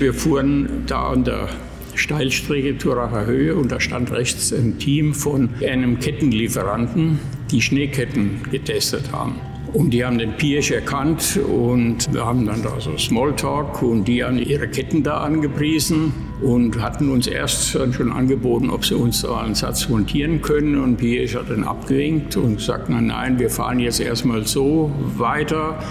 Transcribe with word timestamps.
Wir 0.00 0.14
fuhren 0.14 0.84
da 0.86 1.10
an 1.10 1.24
der 1.24 1.50
Steilstrecke 1.94 2.78
Turacher 2.78 3.26
Höhe 3.26 3.54
und 3.54 3.70
da 3.70 3.78
stand 3.78 4.10
rechts 4.10 4.50
ein 4.50 4.78
Team 4.78 5.12
von 5.12 5.50
einem 5.62 5.98
Kettenlieferanten, 5.98 7.18
die 7.50 7.60
Schneeketten 7.60 8.40
getestet 8.50 9.12
haben. 9.12 9.34
Und 9.74 9.90
die 9.90 10.02
haben 10.02 10.16
den 10.16 10.32
Pirsch 10.38 10.70
erkannt 10.70 11.38
und 11.46 12.14
wir 12.14 12.24
haben 12.24 12.46
dann 12.46 12.62
da 12.62 12.80
so 12.80 12.96
Smalltalk 12.96 13.82
und 13.82 14.08
die 14.08 14.24
haben 14.24 14.38
ihre 14.38 14.68
Ketten 14.68 15.02
da 15.02 15.18
angepriesen 15.18 16.14
und 16.42 16.80
hatten 16.80 17.10
uns 17.10 17.26
erst 17.26 17.70
schon 17.70 18.12
angeboten, 18.12 18.70
ob 18.70 18.84
sie 18.84 18.94
uns 18.94 19.22
da 19.22 19.40
einen 19.40 19.54
Satz 19.54 19.88
montieren 19.88 20.40
können. 20.40 20.80
Und 20.80 20.96
Pirsch 20.96 21.34
hat 21.34 21.50
dann 21.50 21.64
abgewinkt 21.64 22.36
und 22.36 22.56
gesagt, 22.56 22.88
nein, 22.88 23.06
nein, 23.06 23.38
wir 23.38 23.50
fahren 23.50 23.78
jetzt 23.78 24.00
erstmal 24.00 24.46
so 24.46 24.90
weiter 25.16 25.82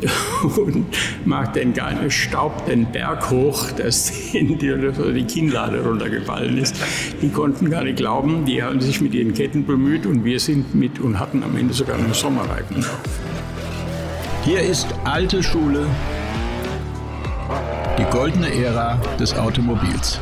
und 0.56 0.86
macht 1.24 1.56
den 1.56 1.74
geilen 1.74 2.10
Staub 2.10 2.66
den 2.66 2.90
Berg 2.90 3.30
hoch, 3.30 3.70
dass 3.72 4.12
die, 4.32 5.24
Kinnlade 5.28 5.82
runtergefallen 5.82 6.56
ist. 6.58 6.76
Die 7.20 7.28
konnten 7.28 7.70
gar 7.70 7.84
nicht 7.84 7.96
glauben, 7.96 8.44
die 8.44 8.62
haben 8.62 8.80
sich 8.80 9.00
mit 9.00 9.14
ihren 9.14 9.34
Ketten 9.34 9.66
bemüht 9.66 10.06
und 10.06 10.24
wir 10.24 10.40
sind 10.40 10.74
mit 10.74 10.98
und 11.00 11.18
hatten 11.18 11.42
am 11.42 11.56
Ende 11.56 11.74
sogar 11.74 11.98
einen 11.98 12.14
Sommerreifen. 12.14 12.84
Hier 14.44 14.60
ist 14.60 14.86
alte 15.04 15.42
Schule, 15.42 15.86
die 17.98 18.04
goldene 18.10 18.48
Ära 18.54 18.96
des 19.18 19.34
Automobils. 19.34 20.20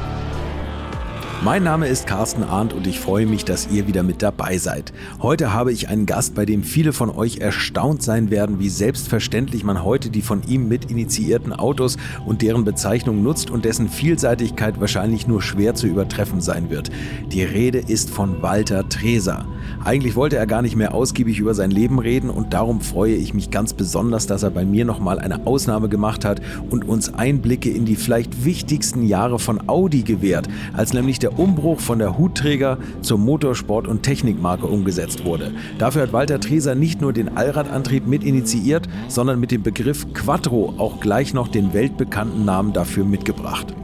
Mein 1.44 1.62
Name 1.62 1.86
ist 1.86 2.06
Carsten 2.06 2.42
Arndt 2.42 2.72
und 2.72 2.86
ich 2.86 2.98
freue 2.98 3.26
mich, 3.26 3.44
dass 3.44 3.68
ihr 3.70 3.86
wieder 3.86 4.02
mit 4.02 4.22
dabei 4.22 4.56
seid. 4.56 4.92
Heute 5.20 5.52
habe 5.52 5.70
ich 5.70 5.88
einen 5.88 6.06
Gast, 6.06 6.34
bei 6.34 6.46
dem 6.46 6.64
viele 6.64 6.92
von 6.92 7.10
euch 7.10 7.38
erstaunt 7.38 8.02
sein 8.02 8.30
werden, 8.30 8.58
wie 8.58 8.70
selbstverständlich 8.70 9.62
man 9.62 9.84
heute 9.84 10.10
die 10.10 10.22
von 10.22 10.42
ihm 10.48 10.66
mit 10.66 10.90
initiierten 10.90 11.52
Autos 11.52 11.98
und 12.24 12.42
deren 12.42 12.64
Bezeichnung 12.64 13.22
nutzt 13.22 13.50
und 13.50 13.64
dessen 13.64 13.88
Vielseitigkeit 13.88 14.80
wahrscheinlich 14.80 15.28
nur 15.28 15.42
schwer 15.42 15.74
zu 15.74 15.86
übertreffen 15.86 16.40
sein 16.40 16.70
wird. 16.70 16.90
Die 17.30 17.44
Rede 17.44 17.78
ist 17.78 18.10
von 18.10 18.42
Walter 18.42 18.88
Treser. 18.88 19.44
Eigentlich 19.84 20.16
wollte 20.16 20.36
er 20.36 20.46
gar 20.46 20.62
nicht 20.62 20.74
mehr 20.74 20.94
ausgiebig 20.94 21.38
über 21.38 21.54
sein 21.54 21.70
Leben 21.70 21.98
reden 21.98 22.30
und 22.30 22.54
darum 22.54 22.80
freue 22.80 23.14
ich 23.14 23.34
mich 23.34 23.50
ganz 23.50 23.72
besonders, 23.74 24.26
dass 24.26 24.42
er 24.42 24.50
bei 24.50 24.64
mir 24.64 24.84
nochmal 24.84 25.18
eine 25.18 25.46
Ausnahme 25.46 25.88
gemacht 25.88 26.24
hat 26.24 26.40
und 26.70 26.88
uns 26.88 27.12
Einblicke 27.12 27.70
in 27.70 27.84
die 27.84 27.96
vielleicht 27.96 28.44
wichtigsten 28.44 29.06
Jahre 29.06 29.38
von 29.38 29.68
Audi 29.68 30.02
gewährt, 30.02 30.48
als 30.72 30.92
nämlich 30.92 31.18
der 31.18 31.25
Umbruch 31.32 31.80
von 31.80 31.98
der 31.98 32.18
Hutträger 32.18 32.78
zur 33.02 33.18
Motorsport- 33.18 33.86
und 33.86 34.02
Technikmarke 34.02 34.66
umgesetzt 34.66 35.24
wurde. 35.24 35.52
Dafür 35.78 36.02
hat 36.02 36.12
Walter 36.12 36.40
Treser 36.40 36.74
nicht 36.74 37.00
nur 37.00 37.12
den 37.12 37.36
Allradantrieb 37.36 38.06
mit 38.06 38.24
initiiert, 38.24 38.88
sondern 39.08 39.40
mit 39.40 39.50
dem 39.50 39.62
Begriff 39.62 40.12
Quattro 40.12 40.74
auch 40.78 41.00
gleich 41.00 41.34
noch 41.34 41.48
den 41.48 41.74
weltbekannten 41.74 42.44
Namen 42.44 42.72
dafür 42.72 43.04
mitgebracht. 43.04 43.74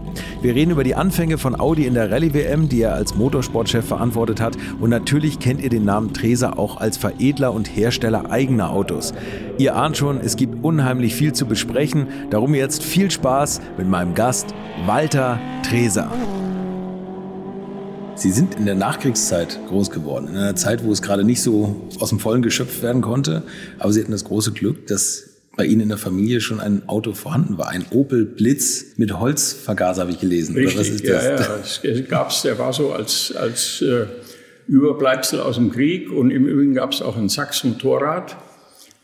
Wir 0.42 0.54
reden 0.54 0.72
über 0.72 0.84
die 0.84 0.94
Anfänge 0.94 1.38
von 1.38 1.58
Audi 1.58 1.86
in 1.86 1.94
der 1.94 2.10
Rallye-WM, 2.10 2.68
die 2.68 2.82
er 2.82 2.94
als 2.94 3.14
Motorsportchef 3.14 3.86
verantwortet 3.86 4.40
hat. 4.40 4.56
Und 4.80 4.90
natürlich 4.90 5.38
kennt 5.38 5.62
ihr 5.62 5.70
den 5.70 5.84
Namen 5.84 6.12
Treser 6.12 6.58
auch 6.58 6.78
als 6.78 6.96
Veredler 6.96 7.52
und 7.52 7.76
Hersteller 7.76 8.30
eigener 8.30 8.70
Autos. 8.70 9.14
Ihr 9.58 9.76
ahnt 9.76 9.96
schon, 9.96 10.20
es 10.20 10.36
gibt 10.36 10.64
unheimlich 10.64 11.14
viel 11.14 11.32
zu 11.32 11.46
besprechen. 11.46 12.08
Darum 12.30 12.54
jetzt 12.54 12.82
viel 12.82 13.10
Spaß 13.10 13.60
mit 13.78 13.88
meinem 13.88 14.14
Gast 14.14 14.54
Walter 14.86 15.38
Treser. 15.62 16.10
Sie 18.14 18.30
sind 18.30 18.54
in 18.56 18.66
der 18.66 18.74
Nachkriegszeit 18.74 19.58
groß 19.68 19.90
geworden, 19.90 20.28
in 20.28 20.36
einer 20.36 20.54
Zeit, 20.54 20.84
wo 20.84 20.92
es 20.92 21.02
gerade 21.02 21.24
nicht 21.24 21.42
so 21.42 21.88
aus 21.98 22.10
dem 22.10 22.20
Vollen 22.20 22.42
geschöpft 22.42 22.82
werden 22.82 23.02
konnte. 23.02 23.42
Aber 23.78 23.92
Sie 23.92 24.00
hatten 24.00 24.12
das 24.12 24.24
große 24.24 24.52
Glück, 24.52 24.86
dass 24.86 25.30
bei 25.56 25.64
Ihnen 25.64 25.82
in 25.82 25.88
der 25.88 25.98
Familie 25.98 26.40
schon 26.40 26.60
ein 26.60 26.88
Auto 26.88 27.12
vorhanden 27.12 27.58
war. 27.58 27.68
Ein 27.68 27.84
Opel 27.90 28.24
Blitz 28.24 28.96
mit 28.96 29.18
Holzvergaser, 29.18 30.02
habe 30.02 30.12
ich 30.12 30.20
gelesen. 30.20 30.54
Richtig, 30.54 30.78
was 30.78 30.88
ist 30.88 31.08
das? 31.08 31.24
Ja, 31.24 31.36
ja. 31.36 31.90
Es 31.90 32.08
gab's, 32.08 32.42
der 32.42 32.58
war 32.58 32.72
so 32.72 32.92
als, 32.92 33.34
als 33.34 33.82
äh, 33.82 34.06
Überbleibsel 34.66 35.40
aus 35.40 35.56
dem 35.56 35.70
Krieg. 35.72 36.10
Und 36.10 36.30
im 36.30 36.46
Übrigen 36.46 36.74
gab 36.74 36.92
es 36.92 37.02
auch 37.02 37.16
ein 37.16 37.28
Sachs-Motorrad 37.28 38.36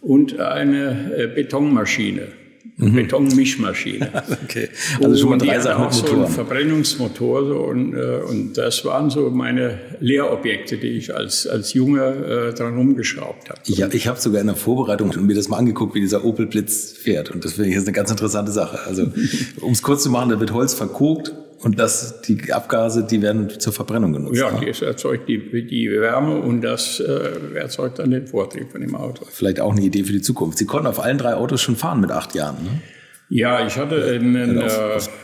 und 0.00 0.38
eine 0.38 1.14
äh, 1.16 1.26
Betonmaschine 1.26 2.28
mhm. 2.78 2.94
Betonmischmaschine. 2.94 4.10
okay, 4.44 4.68
also 5.02 5.16
schon 5.16 5.30
mal 5.30 5.38
drei 5.38 5.60
Sachen 5.60 5.84
mit 5.84 5.94
Motoren. 5.94 6.20
So 6.20 6.26
ein 6.26 6.32
Verbrennungsmotor 6.32 7.46
so, 7.46 7.56
und, 7.58 7.94
äh, 7.94 8.20
und 8.28 8.56
das 8.56 8.84
waren 8.84 9.10
so 9.10 9.30
meine 9.30 9.78
Lehrobjekte, 10.00 10.78
die 10.78 10.88
ich 10.88 11.14
als, 11.14 11.46
als 11.46 11.74
Junge 11.74 12.50
äh, 12.50 12.54
dran 12.54 12.76
rumgeschraubt 12.76 13.50
habe. 13.50 13.60
Ich, 13.66 13.80
ich 13.80 14.08
habe 14.08 14.18
sogar 14.20 14.40
in 14.40 14.46
der 14.46 14.56
Vorbereitung 14.56 15.12
mir 15.26 15.34
das 15.34 15.48
mal 15.48 15.58
angeguckt, 15.58 15.94
wie 15.94 16.00
dieser 16.00 16.24
Opel 16.24 16.46
Blitz 16.46 16.92
fährt 16.92 17.30
und 17.30 17.44
das 17.44 17.54
finde 17.54 17.70
ich 17.70 17.74
jetzt 17.74 17.86
eine 17.86 17.94
ganz 17.94 18.10
interessante 18.10 18.52
Sache. 18.52 18.80
Also 18.86 19.12
um 19.60 19.72
es 19.72 19.82
kurz 19.82 20.02
zu 20.02 20.10
machen, 20.10 20.30
da 20.30 20.40
wird 20.40 20.52
Holz 20.52 20.74
verkokt 20.74 21.34
und 21.60 21.78
das, 21.78 22.22
die 22.22 22.52
Abgase, 22.52 23.04
die 23.04 23.20
werden 23.20 23.50
zur 23.58 23.72
Verbrennung 23.72 24.12
genutzt. 24.12 24.38
Ja, 24.38 24.52
ne? 24.52 24.60
die 24.60 24.84
erzeugt 24.84 25.28
die, 25.28 25.66
die 25.66 25.90
Wärme 25.90 26.36
und 26.36 26.62
das 26.62 27.00
äh, 27.00 27.56
erzeugt 27.56 27.98
dann 27.98 28.10
den 28.10 28.26
Vortrieb 28.26 28.70
von 28.70 28.80
dem 28.80 28.94
Auto. 28.94 29.24
Vielleicht 29.28 29.60
auch 29.60 29.72
eine 29.72 29.82
Idee 29.82 30.04
für 30.04 30.12
die 30.12 30.22
Zukunft. 30.22 30.58
Sie 30.58 30.66
konnten 30.66 30.86
auf 30.86 31.00
allen 31.00 31.18
drei 31.18 31.34
Autos 31.34 31.60
schon 31.60 31.76
fahren 31.76 32.00
mit 32.00 32.10
acht 32.10 32.34
Jahren, 32.34 32.62
ne? 32.62 32.70
Ja, 33.30 33.66
ich 33.66 33.76
hatte 33.76 34.02
einen, 34.06 34.58
äh, 34.58 34.68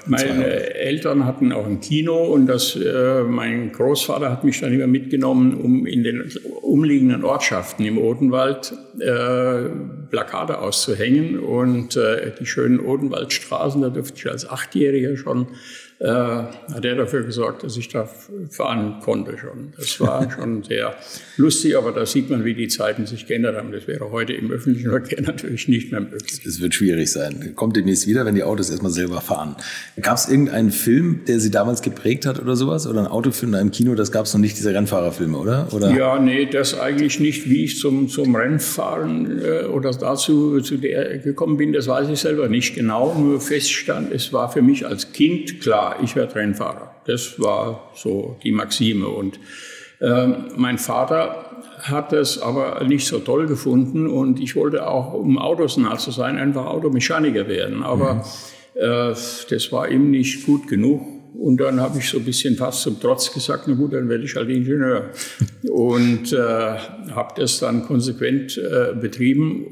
meine 0.05 0.75
Eltern 0.75 1.25
hatten 1.25 1.53
auch 1.53 1.65
ein 1.65 1.81
Kino 1.81 2.23
und 2.25 2.47
das, 2.47 2.77
äh, 2.77 3.23
mein 3.23 3.73
Großvater 3.73 4.31
hat 4.31 4.45
mich 4.45 4.61
dann 4.61 4.75
immer 4.75 4.87
mitgenommen, 4.87 5.55
um 5.55 5.87
in 5.87 6.03
den 6.03 6.31
umliegenden 6.61 7.25
Ortschaften 7.25 7.87
im 7.87 7.97
Odenwald 7.97 8.75
äh, 9.01 9.71
Plakate 10.15 10.59
auszuhängen 10.59 11.41
und 11.41 11.97
äh, 11.97 12.31
die 12.39 12.47
schönen 12.47 12.79
Odenwaldstraßen, 12.79 13.83
da 13.83 13.89
durfte 13.89 14.17
ich 14.17 14.31
als 14.31 14.49
Achtjähriger 14.49 15.17
schon 15.17 15.49
äh, 16.01 16.09
hat 16.09 16.85
er 16.85 16.97
dafür 16.97 17.23
gesorgt, 17.23 17.63
dass 17.63 17.77
ich 17.77 17.89
da 17.89 18.09
fahren 18.51 19.01
konnte 19.01 19.39
schon. 19.39 19.73
Das 19.77 20.01
war 20.01 20.31
schon 20.37 20.63
sehr 20.65 20.95
lustig, 21.37 21.77
aber 21.77 21.93
da 21.93 22.05
sieht 22.05 22.31
man, 22.31 22.45
wie 22.45 22.55
die 22.55 22.69
Zeiten 22.69 23.07
sich 23.07 23.27
geändert 23.27 23.57
haben. 23.57 23.71
Das 23.71 23.87
wäre 23.87 24.11
heute 24.11 24.33
im 24.33 24.51
öffentlichen 24.51 24.91
Verkehr 24.91 25.23
natürlich 25.27 25.69
nicht 25.69 25.93
mehr 25.93 26.01
möglich. 26.01 26.45
Es 26.45 26.61
wird 26.61 26.75
schwierig 26.75 27.11
sein. 27.11 27.53
Kommt 27.55 27.77
demnächst 27.77 28.07
wieder, 28.07 28.27
wenn 28.27 28.35
die 28.35 28.43
Autos 28.43 28.71
erstmal 28.71 28.91
selber 28.91 29.21
fahren. 29.21 29.57
Gab 30.01 30.17
es 30.17 30.29
irgendeinen 30.29 30.73
Film, 30.73 31.21
der 31.27 31.39
Sie 31.39 31.51
damals 31.51 31.81
geprägt 31.81 32.27
hat 32.27 32.41
oder 32.41 32.57
sowas? 32.57 32.87
Oder 32.87 33.01
ein 33.01 33.07
Autofilm 33.07 33.55
in 33.55 33.61
einem 33.61 33.71
Kino? 33.71 33.95
Das 33.95 34.11
gab 34.11 34.27
es 34.27 34.35
noch 34.35 34.41
nicht, 34.41 34.59
diese 34.59 34.75
Rennfahrerfilme, 34.75 35.39
oder? 35.39 35.69
oder? 35.73 35.91
Ja, 35.91 36.19
nee, 36.19 36.47
das 36.47 36.79
eigentlich 36.79 37.21
nicht. 37.21 37.49
Wie 37.49 37.65
ich 37.65 37.79
zum, 37.79 38.09
zum 38.09 38.35
Rennfahren 38.35 39.41
äh, 39.43 39.65
oder 39.67 39.93
dazu 40.05 40.61
zu 40.61 40.77
der 40.77 41.19
gekommen 41.19 41.57
bin, 41.57 41.73
das 41.73 41.89
weiß 41.89 42.09
ich 42.11 42.21
selber 42.21 42.49
nicht 42.49 42.75
genau. 42.75 43.15
Nur 43.15 43.41
feststand, 43.41 44.13
es 44.13 44.33
war 44.33 44.53
für 44.53 44.63
mich 44.63 44.87
als 44.87 45.13
Kind 45.13 45.61
klar, 45.61 45.97
ich 46.03 46.15
werde 46.15 46.35
Rennfahrer. 46.35 46.95
Das 47.07 47.41
war 47.41 47.91
so 47.95 48.37
die 48.45 48.53
Maxime. 48.53 49.09
Und 49.09 49.41
äh, 50.01 50.27
mein 50.57 50.79
Vater 50.79 51.63
hat 51.81 52.13
es 52.13 52.39
aber 52.39 52.85
nicht 52.85 53.07
so 53.07 53.19
toll 53.19 53.47
gefunden 53.47 54.07
und 54.07 54.41
ich 54.41 54.57
wollte 54.57 54.87
auch, 54.87 55.15
um 55.15 55.39
Autos 55.39 55.77
nah 55.77 55.97
zu 55.97 56.11
sein, 56.11 56.37
einfach 56.37 56.67
Automechaniker 56.67 57.49
werden. 57.49 57.83
Aber 57.83 58.15
mhm. 58.15 58.21
äh, 58.75 59.15
das 59.51 59.73
war 59.73 59.89
ihm 59.89 60.11
nicht 60.11 60.45
gut 60.45 60.69
genug. 60.69 61.03
Und 61.45 61.59
dann 61.59 61.79
habe 61.79 61.99
ich 61.99 62.09
so 62.09 62.17
ein 62.17 62.25
bisschen 62.25 62.57
fast 62.57 62.81
zum 62.81 62.99
Trotz 62.99 63.31
gesagt, 63.31 63.65
na 63.67 63.75
gut, 63.75 63.93
dann 63.93 64.09
werde 64.09 64.25
ich 64.25 64.35
halt 64.35 64.49
Ingenieur. 64.49 65.11
und 65.71 66.33
äh, 66.33 66.39
habe 66.39 67.35
das 67.37 67.61
dann 67.61 67.83
konsequent 67.83 68.57
äh, 68.57 68.95
betrieben, 68.99 69.67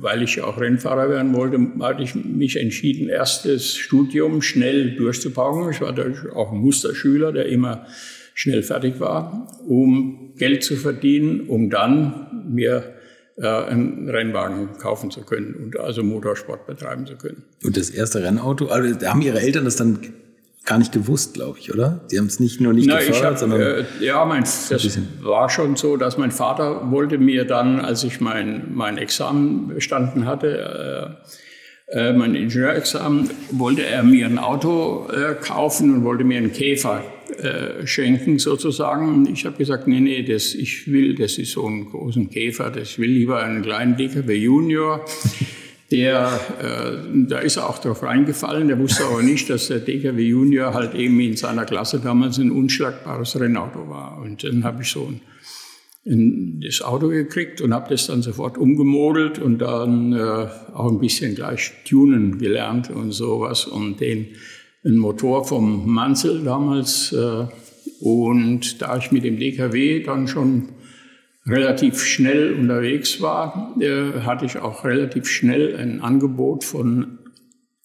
weil 0.00 0.24
ich 0.24 0.40
auch 0.40 0.60
Rennfahrer 0.60 1.08
werden 1.10 1.32
wollte, 1.32 1.60
hatte 1.80 2.02
ich 2.02 2.16
mich 2.16 2.58
entschieden, 2.58 3.08
erstes 3.08 3.76
Studium 3.76 4.42
schnell 4.42 4.96
durchzupauken. 4.96 5.70
Ich 5.70 5.80
war 5.80 5.94
auch 6.34 6.50
ein 6.50 6.58
Musterschüler, 6.58 7.30
der 7.30 7.46
immer 7.46 7.86
schnell 8.34 8.64
fertig 8.64 8.98
war, 8.98 9.46
um 9.64 10.32
Geld 10.36 10.64
zu 10.64 10.74
verdienen, 10.74 11.42
um 11.42 11.70
dann 11.70 12.48
mir 12.50 12.94
äh, 13.36 13.46
einen 13.46 14.08
Rennwagen 14.08 14.76
kaufen 14.78 15.12
zu 15.12 15.20
können 15.20 15.54
und 15.54 15.78
also 15.78 16.02
Motorsport 16.02 16.66
betreiben 16.66 17.06
zu 17.06 17.14
können. 17.14 17.44
Und 17.62 17.76
das 17.76 17.90
erste 17.90 18.24
Rennauto, 18.24 18.66
also 18.66 19.06
haben 19.06 19.22
Ihre 19.22 19.40
Eltern 19.40 19.64
das 19.64 19.76
dann 19.76 20.00
gar 20.64 20.78
nicht 20.78 20.92
gewusst, 20.92 21.34
glaube 21.34 21.58
ich, 21.58 21.72
oder? 21.72 22.06
Die 22.10 22.18
haben 22.18 22.26
es 22.26 22.40
nicht 22.40 22.60
nur 22.60 22.72
nicht 22.72 22.86
Na, 22.86 22.98
gefördert, 22.98 23.24
hab, 23.24 23.38
sondern 23.38 23.60
äh, 23.60 23.84
ja, 24.00 24.24
mein, 24.24 24.42
das 24.42 24.98
war 25.20 25.48
schon 25.48 25.76
so, 25.76 25.96
dass 25.96 26.18
mein 26.18 26.30
Vater 26.30 26.90
wollte 26.90 27.18
mir 27.18 27.44
dann, 27.44 27.80
als 27.80 28.04
ich 28.04 28.20
mein 28.20 28.72
mein 28.74 28.98
Examen 28.98 29.68
bestanden 29.68 30.26
hatte, 30.26 31.18
äh, 31.90 31.98
äh, 31.98 32.12
mein 32.12 32.34
Ingenieurexamen, 32.34 33.30
wollte 33.50 33.84
er 33.84 34.02
mir 34.02 34.26
ein 34.26 34.38
Auto 34.38 35.08
äh, 35.10 35.34
kaufen 35.34 35.92
und 35.92 36.04
wollte 36.04 36.24
mir 36.24 36.38
einen 36.38 36.52
Käfer 36.52 37.02
äh, 37.38 37.86
schenken 37.86 38.38
sozusagen. 38.38 39.08
Und 39.08 39.28
ich 39.28 39.44
habe 39.44 39.56
gesagt, 39.56 39.88
nee, 39.88 40.00
nee, 40.00 40.22
das 40.22 40.54
ich 40.54 40.90
will, 40.90 41.14
das 41.14 41.38
ist 41.38 41.52
so 41.52 41.66
ein 41.66 41.86
großen 41.86 42.30
Käfer, 42.30 42.70
das 42.70 42.98
will 42.98 43.10
lieber 43.10 43.42
einen 43.42 43.62
kleinen 43.62 43.96
DKW 43.96 44.34
Junior 44.34 45.04
der, 45.92 46.40
äh, 46.60 47.26
da 47.28 47.38
ist 47.38 47.56
er 47.56 47.68
auch 47.68 47.78
drauf 47.78 48.02
reingefallen. 48.02 48.68
Der 48.68 48.78
wusste 48.78 49.04
aber 49.04 49.22
nicht, 49.22 49.50
dass 49.50 49.68
der 49.68 49.80
DKW 49.80 50.22
Junior 50.22 50.72
halt 50.72 50.94
eben 50.94 51.20
in 51.20 51.36
seiner 51.36 51.66
Klasse 51.66 52.00
damals 52.00 52.38
ein 52.38 52.50
unschlagbares 52.50 53.38
Rennauto 53.38 53.88
war. 53.88 54.18
Und 54.18 54.42
dann 54.42 54.64
habe 54.64 54.82
ich 54.82 54.90
so 54.90 55.06
ein, 55.06 55.20
ein, 56.10 56.60
das 56.64 56.80
Auto 56.80 57.08
gekriegt 57.08 57.60
und 57.60 57.74
habe 57.74 57.90
das 57.90 58.06
dann 58.06 58.22
sofort 58.22 58.56
umgemodelt 58.56 59.38
und 59.38 59.58
dann 59.58 60.14
äh, 60.14 60.48
auch 60.72 60.90
ein 60.90 60.98
bisschen 60.98 61.34
gleich 61.34 61.72
tunen 61.84 62.38
gelernt 62.38 62.90
und 62.90 63.12
sowas 63.12 63.66
und 63.66 64.00
den 64.00 64.28
ein 64.84 64.96
Motor 64.96 65.44
vom 65.44 65.92
Mansell 65.92 66.42
damals. 66.42 67.12
Äh, 67.12 67.46
und 68.00 68.80
da 68.80 68.96
ich 68.96 69.12
mit 69.12 69.24
dem 69.24 69.38
DKW 69.38 70.02
dann 70.02 70.26
schon 70.26 70.70
relativ 71.46 72.00
schnell 72.02 72.54
unterwegs 72.54 73.20
war, 73.20 73.74
äh, 73.80 74.20
hatte 74.20 74.44
ich 74.44 74.58
auch 74.58 74.84
relativ 74.84 75.28
schnell 75.28 75.76
ein 75.76 76.00
Angebot 76.00 76.64
von 76.64 77.18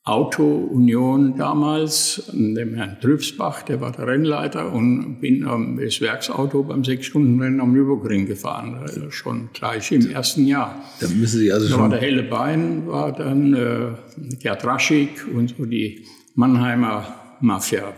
Auto 0.08 0.46
Union 0.46 1.36
damals, 1.36 2.32
dem 2.32 2.76
Herrn 2.76 2.98
Trübsbach, 3.02 3.64
der 3.64 3.82
war 3.82 3.92
der 3.92 4.08
Rennleiter 4.08 4.72
und 4.72 5.20
bin 5.20 5.46
ähm, 5.46 5.78
das 5.84 6.00
Werksauto 6.00 6.64
beim 6.64 6.86
Sechs-Stunden-Rennen 6.86 7.60
am 7.60 7.74
Nürburgring 7.74 8.26
gefahren, 8.26 8.76
also 8.76 9.12
schon 9.12 9.50
gleich 9.52 9.92
im 9.92 10.10
ersten 10.10 10.46
Jahr. 10.48 10.82
Da 11.02 11.10
müssen 11.10 11.40
Sie 11.40 11.52
also 11.52 11.68
da 11.68 11.72
schon... 11.74 11.82
war 11.82 11.90
der 11.90 12.00
Helle 12.00 12.24
Bein, 12.24 12.88
war 12.88 13.12
dann 13.12 13.54
äh, 13.54 14.36
Gerd 14.40 14.64
Raschig 14.64 15.10
und 15.28 15.56
so 15.58 15.66
die 15.66 16.06
Mannheimer 16.36 17.17
Mafia. 17.42 17.94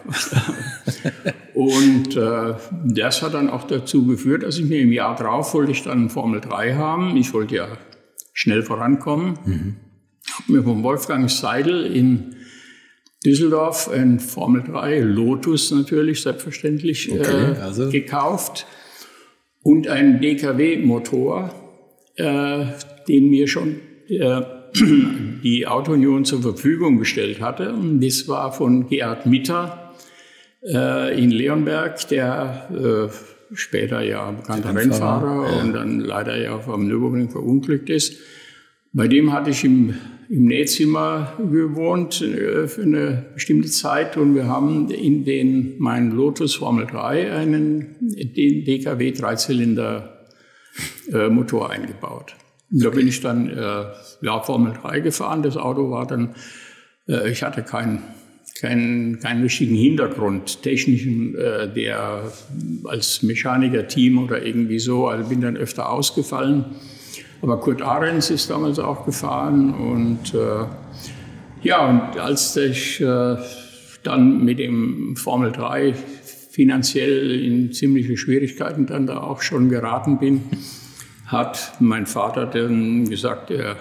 und 1.54 2.16
äh, 2.16 2.56
das 2.86 3.22
hat 3.22 3.34
dann 3.34 3.50
auch 3.50 3.66
dazu 3.66 4.06
geführt, 4.06 4.44
dass 4.44 4.58
ich 4.58 4.66
mir 4.66 4.80
im 4.80 4.92
Jahr 4.92 5.16
drauf 5.16 5.54
wollte 5.54 5.72
ich 5.72 5.84
dann 5.84 6.10
Formel 6.10 6.42
3 6.42 6.76
haben. 6.76 7.18
Ich 7.18 7.34
wollte 7.34 7.56
ja 7.56 7.68
schnell 8.34 8.64
vorankommen. 8.64 9.40
Mhm 9.46 9.76
habe 10.40 10.54
mir 10.54 10.64
von 10.64 10.84
Wolfgang 10.84 11.30
Seidel 11.30 11.86
in 11.86 12.36
Düsseldorf 13.26 13.90
ein 13.90 14.20
Formel 14.20 14.64
3 14.64 15.00
Lotus 15.02 15.72
natürlich 15.72 16.22
selbstverständlich 16.22 17.12
okay, 17.12 17.54
äh, 17.54 17.60
also. 17.60 17.90
gekauft 17.90 18.66
und 19.62 19.88
einen 19.88 20.22
DKW-Motor, 20.22 21.54
äh, 22.16 22.66
den 23.08 23.30
mir 23.30 23.48
schon 23.48 23.80
äh, 24.08 24.42
die 24.74 25.68
Autounion 25.68 26.26
zur 26.26 26.42
Verfügung 26.42 27.00
gestellt 27.00 27.42
hatte. 27.42 27.74
Und 27.74 28.02
das 28.02 28.28
war 28.28 28.52
von 28.52 28.88
Gerhard 28.88 29.26
Mitter 29.26 29.94
äh, 30.64 31.22
in 31.22 31.32
Leonberg, 31.32 32.08
der 32.10 32.70
äh, 32.72 33.56
später 33.56 34.02
ja 34.02 34.32
bekannter 34.32 34.76
Rennfahrer 34.76 35.52
ja. 35.52 35.62
und 35.62 35.74
dann 35.74 36.00
leider 36.00 36.38
ja 36.38 36.60
vom 36.60 36.88
Nürburgring 36.88 37.30
verunglückt 37.30 37.90
ist. 37.90 38.18
Bei 38.94 39.08
dem 39.08 39.34
hatte 39.34 39.52
ich 39.52 39.64
im 39.64 39.94
im 40.30 40.46
Nähzimmer 40.46 41.34
gewohnt 41.40 42.22
äh, 42.22 42.68
für 42.68 42.84
eine 42.84 43.26
bestimmte 43.34 43.70
Zeit 43.70 44.16
und 44.16 44.36
wir 44.36 44.48
haben 44.48 44.90
in 44.92 45.26
den 45.26 45.76
mein 45.80 46.12
Lotus 46.12 46.56
Formel 46.56 46.86
3 46.86 47.32
einen 47.32 47.96
den 48.00 48.64
DKW 48.64 49.12
Dreizylinder 49.12 50.28
äh, 51.12 51.30
Motor 51.30 51.72
eingebaut. 51.72 52.36
Da 52.72 52.90
bin 52.90 53.08
ich 53.08 53.22
dann 53.22 53.50
äh, 53.50 53.86
ja, 54.22 54.42
Formel 54.42 54.74
3 54.74 55.00
gefahren. 55.00 55.44
Das 55.44 55.58
Auto 55.58 55.90
war 55.90 56.06
dann, 56.06 56.36
äh, 57.08 57.30
ich 57.32 57.44
hatte 57.44 57.64
keinen 57.64 58.04
keinen, 58.60 59.20
keinen 59.20 59.44
richtigen 59.44 59.76
Hintergrund, 59.76 60.64
technischen, 60.64 61.36
äh, 61.36 61.72
der 61.74 62.24
als 62.86 63.24
Mechaniker-Team 63.24 64.18
oder 64.18 64.46
irgendwie 64.46 64.80
so, 64.80 65.08
also 65.08 65.30
bin 65.30 65.42
dann 65.42 65.56
öfter 65.56 65.90
ausgefallen. 65.90 66.66
Aber 67.42 67.60
Kurt 67.60 67.82
Ahrens 67.82 68.30
ist 68.30 68.50
damals 68.50 68.80
auch 68.80 69.06
gefahren 69.06 69.74
und 69.74 70.34
äh, 70.34 70.66
ja, 71.62 71.88
und 71.88 72.20
als 72.20 72.56
ich 72.58 73.00
äh, 73.00 73.38
dann 74.04 74.44
mit 74.44 74.60
dem 74.60 75.16
Formel 75.16 75.52
3 75.52 75.94
finanziell 76.52 77.32
in 77.40 77.72
ziemliche 77.72 78.18
Schwierigkeiten 78.18 78.86
dann 78.86 79.08
da 79.08 79.22
auch 79.22 79.42
schon 79.42 79.70
geraten 79.70 80.20
bin, 80.20 80.42
hat 81.30 81.74
mein 81.80 82.06
Vater 82.06 82.46
dann 82.48 83.08
gesagt, 83.08 83.52
er 83.52 83.78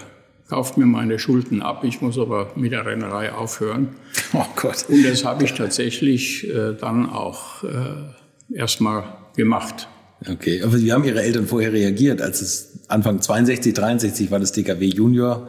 kauft 0.48 0.76
mir 0.76 0.86
meine 0.86 1.18
Schulden 1.18 1.62
ab, 1.62 1.82
ich 1.84 2.00
muss 2.00 2.18
aber 2.18 2.52
mit 2.54 2.72
der 2.72 2.86
Rennerei 2.86 3.32
aufhören. 3.32 3.88
Oh 4.34 4.44
Gott. 4.56 4.84
Und 4.88 5.04
das 5.04 5.24
habe 5.24 5.44
ich 5.44 5.54
tatsächlich 5.54 6.46
äh, 6.50 6.74
dann 6.78 7.08
auch 7.08 7.64
äh, 7.64 8.54
erstmal 8.54 9.04
gemacht. 9.36 9.88
Okay, 10.30 10.62
aber 10.62 10.78
wie 10.78 10.92
haben 10.92 11.04
Ihre 11.04 11.22
Eltern 11.22 11.46
vorher 11.46 11.72
reagiert, 11.72 12.20
als 12.20 12.42
es 12.42 12.80
Anfang 12.88 13.22
62, 13.22 13.72
63 13.72 14.30
war 14.30 14.38
das 14.38 14.52
DKW 14.52 14.84
Junior 14.84 15.48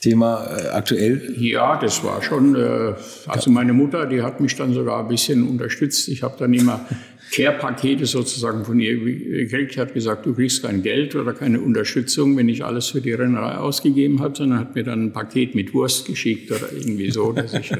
Thema 0.00 0.44
äh, 0.44 0.68
aktuell? 0.68 1.34
Ja, 1.38 1.78
das 1.80 2.04
war 2.04 2.20
schon, 2.20 2.54
äh, 2.54 2.94
also 3.28 3.50
meine 3.50 3.72
Mutter, 3.72 4.04
die 4.04 4.20
hat 4.20 4.40
mich 4.40 4.56
dann 4.56 4.74
sogar 4.74 5.00
ein 5.00 5.08
bisschen 5.08 5.48
unterstützt. 5.48 6.08
Ich 6.08 6.22
habe 6.22 6.34
dann 6.38 6.52
immer 6.52 6.80
Care-Pakete 7.32 8.04
sozusagen 8.04 8.64
von 8.64 8.78
ihr 8.78 8.98
gekriegt. 8.98 9.78
hat 9.78 9.94
gesagt, 9.94 10.26
du 10.26 10.34
kriegst 10.34 10.62
kein 10.62 10.82
Geld 10.82 11.14
oder 11.16 11.32
keine 11.32 11.60
Unterstützung, 11.60 12.36
wenn 12.36 12.48
ich 12.50 12.62
alles 12.62 12.88
für 12.88 13.00
die 13.00 13.12
Rennerei 13.12 13.56
ausgegeben 13.56 14.20
habe, 14.20 14.36
sondern 14.36 14.58
hat 14.58 14.74
mir 14.74 14.84
dann 14.84 15.06
ein 15.06 15.12
Paket 15.14 15.54
mit 15.54 15.72
Wurst 15.72 16.06
geschickt 16.06 16.50
oder 16.50 16.70
irgendwie 16.70 17.10
so. 17.10 17.32
Dass 17.32 17.54
ich, 17.54 17.72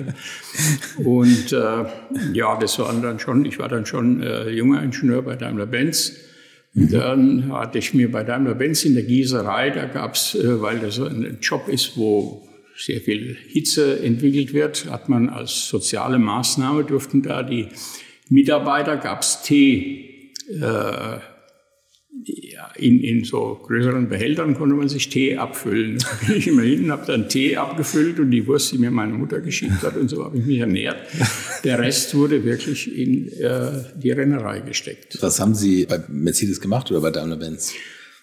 und 1.04 1.52
äh, 1.52 1.84
ja, 2.32 2.58
das 2.58 2.78
war 2.78 2.94
dann 3.00 3.19
schon, 3.19 3.44
ich 3.44 3.58
war 3.58 3.69
dann 3.69 3.84
schon 3.84 4.22
äh, 4.22 4.49
junger 4.49 4.82
Ingenieur 4.82 5.20
bei 5.20 5.37
Daimler-Benz. 5.37 6.16
Mhm. 6.72 6.90
Dann 6.90 7.52
hatte 7.52 7.76
ich 7.76 7.93
mir 7.93 8.10
bei 8.10 8.25
Daimler-Benz 8.25 8.87
in 8.87 8.94
der 8.94 9.04
Gießerei, 9.04 9.69
da 9.69 9.84
gab's, 9.84 10.34
äh, 10.34 10.62
weil 10.62 10.78
das 10.78 10.99
ein 10.99 11.38
Job 11.43 11.69
ist, 11.69 11.99
wo 11.99 12.49
sehr 12.75 13.02
viel 13.02 13.37
Hitze 13.49 14.02
entwickelt 14.02 14.54
wird, 14.54 14.90
hat 14.90 15.10
man 15.10 15.28
als 15.28 15.69
soziale 15.69 16.19
Maßnahme 16.19 16.84
durften 16.84 17.20
da 17.20 17.43
die 17.43 17.69
Mitarbeiter, 18.32 18.96
gab's 18.96 19.43
Tee. 19.43 20.32
Äh, 20.49 21.19
in, 22.76 23.00
in 23.00 23.25
so 23.25 23.61
größeren 23.67 24.08
Behältern 24.08 24.55
konnte 24.55 24.75
man 24.75 24.88
sich 24.88 25.08
Tee 25.08 25.37
abfüllen. 25.37 25.99
Da 25.99 26.08
bin 26.26 26.37
ich 26.37 26.49
immer 26.49 26.62
hin, 26.62 26.90
habe 26.90 27.05
dann 27.06 27.29
Tee 27.29 27.56
abgefüllt 27.56 28.20
und 28.20 28.31
die 28.31 28.46
Wurst, 28.46 28.73
die 28.73 28.79
mir 28.79 28.90
meine 28.90 29.12
Mutter 29.12 29.40
geschickt 29.40 29.82
hat 29.82 29.96
und 29.96 30.08
so 30.08 30.25
habe 30.25 30.38
ich 30.38 30.44
mich 30.44 30.58
ernährt. 30.58 30.99
Der 31.64 31.79
Rest 31.79 32.14
wurde 32.14 32.44
wirklich 32.44 32.96
in 32.96 33.29
äh, 33.32 33.84
die 33.96 34.11
Rennerei 34.11 34.61
gesteckt. 34.61 35.19
Was 35.20 35.40
haben 35.40 35.55
Sie 35.55 35.87
bei 35.87 36.00
Mercedes 36.08 36.61
gemacht 36.61 36.90
oder 36.90 37.00
bei 37.00 37.11
Daimler-Benz? 37.11 37.75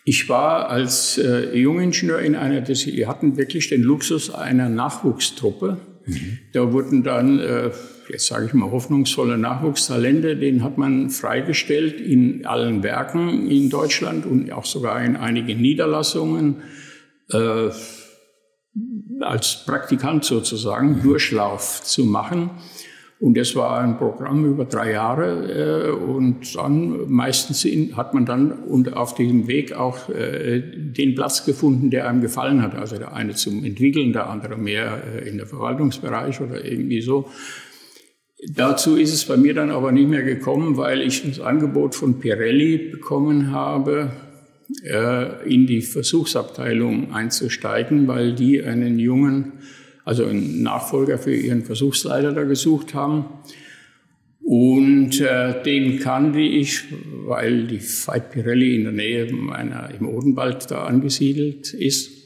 Ich 0.06 0.30
war 0.30 0.70
als 0.70 1.18
äh, 1.18 1.56
Jungingenieur 1.58 2.20
in 2.20 2.36
einer, 2.36 2.68
wir 2.68 3.08
hatten 3.08 3.38
wirklich 3.38 3.70
den 3.70 3.84
Luxus 3.84 4.30
einer 4.30 4.70
Nachwuchstruppe. 4.70 5.78
Mhm. 6.06 6.40
Da 6.54 6.72
wurden 6.72 7.04
dann 7.04 7.40
äh, 7.40 7.72
jetzt 8.10 8.28
sage 8.28 8.48
ich 8.48 8.54
mal, 8.54 8.72
hoffnungsvolle 8.72 9.38
Nachwuchstalente, 9.38 10.36
den 10.36 10.64
hat 10.64 10.78
man 10.78 11.10
freigestellt 11.10 12.02
in 12.02 12.46
allen 12.46 12.84
Werken 12.84 13.50
in 13.50 13.70
Deutschland 13.70 14.26
und 14.26 14.52
auch 14.52 14.66
sogar 14.66 15.04
in 15.04 15.16
einigen 15.16 15.62
Niederlassungen 15.62 16.58
äh, 17.32 17.70
als 19.22 19.64
Praktikant 19.66 20.26
sozusagen 20.26 21.02
Durchlauf 21.02 21.84
zu 21.84 22.06
machen. 22.06 22.52
Und 23.22 23.38
das 23.38 23.54
war 23.56 23.82
ein 23.82 23.98
Programm 23.98 24.46
über 24.46 24.64
drei 24.64 24.94
Jahre. 24.94 25.90
Äh, 25.90 25.92
und 25.92 26.56
dann 26.56 27.10
meistens 27.10 27.66
in, 27.66 27.98
hat 27.98 28.14
man 28.14 28.26
dann 28.26 28.52
und 28.52 28.96
auf 28.96 29.14
diesem 29.14 29.48
Weg 29.48 29.74
auch 29.74 30.08
äh, 30.10 30.62
den 30.62 31.16
Platz 31.16 31.46
gefunden, 31.46 31.90
der 31.90 32.08
einem 32.08 32.22
gefallen 32.22 32.62
hat. 32.62 32.76
Also 32.76 32.98
der 32.98 33.14
eine 33.14 33.36
zum 33.36 33.66
Entwickeln, 33.66 34.14
der 34.14 34.30
andere 34.30 34.56
mehr 34.56 35.04
äh, 35.04 35.28
in 35.28 35.38
der 35.38 35.48
Verwaltungsbereich 35.48 36.40
oder 36.40 36.64
irgendwie 36.64 37.02
so. 37.02 37.30
Dazu 38.48 38.96
ist 38.96 39.14
es 39.14 39.26
bei 39.26 39.36
mir 39.36 39.54
dann 39.54 39.70
aber 39.70 39.92
nicht 39.92 40.08
mehr 40.08 40.24
gekommen, 40.24 40.78
weil 40.78 41.02
ich 41.02 41.24
das 41.28 41.42
Angebot 41.42 41.94
von 41.94 42.20
Pirelli 42.20 42.78
bekommen 42.78 43.52
habe, 43.52 44.12
äh, 44.84 45.52
in 45.54 45.68
die 45.68 45.82
Versuchsabteilung 45.82 47.12
einzusteigen, 47.12 48.08
weil 48.08 48.34
die 48.34 48.64
einen 48.64 48.98
jungen, 48.98 49.54
also 50.06 50.26
einen 50.26 50.64
Nachfolger 50.64 51.18
für 51.18 51.36
ihren 51.36 51.64
Versuchsleiter 51.64 52.32
da 52.32 52.44
gesucht 52.44 52.94
haben. 52.94 53.26
Und 54.42 55.20
äh, 55.20 55.62
den 55.64 56.00
kannte 56.00 56.40
ich, 56.40 56.84
weil 57.26 57.68
die 57.68 57.82
Veit 57.82 58.32
Pirelli 58.32 58.78
in 58.78 58.84
der 58.84 58.94
Nähe 58.94 59.34
meiner, 59.34 59.90
im 60.00 60.08
Odenwald 60.08 60.72
da 60.72 60.86
angesiedelt 60.86 61.74
ist. 61.74 62.19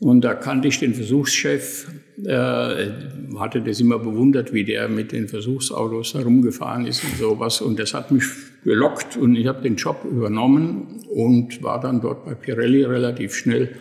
Und 0.00 0.22
da 0.22 0.34
kannte 0.34 0.68
ich 0.68 0.80
den 0.80 0.94
Versuchschef, 0.94 1.88
äh, 2.24 2.90
hatte 3.38 3.62
das 3.62 3.80
immer 3.80 3.98
bewundert, 3.98 4.52
wie 4.52 4.64
der 4.64 4.88
mit 4.88 5.12
den 5.12 5.28
Versuchsautos 5.28 6.14
herumgefahren 6.14 6.86
ist 6.86 7.04
und 7.04 7.16
sowas. 7.16 7.60
Und 7.60 7.78
das 7.78 7.94
hat 7.94 8.10
mich 8.10 8.24
gelockt 8.64 9.16
und 9.16 9.36
ich 9.36 9.46
habe 9.46 9.62
den 9.62 9.76
Job 9.76 10.04
übernommen 10.04 11.04
und 11.08 11.62
war 11.62 11.80
dann 11.80 12.00
dort 12.00 12.24
bei 12.24 12.34
Pirelli 12.34 12.82
relativ 12.84 13.34
schnell 13.34 13.76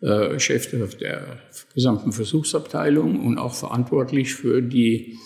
äh, 0.00 0.38
Chef 0.38 0.70
der, 0.70 0.86
der 0.86 1.38
gesamten 1.74 2.12
Versuchsabteilung 2.12 3.26
und 3.26 3.36
auch 3.36 3.54
verantwortlich 3.54 4.34
für 4.34 4.62
die 4.62 5.16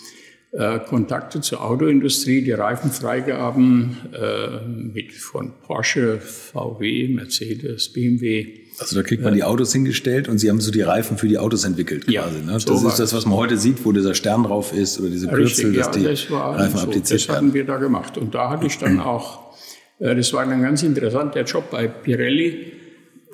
äh, 0.51 0.79
Kontakte 0.79 1.41
zur 1.41 1.63
Autoindustrie, 1.63 2.43
die 2.43 2.53
Reifenfreigaben 2.53 3.97
äh, 4.13 4.65
mit 4.67 5.11
von 5.11 5.53
Porsche, 5.61 6.19
VW, 6.19 7.07
Mercedes, 7.09 7.93
BMW, 7.93 8.62
also 8.79 8.95
da 8.95 9.03
kriegt 9.03 9.23
man 9.23 9.33
die 9.33 9.43
Autos 9.43 9.71
hingestellt 9.73 10.27
und 10.27 10.39
Sie 10.39 10.49
haben 10.49 10.59
so 10.59 10.71
die 10.71 10.81
Reifen 10.81 11.17
für 11.17 11.27
die 11.27 11.37
Autos 11.37 11.63
entwickelt 11.63 12.05
quasi. 12.05 12.15
Ja, 12.15 12.27
ne? 12.27 12.53
Das 12.53 12.63
so 12.63 12.87
ist 12.87 12.99
das, 12.99 13.13
was 13.13 13.25
man 13.25 13.35
heute 13.35 13.57
sieht, 13.57 13.85
wo 13.85 13.91
dieser 13.91 14.15
Stern 14.15 14.43
drauf 14.43 14.73
ist 14.73 14.99
oder 14.99 15.09
diese 15.09 15.27
Kürzel, 15.27 15.67
Richtig, 15.67 15.77
dass 15.77 15.91
die 15.91 16.03
das 16.03 16.31
Reifen 16.31 16.77
so, 16.77 16.83
appliziert 16.87 17.21
Das 17.27 17.35
hatten 17.35 17.53
wir 17.53 17.65
da 17.65 17.77
gemacht. 17.77 18.17
Und 18.17 18.33
da 18.33 18.49
hatte 18.49 18.65
ich 18.67 18.77
dann 18.77 18.99
auch, 18.99 19.53
äh, 19.99 20.15
das 20.15 20.33
war 20.33 20.45
dann 20.45 20.61
ganz 20.61 20.83
interessant, 20.83 21.35
der 21.35 21.43
Job 21.43 21.69
bei 21.71 21.87
Pirelli. 21.87 22.71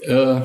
Äh, 0.02 0.42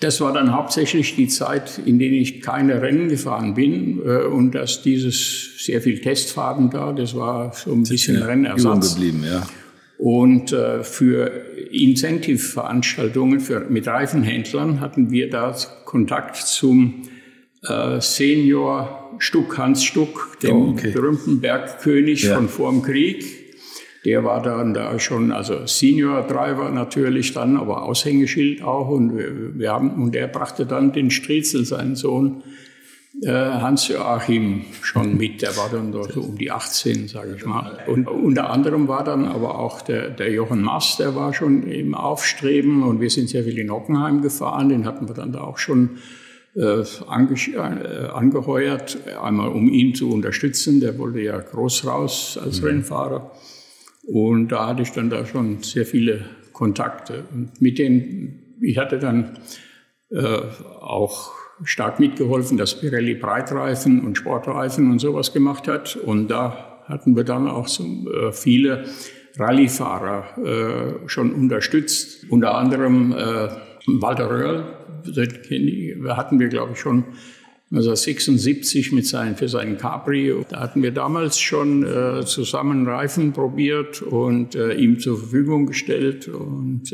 Das 0.00 0.20
war 0.20 0.32
dann 0.34 0.54
hauptsächlich 0.54 1.16
die 1.16 1.26
Zeit, 1.28 1.80
in 1.84 1.98
der 1.98 2.10
ich 2.10 2.42
keine 2.42 2.82
Rennen 2.82 3.08
gefahren 3.08 3.54
bin 3.54 3.98
äh, 4.04 4.24
und 4.26 4.52
dass 4.54 4.82
dieses 4.82 5.64
sehr 5.64 5.80
viel 5.80 6.00
Testfahrten 6.02 6.68
da, 6.68 6.92
das 6.92 7.14
war 7.14 7.54
so 7.54 7.72
ein 7.72 7.82
bisschen 7.82 8.22
Rennersatz. 8.22 8.94
geblieben, 8.94 9.24
ja. 9.26 9.46
Und 9.98 10.52
äh, 10.52 10.82
für 10.82 11.26
Incentive-Veranstaltungen 11.70 13.40
für, 13.40 13.60
mit 13.60 13.86
Reifenhändlern 13.86 14.80
hatten 14.80 15.10
wir 15.10 15.30
da 15.30 15.54
Kontakt 15.84 16.36
zum 16.36 17.02
äh, 17.66 18.00
Senior 18.00 19.14
Stuck, 19.18 19.56
Hans 19.56 19.84
Stuck, 19.84 20.38
dem 20.42 20.56
Oh, 20.56 20.68
okay. 20.70 20.90
berühmten 20.92 21.40
Bergkönig 21.40 22.24
Ja. 22.24 22.34
von 22.36 22.48
vorm 22.48 22.82
Krieg. 22.82 23.24
Der 24.04 24.22
war 24.22 24.42
dann 24.42 24.74
da 24.74 24.98
schon, 25.00 25.32
also 25.32 25.66
Senior 25.66 26.22
Driver 26.26 26.70
natürlich 26.70 27.32
dann, 27.32 27.56
aber 27.56 27.82
Aushängeschild 27.82 28.62
auch. 28.62 28.88
Und 28.88 29.16
wir, 29.16 29.58
wir 29.58 29.72
haben, 29.72 30.02
und 30.02 30.14
er 30.14 30.28
brachte 30.28 30.66
dann 30.66 30.92
den 30.92 31.10
Striezel, 31.10 31.64
seinen 31.64 31.96
Sohn, 31.96 32.42
äh, 32.42 32.65
Hans-Joachim 33.24 34.66
schon 34.82 35.16
mit. 35.16 35.40
Der 35.40 35.56
war 35.56 35.70
dann 35.70 35.90
da 35.90 36.04
so 36.04 36.20
um 36.20 36.36
die 36.36 36.50
18, 36.50 37.08
sage 37.08 37.36
ich 37.36 37.46
mal. 37.46 37.78
Und 37.86 38.08
unter 38.08 38.50
anderem 38.50 38.88
war 38.88 39.04
dann 39.04 39.24
aber 39.24 39.58
auch 39.58 39.80
der, 39.80 40.10
der 40.10 40.30
Jochen 40.30 40.60
Mass, 40.60 40.98
der 40.98 41.14
war 41.14 41.32
schon 41.32 41.62
im 41.62 41.94
Aufstreben. 41.94 42.82
Und 42.82 43.00
wir 43.00 43.08
sind 43.08 43.30
sehr 43.30 43.44
viel 43.44 43.58
in 43.58 43.70
Hockenheim 43.70 44.20
gefahren. 44.20 44.68
Den 44.68 44.84
hatten 44.84 45.08
wir 45.08 45.14
dann 45.14 45.32
da 45.32 45.40
auch 45.40 45.56
schon 45.56 45.98
äh, 46.54 46.84
ange 47.06 47.34
äh, 47.34 48.06
angeheuert, 48.08 48.98
einmal 49.22 49.48
um 49.48 49.68
ihn 49.68 49.94
zu 49.94 50.12
unterstützen. 50.12 50.80
Der 50.80 50.98
wollte 50.98 51.20
ja 51.20 51.38
groß 51.38 51.86
raus 51.86 52.38
als 52.42 52.62
Rennfahrer. 52.62 53.32
Und 54.06 54.48
da 54.48 54.68
hatte 54.68 54.82
ich 54.82 54.92
dann 54.92 55.08
da 55.08 55.24
schon 55.24 55.62
sehr 55.62 55.86
viele 55.86 56.26
Kontakte. 56.52 57.24
Und 57.32 57.60
mit 57.62 57.78
denen, 57.78 58.56
ich 58.60 58.76
hatte 58.78 58.98
dann 58.98 59.38
äh, 60.10 60.38
auch 60.80 61.32
stark 61.64 62.00
mitgeholfen, 62.00 62.56
dass 62.56 62.80
Pirelli 62.80 63.14
Breitreifen 63.14 64.04
und 64.04 64.16
Sportreifen 64.16 64.90
und 64.90 64.98
sowas 64.98 65.32
gemacht 65.32 65.68
hat. 65.68 65.96
Und 65.96 66.28
da 66.28 66.82
hatten 66.84 67.16
wir 67.16 67.24
dann 67.24 67.48
auch 67.48 67.68
so 67.68 67.84
äh, 67.84 68.32
viele 68.32 68.84
Rallyefahrer 69.38 71.04
äh, 71.04 71.08
schon 71.08 71.32
unterstützt. 71.32 72.26
Unter 72.30 72.54
anderem 72.54 73.12
äh, 73.12 73.48
Walter 73.86 74.30
Röhrl, 74.30 74.64
den 75.04 76.06
hatten 76.08 76.40
wir, 76.40 76.48
glaube 76.48 76.72
ich, 76.72 76.80
schon 76.80 77.04
1976 77.70 78.92
mit 78.92 79.06
seinen, 79.06 79.36
für 79.36 79.48
seinen 79.48 79.76
Capri. 79.76 80.34
Da 80.48 80.60
hatten 80.60 80.82
wir 80.82 80.92
damals 80.92 81.40
schon 81.40 81.84
äh, 81.84 82.24
zusammen 82.24 82.86
Reifen 82.86 83.32
probiert 83.32 84.02
und 84.02 84.54
äh, 84.54 84.74
ihm 84.74 85.00
zur 85.00 85.18
Verfügung 85.18 85.66
gestellt. 85.66 86.28
Und 86.28 86.92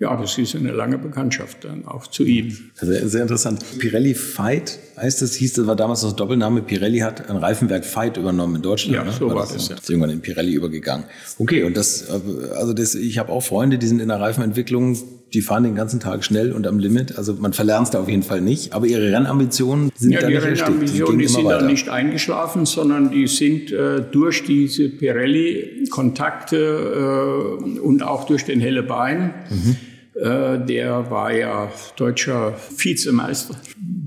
ja, 0.00 0.16
das 0.16 0.38
ist 0.38 0.56
eine 0.56 0.72
lange 0.72 0.96
Bekanntschaft 0.96 1.64
dann 1.64 1.84
auch 1.84 2.06
zu 2.06 2.24
ihm. 2.24 2.56
Sehr, 2.72 3.06
sehr 3.06 3.20
interessant. 3.20 3.62
Pirelli 3.78 4.14
Fight 4.14 4.78
heißt 4.96 5.20
das, 5.20 5.34
hieß 5.34 5.52
das, 5.52 5.66
war 5.66 5.76
damals 5.76 6.02
noch 6.02 6.14
Doppelname. 6.14 6.62
Pirelli 6.62 7.00
hat 7.00 7.28
ein 7.28 7.36
Reifenwerk 7.36 7.84
Fight 7.84 8.16
übernommen 8.16 8.56
in 8.56 8.62
Deutschland. 8.62 8.96
Ja, 8.96 9.04
ne? 9.04 9.12
so 9.12 9.28
war 9.28 9.46
das, 9.46 9.66
so? 9.66 9.72
ja. 9.72 9.78
Ist 9.78 9.90
irgendwann 9.90 10.08
in 10.08 10.22
Pirelli 10.22 10.54
übergegangen. 10.54 11.04
Okay, 11.38 11.64
und 11.64 11.76
das, 11.76 12.08
also 12.08 12.72
das, 12.72 12.94
ich 12.94 13.18
habe 13.18 13.30
auch 13.30 13.42
Freunde, 13.42 13.76
die 13.76 13.86
sind 13.86 14.00
in 14.00 14.08
der 14.08 14.18
Reifenentwicklung, 14.18 14.96
die 15.34 15.42
fahren 15.42 15.64
den 15.64 15.74
ganzen 15.74 16.00
Tag 16.00 16.24
schnell 16.24 16.52
und 16.52 16.66
am 16.66 16.78
Limit. 16.78 17.18
Also 17.18 17.34
man 17.34 17.52
verlernt 17.52 17.88
es 17.88 17.90
da 17.90 18.00
auf 18.00 18.08
jeden 18.08 18.22
Fall 18.22 18.40
nicht. 18.40 18.72
Aber 18.72 18.86
ihre 18.86 19.12
Rennambitionen 19.12 19.92
sind 19.96 20.12
Ja, 20.12 20.22
da 20.22 20.28
die 20.28 20.34
nicht. 20.34 20.44
Rennambitionen, 20.46 21.18
die 21.18 21.26
gehen 21.26 21.34
sind 21.34 21.44
dann 21.48 21.66
nicht 21.66 21.90
eingeschlafen, 21.90 22.64
sondern 22.64 23.10
die 23.10 23.26
sind 23.26 23.70
äh, 23.70 24.00
durch 24.10 24.44
diese 24.44 24.88
Pirelli-Kontakte 24.88 26.56
äh, 26.56 27.78
und 27.80 28.02
auch 28.02 28.24
durch 28.24 28.44
den 28.46 28.60
Hellebein, 28.60 29.34
äh, 29.50 29.89
der 30.22 31.10
war 31.10 31.32
ja 31.32 31.72
deutscher 31.96 32.54
Vizemeister. 32.76 33.56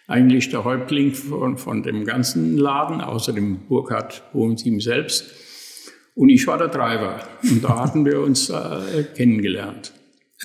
eigentlich 0.06 0.50
der 0.50 0.64
Häuptling 0.64 1.14
von, 1.14 1.56
von 1.58 1.82
dem 1.82 2.04
ganzen 2.04 2.56
Laden, 2.56 3.00
außer 3.00 3.32
dem 3.32 3.66
Burkhard 3.68 4.22
Bohmsieben 4.32 4.80
selbst. 4.80 5.24
Und 6.14 6.28
ich 6.28 6.46
war 6.46 6.58
der 6.58 6.70
Treiber. 6.70 7.20
Und 7.42 7.64
da 7.64 7.80
hatten 7.80 8.04
wir 8.04 8.20
uns 8.20 8.50
äh, 8.50 9.04
kennengelernt. 9.14 9.92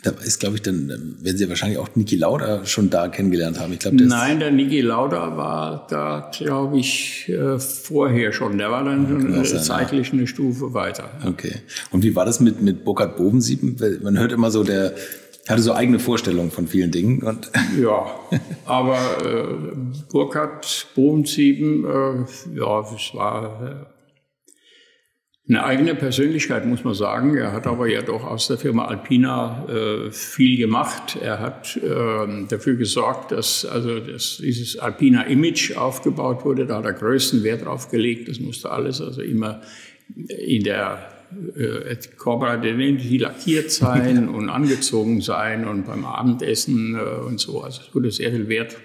Da 0.03 0.11
ist, 0.11 0.39
glaube 0.39 0.57
ich, 0.57 0.61
dann, 0.61 0.89
äh, 0.89 1.25
werden 1.25 1.37
Sie 1.37 1.49
wahrscheinlich 1.49 1.79
auch 1.79 1.89
Niki 1.95 2.15
Lauda 2.17 2.65
schon 2.65 2.89
da 2.89 3.07
kennengelernt 3.07 3.59
haben. 3.59 3.73
Ich 3.73 3.79
glaube, 3.79 3.97
der 3.97 4.07
Nein, 4.07 4.39
der 4.39 4.51
Niki 4.51 4.81
Lauda 4.81 5.35
war 5.35 5.87
da, 5.89 6.29
glaube 6.37 6.77
ich, 6.77 7.27
äh, 7.29 7.57
vorher 7.57 8.31
schon. 8.31 8.59
Der 8.59 8.69
war 8.69 8.83
dann 8.83 9.07
schon 9.07 9.33
äh, 9.33 9.37
ja. 9.37 9.61
zeitlich 9.61 10.13
eine 10.13 10.27
Stufe 10.27 10.73
weiter. 10.73 11.09
Okay. 11.25 11.55
Und 11.91 12.03
wie 12.03 12.15
war 12.15 12.25
das 12.25 12.39
mit, 12.39 12.61
mit 12.61 12.85
Burkhard 12.85 13.17
Bovensieben? 13.17 13.75
Man 14.03 14.19
hört 14.19 14.31
immer 14.31 14.51
so, 14.51 14.63
der 14.63 14.93
hatte 15.49 15.61
so 15.61 15.73
eigene 15.73 15.99
Vorstellungen 15.99 16.51
von 16.51 16.67
vielen 16.67 16.91
Dingen. 16.91 17.23
Und 17.23 17.51
Ja, 17.79 18.19
aber 18.65 18.97
äh, 19.23 19.75
Burkhard 20.11 20.87
Bohmsieben, 20.95 21.85
äh, 21.85 22.59
ja, 22.59 22.79
es 22.81 23.13
war 23.13 23.87
äh, 23.87 23.97
eine 25.49 25.63
eigene 25.63 25.95
Persönlichkeit, 25.95 26.65
muss 26.65 26.83
man 26.83 26.93
sagen. 26.93 27.37
Er 27.37 27.53
hat 27.53 27.67
aber 27.67 27.87
ja 27.87 28.01
doch 28.01 28.25
aus 28.25 28.47
der 28.47 28.57
Firma 28.57 28.85
Alpina 28.85 29.65
äh, 29.69 30.11
viel 30.11 30.57
gemacht. 30.57 31.17
Er 31.21 31.39
hat 31.39 31.77
äh, 31.77 32.45
dafür 32.49 32.75
gesorgt, 32.75 33.31
dass 33.31 33.65
also 33.65 33.99
dass 33.99 34.37
dieses 34.37 34.77
Alpina-Image 34.77 35.77
aufgebaut 35.77 36.43
wurde. 36.43 36.65
Da 36.65 36.77
hat 36.77 36.85
er 36.85 36.93
größten 36.93 37.43
Wert 37.43 37.63
drauf 37.65 37.89
gelegt. 37.89 38.27
Das 38.27 38.41
musste 38.41 38.71
alles 38.71 38.99
also 38.99 39.21
immer 39.21 39.61
in 40.27 40.63
der 40.63 41.16
äh, 41.55 41.95
Corporate 42.17 42.67
Identity 42.67 43.17
lackiert 43.17 43.71
sein 43.71 44.29
und 44.35 44.49
angezogen 44.49 45.21
sein 45.21 45.67
und 45.67 45.85
beim 45.85 46.05
Abendessen 46.05 46.95
äh, 46.95 47.25
und 47.25 47.39
so. 47.39 47.61
Also 47.61 47.81
es 47.87 47.95
wurde 47.95 48.11
sehr 48.11 48.31
viel 48.31 48.47
Wert 48.47 48.77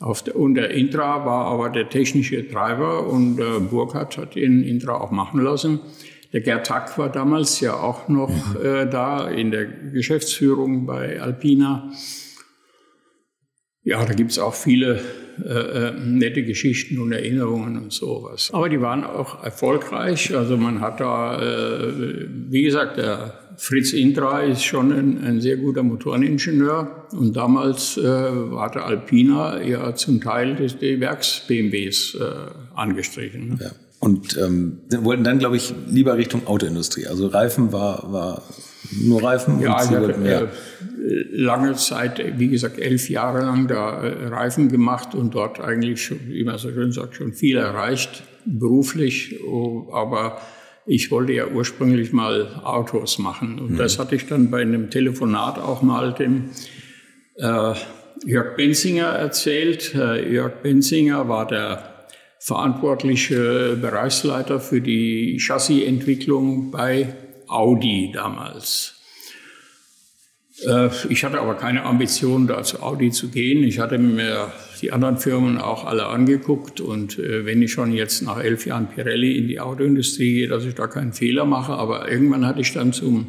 auf 0.00 0.22
der, 0.22 0.36
und 0.36 0.54
der 0.54 0.70
Intra 0.70 1.26
war 1.26 1.46
aber 1.46 1.68
der 1.68 1.88
technische 1.88 2.48
Treiber 2.48 3.06
und 3.06 3.38
äh, 3.38 3.60
Burkhardt 3.60 4.16
hat 4.16 4.34
den 4.34 4.62
Intra 4.62 4.94
auch 4.94 5.10
machen 5.10 5.40
lassen. 5.42 5.80
Der 6.32 6.40
Gerd 6.40 6.70
Hack 6.70 6.96
war 6.96 7.10
damals 7.10 7.60
ja 7.60 7.74
auch 7.74 8.08
noch 8.08 8.30
äh, 8.62 8.86
da 8.86 9.28
in 9.28 9.50
der 9.50 9.66
Geschäftsführung 9.66 10.86
bei 10.86 11.20
Alpina. 11.20 11.90
Ja, 13.90 14.04
da 14.04 14.14
gibt's 14.14 14.38
auch 14.38 14.54
viele 14.54 15.00
äh, 15.44 15.52
äh, 15.52 15.92
nette 15.98 16.44
Geschichten 16.44 17.00
und 17.00 17.10
Erinnerungen 17.10 17.76
und 17.76 17.92
sowas. 17.92 18.50
Aber 18.52 18.68
die 18.68 18.80
waren 18.80 19.02
auch 19.02 19.42
erfolgreich. 19.42 20.32
Also 20.32 20.56
man 20.56 20.80
hat 20.80 21.00
da, 21.00 21.42
äh, 21.42 22.28
wie 22.48 22.62
gesagt, 22.62 22.98
der 22.98 23.34
Fritz 23.56 23.92
Intra 23.92 24.42
ist 24.42 24.62
schon 24.62 24.92
ein, 24.92 25.24
ein 25.24 25.40
sehr 25.40 25.56
guter 25.56 25.82
Motoreningenieur. 25.82 27.08
Und 27.10 27.34
damals 27.36 27.96
äh, 27.96 28.02
der 28.02 28.86
Alpina 28.86 29.60
ja 29.60 29.92
zum 29.96 30.20
Teil 30.20 30.54
des 30.54 30.78
die 30.78 31.00
Werks-BMWs 31.00 32.14
äh, 32.14 32.76
angestrichen. 32.76 33.48
Ne? 33.48 33.58
ja. 33.60 33.70
Und 33.98 34.38
ähm, 34.38 34.78
wollten 35.00 35.24
dann, 35.24 35.40
glaube 35.40 35.56
ich, 35.56 35.74
lieber 35.88 36.16
Richtung 36.16 36.46
Autoindustrie. 36.46 37.08
Also 37.08 37.26
Reifen 37.26 37.72
war, 37.72 38.12
war 38.12 38.42
Nur 39.02 39.22
Reifen? 39.22 39.60
Ja, 39.60 39.82
ich 39.82 39.90
hatte 39.90 40.12
äh, 40.12 40.48
lange 41.32 41.74
Zeit, 41.74 42.22
wie 42.38 42.48
gesagt, 42.48 42.78
elf 42.78 43.08
Jahre 43.08 43.40
lang 43.40 43.68
da 43.68 44.02
äh, 44.02 44.26
Reifen 44.28 44.68
gemacht 44.68 45.14
und 45.14 45.34
dort 45.34 45.60
eigentlich, 45.60 46.02
schon, 46.02 46.20
wie 46.28 46.44
man 46.44 46.58
so 46.58 46.70
schön 46.70 46.92
sagt, 46.92 47.16
schon 47.16 47.32
viel 47.32 47.56
erreicht, 47.56 48.22
beruflich. 48.44 49.40
Oh, 49.44 49.90
aber 49.92 50.40
ich 50.86 51.10
wollte 51.10 51.32
ja 51.32 51.46
ursprünglich 51.46 52.12
mal 52.12 52.60
Autos 52.64 53.18
machen. 53.18 53.58
Und 53.58 53.72
mhm. 53.72 53.76
das 53.76 53.98
hatte 53.98 54.16
ich 54.16 54.26
dann 54.26 54.50
bei 54.50 54.62
einem 54.62 54.90
Telefonat 54.90 55.58
auch 55.58 55.82
mal 55.82 56.12
dem 56.12 56.50
äh, 57.36 57.74
Jörg 58.24 58.56
Benzinger 58.56 59.06
erzählt. 59.06 59.94
Äh, 59.94 60.32
Jörg 60.32 60.62
Benzinger 60.62 61.28
war 61.28 61.46
der 61.46 62.06
verantwortliche 62.38 63.76
Bereichsleiter 63.80 64.60
für 64.60 64.80
die 64.80 65.38
Chassisentwicklung 65.38 66.70
bei 66.70 67.14
Audi 67.50 68.10
damals. 68.12 69.00
Äh, 70.66 70.90
ich 71.08 71.24
hatte 71.24 71.40
aber 71.40 71.54
keine 71.54 71.84
Ambition, 71.84 72.46
da 72.46 72.62
zu 72.62 72.82
Audi 72.82 73.10
zu 73.10 73.28
gehen. 73.28 73.64
Ich 73.64 73.78
hatte 73.78 73.98
mir 73.98 74.52
die 74.80 74.92
anderen 74.92 75.18
Firmen 75.18 75.58
auch 75.58 75.84
alle 75.84 76.06
angeguckt 76.06 76.80
und 76.80 77.18
äh, 77.18 77.44
wenn 77.44 77.60
ich 77.62 77.72
schon 77.72 77.92
jetzt 77.92 78.22
nach 78.22 78.38
elf 78.42 78.66
Jahren 78.66 78.88
Pirelli 78.88 79.36
in 79.36 79.48
die 79.48 79.60
Autoindustrie 79.60 80.34
gehe, 80.34 80.48
dass 80.48 80.64
ich 80.64 80.74
da 80.74 80.86
keinen 80.86 81.12
Fehler 81.12 81.44
mache. 81.44 81.72
Aber 81.72 82.10
irgendwann 82.10 82.46
hatte 82.46 82.60
ich 82.60 82.72
dann 82.72 82.92
zum 82.92 83.26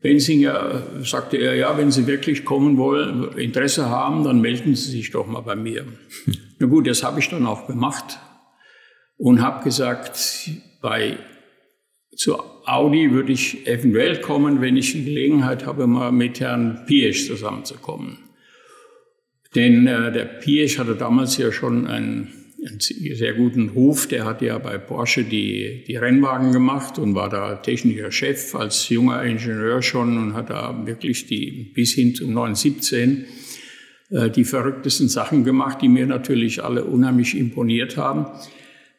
Benzinger, 0.00 0.82
sagte 1.02 1.38
er, 1.38 1.56
ja, 1.56 1.76
wenn 1.76 1.90
Sie 1.90 2.06
wirklich 2.06 2.44
kommen 2.44 2.76
wollen, 2.76 3.36
Interesse 3.36 3.88
haben, 3.90 4.22
dann 4.22 4.40
melden 4.40 4.76
Sie 4.76 4.90
sich 4.92 5.10
doch 5.10 5.26
mal 5.26 5.40
bei 5.40 5.56
mir. 5.56 5.84
Na 6.58 6.66
gut, 6.66 6.86
das 6.86 7.02
habe 7.02 7.18
ich 7.18 7.28
dann 7.28 7.46
auch 7.46 7.66
gemacht 7.66 8.18
und 9.16 9.42
habe 9.42 9.64
gesagt, 9.64 10.50
bei 10.80 11.18
zu 12.16 12.36
Audi 12.68 13.10
würde 13.12 13.32
ich 13.32 13.66
eventuell 13.66 14.20
kommen, 14.20 14.60
wenn 14.60 14.76
ich 14.76 14.92
die 14.92 15.04
Gelegenheit 15.04 15.64
habe, 15.64 15.86
mal 15.86 16.12
mit 16.12 16.40
Herrn 16.40 16.84
Piesch 16.86 17.26
zusammenzukommen. 17.26 18.18
Denn 19.54 19.86
äh, 19.86 20.12
der 20.12 20.26
Piesch 20.26 20.78
hatte 20.78 20.94
damals 20.94 21.38
ja 21.38 21.50
schon 21.50 21.86
einen, 21.86 22.28
einen, 22.66 22.80
sehr 22.80 23.32
guten 23.32 23.70
Ruf. 23.70 24.06
Der 24.06 24.26
hat 24.26 24.42
ja 24.42 24.58
bei 24.58 24.76
Porsche 24.76 25.24
die, 25.24 25.84
die 25.88 25.96
Rennwagen 25.96 26.52
gemacht 26.52 26.98
und 26.98 27.14
war 27.14 27.30
da 27.30 27.56
technischer 27.56 28.12
Chef 28.12 28.54
als 28.54 28.88
junger 28.90 29.22
Ingenieur 29.22 29.80
schon 29.80 30.18
und 30.18 30.34
hat 30.34 30.50
da 30.50 30.86
wirklich 30.86 31.26
die 31.26 31.72
bis 31.74 31.94
hin 31.94 32.14
zum 32.14 32.34
917 32.34 33.24
äh, 34.10 34.30
die 34.30 34.44
verrücktesten 34.44 35.08
Sachen 35.08 35.44
gemacht, 35.44 35.78
die 35.80 35.88
mir 35.88 36.06
natürlich 36.06 36.62
alle 36.62 36.84
unheimlich 36.84 37.34
imponiert 37.34 37.96
haben. 37.96 38.26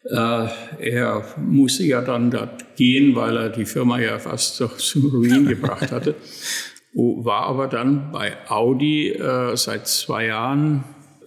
Äh, 0.05 0.47
er 0.79 1.23
musste 1.37 1.83
ja 1.83 2.01
dann 2.01 2.31
dort 2.31 2.75
gehen, 2.75 3.15
weil 3.15 3.35
er 3.35 3.49
die 3.49 3.65
Firma 3.65 3.99
ja 3.99 4.17
fast 4.19 4.55
zum 4.77 5.09
Ruin 5.09 5.45
gebracht 5.45 5.91
hatte. 5.91 6.15
War 6.93 7.43
aber 7.43 7.67
dann 7.67 8.11
bei 8.11 8.37
Audi 8.47 9.09
äh, 9.09 9.55
seit 9.55 9.87
zwei 9.87 10.27
Jahren. 10.27 10.83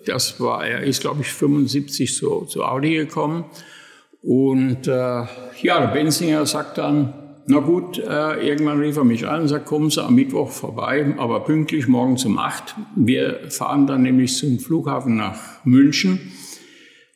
Das 0.07 0.41
war, 0.41 0.67
er 0.67 0.83
ist, 0.83 1.03
glaube 1.03 1.21
ich, 1.21 1.33
75 1.33 2.17
zu, 2.17 2.47
zu 2.47 2.65
Audi 2.65 2.95
gekommen. 2.95 3.45
Und 4.23 4.89
äh, 4.89 5.25
ja, 5.61 5.87
Benzinger 5.93 6.47
sagt 6.47 6.79
dann, 6.79 7.15
na 7.47 7.59
gut, 7.59 7.99
äh, 7.99 8.47
irgendwann 8.47 8.81
rief 8.81 8.97
er 8.97 9.05
mich 9.05 9.27
an 9.27 9.43
und 9.43 9.49
sagt, 9.49 9.67
kommen 9.67 9.91
Sie 9.91 10.03
am 10.03 10.15
Mittwoch 10.15 10.51
vorbei, 10.51 11.15
aber 11.19 11.41
pünktlich 11.41 11.89
morgen 11.89 12.17
um 12.25 12.39
acht. 12.39 12.77
Wir 12.97 13.51
fahren 13.51 13.87
dann 13.87 14.03
nämlich 14.03 14.37
zum 14.37 14.59
Flughafen 14.59 15.17
nach 15.17 15.65
München 15.65 16.33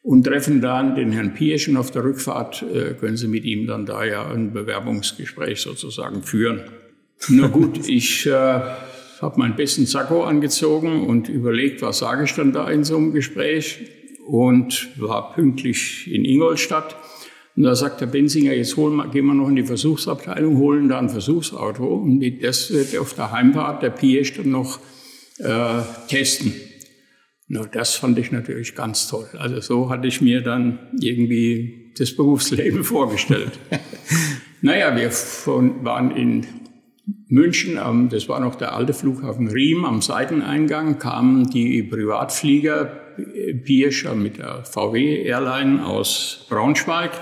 und 0.07 0.23
treffen 0.23 0.61
dann 0.61 0.95
den 0.95 1.11
Herrn 1.11 1.35
Piesch 1.35 1.69
und 1.69 1.77
auf 1.77 1.91
der 1.91 2.05
Rückfahrt 2.05 2.63
äh, 2.63 2.95
können 2.95 3.17
Sie 3.17 3.27
mit 3.27 3.45
ihm 3.45 3.67
dann 3.67 3.87
da 3.87 4.05
ja 4.05 4.25
ein 4.31 4.53
Bewerbungsgespräch 4.53 5.61
sozusagen 5.61 6.23
führen. 6.23 6.61
Na 7.29 7.49
gut, 7.49 7.89
ich 7.89 8.25
äh, 8.25 8.31
habe 8.31 9.39
meinen 9.39 9.57
besten 9.57 9.85
Sakko 9.85 10.23
angezogen 10.23 11.05
und 11.09 11.29
überlegt, 11.29 11.83
was 11.83 11.99
sage 11.99 12.23
ich 12.23 12.33
dann 12.35 12.53
da 12.53 12.71
in 12.71 12.85
so 12.85 12.97
einem 12.97 13.13
Gespräch 13.15 13.81
und 14.29 14.91
war 14.97 15.35
pünktlich 15.35 16.09
in 16.09 16.25
Ingolstadt. 16.25 16.95
Und 17.57 17.65
da 17.65 17.75
sagt 17.75 18.01
der 18.01 18.07
Benzinger, 18.07 18.53
jetzt 18.53 18.77
holen 18.77 18.95
wir, 18.95 19.09
gehen 19.09 19.27
wir 19.27 19.35
noch 19.35 19.49
in 19.49 19.57
die 19.57 19.65
Versuchsabteilung, 19.65 20.57
holen 20.59 20.89
da 20.89 21.01
ein 21.01 21.09
Versuchsauto 21.09 21.85
und 21.85 22.23
das 22.43 22.73
wird 22.73 22.97
auf 22.97 23.15
der 23.15 23.33
Heimfahrt 23.33 23.83
der 23.83 23.91
Piesch 23.91 24.35
dann 24.35 24.51
noch 24.51 24.79
äh, 25.39 25.81
testen. 26.07 26.53
Na, 27.49 27.65
das 27.65 27.95
fand 27.95 28.19
ich 28.19 28.33
natürlich 28.33 28.75
ganz 28.75 29.09
toll. 29.09 29.29
Also 29.39 29.61
so 29.61 29.91
hatte 29.91 30.09
ich 30.09 30.21
mir 30.21 30.41
dann 30.41 30.79
irgendwie 31.01 31.93
das 31.97 32.15
Berufsleben 32.15 32.85
vorgestellt. 32.85 33.59
naja, 34.63 34.97
wir 34.97 35.11
von, 35.11 35.85
waren 35.85 36.11
in 36.11 36.47
München, 37.29 37.79
das 38.11 38.29
war 38.29 38.41
noch 38.41 38.57
der 38.57 38.75
alte 38.75 38.93
Flughafen 38.93 39.49
Riem, 39.49 39.85
am 39.85 40.03
Seiteneingang 40.03 40.99
kamen 40.99 41.49
die 41.51 41.83
Privatflieger 41.85 43.07
Bierscher 43.65 44.15
mit 44.15 44.39
der 44.39 44.65
VW 44.65 45.23
Airline 45.23 45.87
aus 45.87 46.47
Braunschweig 46.49 47.13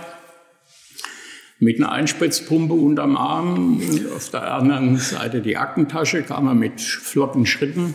mit 1.61 1.79
einer 1.79 1.93
Einspritzpumpe 1.93 2.75
unterm 2.75 3.17
Arm. 3.17 3.81
Auf 4.15 4.31
der 4.31 4.53
anderen 4.55 4.97
Seite 4.97 5.41
die 5.41 5.57
Aktentasche 5.57 6.23
kam 6.23 6.47
er 6.47 6.55
mit 6.55 6.81
flotten 6.81 7.47
Schritten. 7.47 7.95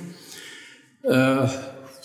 Äh, 1.03 1.47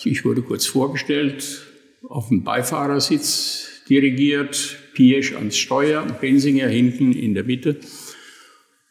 ich 0.03 0.25
wurde 0.25 0.41
kurz 0.41 0.65
vorgestellt, 0.65 1.65
auf 2.07 2.29
dem 2.29 2.43
Beifahrersitz 2.43 3.83
dirigiert, 3.89 4.77
Piesch 4.93 5.33
ans 5.35 5.57
Steuer, 5.57 6.03
Bensinger 6.03 6.67
hinten 6.67 7.11
in 7.13 7.33
der 7.33 7.43
Mitte. 7.43 7.77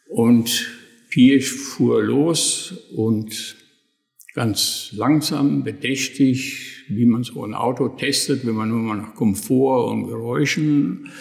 Und 0.09 0.71
Piesch 1.09 1.51
fuhr 1.51 2.03
los 2.03 2.73
und 2.95 3.55
ganz 4.33 4.91
langsam, 4.93 5.63
bedächtig, 5.63 6.83
wie 6.89 7.05
man 7.05 7.23
so 7.23 7.43
ein 7.43 7.53
Auto 7.53 7.87
testet, 7.87 8.45
wenn 8.45 8.55
man 8.55 8.69
nur 8.69 8.79
mal 8.79 8.97
nach 8.97 9.15
Komfort 9.15 9.89
und 9.91 10.07
Geräuschen. 10.07 11.11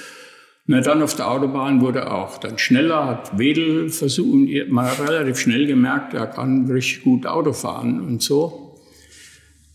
Na, 0.66 0.80
dann 0.80 1.02
auf 1.02 1.14
der 1.14 1.30
Autobahn 1.30 1.80
wurde 1.80 2.10
auch 2.10 2.38
dann 2.38 2.58
schneller, 2.58 3.06
hat 3.06 3.38
Wedel 3.38 3.90
versucht, 3.90 4.48
man 4.68 4.86
hat 4.86 5.00
relativ 5.00 5.38
schnell 5.38 5.66
gemerkt, 5.66 6.14
er 6.14 6.26
kann 6.26 6.66
richtig 6.70 7.04
gut 7.04 7.26
Auto 7.26 7.52
fahren 7.52 8.00
und 8.00 8.22
so. 8.22 8.63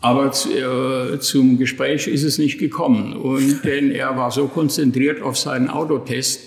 Aber 0.02 0.32
zu, 0.32 0.50
äh, 0.52 1.20
zum 1.20 1.58
Gespräch 1.58 2.08
ist 2.08 2.24
es 2.24 2.38
nicht 2.38 2.58
gekommen. 2.58 3.14
Und 3.14 3.64
denn 3.66 3.92
er 3.92 4.16
war 4.18 4.32
so 4.32 4.48
konzentriert 4.48 5.22
auf 5.22 5.38
seinen 5.38 5.70
Autotest, 5.70 6.42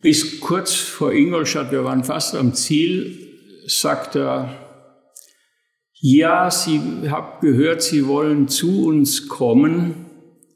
bis 0.00 0.40
kurz 0.40 0.74
vor 0.74 1.12
Ingolstadt, 1.12 1.72
wir 1.72 1.84
waren 1.84 2.04
fast 2.04 2.34
am 2.34 2.54
Ziel, 2.54 3.18
sagt 3.66 4.14
er, 4.14 4.66
ja, 5.94 6.50
Sie 6.50 6.80
haben 7.08 7.40
gehört, 7.40 7.82
Sie 7.82 8.06
wollen 8.06 8.48
zu 8.48 8.86
uns 8.86 9.28
kommen. 9.28 10.06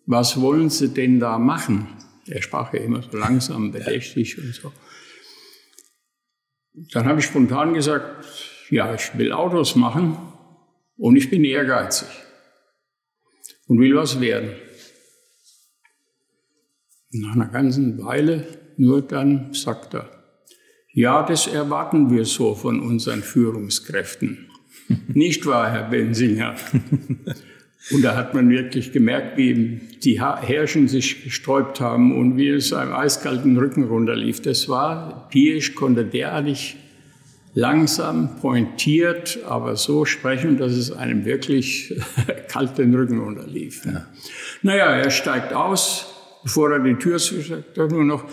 Was 0.06 0.40
wollen 0.40 0.70
Sie 0.70 0.88
denn 0.88 1.18
da 1.18 1.38
machen? 1.38 1.88
Er 2.26 2.42
sprach 2.42 2.72
ja 2.74 2.80
immer 2.80 3.02
so 3.02 3.16
langsam, 3.16 3.72
bedächtig 3.72 4.38
und 4.38 4.54
so. 4.54 4.72
Dann 6.92 7.06
habe 7.06 7.20
ich 7.20 7.26
spontan 7.26 7.74
gesagt, 7.74 8.24
ja, 8.70 8.94
ich 8.94 9.16
will 9.18 9.32
Autos 9.32 9.74
machen. 9.74 10.16
Und 11.00 11.16
ich 11.16 11.30
bin 11.30 11.44
ehrgeizig 11.44 12.08
und 13.66 13.80
will 13.80 13.96
was 13.96 14.20
werden. 14.20 14.50
Nach 17.10 17.34
einer 17.34 17.48
ganzen 17.48 18.04
Weile 18.04 18.46
nur 18.76 19.00
dann 19.00 19.54
sagt 19.54 19.94
er, 19.94 20.10
ja, 20.92 21.22
das 21.22 21.46
erwarten 21.46 22.10
wir 22.10 22.26
so 22.26 22.54
von 22.54 22.80
unseren 22.80 23.22
Führungskräften. 23.22 24.50
Nicht 25.14 25.46
wahr, 25.46 25.70
Herr 25.70 25.88
Bensinger? 25.88 26.56
Und 27.92 28.02
da 28.02 28.14
hat 28.14 28.34
man 28.34 28.50
wirklich 28.50 28.92
gemerkt, 28.92 29.38
wie 29.38 29.80
die 30.04 30.20
Herrschen 30.20 30.86
sich 30.86 31.24
gesträubt 31.24 31.80
haben 31.80 32.14
und 32.14 32.36
wie 32.36 32.50
es 32.50 32.74
einem 32.74 32.92
eiskalten 32.92 33.56
Rücken 33.56 33.84
runterlief. 33.84 34.42
Das 34.42 34.68
war, 34.68 35.30
Piesch 35.30 35.74
konnte 35.74 36.04
derartig 36.04 36.76
langsam, 37.54 38.36
pointiert, 38.40 39.40
aber 39.46 39.76
so 39.76 40.04
sprechen, 40.04 40.58
dass 40.58 40.72
es 40.72 40.92
einem 40.92 41.24
wirklich 41.24 42.00
kalt 42.48 42.78
den 42.78 42.94
Rücken 42.94 43.20
unterlief. 43.20 43.84
Ja. 43.84 44.06
Naja, 44.62 44.86
er 44.86 45.10
steigt 45.10 45.52
aus, 45.52 46.06
bevor 46.42 46.72
er 46.72 46.80
die 46.80 46.94
Tür 46.94 47.18
zu 47.18 47.40
sagt 47.40 47.76
er 47.76 47.88
nur 47.88 48.04
noch, 48.04 48.24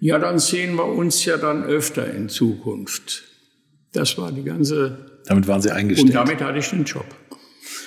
ja, 0.00 0.18
dann 0.18 0.38
sehen 0.38 0.76
wir 0.76 0.86
uns 0.86 1.24
ja 1.24 1.36
dann 1.36 1.64
öfter 1.64 2.12
in 2.12 2.28
Zukunft. 2.28 3.24
Das 3.92 4.18
war 4.18 4.30
die 4.30 4.44
ganze... 4.44 5.20
Damit 5.26 5.48
waren 5.48 5.60
Sie 5.60 5.70
eingestellt. 5.70 6.10
Und 6.10 6.14
damit 6.14 6.40
hatte 6.40 6.58
ich 6.58 6.68
den 6.68 6.84
Job. 6.84 7.06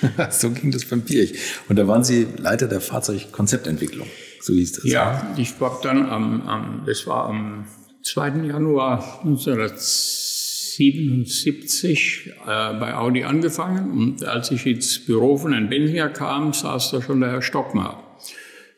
so 0.30 0.50
ging 0.50 0.70
das 0.70 0.84
beim 0.84 1.02
Pirch. 1.02 1.34
Und 1.68 1.76
da 1.76 1.88
waren 1.88 2.04
Sie 2.04 2.26
Leiter 2.36 2.68
der 2.68 2.80
Fahrzeugkonzeptentwicklung. 2.80 4.06
So 4.40 4.52
hieß 4.52 4.72
das. 4.72 4.84
Ja, 4.84 5.34
ich 5.36 5.58
war 5.60 5.80
dann 5.82 6.08
am, 6.08 6.46
am 6.48 6.82
das 6.86 7.06
war 7.06 7.26
am 7.26 7.66
2. 8.02 8.46
Januar 8.46 9.20
1970 9.24 10.31
1977 10.78 12.32
äh, 12.46 12.78
bei 12.78 12.94
Audi 12.94 13.24
angefangen 13.24 13.90
und 13.90 14.24
als 14.24 14.50
ich 14.50 14.66
ins 14.66 15.04
Büro 15.04 15.36
von 15.36 15.52
Herrn 15.52 15.68
Benzinger 15.68 16.08
kam, 16.08 16.52
saß 16.52 16.92
da 16.92 17.02
schon 17.02 17.20
der 17.20 17.30
Herr 17.30 17.42
Stockmar. 17.42 18.18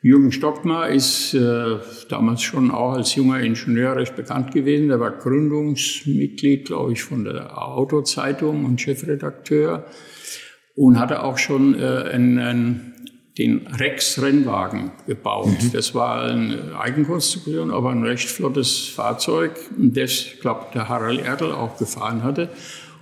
Jürgen 0.02 0.32
Stockmar 0.32 0.90
ist 0.90 1.32
äh, 1.32 1.78
damals 2.10 2.42
schon 2.42 2.70
auch 2.70 2.92
als 2.92 3.14
junger 3.14 3.40
Ingenieur 3.40 3.96
recht 3.96 4.16
bekannt 4.16 4.52
gewesen. 4.52 4.90
Er 4.90 5.00
war 5.00 5.12
Gründungsmitglied, 5.12 6.66
glaube 6.66 6.92
ich, 6.92 7.02
von 7.02 7.24
der 7.24 7.56
Autozeitung 7.56 8.66
und 8.66 8.80
Chefredakteur 8.80 9.86
und 10.74 10.98
hatte 10.98 11.22
auch 11.22 11.38
schon 11.38 11.74
äh, 11.78 11.84
einen, 12.12 12.38
einen, 12.38 12.93
den 13.38 13.66
Rex-Rennwagen 13.66 14.92
gebaut. 15.06 15.48
Mhm. 15.48 15.72
Das 15.72 15.94
war 15.94 16.22
eine 16.22 16.78
Eigenkonstruktion, 16.78 17.72
aber 17.72 17.90
ein 17.90 18.04
recht 18.04 18.28
flottes 18.28 18.88
Fahrzeug, 18.88 19.52
das, 19.76 20.26
glaube 20.40 20.66
der 20.72 20.88
Harald 20.88 21.24
Erdl 21.24 21.52
auch 21.52 21.76
gefahren 21.76 22.22
hatte. 22.22 22.48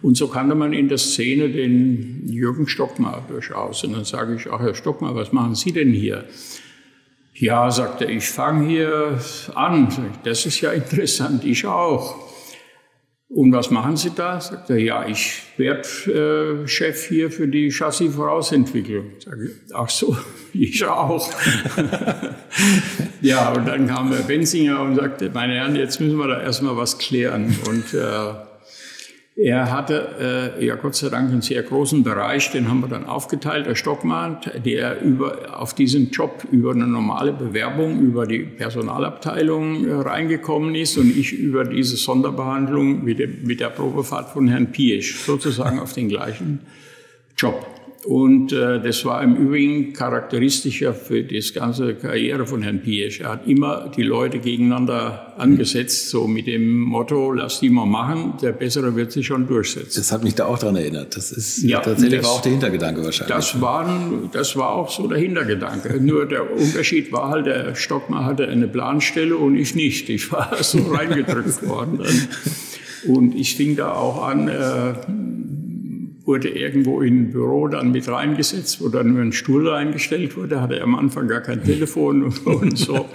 Und 0.01 0.17
so 0.17 0.29
kannte 0.29 0.55
man 0.55 0.73
in 0.73 0.89
der 0.89 0.99
Szene 0.99 1.49
den 1.49 2.27
Jürgen 2.27 2.67
Stockmar 2.67 3.25
durchaus. 3.29 3.85
Und 3.85 3.93
dann 3.93 4.05
sage 4.05 4.35
ich, 4.35 4.51
ach 4.51 4.61
Herr 4.61 4.75
Stockmar, 4.75 5.15
was 5.15 5.33
machen 5.33 5.55
Sie 5.55 5.73
denn 5.73 5.93
hier? 5.93 6.25
Ja, 7.35 7.71
sagte 7.71 8.05
er, 8.05 8.11
ich 8.11 8.29
fange 8.29 8.69
hier 8.69 9.21
an. 9.55 9.89
Das 10.25 10.45
ist 10.45 10.61
ja 10.61 10.73
interessant, 10.73 11.45
ich 11.45 11.67
auch. 11.67 12.32
Und 13.35 13.51
was 13.53 13.71
machen 13.71 13.97
Sie 13.97 14.11
da? 14.11 14.41
Sagt 14.41 14.69
er, 14.69 14.77
ja, 14.77 15.07
ich 15.07 15.43
werde 15.57 16.63
äh, 16.65 16.69
Chef 16.69 17.07
hier 17.09 17.31
für 17.31 17.49
die 17.49 17.71
Chassis-Vorausentwicklung. 17.71 19.07
Sage 19.25 19.47
ich, 19.47 19.75
ach 19.75 19.89
so, 19.89 20.15
ich 20.53 20.85
auch. 20.85 21.31
ja, 23.23 23.53
und 23.53 23.67
dann 23.67 23.87
kam 23.87 24.11
der 24.11 24.19
Benzinger 24.19 24.83
und 24.83 24.97
sagte, 24.97 25.31
meine 25.33 25.55
Herren, 25.55 25.77
jetzt 25.77 25.99
müssen 25.99 26.19
wir 26.19 26.29
da 26.29 26.43
erstmal 26.43 26.77
was 26.77 26.99
klären. 26.99 27.57
Und 27.67 27.95
äh, 27.95 28.35
er 29.43 29.73
hatte 29.73 30.55
äh, 30.61 30.65
ja 30.65 30.77
Gott 30.77 30.95
sei 30.95 31.09
Dank 31.09 31.33
einen 31.33 31.43
sehr 31.43 31.65
großen 31.65 32.05
Bereich, 32.05 32.53
den 32.53 32.69
haben 32.69 32.81
wir 32.81 32.89
dann 32.89 33.07
aufgeteilt, 33.07 33.67
der 33.67 33.75
Stockmann, 33.75 34.39
der 34.65 35.03
über, 35.03 35.59
auf 35.61 35.75
diesen 35.75 36.11
Job 36.11 36.47
über 36.53 36.71
eine 36.71 36.87
normale 36.87 37.33
Bewerbung 37.33 37.99
über 37.99 38.27
die 38.27 38.41
Personalabteilung 38.41 39.85
äh, 39.85 39.93
reingekommen 39.95 40.77
ist 40.77 40.97
und 40.97 41.17
ich 41.17 41.33
über 41.33 41.65
diese 41.65 41.97
Sonderbehandlung 41.97 43.03
mit, 43.03 43.19
dem, 43.19 43.43
mit 43.43 43.59
der 43.59 43.71
Probefahrt 43.71 44.31
von 44.31 44.47
Herrn 44.47 44.71
Piesch, 44.71 45.19
sozusagen 45.25 45.81
auf 45.81 45.93
den 45.93 46.09
gleichen 46.09 46.61
Job. 47.37 47.67
Und 48.05 48.53
äh, 48.53 48.81
das 48.81 49.05
war 49.05 49.23
im 49.23 49.37
Übrigen 49.37 49.93
charakteristischer 49.93 50.93
für 50.93 51.23
das 51.23 51.55
ganze 51.55 51.95
Karriere 51.95 52.47
von 52.47 52.63
Herrn 52.63 52.83
Piesch. 52.83 53.21
Er 53.21 53.31
hat 53.31 53.47
immer 53.47 53.93
die 53.97 54.03
Leute 54.03 54.41
gegeneinander 54.41 55.35
angesetzt, 55.39 56.11
so 56.11 56.27
mit 56.27 56.49
dem 56.49 56.81
Motto, 56.81 57.33
lass 57.33 57.61
die 57.61 57.71
mal 57.71 57.87
machen, 57.87 58.35
der 58.43 58.53
Bessere 58.53 58.97
wird 58.97 59.13
sich 59.13 59.27
schon 59.27 59.47
durchsetzen. 59.47 59.93
Das 60.01 60.11
hat 60.11 60.25
mich 60.25 60.35
da 60.35 60.47
auch 60.47 60.59
dran 60.59 60.75
erinnert. 60.75 61.15
Das 61.17 61.31
ist 61.31 61.63
ja, 61.63 61.79
tatsächlich 61.79 62.21
das, 62.21 62.29
war 62.29 62.35
auch 62.35 62.43
der 62.43 62.53
Hintergedanke 62.53 63.05
wahrscheinlich. 63.05 63.37
Das 63.37 63.61
war, 63.61 64.29
das 64.33 64.57
war 64.57 64.73
auch 64.73 64.91
so 64.91 65.07
der 65.07 65.19
Hintergedanke. 65.19 66.01
Nur 66.01 66.27
der 66.27 66.53
Unterschied 66.53 67.13
war 67.13 67.29
halt, 67.29 67.47
der 67.47 67.77
Stockmann 67.77 68.25
hatte 68.25 68.49
eine 68.49 68.67
Planstelle 68.67 69.37
und 69.37 69.57
ich 69.57 69.77
nicht. 69.77 70.09
Ich 70.09 70.33
war 70.33 70.57
so 70.61 70.79
reingedrückt 70.79 71.63
worden. 71.69 72.01
Und 73.07 73.35
ich 73.35 73.57
fing 73.57 73.77
da 73.77 73.93
auch 73.93 74.27
an, 74.27 74.49
äh, 74.49 74.95
wurde 76.25 76.49
irgendwo 76.49 77.01
in 77.01 77.23
ein 77.23 77.31
Büro 77.33 77.69
dann 77.69 77.93
mit 77.93 78.09
reingesetzt, 78.09 78.81
wo 78.81 78.89
dann 78.89 79.13
nur 79.13 79.23
ein 79.23 79.33
Stuhl 79.33 79.69
reingestellt 79.69 80.37
wurde, 80.37 80.61
hatte 80.61 80.77
er 80.77 80.85
am 80.85 80.95
Anfang 80.95 81.29
gar 81.29 81.41
kein 81.41 81.63
Telefon 81.65 82.23
und, 82.45 82.79
so. 82.79 83.09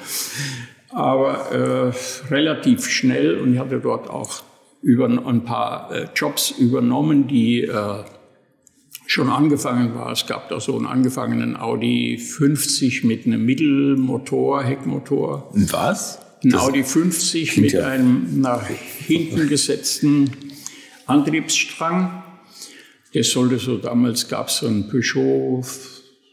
Aber 0.89 1.51
äh, 1.51 2.31
relativ 2.33 2.87
schnell 2.87 3.39
und 3.39 3.53
ich 3.53 3.59
hatte 3.59 3.79
dort 3.79 4.09
auch 4.09 4.43
über 4.81 5.05
ein 5.05 5.43
paar 5.43 5.91
äh, 5.91 6.07
Jobs 6.15 6.51
übernommen, 6.51 7.27
die 7.27 7.63
äh, 7.63 8.03
schon 9.05 9.29
angefangen 9.29 9.95
waren. 9.95 10.13
Es 10.13 10.27
gab 10.27 10.49
da 10.49 10.59
so 10.59 10.75
einen 10.75 10.85
angefangenen 10.85 11.55
Audi 11.55 12.17
50 12.17 13.03
mit 13.03 13.25
einem 13.25 13.45
Mittelmotor, 13.45 14.63
Heckmotor. 14.63 15.49
Was? 15.53 16.19
Ein 16.43 16.51
das 16.51 16.61
Audi 16.61 16.83
50 16.83 17.57
mit 17.57 17.75
einem 17.75 18.41
nach 18.41 18.67
hinten 18.67 19.47
gesetzten 19.47 20.29
Antriebsstrang. 21.05 22.23
Das 23.13 23.29
sollte 23.31 23.57
so, 23.57 23.77
damals 23.77 24.27
gab 24.27 24.49
es 24.49 24.57
so 24.57 24.67
ein 24.67 24.87
Peugeot, 24.89 25.63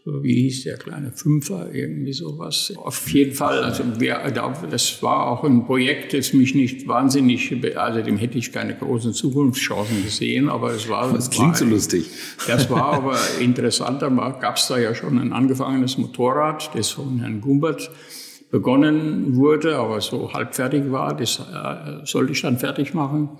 wie 0.06 0.34
hieß 0.42 0.64
der 0.64 0.76
kleine 0.76 1.12
Fünfer, 1.12 1.70
irgendwie 1.72 2.12
sowas. 2.12 2.74
Auf 2.76 3.08
jeden 3.10 3.34
Fall, 3.34 3.64
also 3.64 3.84
wer, 3.98 4.30
das 4.30 5.02
war 5.02 5.28
auch 5.28 5.44
ein 5.44 5.64
Projekt, 5.64 6.12
das 6.12 6.34
mich 6.34 6.54
nicht 6.54 6.86
wahnsinnig, 6.86 7.54
also 7.76 8.02
dem 8.02 8.18
hätte 8.18 8.36
ich 8.36 8.52
keine 8.52 8.74
großen 8.74 9.14
Zukunftschancen 9.14 10.02
gesehen, 10.04 10.50
aber 10.50 10.72
es 10.72 10.88
war. 10.88 11.10
Das 11.12 11.30
klingt 11.30 11.52
war, 11.52 11.56
so 11.56 11.64
lustig. 11.64 12.10
Das 12.46 12.68
war 12.68 12.92
aber 12.92 13.18
interessant, 13.40 14.02
da 14.02 14.08
gab 14.08 14.56
es 14.56 14.66
da 14.66 14.78
ja 14.78 14.94
schon 14.94 15.18
ein 15.18 15.32
angefangenes 15.32 15.96
Motorrad, 15.96 16.70
das 16.74 16.90
von 16.90 17.20
Herrn 17.20 17.40
Gumbert 17.40 17.90
begonnen 18.50 19.34
wurde, 19.36 19.76
aber 19.76 20.00
so 20.00 20.32
halb 20.32 20.54
fertig 20.54 20.92
war, 20.92 21.16
das 21.16 21.38
äh, 21.40 22.04
sollte 22.06 22.32
ich 22.32 22.42
dann 22.42 22.58
fertig 22.58 22.94
machen. 22.94 23.30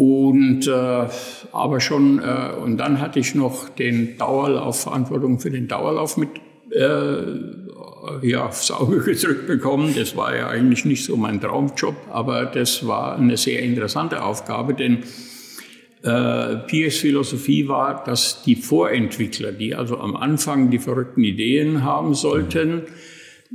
Und 0.00 0.66
äh, 0.66 1.08
aber 1.52 1.78
schon 1.78 2.20
äh, 2.20 2.54
und 2.64 2.78
dann 2.78 3.02
hatte 3.02 3.18
ich 3.18 3.34
noch 3.34 3.68
den 3.68 4.16
Dauerlauf 4.16 4.80
Verantwortung 4.80 5.38
für 5.40 5.50
den 5.50 5.68
Dauerlauf 5.68 6.16
mit 6.16 6.30
äh, 6.70 8.26
ja 8.26 8.46
aufs 8.46 8.70
Auge 8.70 9.00
gedrückt 9.04 9.46
bekommen. 9.46 9.92
Das 9.94 10.16
war 10.16 10.34
ja 10.34 10.48
eigentlich 10.48 10.86
nicht 10.86 11.04
so 11.04 11.18
mein 11.18 11.38
Traumjob, 11.38 11.94
aber 12.10 12.46
das 12.46 12.86
war 12.86 13.16
eine 13.16 13.36
sehr 13.36 13.60
interessante 13.60 14.24
Aufgabe, 14.24 14.72
denn 14.72 15.00
äh, 16.02 16.56
Piers 16.66 16.96
Philosophie 16.96 17.68
war, 17.68 18.02
dass 18.02 18.42
die 18.42 18.56
Vorentwickler, 18.56 19.52
die 19.52 19.74
also 19.74 19.98
am 19.98 20.16
Anfang 20.16 20.70
die 20.70 20.78
verrückten 20.78 21.24
Ideen 21.24 21.84
haben 21.84 22.14
sollten, 22.14 22.84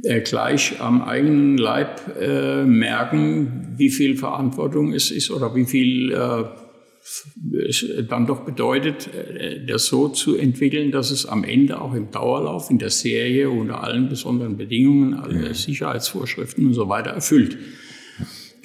äh, 0.04 0.22
gleich 0.22 0.82
am 0.82 1.02
eigenen 1.02 1.58
Leib 1.58 2.02
äh, 2.20 2.64
merken, 2.64 3.74
wie 3.78 3.90
viel 3.90 4.18
Verantwortung 4.18 4.94
es 4.94 5.12
ist 5.12 5.32
oder 5.32 5.56
wie 5.56 5.66
viel 5.66 6.12
äh, 6.12 6.44
es 7.68 7.86
dann 8.10 8.26
doch 8.26 8.42
bedeutet, 8.42 9.14
äh, 9.14 9.66
das 9.66 9.86
so 9.86 10.10
zu 10.10 10.36
entwickeln, 10.36 10.92
dass 10.92 11.12
es 11.12 11.26
am 11.26 11.44
Ende 11.44 11.80
auch 11.80 11.94
im 11.94 12.12
Dauerlauf, 12.12 12.70
in 12.72 12.80
der 12.80 12.90
Serie 12.90 13.50
unter 13.50 13.84
allen 13.84 14.10
besonderen 14.10 14.58
Bedingungen, 14.58 15.14
alle 15.14 15.54
Sicherheitsvorschriften 15.54 16.68
und 16.68 16.74
so 16.74 16.90
weiter 16.90 17.12
erfüllt. 17.12 17.58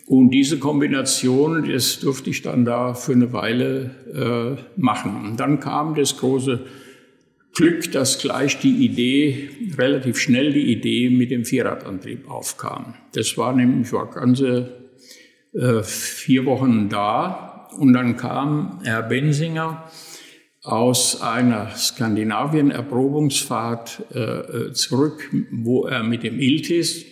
Und 0.07 0.31
diese 0.31 0.59
Kombination, 0.59 1.71
das 1.71 2.01
durfte 2.01 2.31
ich 2.31 2.43
dann 2.43 2.65
da 2.65 2.95
für 2.95 3.13
eine 3.13 3.33
Weile 3.33 3.91
äh, 4.13 4.81
machen. 4.81 5.25
Und 5.25 5.39
dann 5.39 5.61
kam 5.61 5.95
das 5.95 6.17
große 6.17 6.65
Glück, 7.55 7.93
dass 7.93 8.19
gleich 8.19 8.59
die 8.61 8.85
Idee, 8.85 9.51
relativ 9.77 10.19
schnell 10.19 10.53
die 10.53 10.73
Idee 10.73 11.11
mit 11.11 11.31
dem 11.31 11.45
Vierradantrieb 11.45 12.29
aufkam. 12.31 12.95
Das 13.15 13.37
war 13.37 13.53
nämlich, 13.53 13.89
ich 13.89 13.93
war 13.93 14.11
ganze 14.11 14.89
äh, 15.53 15.83
vier 15.83 16.47
Wochen 16.47 16.89
da 16.89 17.69
und 17.79 17.93
dann 17.93 18.17
kam 18.17 18.81
Herr 18.85 19.03
Bensinger 19.03 19.91
aus 20.63 21.21
einer 21.23 21.77
Skandinavien-Erprobungsfahrt 21.77 24.05
äh, 24.15 24.21
äh, 24.21 24.73
zurück, 24.73 25.29
wo 25.51 25.87
er 25.87 26.05
mit 26.05 26.23
dem 26.23 26.39
Iltis 26.39 27.05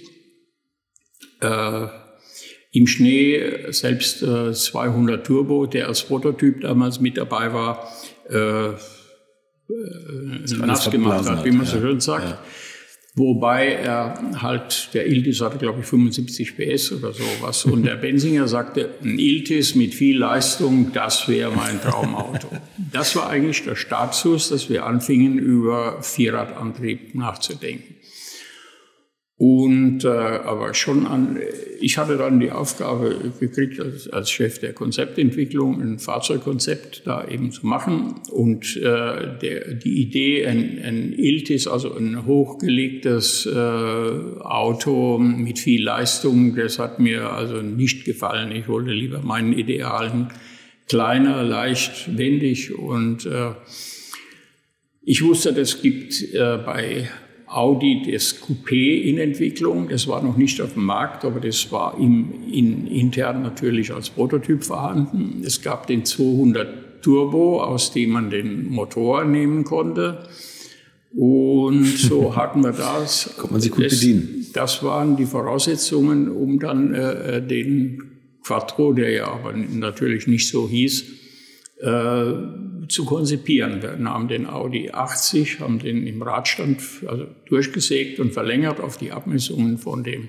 äh, 1.41 1.87
im 2.73 2.87
Schnee 2.87 3.71
selbst 3.71 4.23
äh, 4.23 4.53
200 4.53 5.27
Turbo, 5.27 5.65
der 5.67 5.89
als 5.89 6.05
Prototyp 6.05 6.61
damals 6.61 7.01
mit 7.01 7.17
dabei 7.17 7.53
war, 7.53 7.91
äh, 9.69 10.53
äh, 10.55 10.67
nass 10.67 10.91
gemacht 10.91 11.29
hat, 11.29 11.45
wie 11.45 11.51
man 11.51 11.67
so 11.67 11.81
schön 11.81 12.01
sagt. 12.01 12.29
Ja. 12.29 12.39
Wobei 13.19 13.73
er 13.73 14.17
halt, 14.41 14.91
der 14.95 15.07
Iltis 15.07 15.41
hatte, 15.41 15.59
glaube 15.59 15.81
ich, 15.81 15.87
75 15.87 16.57
PS 16.57 16.93
oder 16.93 17.13
sowas. 17.13 17.65
Und 17.65 17.83
der 17.83 17.97
Benzinger 18.01 18.47
sagte, 18.47 18.91
ein 19.03 19.19
Iltis 19.19 19.75
mit 19.75 19.95
viel 19.95 20.19
Leistung, 20.19 20.93
das 20.93 21.29
wäre 21.29 21.51
mein 21.51 21.81
Traumauto. 21.81 22.49
das 22.93 23.17
war 23.17 23.29
eigentlich 23.29 23.65
der 23.65 23.75
Startschuss, 23.75 24.51
dass 24.51 24.71
wir 24.71 24.87
anfingen, 24.87 25.39
über 25.39 26.01
Vierradantrieb 26.03 27.15
nachzudenken. 27.15 27.97
Und 29.39 30.05
äh, 30.05 30.09
aber 30.09 30.75
schon 30.75 31.07
an, 31.07 31.39
ich 31.81 31.97
hatte 31.97 32.17
dann 32.17 32.41
die 32.41 32.51
Aufgabe 32.51 33.33
gekriegt, 33.39 33.79
als, 33.79 34.09
als 34.09 34.33
Chef 34.33 34.59
der 34.59 34.73
Konzeptentwicklung 34.73 35.81
ein 35.81 36.01
Fahrzeugkonzept 36.01 37.03
da 37.07 37.25
eben 37.25 37.53
zu 37.53 37.65
machen. 37.65 38.17
Und 38.33 38.77
äh, 38.77 39.39
der, 39.41 39.75
die 39.75 40.03
Idee, 40.03 40.45
ein, 40.45 40.81
ein 40.83 41.13
Iltis, 41.13 41.69
also 41.69 41.95
ein 41.95 42.27
hochgelegtes 42.27 43.47
äh, 43.47 43.51
Auto 43.55 45.19
mit 45.19 45.61
viel 45.61 45.85
Leistung, 45.85 46.57
das 46.57 46.81
hat 46.81 46.99
mir 46.99 47.33
also 47.33 47.63
nicht 47.63 48.05
gefallen. 48.05 48.51
Ich 48.51 48.67
wollte 48.67 48.91
lieber 48.91 49.21
meinen 49.21 49.53
Idealen 49.53 50.33
kleiner, 50.89 51.45
leicht, 51.45 52.19
wendig 52.19 52.77
und 52.77 53.25
äh, 53.25 53.53
ich 55.03 55.23
wusste, 55.23 55.53
das 55.53 55.81
gibt 55.81 56.35
äh, 56.35 56.59
bei 56.67 57.09
Audi 57.49 58.03
das 58.11 58.41
Coupé 58.41 59.03
in 59.03 59.19
Entwicklung. 59.19 59.89
Das 59.89 60.07
war 60.07 60.23
noch 60.23 60.37
nicht 60.37 60.61
auf 60.61 60.75
dem 60.75 60.85
Markt, 60.85 61.25
aber 61.25 61.41
das 61.41 61.71
war 61.73 61.99
im, 61.99 62.33
in, 62.53 62.87
intern 62.87 63.43
natürlich 63.43 63.93
als 63.93 64.11
Prototyp 64.11 64.65
vorhanden. 64.65 65.43
Es 65.45 65.63
gab 65.63 65.87
den 65.87 66.05
200 66.05 67.03
Turbo, 67.03 67.63
aus 67.63 67.93
dem 67.93 68.11
man 68.11 68.31
den 68.31 68.69
Motor 68.69 69.25
nehmen 69.25 69.65
konnte. 69.65 70.29
Und 71.15 71.85
so 71.97 72.37
hatten 72.37 72.63
wir 72.63 72.73
das. 72.73 73.35
Kommt 73.39 73.53
man 73.53 73.61
sich 73.61 73.73
gut 73.73 73.87
das, 73.87 74.01
bedienen. 74.01 74.47
Das 74.53 74.83
waren 74.83 75.17
die 75.17 75.27
Voraussetzungen, 75.27 76.29
um 76.29 76.59
dann 76.59 76.95
äh, 76.95 77.43
den 77.47 78.03
Quattro, 78.43 78.93
der 78.93 79.11
ja 79.11 79.29
aber 79.29 79.53
natürlich 79.53 80.27
nicht 80.27 80.49
so 80.49 80.69
hieß, 80.69 81.05
äh, 81.81 82.33
zu 82.89 83.05
konzipieren. 83.05 83.83
Wir 83.83 83.97
nahmen 83.97 84.29
den 84.29 84.47
Audi 84.47 84.91
80, 84.91 85.61
haben 85.61 85.79
den 85.79 86.07
im 86.07 86.23
Radstand 86.23 86.83
also 87.07 87.27
durchgesägt 87.47 88.21
und 88.21 88.33
verlängert 88.33 88.81
auf 88.81 88.97
die 88.97 89.13
Abmessungen 89.13 89.79
von 89.79 90.05
dem 90.05 90.29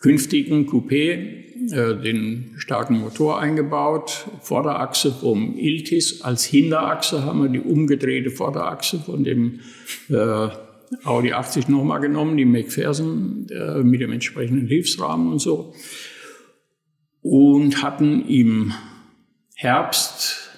künftigen 0.00 0.66
Coupé, 0.66 1.40
äh, 1.72 2.02
den 2.02 2.54
starken 2.56 3.00
Motor 3.00 3.38
eingebaut, 3.38 4.26
Vorderachse 4.40 5.12
vom 5.12 5.56
Iltis, 5.56 6.22
als 6.22 6.44
Hinterachse 6.44 7.24
haben 7.24 7.42
wir 7.42 7.48
die 7.50 7.60
umgedrehte 7.60 8.30
Vorderachse 8.30 8.98
von 8.98 9.24
dem 9.24 9.60
äh, 10.08 10.48
Audi 11.04 11.32
80 11.32 11.68
nochmal 11.68 12.00
genommen, 12.00 12.36
die 12.36 12.44
McPherson 12.44 13.46
äh, 13.50 13.82
mit 13.82 14.00
dem 14.00 14.12
entsprechenden 14.12 14.66
Hilfsrahmen 14.66 15.30
und 15.30 15.38
so. 15.38 15.74
Und 17.22 17.82
hatten 17.82 18.26
im 18.26 18.72
Herbst 19.54 20.49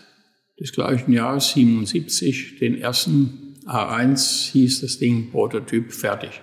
des 0.62 0.72
gleichen 0.72 1.12
Jahres, 1.12 1.51
77, 1.55 2.61
den 2.61 2.81
ersten 2.81 3.57
A1, 3.66 4.53
hieß 4.53 4.83
das 4.83 4.98
Ding, 4.98 5.31
Prototyp, 5.33 5.92
fertig. 5.92 6.40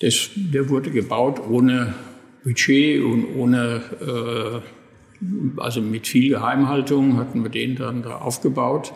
Das, 0.00 0.30
der 0.34 0.68
wurde 0.68 0.90
gebaut 0.90 1.40
ohne 1.48 1.94
Budget 2.42 3.02
und 3.02 3.36
ohne, 3.36 4.62
äh, 5.20 5.60
also 5.60 5.80
mit 5.80 6.08
viel 6.08 6.30
Geheimhaltung 6.30 7.16
hatten 7.18 7.44
wir 7.44 7.50
den 7.50 7.76
dann 7.76 8.02
da 8.02 8.16
aufgebaut. 8.16 8.92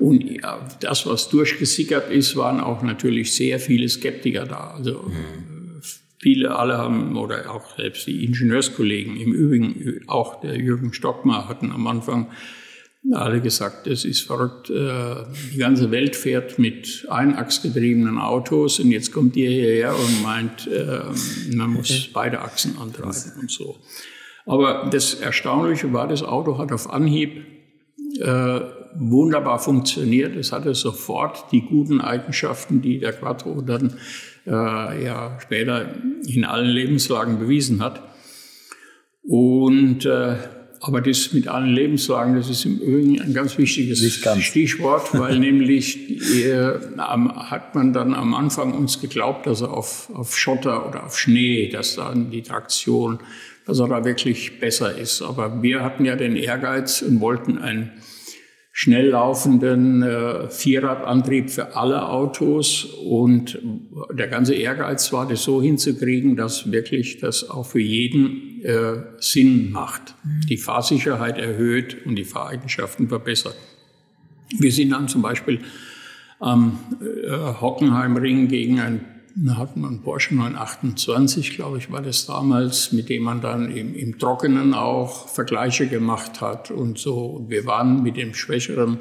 Und 0.00 0.24
ja, 0.24 0.68
das, 0.80 1.06
was 1.06 1.28
durchgesickert 1.28 2.10
ist, 2.10 2.34
waren 2.36 2.60
auch 2.60 2.82
natürlich 2.82 3.32
sehr 3.32 3.60
viele 3.60 3.88
Skeptiker 3.88 4.44
da. 4.44 4.74
Also 4.76 5.04
mhm. 5.04 5.53
Viele, 6.24 6.56
alle 6.56 6.78
haben, 6.78 7.18
oder 7.18 7.50
auch 7.50 7.76
selbst 7.76 8.06
die 8.06 8.24
Ingenieurskollegen, 8.24 9.14
im 9.14 9.32
Übrigen 9.32 10.00
auch 10.06 10.40
der 10.40 10.56
Jürgen 10.58 10.94
Stockmar 10.94 11.50
hatten 11.50 11.70
am 11.70 11.86
Anfang 11.86 12.30
alle 13.12 13.42
gesagt, 13.42 13.86
es 13.86 14.06
ist 14.06 14.22
verrückt, 14.22 14.70
äh, 14.70 15.26
die 15.52 15.58
ganze 15.58 15.90
Welt 15.90 16.16
fährt 16.16 16.58
mit 16.58 17.06
einachsgetriebenen 17.10 18.16
Autos 18.18 18.80
und 18.80 18.90
jetzt 18.90 19.12
kommt 19.12 19.36
ihr 19.36 19.50
hierher 19.50 19.94
und 19.94 20.22
meint, 20.22 20.66
äh, 20.66 21.00
man 21.54 21.74
muss 21.74 22.08
beide 22.14 22.40
Achsen 22.40 22.78
antreiben 22.78 23.32
und 23.38 23.50
so. 23.50 23.76
Aber 24.46 24.88
das 24.90 25.12
Erstaunliche 25.12 25.92
war, 25.92 26.08
das 26.08 26.22
Auto 26.22 26.56
hat 26.56 26.72
auf 26.72 26.90
Anhieb 26.90 27.44
äh, 28.20 28.60
wunderbar 28.94 29.58
funktioniert. 29.58 30.36
Es 30.36 30.52
hatte 30.52 30.74
sofort 30.74 31.50
die 31.52 31.62
guten 31.62 32.00
Eigenschaften, 32.00 32.80
die 32.80 32.98
der 32.98 33.12
Quattro 33.12 33.60
dann 33.60 33.94
äh, 34.46 34.50
ja 35.04 35.38
später 35.40 35.86
in 36.26 36.44
allen 36.44 36.68
Lebenslagen 36.68 37.38
bewiesen 37.38 37.82
hat. 37.82 38.02
Und 39.22 40.04
äh, 40.04 40.36
aber 40.86 41.00
das 41.00 41.32
mit 41.32 41.48
allen 41.48 41.70
Lebenslagen, 41.70 42.34
das 42.36 42.50
ist 42.50 42.66
im 42.66 42.78
Übrigen 42.78 43.18
ein 43.22 43.32
ganz 43.32 43.56
wichtiges 43.56 44.02
Stichwort, 44.42 45.18
weil 45.18 45.38
nämlich 45.40 46.20
äh, 46.44 46.72
hat 46.98 47.74
man 47.74 47.94
dann 47.94 48.12
am 48.12 48.34
Anfang 48.34 48.74
uns 48.74 49.00
geglaubt, 49.00 49.46
dass 49.46 49.62
er 49.62 49.72
auf, 49.72 50.10
auf 50.12 50.36
Schotter 50.36 50.86
oder 50.86 51.06
auf 51.06 51.18
Schnee, 51.18 51.70
dass 51.70 51.96
dann 51.96 52.30
die 52.30 52.42
Traktion, 52.42 53.18
dass 53.66 53.78
er 53.78 53.88
da 53.88 54.04
wirklich 54.04 54.60
besser 54.60 54.96
ist. 54.96 55.22
Aber 55.22 55.62
wir 55.62 55.82
hatten 55.82 56.04
ja 56.04 56.16
den 56.16 56.36
Ehrgeiz 56.36 57.02
und 57.02 57.20
wollten 57.20 57.58
ein 57.58 57.92
schnell 58.76 59.10
laufenden 59.10 60.02
äh, 60.02 60.50
Vierradantrieb 60.50 61.48
für 61.48 61.76
alle 61.76 62.08
Autos 62.08 62.84
und 62.84 63.56
der 64.12 64.26
ganze 64.26 64.56
Ehrgeiz 64.56 65.12
war, 65.12 65.28
das 65.28 65.44
so 65.44 65.62
hinzukriegen, 65.62 66.34
dass 66.34 66.72
wirklich 66.72 67.18
das 67.18 67.48
auch 67.48 67.66
für 67.66 67.80
jeden 67.80 68.60
äh, 68.64 68.96
Sinn 69.20 69.70
macht, 69.70 70.16
die 70.48 70.56
Fahrsicherheit 70.56 71.38
erhöht 71.38 72.04
und 72.04 72.16
die 72.16 72.24
Fahreigenschaften 72.24 73.08
verbessert. 73.08 73.54
Wir 74.58 74.72
sind 74.72 74.90
dann 74.90 75.06
zum 75.06 75.22
Beispiel 75.22 75.60
am 76.40 76.80
äh, 77.00 77.30
Hockenheimring 77.60 78.48
gegen 78.48 78.80
ein 78.80 79.04
da 79.36 79.56
wir 79.82 79.88
einen 79.88 80.02
Porsche 80.02 80.34
928, 80.34 81.56
glaube 81.56 81.78
ich, 81.78 81.90
war 81.90 82.02
das 82.02 82.26
damals, 82.26 82.92
mit 82.92 83.08
dem 83.08 83.24
man 83.24 83.40
dann 83.40 83.70
im, 83.70 83.94
im 83.94 84.18
Trockenen 84.18 84.74
auch 84.74 85.28
Vergleiche 85.28 85.88
gemacht 85.88 86.40
hat 86.40 86.70
und 86.70 86.98
so. 86.98 87.26
Und 87.26 87.50
wir 87.50 87.66
waren 87.66 88.02
mit 88.02 88.16
dem 88.16 88.34
schwächeren 88.34 88.98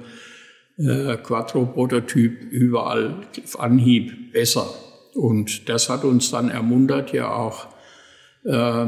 äh, 0.78 1.18
Quattro-Prototyp 1.18 2.42
überall 2.52 3.28
auf 3.44 3.60
Anhieb 3.60 4.34
besser. 4.34 4.68
Und 5.14 5.70
das 5.70 5.90
hat 5.90 6.04
uns 6.04 6.32
dann 6.32 6.50
ermuntert, 6.50 7.14
ja 7.14 7.32
auch 7.32 7.68
äh, 8.44 8.88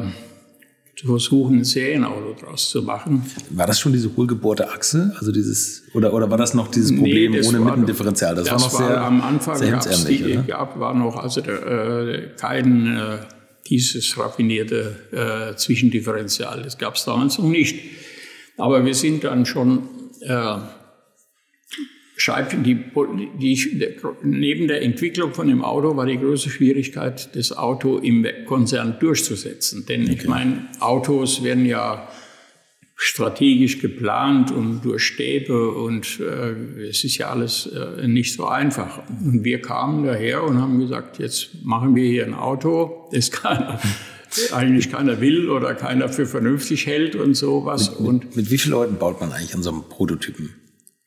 zu 0.96 1.08
versuchen, 1.08 1.60
ein 1.60 1.64
Serienauto 1.66 2.36
draus 2.40 2.70
zu 2.70 2.82
machen. 2.82 3.26
War 3.50 3.68
das 3.68 3.80
schon 3.80 3.92
diese 3.92 4.16
hohlgebohrte 4.16 4.70
Achse? 4.70 5.14
Also 5.20 5.32
dieses, 5.32 5.84
oder, 5.94 6.14
oder 6.14 6.30
war 6.30 6.38
das 6.38 6.54
noch 6.54 6.70
dieses 6.70 6.96
Problem 6.96 7.32
nee, 7.32 7.42
ohne 7.42 7.60
Mittendifferenzial? 7.60 8.36
Das, 8.36 8.46
das 8.46 8.62
war 8.64 8.70
noch 8.70 8.80
war 8.80 8.88
sehr, 8.88 9.02
am 9.02 9.22
Anfang 9.22 9.56
sehr 9.58 9.72
hemsärmlich, 9.72 10.24
die, 10.24 10.48
gab, 10.48 10.80
war 10.80 10.94
noch 10.94 11.18
also 11.18 11.42
äh, 11.42 12.30
kein 12.40 12.96
äh, 12.96 13.18
dieses 13.68 14.18
raffinierte 14.18 14.96
äh, 15.12 15.56
Zwischendifferenzial. 15.58 16.62
Das 16.64 16.78
gab 16.78 16.96
es 16.96 17.04
damals 17.04 17.38
noch 17.40 17.50
nicht. 17.50 17.78
Aber 18.58 18.86
wir 18.86 18.94
sind 18.94 19.26
dann 19.26 19.46
schon 19.46 19.90
äh, 20.22 20.56
Scheib, 22.18 22.52
die, 22.64 22.78
die, 23.40 23.98
neben 24.24 24.68
der 24.70 24.82
Entwicklung 24.82 25.34
von 25.34 25.48
dem 25.48 25.64
Auto 25.64 25.98
war 25.98 26.06
die 26.06 26.18
große 26.18 26.50
Schwierigkeit, 26.50 27.36
das 27.36 27.52
Auto 27.52 27.98
im 27.98 28.26
Konzern 28.46 28.98
durchzusetzen. 29.00 29.86
Denn 29.86 30.04
okay. 30.04 30.18
ich 30.18 30.28
meine, 30.28 30.68
Autos 30.80 31.44
werden 31.44 31.66
ja 31.66 32.08
strategisch 32.96 33.82
geplant 33.82 34.52
und 34.52 34.86
durch 34.86 35.04
Stäbe 35.04 35.72
und 35.72 36.22
äh, 36.22 36.88
es 36.88 37.04
ist 37.04 37.18
ja 37.18 37.30
alles 37.30 37.68
äh, 37.68 38.08
nicht 38.08 38.34
so 38.34 38.48
einfach. 38.48 39.02
Und 39.10 39.44
wir 39.44 39.62
kamen 39.62 40.06
daher 40.06 40.44
und 40.44 40.62
haben 40.62 40.80
gesagt, 40.80 41.20
jetzt 41.20 41.50
machen 41.64 41.96
wir 41.96 42.08
hier 42.08 42.26
ein 42.26 42.34
Auto, 42.34 43.10
das 43.12 43.32
keiner, 43.32 43.82
eigentlich 44.54 44.90
keiner 44.90 45.20
will 45.20 45.50
oder 45.50 45.76
keiner 45.76 46.08
für 46.08 46.26
vernünftig 46.26 46.86
hält 46.86 47.18
und 47.18 47.36
sowas. 47.36 47.92
Mit, 47.92 48.00
mit, 48.00 48.08
und 48.08 48.36
mit 48.38 48.52
wie 48.52 48.58
vielen 48.58 48.72
Leuten 48.72 48.96
baut 48.96 49.20
man 49.20 49.34
eigentlich 49.34 49.54
an 49.54 49.64
so 49.64 49.72
einem 49.72 49.84
Prototypen? 49.90 50.54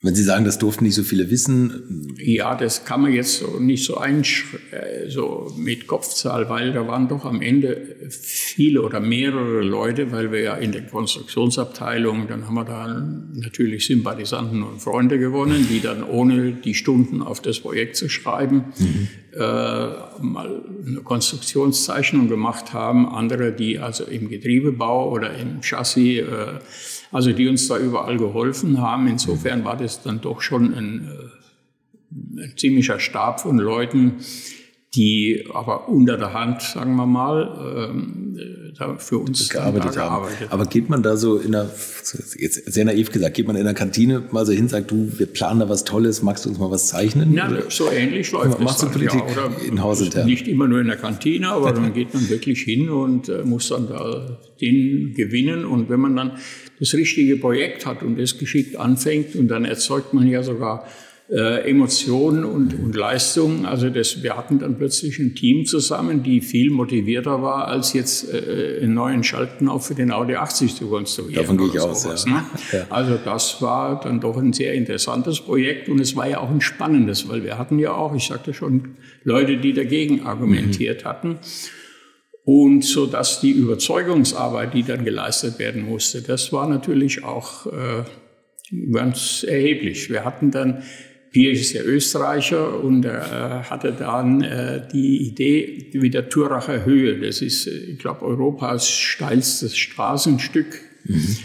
Wenn 0.00 0.14
Sie 0.14 0.22
sagen, 0.22 0.44
das 0.44 0.58
durften 0.58 0.84
nicht 0.84 0.94
so 0.94 1.02
viele 1.02 1.28
wissen. 1.28 2.14
Ja, 2.18 2.54
das 2.54 2.84
kann 2.84 3.02
man 3.02 3.12
jetzt 3.12 3.40
so 3.40 3.58
nicht 3.58 3.84
so, 3.84 4.00
äh, 4.00 5.08
so 5.08 5.52
mit 5.58 5.88
Kopfzahl, 5.88 6.48
weil 6.48 6.72
da 6.72 6.86
waren 6.86 7.08
doch 7.08 7.24
am 7.24 7.42
Ende 7.42 7.96
viele 8.08 8.82
oder 8.82 9.00
mehrere 9.00 9.60
Leute, 9.62 10.12
weil 10.12 10.30
wir 10.30 10.40
ja 10.40 10.54
in 10.54 10.70
der 10.70 10.86
Konstruktionsabteilung, 10.86 12.28
dann 12.28 12.46
haben 12.46 12.54
wir 12.54 12.64
da 12.64 12.86
natürlich 13.32 13.86
Sympathisanten 13.86 14.62
und 14.62 14.80
Freunde 14.80 15.18
gewonnen, 15.18 15.66
die 15.68 15.80
dann 15.80 16.04
ohne 16.04 16.52
die 16.52 16.74
Stunden 16.74 17.20
auf 17.20 17.42
das 17.42 17.58
Projekt 17.58 17.96
zu 17.96 18.08
schreiben, 18.08 18.66
mhm. 18.78 19.08
äh, 19.32 19.40
mal 19.40 20.62
eine 20.86 21.00
Konstruktionszeichnung 21.02 22.28
gemacht 22.28 22.72
haben. 22.72 23.08
Andere, 23.08 23.50
die 23.50 23.80
also 23.80 24.04
im 24.04 24.28
Getriebebau 24.28 25.10
oder 25.10 25.34
im 25.34 25.60
Chassis 25.60 26.20
äh, 26.20 26.60
also 27.10 27.32
die 27.32 27.48
uns 27.48 27.68
da 27.68 27.78
überall 27.78 28.18
geholfen 28.18 28.80
haben. 28.80 29.08
Insofern 29.08 29.64
war 29.64 29.76
das 29.76 30.02
dann 30.02 30.20
doch 30.20 30.40
schon 30.40 30.74
ein, 30.74 31.08
äh, 31.08 32.42
ein 32.42 32.52
ziemlicher 32.56 33.00
Stab 33.00 33.40
von 33.40 33.58
Leuten, 33.58 34.16
die 34.94 35.44
aber 35.52 35.88
unter 35.88 36.16
der 36.16 36.32
Hand, 36.32 36.62
sagen 36.62 36.96
wir 36.96 37.04
mal, 37.04 37.90
ähm, 37.90 38.72
da 38.78 38.96
für 38.96 39.18
uns 39.18 39.50
gearbeitet 39.50 39.98
haben. 39.98 40.26
Aber 40.48 40.64
geht 40.64 40.88
man 40.88 41.02
da 41.02 41.16
so 41.16 41.36
in 41.36 41.52
der, 41.52 41.70
jetzt 42.38 42.72
sehr 42.72 42.84
naiv 42.86 43.12
gesagt, 43.12 43.34
geht 43.34 43.46
man 43.46 43.56
in 43.56 43.64
der 43.64 43.74
Kantine 43.74 44.24
mal 44.30 44.46
so 44.46 44.52
hin, 44.52 44.68
sagt 44.68 44.90
du, 44.90 45.12
wir 45.18 45.26
planen 45.26 45.60
da 45.60 45.68
was 45.68 45.84
Tolles, 45.84 46.22
magst 46.22 46.46
du 46.46 46.48
uns 46.48 46.58
mal 46.58 46.70
was 46.70 46.88
zeichnen? 46.88 47.34
Ja, 47.34 47.50
so 47.68 47.90
ähnlich 47.90 48.32
läuft 48.32 48.60
Machst 48.60 48.60
es. 48.60 48.64
Machst 48.64 48.82
du 48.82 48.88
Politik 48.88 49.22
ja, 49.36 49.50
in 49.66 49.82
Haus 49.82 50.00
intern? 50.00 50.26
Nicht 50.26 50.48
immer 50.48 50.66
nur 50.68 50.80
in 50.80 50.86
der 50.86 50.96
Kantine, 50.96 51.48
aber 51.48 51.72
dann 51.72 51.92
geht 51.94 52.14
man 52.14 52.28
wirklich 52.30 52.62
hin 52.62 52.88
und 52.88 53.28
äh, 53.28 53.42
muss 53.44 53.68
dann 53.68 53.88
da 53.88 54.38
den 54.60 55.12
gewinnen. 55.14 55.66
Und 55.66 55.90
wenn 55.90 56.00
man 56.00 56.16
dann 56.16 56.38
das 56.78 56.94
richtige 56.94 57.36
Projekt 57.36 57.84
hat 57.84 58.02
und 58.02 58.18
das 58.18 58.38
geschickt 58.38 58.76
anfängt 58.76 59.34
und 59.34 59.48
dann 59.48 59.66
erzeugt 59.66 60.14
man 60.14 60.26
ja 60.26 60.42
sogar 60.42 60.86
äh, 61.30 61.68
Emotionen 61.68 62.44
und, 62.44 62.72
und 62.78 62.94
Leistungen. 62.94 63.66
Also 63.66 63.90
das, 63.90 64.22
wir 64.22 64.36
hatten 64.36 64.58
dann 64.58 64.78
plötzlich 64.78 65.18
ein 65.18 65.34
Team 65.34 65.66
zusammen, 65.66 66.22
die 66.22 66.40
viel 66.40 66.70
motivierter 66.70 67.42
war, 67.42 67.68
als 67.68 67.92
jetzt 67.92 68.32
äh, 68.32 68.80
einen 68.82 68.94
neuen 68.94 69.22
Schaltknopf 69.22 69.88
für 69.88 69.94
den 69.94 70.10
Audi 70.10 70.36
80 70.36 70.76
zu 70.76 70.88
konstruieren. 70.88 71.42
Davon 71.42 71.58
gehe 71.58 71.68
ich 71.68 71.80
aus, 71.80 72.04
ja. 72.04 72.32
Ne? 72.32 72.44
ja. 72.72 72.86
Also 72.88 73.18
das 73.22 73.60
war 73.60 74.00
dann 74.00 74.20
doch 74.20 74.38
ein 74.38 74.54
sehr 74.54 74.72
interessantes 74.72 75.40
Projekt 75.40 75.90
und 75.90 76.00
es 76.00 76.16
war 76.16 76.28
ja 76.28 76.40
auch 76.40 76.50
ein 76.50 76.62
spannendes, 76.62 77.28
weil 77.28 77.44
wir 77.44 77.58
hatten 77.58 77.78
ja 77.78 77.92
auch, 77.92 78.14
ich 78.14 78.26
sagte 78.26 78.54
schon, 78.54 78.96
Leute, 79.22 79.58
die 79.58 79.74
dagegen 79.74 80.22
argumentiert 80.22 81.04
mhm. 81.04 81.08
hatten. 81.08 81.38
Und 82.44 82.82
so 82.82 83.04
dass 83.04 83.42
die 83.42 83.50
Überzeugungsarbeit, 83.50 84.72
die 84.72 84.82
dann 84.82 85.04
geleistet 85.04 85.58
werden 85.58 85.82
musste, 85.82 86.22
das 86.22 86.50
war 86.54 86.66
natürlich 86.66 87.22
auch 87.22 87.66
äh, 87.66 88.04
ganz 88.90 89.44
erheblich. 89.46 90.08
Wir 90.08 90.24
hatten 90.24 90.50
dann 90.50 90.82
Piersch 91.30 91.60
ist 91.60 91.72
ja 91.72 91.82
Österreicher 91.82 92.82
und 92.82 93.04
er 93.04 93.68
hatte 93.68 93.92
dann 93.92 94.42
äh, 94.42 94.82
die 94.92 95.28
Idee 95.28 95.90
mit 95.94 96.14
der 96.14 96.28
Thuracher 96.28 96.84
Höhe. 96.84 97.18
Das 97.20 97.42
ist, 97.42 97.66
äh, 97.66 97.70
ich 97.70 97.98
glaube, 97.98 98.22
Europas 98.22 98.88
steilstes 98.88 99.76
Straßenstück. 99.76 100.80
Mhm. 101.04 101.36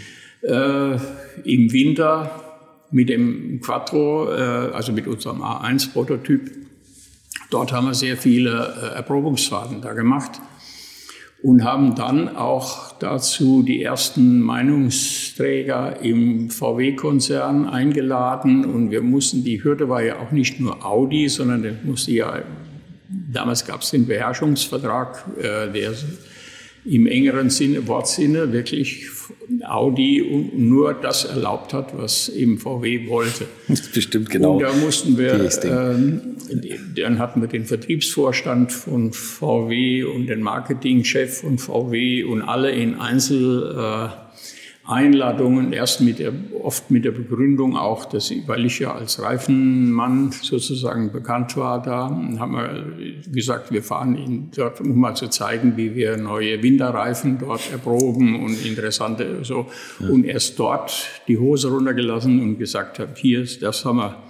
Äh, 0.42 0.94
Im 1.44 1.72
Winter 1.72 2.40
mit 2.90 3.08
dem 3.08 3.60
Quattro, 3.60 4.32
äh, 4.32 4.72
also 4.72 4.92
mit 4.92 5.06
unserem 5.06 5.42
A1-Prototyp. 5.42 6.50
Dort 7.50 7.72
haben 7.72 7.86
wir 7.86 7.94
sehr 7.94 8.16
viele 8.16 8.74
äh, 8.80 8.96
Erprobungsfahrten 8.96 9.80
da 9.80 9.92
gemacht 9.92 10.40
und 11.44 11.62
haben 11.62 11.94
dann 11.94 12.34
auch 12.36 12.92
dazu 12.92 13.62
die 13.62 13.82
ersten 13.82 14.40
Meinungsträger 14.40 16.00
im 16.00 16.48
VW-Konzern 16.48 17.68
eingeladen. 17.68 18.64
Und 18.64 18.90
wir 18.90 19.02
mussten, 19.02 19.44
die 19.44 19.62
Hürde 19.62 19.90
war 19.90 20.02
ja 20.02 20.20
auch 20.20 20.30
nicht 20.30 20.58
nur 20.58 20.86
Audi, 20.86 21.28
sondern 21.28 21.62
das 21.62 21.74
musste 21.84 22.12
ja, 22.12 22.38
damals 23.30 23.66
gab 23.66 23.82
es 23.82 23.90
den 23.90 24.06
Beherrschungsvertrag, 24.06 25.22
äh, 25.36 25.70
der 25.70 25.92
im 26.84 27.06
engeren 27.06 27.50
Sinne, 27.50 27.86
Wortsinne 27.88 28.52
wirklich 28.52 29.06
Audi 29.66 30.50
nur 30.54 30.94
das 30.94 31.24
erlaubt 31.24 31.72
hat, 31.72 31.96
was 31.96 32.28
eben 32.28 32.58
VW 32.58 33.08
wollte. 33.08 33.46
Bestimmt 33.94 34.30
genau. 34.30 34.54
Und 34.54 34.62
da 34.62 34.72
mussten 34.72 35.16
wir, 35.16 35.34
äh, 35.34 37.00
dann 37.00 37.18
hatten 37.18 37.40
wir 37.40 37.48
den 37.48 37.64
Vertriebsvorstand 37.64 38.72
von 38.72 39.12
VW 39.12 40.04
und 40.04 40.26
den 40.26 40.42
Marketingchef 40.42 41.40
von 41.40 41.58
VW 41.58 42.24
und 42.24 42.42
alle 42.42 42.70
in 42.70 42.96
Einzel 42.96 43.74
äh, 43.76 44.23
Einladungen, 44.86 45.72
erst 45.72 46.02
mit 46.02 46.18
der, 46.18 46.32
oft 46.62 46.90
mit 46.90 47.06
der 47.06 47.12
Begründung 47.12 47.74
auch, 47.74 48.04
dass 48.04 48.30
ich, 48.30 48.46
weil 48.46 48.66
ich 48.66 48.80
ja 48.80 48.94
als 48.94 49.20
Reifenmann 49.22 50.30
sozusagen 50.30 51.10
bekannt 51.10 51.56
war 51.56 51.80
da, 51.80 52.10
haben 52.38 52.52
wir 52.52 52.84
gesagt, 53.32 53.72
wir 53.72 53.82
fahren 53.82 54.16
ihn 54.16 54.50
dort, 54.54 54.82
um 54.82 55.00
mal 55.00 55.14
zu 55.14 55.28
zeigen, 55.28 55.78
wie 55.78 55.94
wir 55.94 56.18
neue 56.18 56.62
Winterreifen 56.62 57.38
dort 57.38 57.72
erproben 57.72 58.44
und 58.44 58.64
interessante 58.66 59.42
so. 59.42 59.68
Ja. 60.00 60.08
Und 60.10 60.24
erst 60.24 60.58
dort 60.58 61.08
die 61.28 61.38
Hose 61.38 61.68
runtergelassen 61.68 62.42
und 62.42 62.58
gesagt 62.58 62.98
habe, 62.98 63.12
hier, 63.16 63.46
das 63.60 63.86
haben 63.86 63.96
wir 63.96 64.22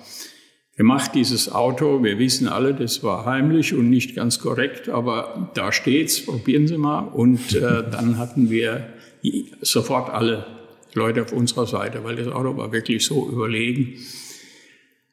gemacht, 0.76 1.12
dieses 1.16 1.50
Auto. 1.50 2.02
Wir 2.04 2.18
wissen 2.20 2.46
alle, 2.46 2.74
das 2.74 3.02
war 3.02 3.24
heimlich 3.24 3.74
und 3.74 3.90
nicht 3.90 4.14
ganz 4.14 4.38
korrekt, 4.38 4.88
aber 4.88 5.50
da 5.54 5.72
steht's, 5.72 6.24
probieren 6.24 6.68
Sie 6.68 6.78
mal. 6.78 7.00
Und 7.00 7.54
äh, 7.54 7.82
dann 7.90 8.18
hatten 8.18 8.50
wir 8.50 8.93
sofort 9.60 10.10
alle 10.10 10.46
Leute 10.94 11.22
auf 11.22 11.32
unserer 11.32 11.66
Seite, 11.66 12.04
weil 12.04 12.16
das 12.16 12.28
Auto 12.28 12.56
war 12.56 12.72
wirklich 12.72 13.04
so 13.04 13.28
überlegen. 13.28 13.94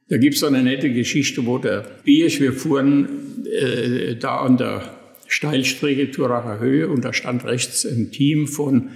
Da 0.09 0.17
gibt 0.17 0.35
es 0.35 0.43
eine 0.43 0.61
nette 0.61 0.91
Geschichte, 0.91 1.45
wo 1.45 1.57
der 1.57 1.85
Biersch, 2.03 2.39
wir 2.41 2.53
fuhren 2.53 3.45
äh, 3.45 4.15
da 4.15 4.37
an 4.41 4.57
der 4.57 4.97
Steilstrecke 5.27 6.11
Turacher 6.11 6.59
Höhe 6.59 6.89
und 6.89 7.05
da 7.05 7.13
stand 7.13 7.45
rechts 7.45 7.85
ein 7.85 8.11
Team 8.11 8.47
von 8.47 8.89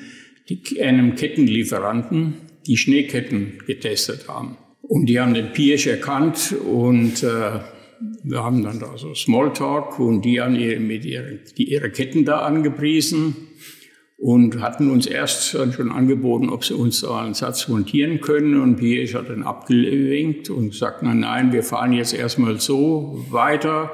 einem 0.79 1.15
Kettenlieferanten, 1.15 2.33
die 2.67 2.77
Schneeketten 2.77 3.59
getestet 3.65 4.27
haben. 4.27 4.57
Und 4.81 5.07
die 5.07 5.19
haben 5.19 5.33
den 5.33 5.53
Pirsch 5.53 5.87
erkannt 5.87 6.53
und 6.65 7.23
äh, 7.23 7.59
wir 8.23 8.43
haben 8.43 8.63
dann 8.63 8.79
da 8.79 8.97
so 8.97 9.15
Smalltalk 9.15 9.97
und 9.99 10.23
die 10.23 10.41
haben 10.41 10.55
ihre, 10.55 10.79
mit 10.79 11.05
ihren, 11.05 11.39
die, 11.57 11.71
ihre 11.71 11.89
Ketten 11.89 12.25
da 12.25 12.39
angepriesen 12.39 13.35
und 14.17 14.61
hatten 14.61 14.89
uns 14.91 15.05
erst 15.05 15.49
schon 15.49 15.91
angeboten, 15.91 16.49
ob 16.49 16.63
sie 16.63 16.73
uns 16.73 17.01
da 17.01 17.21
einen 17.21 17.33
Satz 17.33 17.67
montieren 17.67 18.21
können. 18.21 18.61
Und 18.61 18.77
Pierre 18.77 19.19
hat 19.19 19.29
dann 19.29 19.43
abgewinkt 19.43 20.49
und 20.49 20.73
sagt, 20.73 21.03
nein, 21.03 21.19
nein, 21.19 21.51
wir 21.51 21.63
fahren 21.63 21.93
jetzt 21.93 22.13
erstmal 22.13 22.59
so 22.59 23.25
weiter 23.29 23.91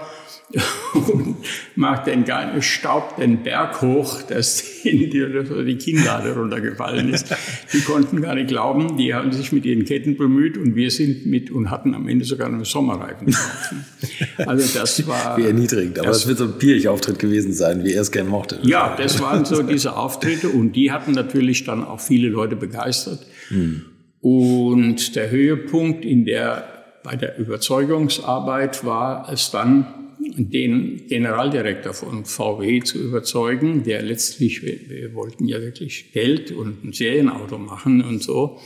und 0.93 1.35
macht 1.75 2.07
den 2.07 2.25
staubt 2.61 3.19
den 3.19 3.43
Berg 3.43 3.81
hoch, 3.81 4.21
dass 4.23 4.63
die, 4.83 5.09
die 5.09 5.77
Kinnlade 5.77 6.33
runtergefallen 6.35 7.13
ist. 7.13 7.35
Die 7.73 7.81
konnten 7.81 8.21
gar 8.21 8.35
nicht 8.35 8.47
glauben, 8.47 8.97
die 8.97 9.13
haben 9.13 9.31
sich 9.31 9.51
mit 9.51 9.65
ihren 9.65 9.85
Ketten 9.85 10.17
bemüht 10.17 10.57
und 10.57 10.75
wir 10.75 10.91
sind 10.91 11.25
mit 11.25 11.51
und 11.51 11.69
hatten 11.69 11.93
am 11.93 12.07
Ende 12.07 12.25
sogar 12.25 12.47
einen 12.47 12.65
Sommerreifen 12.65 13.27
gekauft. 13.27 13.75
Also 14.37 14.79
das 14.79 15.07
war... 15.07 15.37
Wie 15.37 15.45
erniedrigend, 15.45 15.99
aber 15.99 16.09
es 16.09 16.27
wird 16.27 16.39
so 16.39 16.45
ein 16.45 16.57
Pierich-Auftritt 16.57 17.19
gewesen 17.19 17.53
sein, 17.53 17.83
wie 17.83 17.93
er 17.93 18.01
es 18.01 18.11
gerne 18.11 18.29
mochte. 18.29 18.59
Ja, 18.63 18.95
das 18.95 19.21
waren 19.21 19.45
so 19.45 19.61
diese 19.61 19.95
Auftritte 19.95 20.49
und 20.49 20.73
die 20.73 20.91
hatten 20.91 21.11
natürlich 21.11 21.63
dann 21.63 21.83
auch 21.83 21.99
viele 21.99 22.29
Leute 22.29 22.55
begeistert. 22.55 23.25
Hm. 23.49 23.83
Und 24.21 25.15
der 25.15 25.31
Höhepunkt 25.31 26.05
in 26.05 26.25
der, 26.25 26.63
bei 27.03 27.15
der 27.15 27.37
Überzeugungsarbeit 27.39 28.85
war 28.85 29.31
es 29.31 29.51
dann, 29.51 30.00
den 30.37 31.07
Generaldirektor 31.07 31.93
von 31.93 32.25
VW 32.25 32.81
zu 32.81 32.99
überzeugen, 32.99 33.83
der 33.83 34.01
letztlich, 34.01 34.63
wir, 34.63 35.13
wollten 35.13 35.47
ja 35.47 35.61
wirklich 35.61 36.11
Geld 36.13 36.51
und 36.51 36.83
ein 36.83 36.93
Serienauto 36.93 37.57
machen 37.57 38.01
und 38.01 38.21
so. 38.21 38.59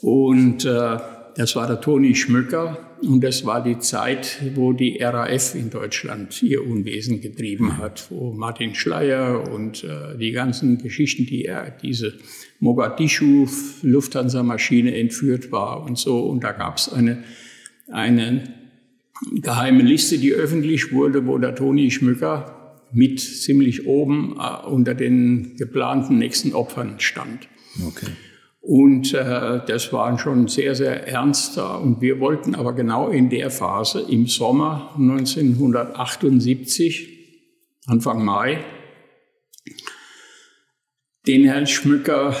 Und 0.00 0.64
äh, 0.64 0.98
das 1.36 1.56
war 1.56 1.66
der 1.66 1.80
Toni 1.80 2.14
Schmöcker 2.14 2.78
und 3.02 3.22
das 3.24 3.44
war 3.44 3.62
die 3.62 3.78
Zeit, 3.78 4.40
wo 4.54 4.72
die 4.72 4.98
RAF 5.02 5.54
in 5.54 5.70
Deutschland 5.70 6.42
ihr 6.42 6.64
Unwesen 6.64 7.20
getrieben 7.20 7.78
hat, 7.78 8.06
wo 8.10 8.32
Martin 8.32 8.74
Schleier 8.74 9.50
und 9.52 9.82
äh, 9.84 10.16
die 10.18 10.32
ganzen 10.32 10.78
Geschichten, 10.78 11.26
die 11.26 11.44
er, 11.44 11.70
diese 11.70 12.14
Mogadischu 12.60 13.46
Lufthansa-Maschine 13.82 14.94
entführt 14.96 15.50
war 15.50 15.82
und 15.82 15.98
so. 15.98 16.20
Und 16.20 16.44
da 16.44 16.52
gab 16.52 16.76
es 16.76 16.92
eine, 16.92 17.24
eine 17.88 18.44
geheime 19.40 19.82
Liste, 19.82 20.18
die 20.18 20.32
öffentlich 20.32 20.92
wurde, 20.92 21.26
wo 21.26 21.38
der 21.38 21.54
Toni 21.54 21.90
Schmücker 21.90 22.80
mit 22.92 23.20
ziemlich 23.20 23.86
oben 23.86 24.36
äh, 24.38 24.66
unter 24.66 24.94
den 24.94 25.56
geplanten 25.56 26.18
nächsten 26.18 26.54
Opfern 26.54 26.96
stand. 26.98 27.48
Okay. 27.86 28.08
Und 28.60 29.12
äh, 29.12 29.60
das 29.66 29.92
waren 29.92 30.18
schon 30.18 30.46
sehr, 30.46 30.76
sehr 30.76 31.08
ernster. 31.08 31.80
Und 31.80 32.00
wir 32.00 32.20
wollten 32.20 32.54
aber 32.54 32.74
genau 32.74 33.08
in 33.08 33.28
der 33.28 33.50
Phase 33.50 34.06
im 34.08 34.26
Sommer 34.26 34.94
1978, 34.96 37.08
Anfang 37.86 38.24
Mai, 38.24 38.60
den 41.26 41.44
Herrn 41.44 41.66
Schmücker 41.66 42.36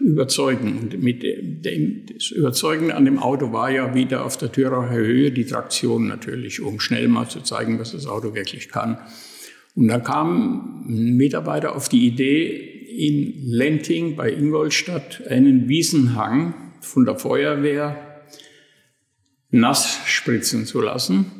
überzeugen. 0.00 0.78
Und 0.78 1.02
mit 1.02 1.22
dem, 1.22 2.06
das 2.12 2.30
Überzeugen 2.30 2.90
an 2.90 3.04
dem 3.04 3.18
Auto 3.18 3.52
war 3.52 3.70
ja 3.70 3.94
wieder 3.94 4.24
auf 4.24 4.36
der 4.36 4.50
Thüracher 4.50 4.94
Höhe 4.94 5.30
die 5.30 5.44
Traktion 5.44 6.08
natürlich, 6.08 6.60
um 6.60 6.80
schnell 6.80 7.08
mal 7.08 7.28
zu 7.28 7.40
zeigen, 7.40 7.78
was 7.78 7.92
das 7.92 8.06
Auto 8.06 8.34
wirklich 8.34 8.68
kann. 8.68 8.98
Und 9.76 9.88
dann 9.88 10.02
kam 10.02 10.84
ein 10.88 11.16
Mitarbeiter 11.16 11.76
auf 11.76 11.88
die 11.88 12.06
Idee, 12.06 12.70
in 12.90 13.46
Lenting 13.46 14.16
bei 14.16 14.32
Ingolstadt 14.32 15.22
einen 15.28 15.68
Wiesenhang 15.68 16.54
von 16.80 17.04
der 17.04 17.16
Feuerwehr 17.16 18.24
nass 19.50 20.00
spritzen 20.06 20.66
zu 20.66 20.80
lassen. 20.80 21.39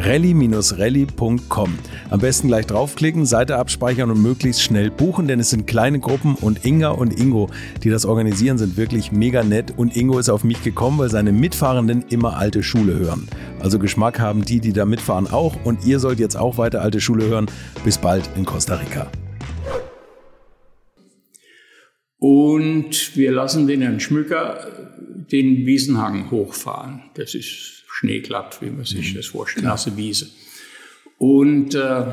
rally-rally.com. 0.00 1.78
Am 2.10 2.20
besten 2.20 2.48
gleich 2.48 2.66
draufklicken, 2.66 3.26
Seite 3.26 3.56
abspeichern 3.56 4.10
und 4.10 4.22
möglichst 4.22 4.62
schnell 4.62 4.90
buchen, 4.90 5.28
denn 5.28 5.40
es 5.40 5.50
sind 5.50 5.66
kleine 5.66 6.00
Gruppen 6.00 6.34
und 6.34 6.64
Inga 6.64 6.90
und 6.90 7.18
Ingo, 7.18 7.50
die 7.82 7.90
das 7.90 8.06
organisieren, 8.06 8.58
sind 8.58 8.76
wirklich 8.76 9.12
mega 9.12 9.42
nett 9.42 9.74
und 9.76 9.96
Ingo 9.96 10.18
ist 10.18 10.28
auf 10.28 10.44
mich 10.44 10.62
gekommen, 10.62 10.98
weil 10.98 11.10
seine 11.10 11.32
Mitfahrenden 11.32 12.04
immer 12.08 12.36
alte 12.36 12.62
Schule 12.62 12.98
hören. 12.98 13.28
Also 13.60 13.78
Geschmack 13.78 14.18
haben 14.18 14.44
die, 14.44 14.60
die 14.60 14.72
da 14.72 14.84
mitfahren 14.84 15.30
auch 15.30 15.64
und 15.64 15.86
ihr 15.86 16.00
sollt 16.00 16.18
jetzt 16.18 16.36
auch 16.36 16.58
weiter 16.58 16.82
alte 16.82 17.00
Schule 17.00 17.26
hören. 17.26 17.46
Bis 17.84 17.98
bald 17.98 18.28
in 18.36 18.44
Costa 18.44 18.76
Rica. 18.76 19.10
Und 22.18 23.16
wir 23.16 23.32
lassen 23.32 23.66
den 23.66 23.80
Herrn 23.80 23.98
Schmücker 23.98 24.66
den 25.32 25.64
Wiesenhang 25.66 26.30
hochfahren. 26.30 27.02
Das 27.14 27.34
ist 27.34 27.79
schneeglatt, 28.00 28.62
wie 28.62 28.70
man 28.70 28.84
sich 28.84 29.14
das 29.14 29.26
vorstellt, 29.26 29.66
nasse 29.66 29.96
Wiese. 29.96 30.28
Und 31.18 31.74
äh, 31.74 32.04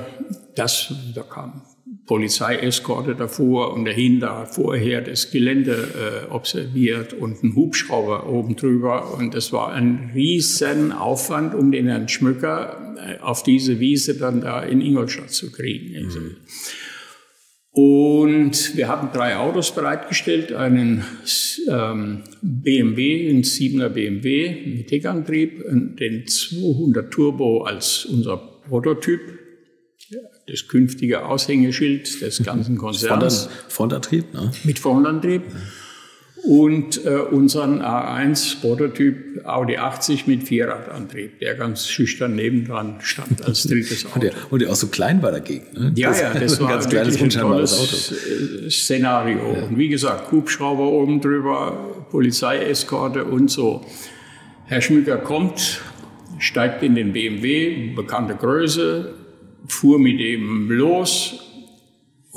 das, 0.56 0.94
da 1.16 1.24
kam 1.24 1.62
Polizeieskorte 2.06 3.16
davor 3.16 3.74
und 3.74 3.86
dahinter 3.86 4.46
vorher 4.46 5.02
das 5.02 5.32
Gelände 5.32 6.26
äh, 6.30 6.32
observiert 6.32 7.14
und 7.14 7.42
ein 7.42 7.56
Hubschrauber 7.56 8.28
oben 8.28 8.58
drüber. 8.58 9.14
Und 9.18 9.34
das 9.34 9.54
war 9.54 9.72
ein 9.72 10.12
riesen 10.14 10.92
Aufwand, 10.92 11.56
um 11.56 11.72
den 11.72 11.88
Herrn 11.88 12.10
Schmücker 12.10 12.96
äh, 12.98 13.22
auf 13.22 13.44
diese 13.44 13.80
Wiese 13.80 14.16
dann 14.18 14.42
da 14.42 14.62
in 14.62 14.82
Ingolstadt 14.82 15.32
zu 15.32 15.52
kriegen. 15.52 16.06
Mhm. 16.06 16.36
Und 17.80 18.76
wir 18.76 18.88
hatten 18.88 19.16
drei 19.16 19.36
Autos 19.38 19.76
bereitgestellt, 19.76 20.52
einen 20.52 21.06
ähm, 21.70 22.24
BMW, 22.42 23.30
einen 23.30 23.44
7er 23.44 23.90
BMW 23.90 24.66
mit 24.78 24.90
Heckantrieb, 24.90 25.64
den 26.00 26.26
200 26.26 27.14
Turbo 27.14 27.66
als 27.66 28.06
unser 28.06 28.38
Prototyp, 28.38 29.22
das 30.48 30.68
künftige 30.68 31.24
Aushängeschild 31.24 32.20
des 32.20 32.42
ganzen 32.42 32.80
Konzerns. 32.80 33.48
Frontantrieb, 33.68 34.34
ne? 34.34 34.52
Mit 34.64 34.80
Frontantrieb. 34.80 35.44
Ja 35.48 35.62
und 36.48 37.06
äh, 37.06 37.10
unseren 37.10 37.82
A1 37.82 38.62
Prototyp 38.62 39.46
Audi 39.46 39.76
80 39.76 40.28
mit 40.28 40.44
Vierradantrieb, 40.44 41.40
der 41.40 41.56
ganz 41.56 41.90
schüchtern 41.90 42.36
nebendran 42.36 42.96
stand 43.02 43.44
als 43.44 43.64
drittes 43.64 44.06
Auto. 44.06 44.14
und, 44.16 44.24
der, 44.24 44.32
und 44.52 44.62
der 44.62 44.72
auch 44.72 44.76
so 44.76 44.88
klein 44.88 45.22
war 45.22 45.34
dagegen. 45.34 45.66
Ne? 45.74 45.92
Ja, 45.96 46.10
das, 46.10 46.22
ja, 46.22 46.34
das 46.34 46.60
war 46.62 46.70
ein 46.70 46.74
ganz 46.76 46.88
kleines, 46.88 47.22
ein 47.22 47.30
tolles 47.30 47.74
Auto. 47.78 48.66
Äh, 48.66 48.70
Szenario. 48.70 49.56
Ja. 49.56 49.64
Und 49.66 49.78
wie 49.78 49.90
gesagt, 49.90 50.32
Hubschrauber 50.32 50.88
oben 50.88 51.20
drüber, 51.20 52.06
Polizeieskorte 52.12 53.26
und 53.26 53.52
so. 53.52 53.86
Herr 54.68 54.80
Schmücker 54.80 55.18
kommt, 55.18 55.82
steigt 56.40 56.82
in 56.82 56.96
den 56.96 57.12
BMW, 57.12 57.94
bekannte 57.94 58.36
Größe, 58.36 59.14
fuhr 59.68 60.00
mit 60.00 60.22
ihm 60.22 60.72
los 60.72 61.47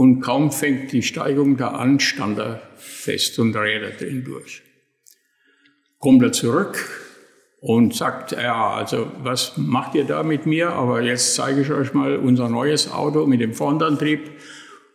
und 0.01 0.23
kaum 0.23 0.51
fängt 0.51 0.93
die 0.93 1.03
Steigung 1.03 1.59
da 1.59 1.73
an, 1.73 2.01
stand 2.01 2.39
er 2.39 2.63
fest 2.77 3.39
und 3.39 3.55
Räder 3.55 3.91
drin 3.91 4.25
durch. 4.25 4.63
Kommt 5.99 6.23
er 6.23 6.33
zurück 6.33 6.89
und 7.61 7.95
sagt, 7.95 8.33
ja, 8.33 8.71
also 8.71 9.13
was 9.23 9.59
macht 9.59 9.95
ihr 9.95 10.05
da 10.05 10.23
mit 10.23 10.47
mir? 10.47 10.71
Aber 10.71 11.03
jetzt 11.03 11.35
zeige 11.35 11.61
ich 11.61 11.71
euch 11.71 11.93
mal 11.93 12.17
unser 12.17 12.49
neues 12.49 12.91
Auto 12.91 13.27
mit 13.27 13.43
dem 13.43 13.53
Frontantrieb. 13.53 14.21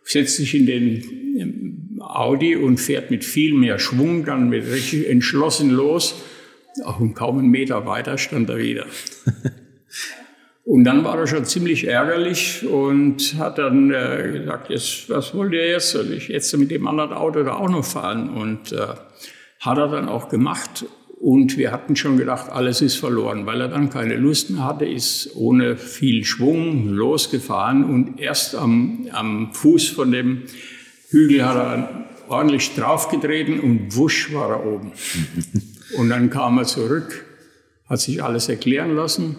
Setzt 0.02 0.38
sich 0.38 0.56
in 0.56 0.66
den 0.66 2.00
Audi 2.00 2.56
und 2.56 2.78
fährt 2.78 3.12
mit 3.12 3.24
viel 3.24 3.54
mehr 3.54 3.78
Schwung, 3.78 4.24
dann 4.24 4.48
mit 4.48 4.66
richtig 4.66 5.08
entschlossen 5.08 5.70
los. 5.70 6.20
Und 6.98 7.14
kaum 7.14 7.38
einen 7.38 7.50
Meter 7.50 7.86
weiter 7.86 8.18
stand 8.18 8.50
er 8.50 8.58
wieder. 8.58 8.86
Und 10.66 10.82
dann 10.82 11.04
war 11.04 11.16
er 11.16 11.28
schon 11.28 11.44
ziemlich 11.44 11.86
ärgerlich 11.86 12.66
und 12.66 13.36
hat 13.38 13.58
dann 13.58 13.92
äh, 13.92 14.32
gesagt, 14.32 14.68
jetzt, 14.68 15.08
was 15.08 15.32
wollt 15.32 15.52
ihr 15.52 15.64
jetzt? 15.64 15.90
Soll 15.90 16.12
ich 16.12 16.26
jetzt 16.26 16.54
mit 16.56 16.72
dem 16.72 16.88
anderen 16.88 17.12
Auto 17.12 17.44
da 17.44 17.54
auch 17.54 17.68
noch 17.68 17.84
fahren? 17.84 18.30
Und 18.30 18.72
äh, 18.72 18.78
hat 19.60 19.78
er 19.78 19.86
dann 19.86 20.08
auch 20.08 20.28
gemacht. 20.28 20.84
Und 21.20 21.56
wir 21.56 21.70
hatten 21.70 21.94
schon 21.94 22.18
gedacht, 22.18 22.50
alles 22.50 22.82
ist 22.82 22.96
verloren, 22.96 23.46
weil 23.46 23.60
er 23.60 23.68
dann 23.68 23.90
keine 23.90 24.16
Lust 24.16 24.50
mehr 24.50 24.64
hatte, 24.64 24.86
ist 24.86 25.36
ohne 25.36 25.76
viel 25.76 26.24
Schwung 26.24 26.88
losgefahren 26.88 27.84
und 27.84 28.18
erst 28.18 28.56
am, 28.56 29.06
am 29.12 29.52
Fuß 29.52 29.90
von 29.90 30.10
dem 30.10 30.42
Hügel 31.10 31.46
hat 31.46 31.56
er 31.56 32.06
ordentlich 32.26 32.74
draufgetreten 32.74 33.60
und 33.60 33.96
wusch 33.96 34.34
war 34.34 34.50
er 34.50 34.66
oben. 34.66 34.90
und 35.96 36.08
dann 36.08 36.28
kam 36.28 36.58
er 36.58 36.64
zurück, 36.64 37.24
hat 37.88 38.00
sich 38.00 38.22
alles 38.22 38.48
erklären 38.48 38.96
lassen 38.96 39.36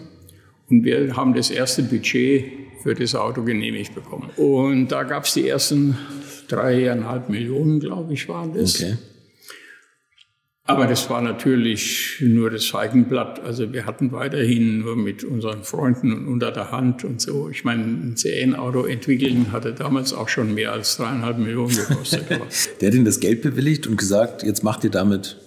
und 0.70 0.84
wir 0.84 1.16
haben 1.16 1.34
das 1.34 1.50
erste 1.50 1.82
Budget 1.82 2.44
für 2.82 2.94
das 2.94 3.14
Auto 3.14 3.42
genehmigt 3.42 3.94
bekommen. 3.94 4.30
Und 4.36 4.88
da 4.88 5.02
gab 5.02 5.24
es 5.24 5.34
die 5.34 5.48
ersten 5.48 5.96
dreieinhalb 6.48 7.28
Millionen, 7.28 7.80
glaube 7.80 8.14
ich, 8.14 8.28
waren 8.28 8.54
das. 8.54 8.82
Okay. 8.82 8.96
Aber 10.64 10.86
das 10.86 11.08
war 11.08 11.22
natürlich 11.22 12.18
nur 12.20 12.50
das 12.50 12.66
Feigenblatt. 12.66 13.40
Also 13.40 13.72
wir 13.72 13.86
hatten 13.86 14.12
weiterhin 14.12 14.80
nur 14.80 14.96
mit 14.96 15.24
unseren 15.24 15.64
Freunden 15.64 16.12
und 16.12 16.28
unter 16.28 16.52
der 16.52 16.70
Hand 16.70 17.04
und 17.04 17.22
so. 17.22 17.48
Ich 17.48 17.64
meine, 17.64 17.84
ein 17.84 18.16
CN-Auto 18.16 18.84
entwickeln 18.84 19.50
hatte 19.50 19.72
damals 19.72 20.12
auch 20.12 20.28
schon 20.28 20.52
mehr 20.52 20.72
als 20.72 20.98
dreieinhalb 20.98 21.38
Millionen 21.38 21.74
gekostet. 21.74 22.26
Der 22.80 22.88
hat 22.88 22.94
Ihnen 22.94 23.06
das 23.06 23.18
Geld 23.20 23.40
bewilligt 23.40 23.86
und 23.86 23.96
gesagt, 23.96 24.42
jetzt 24.42 24.62
macht 24.62 24.84
ihr 24.84 24.90
damit 24.90 25.38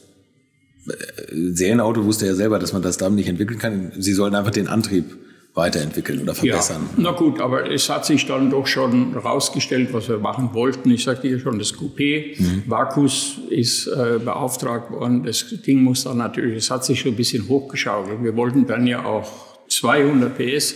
Serienauto 1.31 2.05
wusste 2.05 2.27
er 2.27 2.35
selber, 2.35 2.59
dass 2.59 2.73
man 2.73 2.81
das 2.81 2.97
damit 2.97 3.17
nicht 3.17 3.29
entwickeln 3.29 3.59
kann. 3.59 3.91
Sie 3.97 4.13
sollen 4.13 4.35
einfach 4.35 4.51
den 4.51 4.67
Antrieb 4.67 5.05
weiterentwickeln 5.53 6.21
oder 6.21 6.33
verbessern. 6.33 6.83
Ja, 6.95 7.03
na 7.03 7.11
gut, 7.11 7.41
aber 7.41 7.69
es 7.69 7.89
hat 7.89 8.05
sich 8.05 8.25
dann 8.25 8.49
doch 8.49 8.67
schon 8.67 9.11
herausgestellt, 9.11 9.89
was 9.91 10.07
wir 10.07 10.17
machen 10.17 10.51
wollten. 10.53 10.89
Ich 10.91 11.03
sagte 11.03 11.27
ja 11.27 11.39
schon, 11.39 11.59
das 11.59 11.73
Coupé, 11.73 12.39
mhm. 12.41 12.63
Vakus 12.67 13.37
ist 13.49 13.87
äh, 13.87 14.19
beauftragt 14.23 14.91
worden. 14.91 15.23
Das 15.23 15.45
Ding 15.65 15.83
muss 15.83 16.05
dann 16.05 16.17
natürlich, 16.17 16.57
es 16.57 16.71
hat 16.71 16.85
sich 16.85 17.03
so 17.03 17.09
ein 17.09 17.15
bisschen 17.15 17.49
hochgeschaukelt. 17.49 18.23
Wir 18.23 18.35
wollten 18.37 18.65
dann 18.65 18.87
ja 18.87 19.03
auch 19.03 19.29
200 19.67 20.37
PS, 20.37 20.75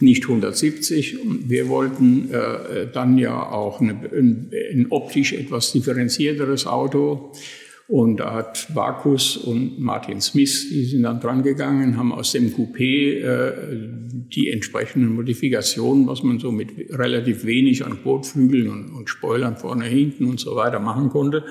nicht 0.00 0.24
170. 0.24 1.18
Wir 1.46 1.68
wollten 1.68 2.30
äh, 2.32 2.88
dann 2.92 3.18
ja 3.18 3.40
auch 3.40 3.80
eine, 3.80 3.92
ein, 3.92 4.50
ein 4.72 4.86
optisch 4.90 5.32
etwas 5.32 5.72
differenzierteres 5.72 6.66
Auto. 6.66 7.32
Und 7.88 8.18
da 8.18 8.34
hat 8.34 8.68
Bacchus 8.74 9.38
und 9.38 9.80
Martin 9.80 10.20
Smith, 10.20 10.68
die 10.68 10.84
sind 10.84 11.04
dann 11.04 11.20
dran 11.20 11.42
gegangen, 11.42 11.96
haben 11.96 12.12
aus 12.12 12.32
dem 12.32 12.52
Coupé 12.54 13.14
äh, 13.14 13.88
die 14.12 14.50
entsprechenden 14.50 15.14
Modifikationen, 15.14 16.06
was 16.06 16.22
man 16.22 16.38
so 16.38 16.52
mit 16.52 16.70
relativ 16.90 17.46
wenig 17.46 17.86
an 17.86 18.02
Kotflügeln 18.02 18.68
und, 18.68 18.90
und 18.90 19.08
Spoilern 19.08 19.56
vorne, 19.56 19.86
hinten 19.86 20.26
und 20.26 20.38
so 20.38 20.54
weiter 20.54 20.80
machen 20.80 21.08
konnte. 21.08 21.44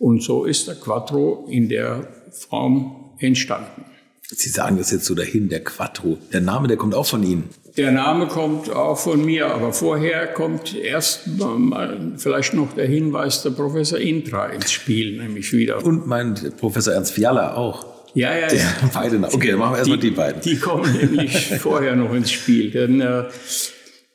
Und 0.00 0.24
so 0.24 0.44
ist 0.44 0.66
der 0.66 0.74
Quattro 0.74 1.46
in 1.48 1.68
der 1.68 2.08
Form 2.32 3.12
entstanden. 3.20 3.84
Sie 4.22 4.48
sagen 4.48 4.76
das 4.76 4.90
jetzt 4.90 5.04
so 5.04 5.14
dahin, 5.14 5.48
der 5.48 5.62
Quattro. 5.62 6.18
Der 6.32 6.40
Name, 6.40 6.66
der 6.66 6.78
kommt 6.78 6.94
auch 6.94 7.06
von 7.06 7.22
Ihnen. 7.22 7.44
Der 7.76 7.92
Name 7.92 8.26
kommt 8.26 8.70
auch 8.70 8.98
von 8.98 9.24
mir, 9.24 9.46
aber 9.46 9.72
vorher 9.72 10.26
kommt 10.26 10.74
erst 10.74 11.26
mal 11.38 12.12
vielleicht 12.16 12.54
noch 12.54 12.72
der 12.74 12.86
Hinweis 12.86 13.42
der 13.42 13.50
Professor 13.50 13.98
Intra 13.98 14.46
ins 14.46 14.72
Spiel, 14.72 15.18
nämlich 15.18 15.52
wieder. 15.52 15.84
Und 15.84 16.06
mein 16.06 16.34
Professor 16.58 16.94
Ernst 16.94 17.12
Fiala 17.12 17.54
auch. 17.54 17.86
Ja, 18.14 18.32
ja, 18.36 18.52
ja. 18.52 18.90
Beide. 18.92 19.20
Okay, 19.22 19.50
dann 19.50 19.58
machen 19.58 19.74
wir 19.74 19.78
erstmal 19.78 19.98
die, 19.98 20.10
die 20.10 20.16
beiden. 20.16 20.40
Die 20.40 20.56
kommen 20.56 20.92
nämlich 20.96 21.46
vorher 21.60 21.94
noch 21.94 22.12
ins 22.12 22.32
Spiel. 22.32 22.70
Denn 22.70 23.00
äh, 23.00 23.24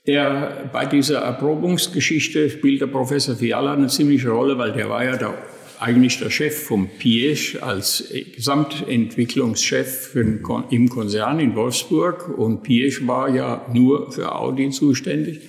der, 0.06 0.70
bei 0.74 0.86
dieser 0.86 1.20
Erprobungsgeschichte 1.20 2.50
spielt 2.50 2.82
der 2.82 2.88
Professor 2.88 3.36
Fiala 3.36 3.74
eine 3.74 3.88
ziemliche 3.88 4.30
Rolle, 4.30 4.58
weil 4.58 4.74
der 4.74 4.90
war 4.90 5.04
ja 5.04 5.16
der 5.16 5.34
eigentlich 5.80 6.20
der 6.20 6.30
Chef 6.30 6.64
vom 6.64 6.88
Piech 6.88 7.62
als 7.64 8.12
Gesamtentwicklungschef 8.36 10.16
im 10.16 10.90
Konzern 10.90 11.40
in 11.40 11.56
Wolfsburg 11.56 12.38
und 12.38 12.64
Piech 12.64 13.06
war 13.08 13.30
ja 13.30 13.66
nur 13.74 14.12
für 14.12 14.34
Audi 14.36 14.70
zuständig. 14.70 15.42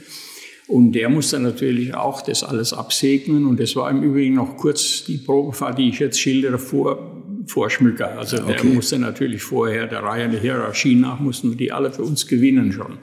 Und 0.69 0.93
der 0.93 1.09
musste 1.09 1.39
natürlich 1.39 1.95
auch 1.95 2.23
das 2.23 2.43
alles 2.43 2.73
absegnen. 2.73 3.47
Und 3.47 3.61
das 3.61 3.77
war 3.77 3.89
im 3.91 4.03
Übrigen 4.03 4.35
noch 4.35 4.57
kurz 4.57 5.05
die 5.05 5.19
Probefahrt, 5.19 5.79
die 5.79 5.91
ich 5.91 6.01
jetzt 6.01 6.19
schildere, 6.21 6.59
vor, 6.59 7.23
Vorschmücker. 7.47 8.19
Also 8.19 8.39
der 8.39 8.57
Okay. 8.57 8.67
musste 8.69 8.99
natürlich 8.99 9.43
vorher 9.43 9.87
der 9.87 10.03
Reihe 10.03 10.29
der 10.29 10.41
Hierarchie 10.41 10.97
nach, 10.97 11.21
mussten 11.21 11.57
die 11.57 11.71
alle 11.71 11.93
für 11.93 12.03
uns 12.03 12.27
gewinnen 12.27 12.73
schon. 12.73 12.99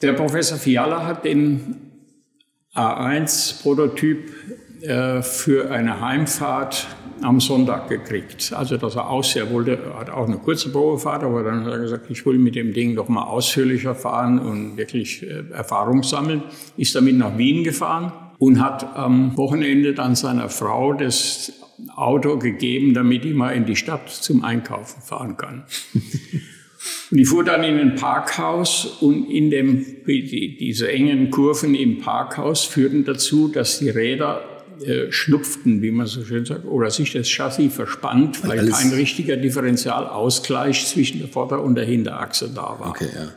Der 0.00 0.12
Professor 0.12 0.58
Fiala 0.58 1.04
hat 1.04 1.24
den 1.24 1.76
A1-Prototyp 2.74 4.30
äh, 4.82 5.22
für 5.22 5.70
eine 5.70 6.00
Heimfahrt 6.00 6.88
am 7.20 7.40
Sonntag 7.40 7.88
gekriegt. 7.88 8.52
Also 8.52 8.76
dass 8.76 8.96
er 8.96 9.08
aus, 9.08 9.36
er 9.36 9.50
wollte, 9.50 9.78
hat 9.96 10.10
auch 10.10 10.26
eine 10.26 10.38
kurze 10.38 10.70
Probefahrt, 10.70 11.22
aber 11.22 11.42
dann 11.44 11.64
hat 11.64 11.72
er 11.72 11.78
gesagt, 11.78 12.10
ich 12.10 12.26
will 12.26 12.38
mit 12.38 12.56
dem 12.56 12.72
Ding 12.72 12.96
doch 12.96 13.08
mal 13.08 13.22
ausführlicher 13.22 13.94
fahren 13.94 14.38
und 14.38 14.76
wirklich 14.76 15.22
äh, 15.22 15.44
Erfahrung 15.52 16.02
sammeln. 16.02 16.42
Ist 16.76 16.94
damit 16.94 17.16
nach 17.16 17.38
Wien 17.38 17.62
gefahren 17.64 18.12
und 18.38 18.60
hat 18.60 18.96
am 18.96 19.36
Wochenende 19.36 19.94
dann 19.94 20.16
seiner 20.16 20.48
Frau 20.48 20.94
das 20.94 21.52
Auto 21.94 22.38
gegeben, 22.38 22.92
damit 22.92 23.24
die 23.24 23.34
mal 23.34 23.50
in 23.50 23.66
die 23.66 23.76
Stadt 23.76 24.08
zum 24.08 24.42
Einkaufen 24.42 25.00
fahren 25.02 25.36
kann. 25.36 25.64
Und 27.12 27.18
ich 27.18 27.28
fuhr 27.28 27.44
dann 27.44 27.62
in 27.62 27.78
ein 27.78 27.94
Parkhaus 27.94 28.86
und 29.00 29.30
in 29.30 29.50
dem, 29.50 29.84
die, 30.04 30.56
diese 30.56 30.90
engen 30.90 31.30
Kurven 31.30 31.76
im 31.76 31.98
Parkhaus 31.98 32.64
führten 32.64 33.04
dazu, 33.04 33.46
dass 33.46 33.78
die 33.78 33.90
Räder 33.90 34.42
äh, 34.84 35.10
schlupften, 35.12 35.82
wie 35.82 35.90
man 35.90 36.06
so 36.06 36.24
schön 36.24 36.44
sagt, 36.44 36.64
oder 36.64 36.90
sich 36.90 37.12
das 37.12 37.28
Chassis 37.28 37.72
verspannt, 37.74 38.42
weil 38.46 38.58
alles- 38.60 38.78
kein 38.80 38.92
richtiger 38.92 39.36
Differentialausgleich 39.36 40.86
zwischen 40.86 41.20
der 41.20 41.28
Vorder- 41.28 41.62
und 41.62 41.74
der 41.74 41.84
Hinterachse 41.84 42.50
da 42.54 42.76
war. 42.78 42.90
Okay, 42.90 43.08
ja. 43.14 43.28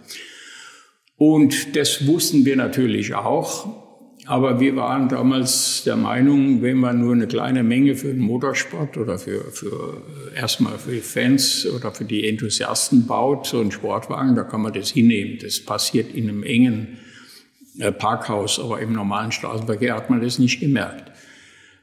Und 1.18 1.76
das 1.76 2.06
wussten 2.08 2.46
wir 2.46 2.56
natürlich 2.56 3.16
auch. 3.16 3.84
Aber 4.28 4.60
wir 4.60 4.76
waren 4.76 5.08
damals 5.08 5.84
der 5.84 5.96
Meinung, 5.96 6.64
wenn 6.64 6.78
man 6.78 7.00
nur 7.00 7.14
eine 7.14 7.28
kleine 7.28 7.62
Menge 7.62 7.96
für 7.96 8.08
den 8.08 8.20
Motorsport 8.22 8.98
oder 8.98 9.20
für, 9.20 9.52
für 9.52 10.02
äh, 10.34 10.40
erstmal 10.40 10.80
für 10.80 10.94
die 10.94 11.02
Fans 11.02 11.68
oder 11.68 11.92
für 11.92 12.06
die 12.06 12.28
Enthusiasten 12.28 13.06
baut, 13.06 13.46
so 13.46 13.60
einen 13.62 13.72
Sportwagen, 13.72 14.36
da 14.36 14.44
kann 14.44 14.62
man 14.62 14.74
das 14.74 14.90
hinnehmen. 14.90 15.38
Das 15.44 15.60
passiert 15.60 16.16
in 16.16 16.28
einem 16.28 16.42
engen 16.42 16.98
äh, 17.78 17.92
Parkhaus, 17.92 18.60
aber 18.60 18.80
im 18.80 18.94
normalen 18.94 19.32
Straßenverkehr 19.32 19.94
hat 19.96 20.10
man 20.10 20.22
das 20.22 20.40
nicht 20.40 20.60
gemerkt. 20.60 21.12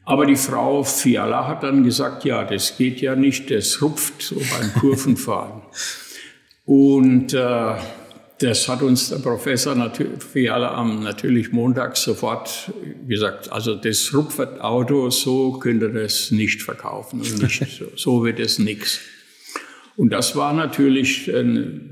Aber 0.04 0.26
die 0.26 0.36
Frau 0.36 0.82
Fiala 0.82 1.46
hat 1.46 1.62
dann 1.62 1.84
gesagt, 1.84 2.24
ja, 2.24 2.44
das 2.44 2.76
geht 2.76 3.00
ja 3.00 3.14
nicht, 3.14 3.50
das 3.50 3.80
rupft 3.80 4.20
so 4.22 4.36
beim 4.36 4.72
Kurvenfahren. 4.74 5.62
Und 6.64 7.34
äh, 7.34 7.74
das 8.38 8.68
hat 8.68 8.82
uns 8.82 9.10
der 9.10 9.18
Professor 9.18 9.76
Fiala 10.18 10.74
am 10.74 11.02
natürlich 11.02 11.52
Montag 11.52 11.96
sofort 11.96 12.72
gesagt, 13.06 13.50
also 13.52 13.74
das 13.74 14.12
Rupfert-Auto, 14.12 15.10
so 15.10 15.52
könnt 15.52 15.82
ihr 15.82 15.90
das 15.90 16.30
nicht 16.30 16.62
verkaufen 16.62 17.20
nicht, 17.20 17.66
so, 17.78 17.86
so 17.94 18.24
wird 18.24 18.40
es 18.40 18.58
nichts. 18.58 19.00
Und 19.96 20.12
das 20.12 20.34
war 20.34 20.52
natürlich, 20.52 21.28
ein, 21.28 21.91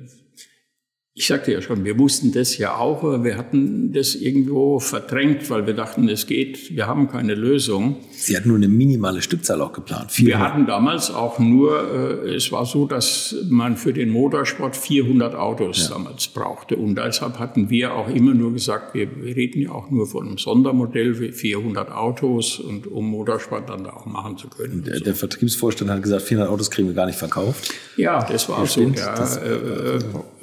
ich 1.20 1.26
sagte 1.26 1.52
ja 1.52 1.60
schon, 1.60 1.84
wir 1.84 1.98
wussten 1.98 2.32
das 2.32 2.56
ja 2.56 2.76
auch, 2.76 3.04
aber 3.04 3.22
wir 3.22 3.36
hatten 3.36 3.92
das 3.92 4.14
irgendwo 4.14 4.78
verdrängt, 4.80 5.50
weil 5.50 5.66
wir 5.66 5.74
dachten, 5.74 6.08
es 6.08 6.26
geht, 6.26 6.74
wir 6.74 6.86
haben 6.86 7.08
keine 7.10 7.34
Lösung. 7.34 7.96
Sie 8.10 8.34
hatten 8.34 8.48
nur 8.48 8.56
eine 8.56 8.68
minimale 8.68 9.20
Stückzahl 9.20 9.60
auch 9.60 9.74
geplant. 9.74 10.16
Wir 10.16 10.36
400. 10.36 10.48
hatten 10.52 10.66
damals 10.66 11.10
auch 11.10 11.38
nur, 11.38 12.22
äh, 12.24 12.34
es 12.36 12.50
war 12.52 12.64
so, 12.64 12.86
dass 12.86 13.34
man 13.50 13.76
für 13.76 13.92
den 13.92 14.08
Motorsport 14.08 14.74
400 14.78 15.34
Autos 15.34 15.90
damals 15.90 16.26
brauchte. 16.28 16.76
Und 16.76 16.94
deshalb 16.94 17.38
hatten 17.38 17.68
wir 17.68 17.92
auch 17.94 18.08
immer 18.08 18.32
nur 18.32 18.54
gesagt, 18.54 18.94
wir, 18.94 19.06
wir 19.22 19.36
reden 19.36 19.60
ja 19.60 19.72
auch 19.72 19.90
nur 19.90 20.06
von 20.06 20.26
einem 20.26 20.38
Sondermodell 20.38 21.12
für 21.16 21.32
400 21.34 21.92
Autos 21.92 22.58
und 22.58 22.86
um 22.86 23.10
Motorsport 23.10 23.68
dann 23.68 23.84
da 23.84 23.90
auch 23.90 24.06
machen 24.06 24.38
zu 24.38 24.48
können. 24.48 24.84
Der, 24.84 25.00
der 25.00 25.14
Vertriebsvorstand 25.14 25.90
hat 25.90 26.02
gesagt, 26.02 26.22
400 26.22 26.50
Autos 26.50 26.70
kriegen 26.70 26.88
wir 26.88 26.94
gar 26.94 27.04
nicht 27.04 27.18
verkauft. 27.18 27.74
Ja, 27.98 28.24
das 28.24 28.48
war 28.48 28.64
so. 28.66 28.88
Der, 28.88 29.14
Das- 29.14 29.36
äh, 29.36 29.50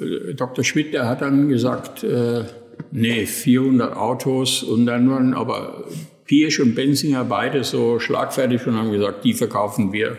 äh, 0.04 0.34
Dr. 0.34 0.62
Schmidt, 0.68 0.94
der 0.94 1.08
hat 1.08 1.22
dann 1.22 1.48
gesagt, 1.48 2.04
äh, 2.04 2.44
nee, 2.92 3.26
400 3.26 3.96
Autos 3.96 4.62
und 4.62 4.86
dann 4.86 5.10
waren 5.10 5.34
aber 5.34 5.84
Pirsch 6.24 6.60
und 6.60 6.74
Benzinger 6.74 7.24
beide 7.24 7.64
so 7.64 7.98
schlagfertig 7.98 8.66
und 8.66 8.76
haben 8.76 8.92
gesagt, 8.92 9.24
die 9.24 9.34
verkaufen 9.34 9.92
wir 9.92 10.18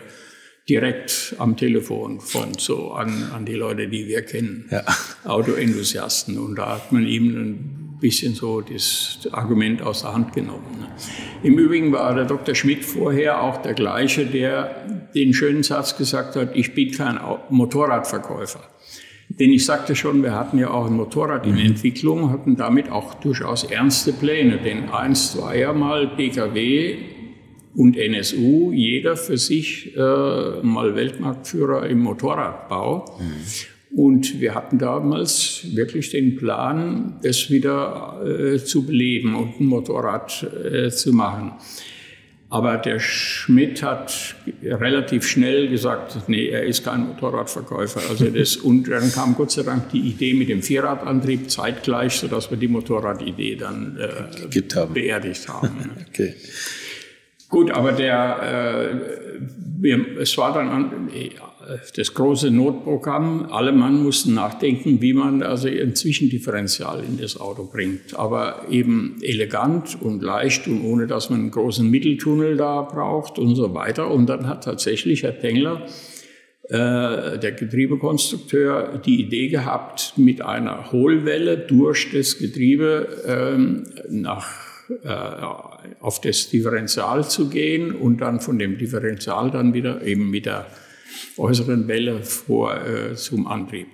direkt 0.68 1.34
am 1.38 1.56
Telefon 1.56 2.20
von 2.20 2.54
so 2.58 2.92
an, 2.92 3.30
an 3.34 3.44
die 3.44 3.54
Leute, 3.54 3.88
die 3.88 4.06
wir 4.06 4.22
kennen, 4.22 4.68
Ja. 4.70 4.82
Autoenthusiasten. 5.24 6.38
Und 6.38 6.56
da 6.56 6.74
hat 6.76 6.92
man 6.92 7.06
ihm 7.06 7.28
ein 7.28 7.98
bisschen 8.00 8.34
so 8.34 8.60
das 8.60 9.18
Argument 9.32 9.82
aus 9.82 10.02
der 10.02 10.14
Hand 10.14 10.32
genommen. 10.32 10.78
ne. 10.80 10.88
Im 11.42 11.58
Übrigen 11.58 11.92
war 11.92 12.14
der 12.14 12.24
Dr. 12.24 12.54
Schmidt 12.54 12.84
vorher 12.84 13.42
auch 13.42 13.62
der 13.62 13.74
gleiche, 13.74 14.26
der 14.26 14.86
den 15.14 15.34
schönen 15.34 15.62
Satz 15.62 15.96
gesagt 15.96 16.36
hat, 16.36 16.54
ich 16.54 16.74
bin 16.74 16.92
kein 16.92 17.18
Motorradverkäufer. 17.50 18.60
Denn 19.38 19.52
ich 19.52 19.64
sagte 19.64 19.94
schon, 19.94 20.22
wir 20.22 20.34
hatten 20.34 20.58
ja 20.58 20.70
auch 20.70 20.86
ein 20.86 20.96
Motorrad 20.96 21.46
in 21.46 21.56
Entwicklung, 21.56 22.30
hatten 22.30 22.56
damit 22.56 22.90
auch 22.90 23.14
durchaus 23.14 23.64
ernste 23.64 24.12
Pläne. 24.12 24.58
Denn 24.58 24.88
einst 24.90 25.40
war 25.40 25.54
ja 25.54 25.72
mal 25.72 26.08
PKW 26.08 26.96
und 27.74 27.96
NSU, 27.96 28.72
jeder 28.72 29.16
für 29.16 29.38
sich 29.38 29.96
äh, 29.96 30.62
mal 30.62 30.96
Weltmarktführer 30.96 31.88
im 31.88 32.00
Motorradbau. 32.00 33.04
Und 33.94 34.40
wir 34.40 34.54
hatten 34.54 34.78
damals 34.78 35.66
wirklich 35.74 36.10
den 36.10 36.36
Plan, 36.36 37.18
das 37.22 37.50
wieder 37.50 38.20
äh, 38.24 38.58
zu 38.58 38.84
beleben 38.84 39.34
und 39.34 39.60
ein 39.60 39.66
Motorrad 39.66 40.46
äh, 40.64 40.90
zu 40.90 41.12
machen. 41.12 41.52
Aber 42.52 42.78
der 42.78 42.98
Schmidt 42.98 43.80
hat 43.84 44.34
relativ 44.60 45.24
schnell 45.24 45.68
gesagt, 45.68 46.28
nee, 46.28 46.48
er 46.48 46.64
ist 46.64 46.84
kein 46.84 47.06
Motorradverkäufer. 47.06 48.00
Also 48.10 48.24
das, 48.34 48.56
und 48.56 48.88
dann 48.88 49.12
kam 49.12 49.36
Gott 49.36 49.52
sei 49.52 49.62
Dank 49.62 49.90
die 49.90 50.00
Idee 50.00 50.34
mit 50.34 50.48
dem 50.48 50.60
Vierradantrieb 50.60 51.48
zeitgleich, 51.48 52.14
sodass 52.14 52.50
wir 52.50 52.58
die 52.58 52.66
Motorradidee 52.66 53.54
dann 53.54 53.96
äh, 53.98 54.74
haben. 54.74 54.94
beerdigt 54.94 55.48
haben. 55.48 55.90
Okay. 56.10 56.34
Gut, 57.50 57.70
aber 57.70 57.92
der, 57.92 58.90
äh, 58.90 59.42
wir, 59.80 60.18
es 60.18 60.38
war 60.38 60.54
dann 60.54 60.68
an, 60.68 61.10
das 61.96 62.14
große 62.14 62.50
Notprogramm. 62.50 63.48
Alle 63.50 63.72
Mann 63.72 64.02
mussten 64.02 64.34
nachdenken, 64.34 65.00
wie 65.00 65.12
man 65.12 65.42
also 65.42 65.68
ein 65.68 65.94
Zwischendifferential 65.94 67.02
in 67.04 67.18
das 67.18 67.38
Auto 67.38 67.64
bringt. 67.64 68.18
Aber 68.18 68.66
eben 68.70 69.18
elegant 69.22 70.00
und 70.00 70.22
leicht 70.22 70.66
und 70.66 70.82
ohne, 70.82 71.06
dass 71.06 71.30
man 71.30 71.40
einen 71.40 71.50
großen 71.50 71.88
Mitteltunnel 71.88 72.56
da 72.56 72.82
braucht 72.82 73.38
und 73.38 73.54
so 73.54 73.74
weiter. 73.74 74.10
Und 74.10 74.26
dann 74.26 74.48
hat 74.48 74.64
tatsächlich 74.64 75.22
Herr 75.22 75.38
Tengler 75.38 75.86
äh, 76.68 77.38
der 77.38 77.52
Getriebekonstrukteur 77.52 79.00
die 79.04 79.20
Idee 79.20 79.48
gehabt, 79.48 80.14
mit 80.16 80.42
einer 80.42 80.92
Hohlwelle 80.92 81.58
durch 81.58 82.10
das 82.12 82.38
Getriebe 82.38 83.08
ähm, 83.26 83.84
nach, 84.08 84.48
auf 86.00 86.20
das 86.20 86.50
Differential 86.50 87.28
zu 87.28 87.48
gehen 87.48 87.92
und 87.92 88.20
dann 88.20 88.40
von 88.40 88.58
dem 88.58 88.78
Differential 88.78 89.50
dann 89.50 89.74
wieder 89.74 90.02
eben 90.02 90.30
mit 90.30 90.46
der 90.46 90.66
äußeren 91.36 91.88
Welle 91.88 92.22
vor 92.22 92.74
äh, 92.74 93.14
zum 93.14 93.46
Antrieb. 93.46 93.86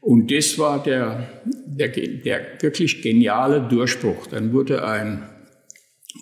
Und 0.00 0.30
das 0.30 0.58
war 0.58 0.82
der, 0.82 1.28
der, 1.44 1.88
der 1.88 2.40
wirklich 2.60 3.02
geniale 3.02 3.60
Durchbruch. 3.60 4.26
Dann 4.28 4.52
wurde 4.52 4.84
ein 4.84 5.28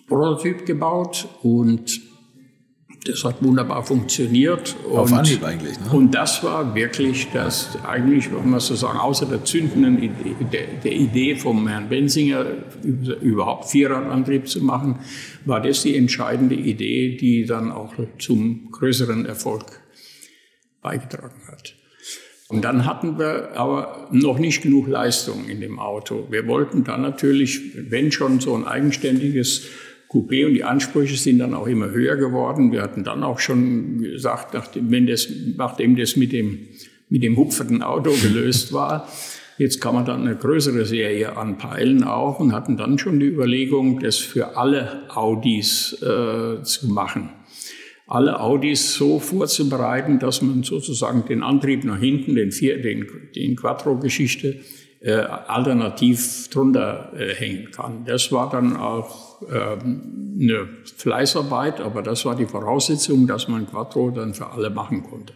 Prototyp 0.07 0.65
gebaut 0.65 1.27
und 1.43 2.01
das 3.07 3.23
hat 3.23 3.43
wunderbar 3.43 3.83
funktioniert. 3.83 4.75
Auf 4.91 5.11
und, 5.11 5.17
Anhieb 5.17 5.43
eigentlich, 5.43 5.79
ne? 5.79 5.91
Und 5.91 6.13
das 6.13 6.43
war 6.43 6.75
wirklich 6.75 7.27
das, 7.33 7.77
eigentlich, 7.83 8.31
wenn 8.31 8.49
man 8.49 8.59
so 8.59 8.75
sagen, 8.75 8.99
außer 8.99 9.25
der 9.25 9.43
zündenden 9.45 10.01
Idee, 10.01 10.35
der, 10.51 10.67
der 10.83 10.91
Idee 10.91 11.35
vom 11.35 11.67
Herrn 11.67 11.89
Benzinger, 11.89 12.45
überhaupt 13.21 13.69
Vierradantrieb 13.69 14.47
zu 14.47 14.63
machen, 14.63 14.99
war 15.45 15.61
das 15.61 15.83
die 15.83 15.95
entscheidende 15.95 16.55
Idee, 16.55 17.17
die 17.17 17.45
dann 17.45 17.71
auch 17.71 17.93
zum 18.19 18.71
größeren 18.71 19.25
Erfolg 19.25 19.81
beigetragen 20.81 21.41
hat. 21.51 21.73
Und 22.49 22.63
dann 22.63 22.85
hatten 22.85 23.19
wir 23.19 23.57
aber 23.57 24.07
noch 24.11 24.39
nicht 24.39 24.61
genug 24.61 24.87
Leistung 24.87 25.49
in 25.49 25.59
dem 25.59 25.79
Auto. 25.79 26.27
Wir 26.29 26.47
wollten 26.47 26.85
dann 26.85 27.01
natürlich, 27.01 27.59
wenn 27.75 28.11
schon 28.11 28.39
so 28.39 28.55
ein 28.55 28.65
eigenständiges 28.65 29.67
Coupé 30.09 30.45
und 30.45 30.53
die 30.53 30.63
Ansprüche 30.63 31.17
sind 31.17 31.39
dann 31.39 31.53
auch 31.53 31.67
immer 31.67 31.91
höher 31.91 32.15
geworden. 32.15 32.71
Wir 32.71 32.81
hatten 32.81 33.03
dann 33.03 33.23
auch 33.23 33.39
schon 33.39 33.99
gesagt, 33.99 34.53
nachdem, 34.53 34.89
wenn 34.91 35.07
das, 35.07 35.27
nachdem 35.57 35.95
das 35.95 36.15
mit 36.15 36.31
dem, 36.31 36.59
mit 37.09 37.23
dem 37.23 37.35
hupferten 37.35 37.83
Auto 37.83 38.11
gelöst 38.21 38.71
war, 38.71 39.07
jetzt 39.57 39.81
kann 39.81 39.95
man 39.95 40.05
dann 40.05 40.21
eine 40.21 40.35
größere 40.35 40.85
Serie 40.85 41.35
anpeilen 41.35 42.03
auch 42.03 42.39
und 42.39 42.53
hatten 42.53 42.77
dann 42.77 42.97
schon 42.97 43.19
die 43.19 43.27
Überlegung, 43.27 43.99
das 43.99 44.17
für 44.17 44.55
alle 44.55 45.09
Audis 45.15 46.01
äh, 46.01 46.63
zu 46.63 46.87
machen 46.87 47.29
alle 48.07 48.39
Audis 48.39 48.93
so 48.93 49.19
vorzubereiten, 49.19 50.19
dass 50.19 50.41
man 50.41 50.63
sozusagen 50.63 51.25
den 51.25 51.43
Antrieb 51.43 51.83
nach 51.83 51.99
hinten, 51.99 52.35
den, 52.35 52.51
Vier, 52.51 52.81
den, 52.81 53.05
den 53.35 53.55
Quattro-Geschichte, 53.57 54.59
äh, 55.01 55.11
alternativ 55.11 56.49
drunter 56.49 57.11
äh, 57.15 57.35
hängen 57.35 57.69
kann. 57.71 58.05
Das 58.05 58.31
war 58.31 58.49
dann 58.49 58.77
auch 58.77 59.26
ähm, 59.49 60.37
eine 60.39 60.67
Fleißarbeit, 60.97 61.81
aber 61.81 62.01
das 62.01 62.25
war 62.25 62.35
die 62.35 62.45
Voraussetzung, 62.45 63.27
dass 63.27 63.47
man 63.47 63.67
Quattro 63.67 64.11
dann 64.11 64.33
für 64.33 64.51
alle 64.51 64.69
machen 64.69 65.03
konnte. 65.03 65.33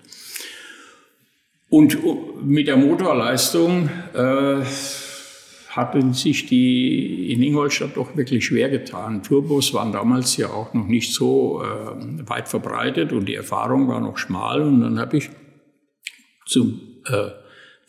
Und 1.69 1.97
mit 2.43 2.67
der 2.67 2.77
Motorleistung 2.77 3.89
äh, 4.13 4.61
hatten 5.69 6.13
sich 6.13 6.47
die 6.47 7.31
in 7.31 7.41
Ingolstadt 7.41 7.95
doch 7.95 8.17
wirklich 8.17 8.45
schwer 8.45 8.69
getan. 8.69 9.23
Turbos 9.23 9.73
waren 9.73 9.93
damals 9.93 10.35
ja 10.35 10.49
auch 10.49 10.73
noch 10.73 10.87
nicht 10.87 11.13
so 11.13 11.63
äh, 11.63 12.29
weit 12.29 12.49
verbreitet 12.49 13.13
und 13.13 13.25
die 13.25 13.35
Erfahrung 13.35 13.87
war 13.87 14.01
noch 14.01 14.17
schmal. 14.17 14.61
Und 14.61 14.81
dann 14.81 14.99
habe 14.99 15.17
ich 15.17 15.29
zum 16.45 16.81
äh, 17.05 17.29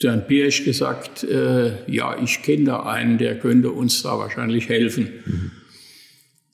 zu 0.02 0.08
Herrn 0.08 0.26
Pirsch 0.26 0.64
gesagt, 0.64 1.22
äh, 1.22 1.88
ja, 1.90 2.16
ich 2.20 2.42
kenne 2.42 2.64
da 2.64 2.82
einen, 2.82 3.18
der 3.18 3.38
könnte 3.38 3.70
uns 3.70 4.02
da 4.02 4.18
wahrscheinlich 4.18 4.68
helfen. 4.68 5.10
Mhm. 5.24 5.50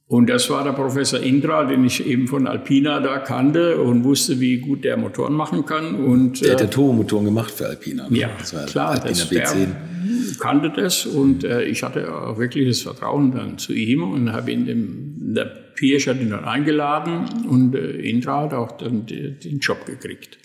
Und 0.09 0.31
das 0.31 0.49
war 0.49 0.65
der 0.65 0.73
Professor 0.73 1.21
Indra, 1.21 1.65
den 1.65 1.85
ich 1.85 2.07
eben 2.07 2.29
von 2.29 2.47
Alpina 2.47 2.99
da 3.01 3.19
kannte 3.19 3.77
und 3.77 4.05
wusste, 4.05 4.41
wie 4.41 4.57
gut 4.57 4.83
der 4.83 4.97
Motoren 4.97 5.35
machen 5.35 5.67
kann. 5.67 5.97
Und, 5.97 6.43
der 6.43 6.53
hat 6.53 6.61
ja 6.61 6.67
äh, 6.67 6.71
Turbomotoren 6.71 7.27
gemacht 7.27 7.51
für 7.51 7.67
Alpina. 7.67 8.09
Ne? 8.09 8.17
Ja, 8.17 8.31
das 8.39 8.71
klar, 8.71 8.93
Alpina 8.93 9.11
das, 9.11 9.31
B10. 9.31 10.39
kannte 10.41 10.71
das 10.71 11.05
und 11.05 11.45
äh, 11.45 11.63
ich 11.65 11.83
hatte 11.83 12.11
auch 12.11 12.39
wirkliches 12.39 12.81
Vertrauen 12.81 13.33
dann 13.33 13.59
zu 13.59 13.75
ihm 13.75 14.03
und 14.03 14.33
habe 14.33 14.51
ihn 14.51 14.65
dem, 14.65 15.35
der 15.35 15.45
Pirsch 15.45 16.07
hat 16.07 16.19
ihn 16.21 16.31
dann 16.31 16.47
eingeladen 16.47 17.27
und 17.47 17.75
äh, 17.75 17.91
Indra 18.01 18.45
hat 18.45 18.55
auch 18.55 18.79
dann 18.79 19.05
die, 19.05 19.39
den 19.39 19.59
Job 19.59 19.85
gekriegt. 19.85 20.39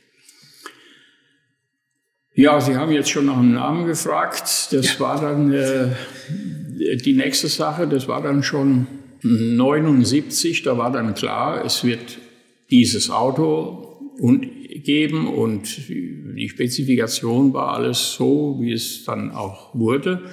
Ja, 2.36 2.59
Sie 2.59 2.76
haben 2.76 2.91
jetzt 2.91 3.11
schon 3.11 3.28
nach 3.28 3.38
dem 3.38 3.53
Namen 3.53 3.86
gefragt. 3.88 4.74
Das 4.74 4.93
ja. 4.93 4.99
war 4.99 5.22
dann 5.22 5.53
äh, 5.53 6.97
die 6.97 7.14
nächste 7.14 7.47
Sache. 7.47 7.88
Das 7.88 8.09
war 8.09 8.22
dann 8.22 8.43
schon 8.43 8.88
79. 9.24 10.64
Da 10.64 10.78
war 10.78 10.92
dann 10.92 11.16
klar, 11.16 11.64
es 11.66 11.84
wird 11.84 12.20
dieses 12.70 13.10
Auto 13.10 14.12
und 14.20 14.48
geben 14.84 15.28
und 15.28 15.88
die 15.88 16.50
Spezifikation 16.50 17.54
war 17.54 17.74
alles 17.74 18.14
so, 18.14 18.58
wie 18.60 18.74
es 18.74 19.06
dann 19.06 19.32
auch 19.32 19.74
wurde. 19.74 20.24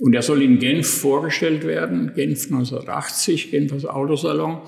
Und 0.00 0.14
er 0.14 0.22
soll 0.22 0.42
in 0.42 0.58
Genf 0.58 0.88
vorgestellt 0.88 1.64
werden, 1.64 2.12
Genf 2.14 2.46
1980, 2.46 3.50
Genfers 3.50 3.84
Autosalon. 3.84 4.62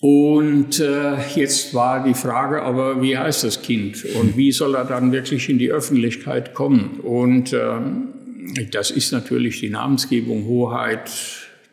Und 0.00 0.80
äh, 0.80 1.16
jetzt 1.36 1.74
war 1.74 2.02
die 2.04 2.14
Frage, 2.14 2.62
aber 2.62 3.02
wie 3.02 3.16
heißt 3.16 3.44
das 3.44 3.62
Kind 3.62 4.04
und 4.20 4.36
wie 4.36 4.50
soll 4.50 4.74
er 4.74 4.84
dann 4.84 5.12
wirklich 5.12 5.48
in 5.48 5.58
die 5.58 5.70
Öffentlichkeit 5.70 6.54
kommen? 6.54 6.98
Und 7.00 7.52
äh, 7.52 7.78
das 8.72 8.90
ist 8.90 9.12
natürlich 9.12 9.60
die 9.60 9.70
Namensgebung 9.70 10.46
Hoheit 10.46 11.10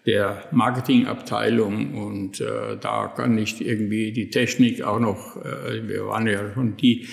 der 0.06 0.44
Marketingabteilung 0.52 1.94
und 1.96 2.42
äh, 2.42 2.78
da 2.80 3.08
kann 3.08 3.36
nicht 3.36 3.62
irgendwie 3.62 4.12
die 4.12 4.30
Technik 4.30 4.82
auch 4.82 5.00
noch, 5.00 5.38
äh, 5.38 5.88
wir 5.88 6.08
waren 6.08 6.28
ja 6.28 6.54
schon 6.54 6.78
die, 6.78 7.08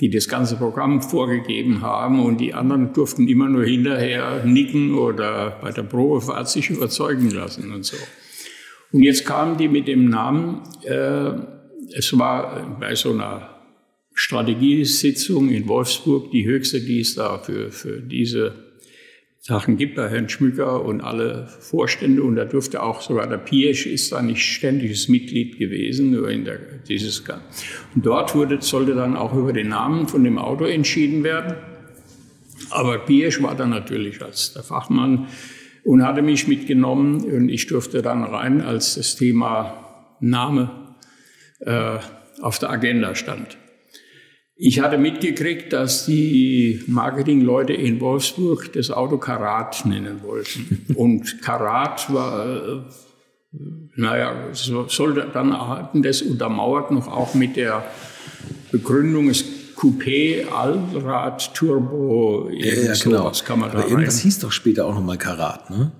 die 0.00 0.10
das 0.10 0.28
ganze 0.28 0.56
Programm 0.56 1.00
vorgegeben 1.00 1.82
haben 1.82 2.24
und 2.24 2.40
die 2.40 2.54
anderen 2.54 2.92
durften 2.92 3.28
immer 3.28 3.48
nur 3.48 3.64
hinterher 3.64 4.44
nicken 4.44 4.94
oder 4.94 5.58
bei 5.62 5.70
der 5.70 5.84
Probefahrt 5.84 6.48
sich 6.48 6.70
überzeugen 6.70 7.30
lassen 7.30 7.72
und 7.72 7.84
so. 7.84 7.96
Und 8.90 9.02
jetzt 9.02 9.24
kamen 9.24 9.56
die 9.56 9.68
mit 9.68 9.88
dem 9.88 10.08
Namen, 10.08 10.62
äh, 10.84 11.32
es 11.94 12.18
war 12.18 12.76
bei 12.80 12.94
so 12.94 13.12
einer 13.12 13.52
Strategiesitzung 14.14 15.48
in 15.48 15.68
Wolfsburg 15.68 16.30
die 16.30 16.44
höchste, 16.44 16.80
die 16.80 17.00
es 17.00 17.14
da 17.14 17.38
für, 17.38 17.70
für 17.70 18.00
diese 18.00 18.71
Sachen 19.44 19.76
gibt, 19.76 19.96
bei 19.96 20.08
Herrn 20.08 20.28
Schmücker 20.28 20.84
und 20.84 21.00
alle 21.00 21.48
Vorstände. 21.48 22.22
Und 22.22 22.36
da 22.36 22.44
durfte 22.44 22.80
auch 22.80 23.00
sogar 23.00 23.26
der 23.26 23.38
Piesch 23.38 23.86
ist 23.86 24.12
da 24.12 24.22
nicht 24.22 24.40
ständiges 24.40 25.08
Mitglied 25.08 25.58
gewesen, 25.58 26.12
nur 26.12 26.30
in 26.30 26.44
der, 26.44 26.58
dieses, 26.88 27.24
und 27.94 28.06
dort 28.06 28.36
wurde, 28.36 28.62
sollte 28.62 28.94
dann 28.94 29.16
auch 29.16 29.34
über 29.34 29.52
den 29.52 29.70
Namen 29.70 30.06
von 30.06 30.22
dem 30.22 30.38
Auto 30.38 30.64
entschieden 30.64 31.24
werden. 31.24 31.56
Aber 32.70 32.98
Piesch 32.98 33.42
war 33.42 33.56
dann 33.56 33.70
natürlich 33.70 34.22
als 34.22 34.54
der 34.54 34.62
Fachmann 34.62 35.26
und 35.82 36.06
hatte 36.06 36.22
mich 36.22 36.46
mitgenommen 36.46 37.24
und 37.24 37.48
ich 37.48 37.66
durfte 37.66 38.00
dann 38.00 38.22
rein, 38.22 38.60
als 38.60 38.94
das 38.94 39.16
Thema 39.16 40.14
Name 40.20 40.70
äh, 41.58 41.98
auf 42.40 42.60
der 42.60 42.70
Agenda 42.70 43.16
stand. 43.16 43.58
Ich 44.54 44.80
hatte 44.80 44.98
mitgekriegt, 44.98 45.72
dass 45.72 46.06
die 46.06 46.82
Marketingleute 46.86 47.72
in 47.72 48.00
Wolfsburg 48.00 48.72
das 48.74 48.90
Auto 48.90 49.16
Karat 49.16 49.84
nennen 49.86 50.22
wollten. 50.22 50.86
Und 50.94 51.40
Karat 51.42 52.12
war, 52.12 52.46
äh, 52.46 52.80
naja, 53.96 54.34
sollte 54.52 55.26
dann 55.32 55.56
hatten 55.56 56.02
das 56.02 56.22
untermauert 56.22 56.90
noch 56.90 57.08
auch 57.08 57.34
mit 57.34 57.56
der 57.56 57.84
Begründung, 58.70 59.28
es 59.28 59.44
Coupé, 59.76 60.46
Allrad, 60.48 61.54
Turbo, 61.54 62.48
ja, 62.52 62.72
ja, 62.72 62.94
genau. 63.02 63.32
kann 63.44 63.58
man 63.58 63.70
Aber 63.70 63.80
da 63.82 63.88
irgendwas 63.88 64.18
rein. 64.18 64.22
hieß 64.22 64.38
doch 64.38 64.52
später 64.52 64.86
auch 64.86 64.94
nochmal 64.94 65.18
Karat, 65.18 65.70
ne? 65.70 65.90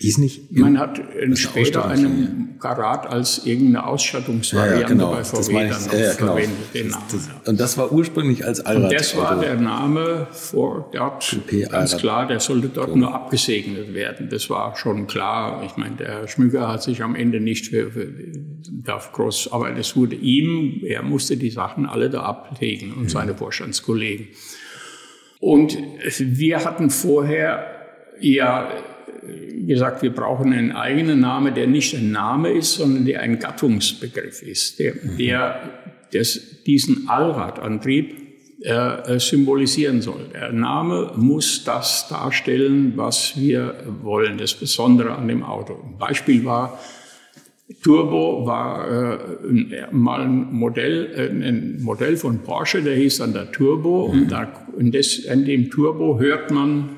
Hieß 0.00 0.16
nicht? 0.16 0.50
Man 0.50 0.78
hat 0.78 0.98
später 1.34 1.86
einen 1.86 2.56
Karat 2.58 3.06
als 3.06 3.44
irgendeine 3.44 3.86
Ausstattungsvariante 3.86 4.80
ja, 4.80 4.88
genau. 4.88 5.10
bei 5.10 5.24
VW 5.24 5.52
dann 5.52 5.68
ja, 5.68 6.14
genau. 6.14 6.32
verwendet. 6.32 6.56
Den 6.72 6.88
Namen, 6.88 7.04
das, 7.12 7.28
das, 7.28 7.48
und 7.48 7.60
das 7.60 7.76
war 7.76 7.92
ursprünglich 7.92 8.46
als 8.46 8.60
Allrad. 8.60 8.84
Und 8.84 8.92
das 8.94 9.14
war 9.14 9.38
der 9.38 9.56
Name 9.56 10.26
vor 10.30 10.88
dort, 10.94 11.36
ganz 11.70 11.98
klar, 11.98 12.26
der 12.26 12.40
sollte 12.40 12.68
dort 12.68 12.94
genau. 12.94 13.08
nur 13.08 13.14
abgesegnet 13.14 13.92
werden. 13.92 14.30
Das 14.30 14.48
war 14.48 14.74
schon 14.74 15.06
klar. 15.06 15.62
Ich 15.66 15.76
meine, 15.76 15.96
der 15.96 16.26
Schmücker 16.28 16.66
hat 16.66 16.82
sich 16.82 17.02
am 17.02 17.14
Ende 17.14 17.38
nicht 17.38 17.66
für, 17.66 17.90
für 17.90 18.08
darf 18.70 19.12
groß, 19.12 19.52
aber 19.52 19.76
es 19.76 19.96
wurde 19.96 20.16
ihm, 20.16 20.80
er 20.82 21.02
musste 21.02 21.36
die 21.36 21.50
Sachen 21.50 21.84
alle 21.84 22.08
da 22.08 22.22
ablegen 22.22 22.94
und 22.94 23.02
mhm. 23.02 23.08
seine 23.10 23.34
Vorstandskollegen. 23.34 24.28
Und 25.40 25.76
wir 26.18 26.64
hatten 26.64 26.88
vorher 26.88 27.66
ja 28.18 28.70
gesagt, 29.66 30.02
wir 30.02 30.14
brauchen 30.14 30.52
einen 30.52 30.72
eigenen 30.72 31.20
Namen, 31.20 31.54
der 31.54 31.66
nicht 31.66 31.94
ein 31.94 32.10
Name 32.10 32.50
ist, 32.50 32.74
sondern 32.74 33.04
der 33.04 33.20
ein 33.20 33.38
Gattungsbegriff 33.38 34.42
ist, 34.42 34.78
der, 34.78 34.94
mhm. 34.94 35.16
der 35.18 35.60
des, 36.12 36.62
diesen 36.64 37.08
Allradantrieb 37.08 38.16
äh, 38.62 39.18
symbolisieren 39.18 40.02
soll. 40.02 40.28
Der 40.34 40.52
Name 40.52 41.12
muss 41.16 41.64
das 41.64 42.08
darstellen, 42.08 42.92
was 42.96 43.38
wir 43.38 43.74
wollen, 44.02 44.38
das 44.38 44.54
Besondere 44.54 45.14
an 45.14 45.28
dem 45.28 45.42
Auto. 45.42 45.74
Ein 45.74 45.98
Beispiel 45.98 46.44
war, 46.44 46.78
Turbo 47.82 48.44
war 48.46 49.14
äh, 49.14 49.86
mal 49.92 50.22
ein 50.22 50.52
Modell, 50.52 51.10
äh, 51.14 51.48
ein 51.48 51.82
Modell 51.82 52.16
von 52.16 52.40
Porsche, 52.40 52.82
der 52.82 52.96
hieß 52.96 53.18
dann 53.18 53.32
der 53.32 53.50
Turbo. 53.50 54.08
Mhm. 54.08 54.22
Und, 54.22 54.32
da, 54.32 54.66
und 54.76 54.94
das, 54.94 55.26
an 55.26 55.44
dem 55.44 55.70
Turbo 55.70 56.18
hört 56.18 56.50
man 56.50 56.96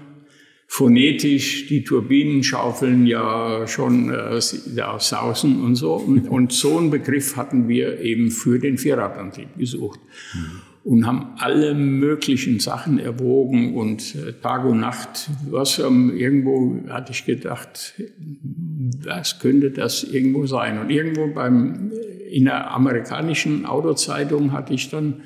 phonetisch 0.72 1.66
die 1.66 1.84
Turbinen 1.84 2.42
schaufeln 2.42 3.06
ja 3.06 3.66
schon 3.66 4.08
äh, 4.08 4.40
ja, 4.74 4.98
sausen 4.98 5.62
und 5.62 5.74
so. 5.74 5.92
Und, 5.92 6.28
und, 6.30 6.50
so 6.50 6.78
einen 6.78 6.88
Begriff 6.88 7.36
hatten 7.36 7.68
wir 7.68 8.00
eben 8.00 8.30
für 8.30 8.58
den 8.58 8.78
Vierradantrieb 8.78 9.58
gesucht. 9.58 10.00
Mhm. 10.32 10.40
Und 10.84 11.06
haben 11.06 11.34
alle 11.36 11.74
möglichen 11.74 12.58
Sachen 12.58 12.98
erwogen 12.98 13.74
und 13.74 14.14
äh, 14.14 14.32
Tag 14.32 14.64
und 14.64 14.80
Nacht, 14.80 15.28
was 15.50 15.78
ähm, 15.78 16.16
irgendwo 16.16 16.88
hatte 16.88 17.12
ich 17.12 17.26
gedacht, 17.26 17.94
was 19.04 19.40
könnte 19.40 19.72
das 19.72 20.02
irgendwo 20.04 20.46
sein? 20.46 20.78
Und 20.78 20.88
irgendwo 20.88 21.26
beim, 21.26 21.92
in 22.30 22.46
der 22.46 22.70
amerikanischen 22.70 23.66
Autozeitung 23.66 24.52
hatte 24.52 24.72
ich 24.72 24.88
dann 24.88 25.20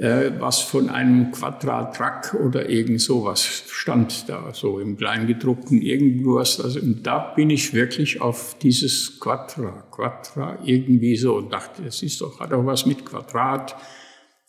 äh, 0.00 0.40
was 0.40 0.60
von 0.60 0.88
einem 0.88 1.30
Quadratruck 1.30 2.32
oder 2.42 2.70
irgend 2.70 3.02
sowas 3.02 3.44
stand 3.44 4.30
da 4.30 4.54
so 4.54 4.80
im 4.80 4.96
Kleingedruckten 4.96 5.82
irgendwas. 5.82 6.58
Also 6.58 6.80
und 6.80 7.06
da 7.06 7.18
bin 7.18 7.50
ich 7.50 7.74
wirklich 7.74 8.22
auf 8.22 8.56
dieses 8.62 9.20
Quadra, 9.20 9.84
Quadra 9.90 10.58
irgendwie 10.64 11.16
so 11.16 11.36
und 11.36 11.52
dachte, 11.52 11.82
es 11.84 12.02
ist 12.02 12.22
doch, 12.22 12.40
hat 12.40 12.52
doch 12.52 12.64
was 12.64 12.86
mit 12.86 13.04
Quadrat, 13.04 13.76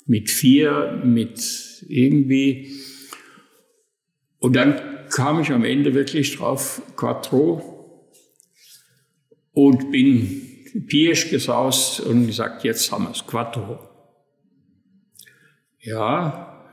mit 0.05 0.31
vier, 0.31 1.01
mit 1.03 1.41
irgendwie. 1.89 2.71
Und 4.39 4.55
dann 4.55 4.79
kam 5.09 5.41
ich 5.41 5.51
am 5.51 5.65
Ende 5.65 5.93
wirklich 5.93 6.37
drauf, 6.37 6.81
Quattro, 6.95 8.07
und 9.51 9.91
bin 9.91 10.47
Piesch 10.87 11.29
gesaust 11.29 11.99
und 11.99 12.27
gesagt, 12.27 12.63
jetzt 12.63 12.89
haben 12.93 13.03
wir 13.03 13.11
es, 13.11 13.27
Quattro. 13.27 13.90
Ja, 15.83 16.69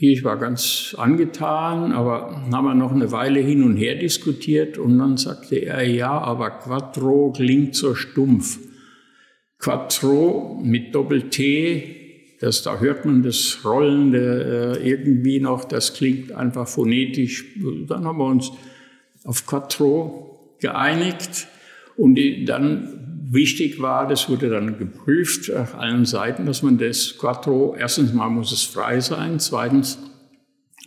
ich 0.00 0.24
war 0.24 0.38
ganz 0.38 0.94
angetan, 0.98 1.92
aber 1.92 2.42
haben 2.50 2.64
wir 2.64 2.74
noch 2.74 2.92
eine 2.92 3.12
Weile 3.12 3.38
hin 3.40 3.62
und 3.62 3.76
her 3.76 3.94
diskutiert 3.94 4.76
und 4.76 4.98
dann 4.98 5.16
sagte 5.16 5.56
er, 5.56 5.86
ja, 5.86 6.10
aber 6.10 6.50
Quattro 6.50 7.32
klingt 7.32 7.76
so 7.76 7.94
stumpf. 7.94 8.58
Quattro 9.58 10.60
mit 10.62 10.94
Doppel-T 10.94 12.36
Das, 12.40 12.62
da 12.62 12.80
hört 12.80 13.06
man 13.06 13.22
das 13.22 13.60
Rollende 13.64 14.78
äh, 14.78 14.90
irgendwie 14.90 15.38
noch, 15.38 15.64
das 15.64 15.94
klingt 15.94 16.32
einfach 16.32 16.66
phonetisch. 16.66 17.44
Dann 17.86 18.04
haben 18.04 18.18
wir 18.18 18.26
uns 18.26 18.50
auf 19.24 19.46
Quattro 19.46 20.56
geeinigt 20.60 21.46
und 21.96 22.18
dann 22.46 23.03
wichtig 23.34 23.80
war, 23.80 24.08
das 24.08 24.28
wurde 24.28 24.48
dann 24.48 24.78
geprüft 24.78 25.52
auf 25.52 25.74
allen 25.74 26.06
Seiten, 26.06 26.46
dass 26.46 26.62
man 26.62 26.78
das 26.78 27.18
Quattro, 27.18 27.76
erstens 27.78 28.12
mal 28.12 28.30
muss 28.30 28.52
es 28.52 28.62
frei 28.62 29.00
sein, 29.00 29.40
zweitens 29.40 29.98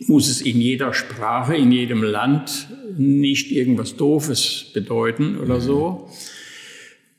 muss 0.06 0.28
es 0.28 0.40
in 0.40 0.60
jeder 0.60 0.94
Sprache, 0.94 1.56
in 1.56 1.72
jedem 1.72 2.02
Land 2.02 2.68
nicht 2.96 3.52
irgendwas 3.52 3.96
Doofes 3.96 4.70
bedeuten 4.72 5.38
oder 5.38 5.60
so. 5.60 6.08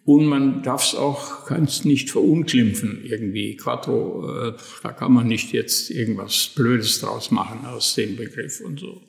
Und 0.05 0.25
man 0.25 0.63
darf 0.63 0.83
es 0.85 0.95
auch, 0.95 1.45
kann 1.45 1.65
es 1.65 1.85
nicht 1.85 2.09
verunglimpfen 2.09 3.01
irgendwie. 3.03 3.55
Quattro, 3.55 4.47
äh, 4.47 4.53
da 4.81 4.91
kann 4.91 5.13
man 5.13 5.27
nicht 5.27 5.51
jetzt 5.53 5.91
irgendwas 5.91 6.51
Blödes 6.55 6.99
draus 6.99 7.29
machen 7.29 7.65
aus 7.65 7.93
dem 7.93 8.15
Begriff 8.15 8.59
und 8.61 8.79
so. 8.79 9.03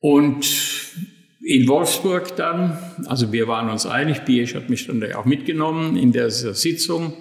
Und 0.00 0.44
in 1.44 1.66
Wolfsburg 1.66 2.36
dann, 2.36 2.78
also 3.06 3.32
wir 3.32 3.48
waren 3.48 3.68
uns 3.68 3.86
einig, 3.86 4.24
Biersch 4.24 4.54
hat 4.54 4.70
mich 4.70 4.86
dann 4.86 5.00
da 5.00 5.16
auch 5.16 5.24
mitgenommen 5.24 5.96
in 5.96 6.12
der 6.12 6.30
Sitzung. 6.30 7.14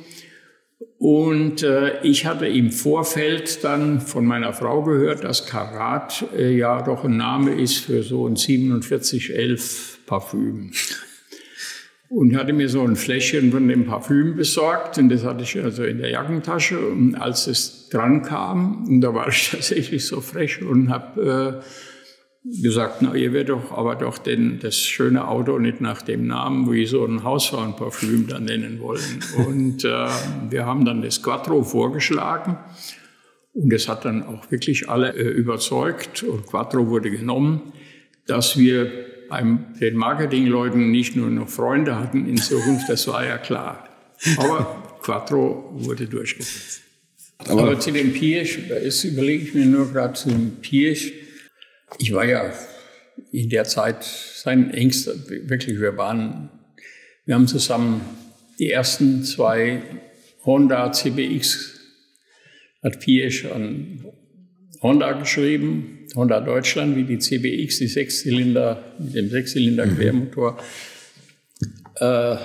Und 1.00 1.64
äh, 1.64 2.00
ich 2.04 2.28
hatte 2.28 2.46
im 2.46 2.72
Vorfeld 2.72 3.64
dann 3.64 4.02
von 4.02 4.24
meiner 4.24 4.54
Frau 4.54 4.84
gehört, 4.84 5.24
dass 5.24 5.48
Karat 5.48 6.26
äh, 6.38 6.56
ja 6.56 6.84
doch 6.84 7.04
ein 7.04 7.18
Name 7.18 7.60
ist 7.60 7.78
für 7.78 8.04
so 8.04 8.28
ein 8.28 8.38
4711 8.38 10.02
Parfüm. 10.06 10.72
Und 12.10 12.36
hatte 12.36 12.54
mir 12.54 12.70
so 12.70 12.84
ein 12.84 12.96
Fläschchen 12.96 13.52
von 13.52 13.68
dem 13.68 13.86
Parfüm 13.86 14.36
besorgt 14.36 15.00
und 15.00 15.10
das 15.10 15.24
hatte 15.24 15.44
ich 15.44 15.58
also 15.64 15.84
in 15.84 15.98
der 15.98 16.12
Jackentasche. 16.12 16.78
Und 16.78 17.16
als 17.16 17.48
es 17.48 17.90
dran 17.90 18.22
kam, 18.22 18.86
und 18.88 19.02
da 19.02 19.16
war 19.16 19.28
ich 19.30 19.50
tatsächlich 19.52 20.06
so 20.06 20.22
frech 20.22 20.62
und 20.62 20.92
habe 20.92 21.62
äh, 21.64 21.91
gesagt, 22.44 23.02
na, 23.02 23.14
ihr 23.14 23.34
werdet 23.34 23.50
doch 23.50 23.72
aber 23.72 23.96
doch 23.96 24.18
den, 24.18 24.60
das 24.60 24.78
schöne 24.78 25.28
Auto 25.28 25.60
nicht 25.60 25.80
nach 25.80 26.02
dem 26.02 26.26
Namen 26.28 26.72
wie 26.72 26.86
so 26.86 27.06
ein 27.06 27.24
Hausfrauenparfüm 27.24 28.28
da 28.28 28.40
nennen 28.40 28.80
wollen. 28.80 29.20
Und 29.46 29.86
äh, 29.86 30.08
wir 30.50 30.66
haben 30.66 30.86
dann 30.86 31.02
das 31.02 31.22
Quattro 31.22 31.64
vorgeschlagen 31.64 32.58
und 33.54 33.74
es 33.74 33.90
hat 33.90 34.06
dann 34.06 34.24
auch 34.24 34.50
wirklich 34.50 34.90
alle 34.90 35.14
äh, 35.14 35.28
überzeugt 35.28 36.24
und 36.24 36.48
Quattro 36.48 36.88
wurde 36.88 37.12
genommen, 37.12 37.74
dass 38.26 38.58
wir 38.58 38.90
beim 39.30 39.66
den 39.80 39.96
Marketingleuten 39.96 40.90
nicht 40.92 41.16
nur 41.16 41.30
noch 41.30 41.50
Freunde 41.50 41.98
hatten 42.00 42.28
in 42.28 42.38
Zukunft, 42.38 42.90
das 42.90 43.08
war 43.08 43.26
ja 43.26 43.38
klar. 43.38 43.90
Aber 44.38 45.00
Quattro 45.02 45.70
wurde 45.74 46.06
durchgesetzt. 46.06 46.82
Aber, 47.40 47.64
aber 47.64 47.80
zu 47.80 47.92
dem 47.92 48.14
Pirsch, 48.14 48.60
da 48.70 48.76
ist, 48.76 49.04
überlege 49.04 49.44
ich 49.44 49.54
mir 49.54 49.66
nur 49.66 49.92
gerade 49.92 50.14
zu 50.14 50.30
dem 50.30 50.58
Pirsch, 50.62 51.12
ich 51.98 52.14
war 52.14 52.26
ja 52.26 52.52
in 53.32 53.50
der 53.50 53.66
Zeit 53.66 54.04
sein 54.04 54.74
engster, 54.74 55.14
wirklich, 55.28 55.80
wir 55.80 55.98
waren, 55.98 56.50
wir 57.26 57.36
haben 57.36 57.48
zusammen 57.48 58.02
die 58.60 58.72
ersten 58.72 59.24
zwei 59.24 59.82
Honda 60.46 60.92
CBX, 60.92 61.80
hat 62.84 63.00
Piesch 63.00 63.46
an 63.46 64.06
Honda 64.82 65.14
geschrieben, 65.14 66.08
Honda 66.16 66.42
Deutschland, 66.42 66.96
wie 66.96 67.04
die 67.04 67.20
CBX, 67.20 67.78
die 67.78 67.88
Sechszylinder, 67.88 68.84
mit 68.98 69.16
dem 69.16 69.30
Sechszylinder-Quermotor, 69.30 70.54
mhm. 70.54 71.68
äh, 71.98 72.38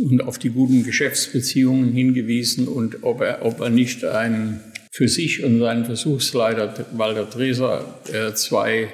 und 0.00 0.22
auf 0.22 0.38
die 0.38 0.50
guten 0.50 0.84
Geschäftsbeziehungen 0.84 1.92
hingewiesen 1.92 2.68
und 2.68 3.02
ob 3.02 3.20
er, 3.20 3.44
ob 3.44 3.60
er 3.60 3.70
nicht 3.70 4.04
ein 4.04 4.60
für 4.98 5.06
sich 5.06 5.44
und 5.44 5.60
seinen 5.60 5.84
Versuchsleiter 5.84 6.74
Walter 6.96 7.24
Dreser 7.24 8.00
äh, 8.12 8.34
zwei 8.34 8.88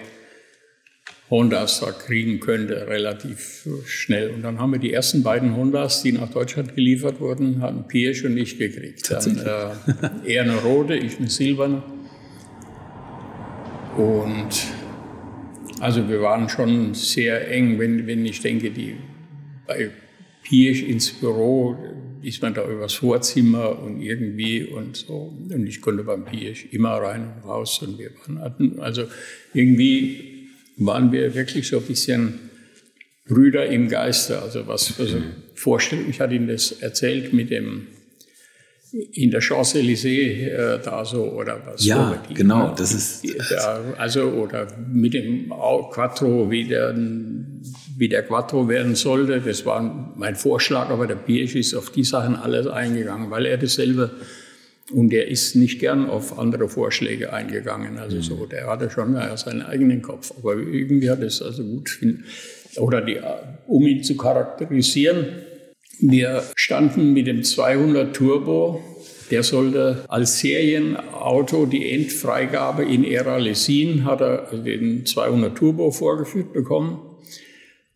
Hondas 1.31 1.81
da 1.81 1.93
kriegen 1.93 2.41
könnte, 2.41 2.87
relativ 2.89 3.67
schnell. 3.87 4.29
Und 4.29 4.43
dann 4.43 4.59
haben 4.59 4.73
wir 4.73 4.79
die 4.79 4.93
ersten 4.93 5.23
beiden 5.23 5.57
Hondas, 5.57 6.03
die 6.03 6.13
nach 6.13 6.29
Deutschland 6.29 6.75
geliefert 6.75 7.21
wurden, 7.21 7.63
haben 7.63 7.89
Piersch 7.89 8.23
und 8.23 8.37
ich 8.37 8.59
gekriegt. 8.59 9.11
Dann, 9.11 9.39
äh, 9.39 10.31
er 10.35 10.43
eine 10.43 10.57
rote, 10.57 10.95
ich 10.95 11.17
eine 11.19 11.31
silberne. 11.31 11.83
Und 13.97 14.51
also 15.81 16.07
wir 16.07 16.21
waren 16.21 16.51
schon 16.51 16.93
sehr 16.93 17.51
eng, 17.51 17.79
wenn, 17.79 18.07
wenn 18.07 18.27
ich 18.27 18.43
denke, 18.43 18.71
die 18.71 18.97
bei 19.67 19.89
Pirsch 20.43 20.83
ins 20.83 21.11
Büro, 21.15 21.79
ist 22.25 22.43
man 22.43 22.55
da 22.55 22.69
übers 22.69 22.95
Vorzimmer 22.95 23.79
und 23.83 24.01
irgendwie 24.01 24.65
und 24.65 24.97
so. 24.97 25.37
Und 25.51 25.67
ich 25.67 25.81
konnte 25.81 26.05
beim 26.05 26.25
Pirsch 26.25 26.67
immer 26.73 26.91
rein 26.91 27.33
und 27.37 27.49
raus 27.49 27.81
und 27.83 27.99
wir 27.99 28.11
waren, 28.27 28.41
hatten, 28.41 28.81
also 28.81 29.05
irgendwie 29.53 30.49
waren 30.77 31.13
wir 31.13 31.35
wirklich 31.35 31.69
so 31.69 31.79
ein 31.79 31.85
bisschen 31.85 32.51
Brüder 33.27 33.67
im 33.67 33.89
Geiste. 33.89 34.41
Also 34.43 34.67
was, 34.67 34.99
also 34.99 35.19
Vorstellung, 35.55 36.11
ich 36.11 36.21
hatte 36.21 36.35
Ihnen 36.35 36.49
das 36.49 36.73
erzählt 36.73 37.33
mit 37.33 37.51
dem 37.51 37.87
in 39.13 39.31
der 39.31 39.41
Champs-Élysées 39.41 40.47
äh, 40.47 40.79
da 40.83 41.05
so 41.05 41.25
oder 41.33 41.61
was. 41.67 41.85
Ja, 41.85 42.23
so, 42.29 42.35
genau, 42.35 42.75
das 42.75 42.95
ist. 42.95 43.25
Da, 43.51 43.83
also 43.99 44.23
oder 44.31 44.69
mit 44.93 45.15
dem 45.15 45.49
Quattro, 45.91 46.51
wie 46.51 46.65
der, 46.69 46.95
wie 47.97 48.09
der 48.09 48.23
Quattro 48.23 48.69
werden 48.69 48.95
sollte. 48.95 49.41
Das 49.41 49.65
war 49.67 50.15
mein 50.17 50.37
Vorschlag, 50.37 50.91
aber 50.91 51.07
der 51.07 51.15
Birch 51.15 51.55
ist 51.55 51.75
auf 51.75 51.91
die 51.91 52.05
Sachen 52.05 52.37
alles 52.37 52.67
eingegangen, 52.67 53.31
weil 53.31 53.47
er 53.47 53.59
dasselbe 53.59 54.11
und 54.93 55.13
er 55.13 55.29
ist 55.29 55.57
nicht 55.57 55.81
gern 55.81 56.09
auf 56.11 56.39
andere 56.39 56.69
Vorschläge 56.69 57.33
eingegangen. 57.33 57.99
Also 57.99 58.21
so, 58.21 58.37
mhm. 58.37 58.49
der 58.51 58.67
hatte 58.67 58.91
schon 58.91 59.17
seinen 59.37 59.63
eigenen 59.63 60.03
Kopf. 60.03 60.33
Aber 60.37 60.57
irgendwie 60.57 61.09
hat 61.09 61.23
es 61.23 61.41
also 61.41 61.63
gut, 61.65 61.99
oder 62.77 63.01
die, 63.01 63.19
um 63.67 63.87
ihn 63.87 64.03
zu 64.03 64.17
charakterisieren, 64.17 65.27
wir 66.01 66.43
standen 66.55 67.13
mit 67.13 67.27
dem 67.27 67.43
200 67.43 68.15
Turbo. 68.15 68.83
Der 69.31 69.43
sollte 69.43 70.05
als 70.09 70.41
Serienauto 70.41 71.65
die 71.65 71.91
Endfreigabe 71.91 72.85
in 72.85 73.05
Era 73.05 73.39
Lesin, 73.39 74.05
hat 74.05 74.21
er 74.21 74.51
den 74.53 75.07
200 75.07 75.57
Turbo 75.57 75.91
vorgeführt 75.91 76.53
bekommen. 76.53 77.14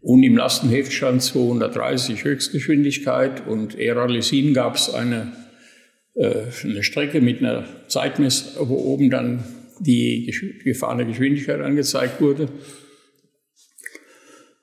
Und 0.08 0.22
im 0.22 0.38
Lastenheft 0.38 0.90
stand 0.90 1.22
230 1.22 2.24
Höchstgeschwindigkeit 2.24 3.46
und 3.46 3.78
Era 3.78 4.06
Lesin 4.06 4.54
gab 4.54 4.76
es 4.76 4.88
eine, 4.88 5.32
äh, 6.14 6.44
eine 6.64 6.82
Strecke 6.82 7.20
mit 7.20 7.40
einer 7.40 7.66
Zeitmesser, 7.88 8.66
wo 8.70 8.76
oben 8.76 9.10
dann 9.10 9.44
die 9.80 10.34
gefahrene 10.64 11.04
Geschwindigkeit 11.04 11.60
angezeigt 11.60 12.22
wurde. 12.22 12.48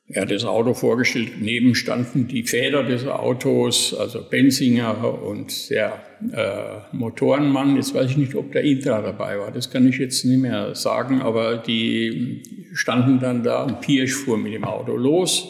Er 0.08 0.22
hat 0.22 0.30
das 0.30 0.46
Auto 0.46 0.76
vorgestellt, 0.76 1.42
neben 1.42 1.74
standen 1.74 2.28
die 2.28 2.44
Väter 2.44 2.84
des 2.84 3.08
Autos, 3.08 3.96
also 3.96 4.22
Benzinger 4.22 5.20
und 5.24 5.72
der 5.72 6.00
äh, 6.32 6.96
Motorenmann. 6.96 7.76
Jetzt 7.76 7.96
weiß 7.96 8.12
ich 8.12 8.18
nicht, 8.18 8.36
ob 8.36 8.52
der 8.52 8.62
Intra 8.64 9.02
dabei 9.02 9.40
war, 9.40 9.52
das 9.52 9.72
kann 9.72 9.88
ich 9.88 9.98
jetzt 9.98 10.24
nicht 10.24 10.38
mehr 10.38 10.76
sagen, 10.76 11.24
aber 11.24 11.58
die 11.58 12.44
standen 12.74 13.20
dann 13.20 13.42
da 13.42 13.64
und 13.64 13.82
Pirsch 13.82 14.14
fuhr 14.14 14.38
mit 14.38 14.54
dem 14.54 14.64
Auto 14.64 14.96
los. 14.96 15.48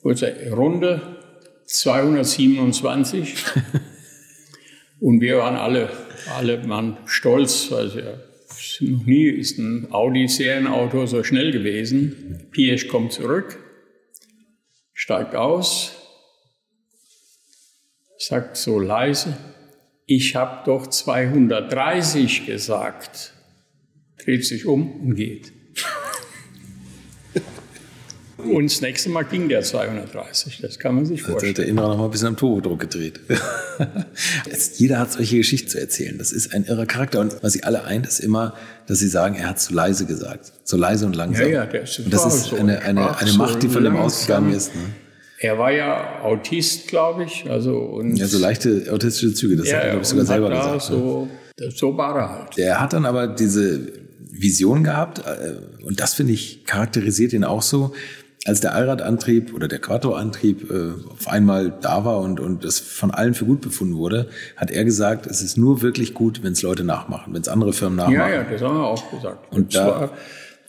Kurze 0.00 0.34
Runde, 0.50 1.02
227. 1.66 3.34
und 5.00 5.20
wir 5.20 5.38
waren 5.38 5.56
alle, 5.56 5.90
alle 6.38 6.66
Mann 6.66 6.96
stolz, 7.04 7.70
weil 7.70 7.98
er 7.98 8.25
noch 8.80 9.06
nie 9.06 9.26
ist 9.26 9.58
ein 9.58 9.92
Audi-Serienauto 9.92 11.06
so 11.06 11.22
schnell 11.22 11.52
gewesen. 11.52 12.48
Piesch 12.50 12.88
kommt 12.88 13.12
zurück, 13.12 13.58
steigt 14.92 15.34
aus, 15.34 15.96
sagt 18.18 18.56
so 18.56 18.78
leise, 18.78 19.36
ich 20.06 20.36
habe 20.36 20.64
doch 20.64 20.86
230 20.86 22.46
gesagt, 22.46 23.34
dreht 24.18 24.44
sich 24.44 24.66
um 24.66 25.00
und 25.00 25.14
geht. 25.16 25.52
Und 28.38 28.70
das 28.70 28.82
nächste 28.82 29.08
Mal 29.08 29.22
ging 29.22 29.48
der 29.48 29.62
230, 29.62 30.58
das 30.60 30.78
kann 30.78 30.94
man 30.94 31.06
sich 31.06 31.22
vorstellen. 31.22 31.50
Jetzt 31.50 31.58
hat 31.58 31.64
der 31.64 31.70
Innerer 31.70 31.88
noch 31.88 31.98
mal 31.98 32.04
ein 32.04 32.10
bisschen 32.10 32.28
am 32.28 32.36
Turbodruck 32.36 32.80
gedreht. 32.80 33.20
Jeder 34.76 34.98
hat 34.98 35.12
solche 35.12 35.38
Geschichten 35.38 35.68
zu 35.68 35.80
erzählen. 35.80 36.18
Das 36.18 36.32
ist 36.32 36.52
ein 36.52 36.64
irrer 36.66 36.84
Charakter. 36.84 37.20
Und 37.20 37.42
was 37.42 37.54
sie 37.54 37.64
alle 37.64 37.84
eint, 37.84 38.06
ist 38.06 38.20
immer, 38.20 38.54
dass 38.86 38.98
sie 38.98 39.08
sagen, 39.08 39.36
er 39.36 39.48
hat 39.48 39.60
zu 39.60 39.72
leise 39.72 40.04
gesagt. 40.04 40.52
Zu 40.64 40.76
leise 40.76 41.06
und 41.06 41.16
langsam. 41.16 41.46
Ja, 41.46 41.52
ja, 41.52 41.66
der 41.66 41.82
ist 41.82 41.98
und 41.98 42.12
das 42.12 42.26
ist 42.26 42.44
so 42.44 42.56
eine, 42.56 42.80
eine, 42.82 43.16
eine 43.16 43.32
Macht, 43.32 43.62
die 43.62 43.68
von 43.68 43.82
dem 43.82 43.96
ausgegangen 43.96 44.52
ist. 44.52 44.74
Ne? 44.74 44.82
Er 45.38 45.58
war 45.58 45.72
ja 45.72 46.22
Autist, 46.22 46.88
glaube 46.88 47.24
ich. 47.24 47.48
Also, 47.48 47.78
und 47.78 48.16
ja, 48.16 48.26
so 48.26 48.38
leichte 48.38 48.86
autistische 48.90 49.34
Züge, 49.34 49.56
das 49.56 49.68
ja, 49.68 49.76
hat 49.76 49.84
er, 49.84 49.90
glaube 49.90 50.02
ich, 50.02 50.08
sogar 50.08 50.26
selber 50.26 50.50
gesagt. 50.50 50.82
So, 50.82 51.28
ne? 51.58 51.70
so 51.70 51.96
war 51.96 52.16
er 52.16 52.30
halt. 52.30 52.58
Er 52.58 52.80
hat 52.80 52.92
dann 52.92 53.06
aber 53.06 53.28
diese 53.28 53.92
Vision 54.30 54.84
gehabt, 54.84 55.20
äh, 55.20 55.84
und 55.84 56.00
das 56.00 56.14
finde 56.14 56.32
ich 56.32 56.64
charakterisiert 56.64 57.32
ihn 57.32 57.44
auch 57.44 57.62
so, 57.62 57.92
als 58.46 58.60
der 58.60 58.74
Allradantrieb 58.74 59.52
oder 59.54 59.66
der 59.66 59.80
Quattro-Antrieb 59.80 60.70
äh, 60.70 60.92
auf 61.10 61.28
einmal 61.28 61.72
da 61.80 62.04
war 62.04 62.20
und, 62.20 62.38
und 62.38 62.64
das 62.64 62.78
von 62.78 63.10
allen 63.10 63.34
für 63.34 63.44
gut 63.44 63.60
befunden 63.60 63.96
wurde, 63.96 64.28
hat 64.56 64.70
er 64.70 64.84
gesagt, 64.84 65.26
es 65.26 65.42
ist 65.42 65.56
nur 65.56 65.82
wirklich 65.82 66.14
gut, 66.14 66.42
wenn 66.44 66.52
es 66.52 66.62
Leute 66.62 66.84
nachmachen, 66.84 67.34
wenn 67.34 67.42
es 67.42 67.48
andere 67.48 67.72
Firmen 67.72 67.96
nachmachen. 67.96 68.18
Ja, 68.18 68.28
ja, 68.28 68.44
das 68.44 68.62
haben 68.62 68.76
wir 68.76 68.86
auch 68.86 69.10
gesagt. 69.10 69.52
Und, 69.52 69.58
und 69.58 69.74
da, 69.74 70.10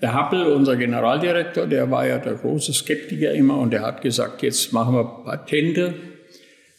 der 0.02 0.14
Happel, 0.14 0.48
unser 0.48 0.76
Generaldirektor, 0.76 1.68
der 1.68 1.90
war 1.92 2.08
ja 2.08 2.18
der 2.18 2.34
große 2.34 2.74
Skeptiker 2.74 3.32
immer 3.34 3.58
und 3.58 3.72
der 3.72 3.84
hat 3.84 4.02
gesagt, 4.02 4.42
jetzt 4.42 4.74
machen 4.74 4.96
wir 4.96 5.04
Patente. 5.24 5.94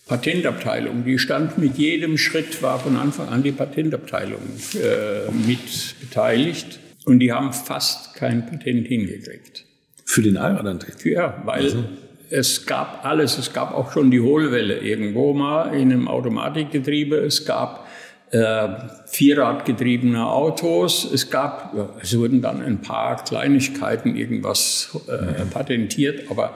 Patentabteilung, 0.06 1.04
die 1.04 1.18
stand 1.18 1.58
mit 1.58 1.76
jedem 1.76 2.16
Schritt, 2.16 2.62
war 2.62 2.78
von 2.78 2.96
Anfang 2.96 3.28
an 3.28 3.42
die 3.42 3.52
Patentabteilung 3.52 4.40
äh, 4.74 5.30
mit 5.46 5.96
beteiligt 6.00 6.80
und 7.04 7.18
die 7.18 7.30
haben 7.30 7.52
fast 7.52 8.14
kein 8.14 8.46
Patent 8.46 8.88
hingekriegt. 8.88 9.67
Für 10.08 10.22
den 10.22 10.38
Allradantrieb? 10.38 11.04
Ja, 11.04 11.42
weil 11.44 11.64
also. 11.64 11.84
es 12.30 12.64
gab 12.64 13.04
alles. 13.04 13.36
Es 13.36 13.52
gab 13.52 13.74
auch 13.74 13.92
schon 13.92 14.10
die 14.10 14.22
Hohlwelle 14.22 14.78
irgendwo 14.78 15.34
mal 15.34 15.74
in 15.74 15.92
einem 15.92 16.08
Automatikgetriebe. 16.08 17.16
Es 17.16 17.44
gab 17.44 17.86
äh, 18.30 18.68
Vierradgetriebene 19.04 20.26
Autos. 20.26 21.04
Es 21.12 21.28
gab, 21.28 21.74
es 22.00 22.16
wurden 22.16 22.40
dann 22.40 22.62
ein 22.62 22.80
paar 22.80 23.22
Kleinigkeiten 23.22 24.16
irgendwas 24.16 24.98
äh, 25.08 25.44
patentiert, 25.44 26.30
aber 26.30 26.54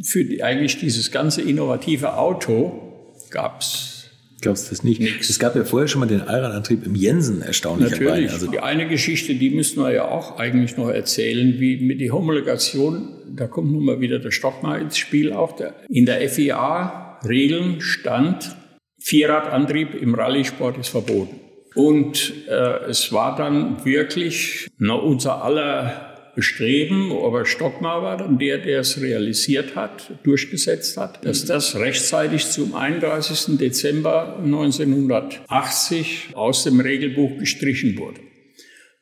für 0.00 0.24
die, 0.24 0.44
eigentlich 0.44 0.78
dieses 0.78 1.10
ganze 1.10 1.42
innovative 1.42 2.16
Auto 2.16 3.10
gab 3.30 3.60
es 3.60 3.93
Glaubst 4.40 4.66
du 4.66 4.70
das 4.70 4.84
nicht? 4.84 5.00
Nix. 5.00 5.30
Es 5.30 5.38
gab 5.38 5.56
ja 5.56 5.64
vorher 5.64 5.88
schon 5.88 6.00
mal 6.00 6.06
den 6.06 6.22
Allradantrieb 6.22 6.84
im 6.84 6.94
Jensen 6.94 7.42
erstaunlicherweise. 7.42 8.04
Natürlich. 8.04 8.32
Also 8.32 8.50
die 8.50 8.60
eine 8.60 8.88
Geschichte, 8.88 9.34
die 9.34 9.50
müssen 9.50 9.82
wir 9.82 9.92
ja 9.92 10.08
auch 10.08 10.38
eigentlich 10.38 10.76
noch 10.76 10.88
erzählen, 10.88 11.58
wie 11.58 11.78
mit 11.78 12.00
die 12.00 12.10
Homologation, 12.10 13.08
da 13.34 13.46
kommt 13.46 13.72
nun 13.72 13.84
mal 13.84 14.00
wieder 14.00 14.18
der 14.18 14.30
Stockmar 14.30 14.78
ins 14.78 14.98
Spiel 14.98 15.32
auch. 15.32 15.56
Der, 15.56 15.74
in 15.88 16.06
der 16.06 16.28
FIA-Regeln 16.28 17.80
stand, 17.80 18.56
Vierradantrieb 19.00 19.94
im 19.94 20.14
Rallye-Sport 20.14 20.78
ist 20.78 20.88
verboten. 20.88 21.40
Und 21.74 22.32
äh, 22.48 22.88
es 22.88 23.12
war 23.12 23.36
dann 23.36 23.84
wirklich 23.84 24.68
na, 24.78 24.94
unser 24.94 25.42
aller 25.42 26.13
Bestreben, 26.34 27.12
aber 27.12 27.46
Stockmar 27.46 28.02
war 28.02 28.16
dann 28.16 28.38
der, 28.38 28.58
der 28.58 28.80
es 28.80 29.00
realisiert 29.00 29.76
hat, 29.76 30.18
durchgesetzt 30.24 30.96
hat, 30.96 31.24
dass 31.24 31.44
das 31.44 31.76
rechtzeitig 31.76 32.46
zum 32.46 32.74
31. 32.74 33.56
Dezember 33.58 34.38
1980 34.38 36.30
aus 36.34 36.64
dem 36.64 36.80
Regelbuch 36.80 37.38
gestrichen 37.38 37.96
wurde. 37.98 38.20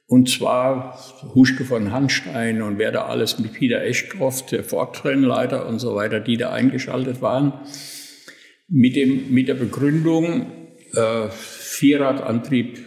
Und 0.06 0.28
zwar 0.28 0.98
Huschke 1.34 1.64
von 1.64 1.90
Hanstein 1.90 2.60
und 2.60 2.78
wer 2.78 2.92
da 2.92 3.06
alles 3.06 3.38
mit 3.38 3.54
Peter 3.54 3.82
Eschkroft, 3.82 4.52
der 4.52 4.62
Fortrennleiter 4.62 5.66
und 5.66 5.78
so 5.78 5.94
weiter, 5.94 6.20
die 6.20 6.36
da 6.36 6.50
eingeschaltet 6.50 7.22
waren, 7.22 7.54
mit, 8.68 8.94
dem, 8.94 9.32
mit 9.32 9.48
der 9.48 9.54
Begründung, 9.54 10.52
äh, 10.94 11.28
Vierradantrieb, 11.30 12.78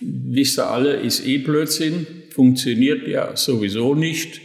wisst 0.00 0.58
ihr 0.58 0.70
alle, 0.70 0.94
ist 0.94 1.26
eh 1.26 1.36
Blödsinn 1.36 2.06
funktioniert 2.38 3.08
ja 3.08 3.34
sowieso 3.34 3.96
nicht. 3.96 4.40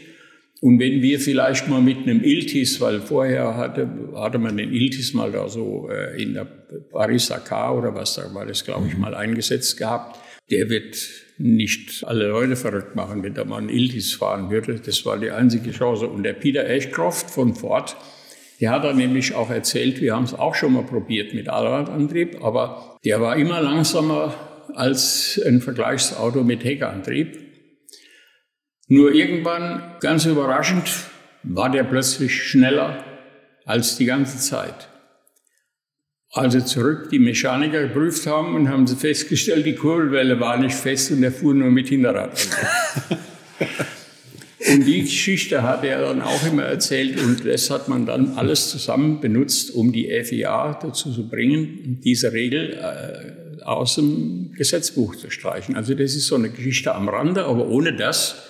Und 0.61 0.79
wenn 0.79 1.03
wir 1.03 1.19
vielleicht 1.19 1.67
mal 1.67 1.79
mit 1.79 1.99
einem 1.99 2.23
Iltis, 2.23 2.81
weil 2.81 3.01
vorher 3.01 3.55
hatte, 3.55 3.87
hatte 4.15 4.39
man 4.39 4.57
den 4.57 4.73
Iltis 4.73 5.13
mal 5.13 5.31
da 5.31 5.47
so 5.47 5.89
äh, 5.91 6.19
in 6.19 6.33
der 6.33 6.45
Paris-Dakar 6.91 7.77
oder 7.77 7.93
was 7.93 8.15
da 8.15 8.33
war 8.33 8.47
das, 8.47 8.65
glaube 8.65 8.87
ich, 8.87 8.95
mhm. 8.95 9.01
mal 9.01 9.13
eingesetzt 9.13 9.77
gehabt, 9.77 10.19
der 10.49 10.71
wird 10.71 11.07
nicht 11.37 12.03
alle 12.03 12.29
Leute 12.29 12.55
verrückt 12.55 12.95
machen, 12.95 13.21
wenn 13.21 13.35
da 13.35 13.45
mal 13.45 13.61
ein 13.61 13.69
Iltis 13.69 14.13
fahren 14.13 14.49
würde. 14.49 14.81
Das 14.83 15.05
war 15.05 15.19
die 15.19 15.29
einzige 15.29 15.69
Chance. 15.69 16.07
Und 16.07 16.23
der 16.23 16.33
Peter 16.33 16.67
Ashcroft 16.67 17.29
von 17.29 17.53
Ford, 17.53 17.95
der 18.59 18.71
hat 18.71 18.85
dann 18.85 18.97
nämlich 18.97 19.35
auch 19.35 19.51
erzählt, 19.51 20.01
wir 20.01 20.15
haben 20.15 20.23
es 20.23 20.33
auch 20.33 20.55
schon 20.55 20.73
mal 20.73 20.83
probiert 20.83 21.35
mit 21.35 21.47
Allradantrieb, 21.47 22.43
aber 22.43 22.97
der 23.05 23.21
war 23.21 23.35
immer 23.35 23.61
langsamer 23.61 24.33
als 24.73 25.39
ein 25.45 25.61
Vergleichsauto 25.61 26.43
mit 26.43 26.63
Heckantrieb. 26.63 27.42
Nur 28.87 29.13
irgendwann, 29.13 29.81
ganz 30.01 30.25
überraschend, 30.25 30.89
war 31.43 31.69
der 31.69 31.83
plötzlich 31.83 32.43
schneller 32.43 33.03
als 33.65 33.97
die 33.97 34.05
ganze 34.05 34.37
Zeit. 34.37 34.89
Als 36.31 36.53
sie 36.53 36.65
zurück 36.65 37.09
die 37.11 37.19
Mechaniker 37.19 37.83
geprüft 37.83 38.25
haben 38.25 38.55
und 38.55 38.69
haben 38.69 38.87
sie 38.87 38.95
festgestellt, 38.95 39.65
die 39.65 39.75
Kurbelwelle 39.75 40.39
war 40.39 40.57
nicht 40.57 40.75
fest 40.75 41.11
und 41.11 41.23
er 41.23 41.31
fuhr 41.31 41.53
nur 41.53 41.69
mit 41.69 41.89
Hinterrad. 41.89 42.31
und 44.73 44.85
die 44.85 45.03
Geschichte 45.03 45.61
hat 45.61 45.83
er 45.83 46.01
dann 46.01 46.21
auch 46.21 46.45
immer 46.45 46.63
erzählt 46.63 47.21
und 47.21 47.45
das 47.45 47.69
hat 47.69 47.87
man 47.87 48.05
dann 48.05 48.33
alles 48.35 48.69
zusammen 48.69 49.21
benutzt, 49.21 49.71
um 49.71 49.93
die 49.93 50.09
FIA 50.23 50.79
dazu 50.81 51.11
zu 51.11 51.29
bringen, 51.29 52.01
diese 52.03 52.33
Regel 52.33 52.73
äh, 52.73 53.63
aus 53.63 53.95
dem 53.95 54.51
Gesetzbuch 54.57 55.15
zu 55.15 55.29
streichen. 55.29 55.75
Also 55.75 55.93
das 55.93 56.15
ist 56.15 56.27
so 56.27 56.35
eine 56.35 56.49
Geschichte 56.49 56.95
am 56.95 57.07
Rande, 57.07 57.45
aber 57.45 57.67
ohne 57.67 57.95
das 57.95 58.43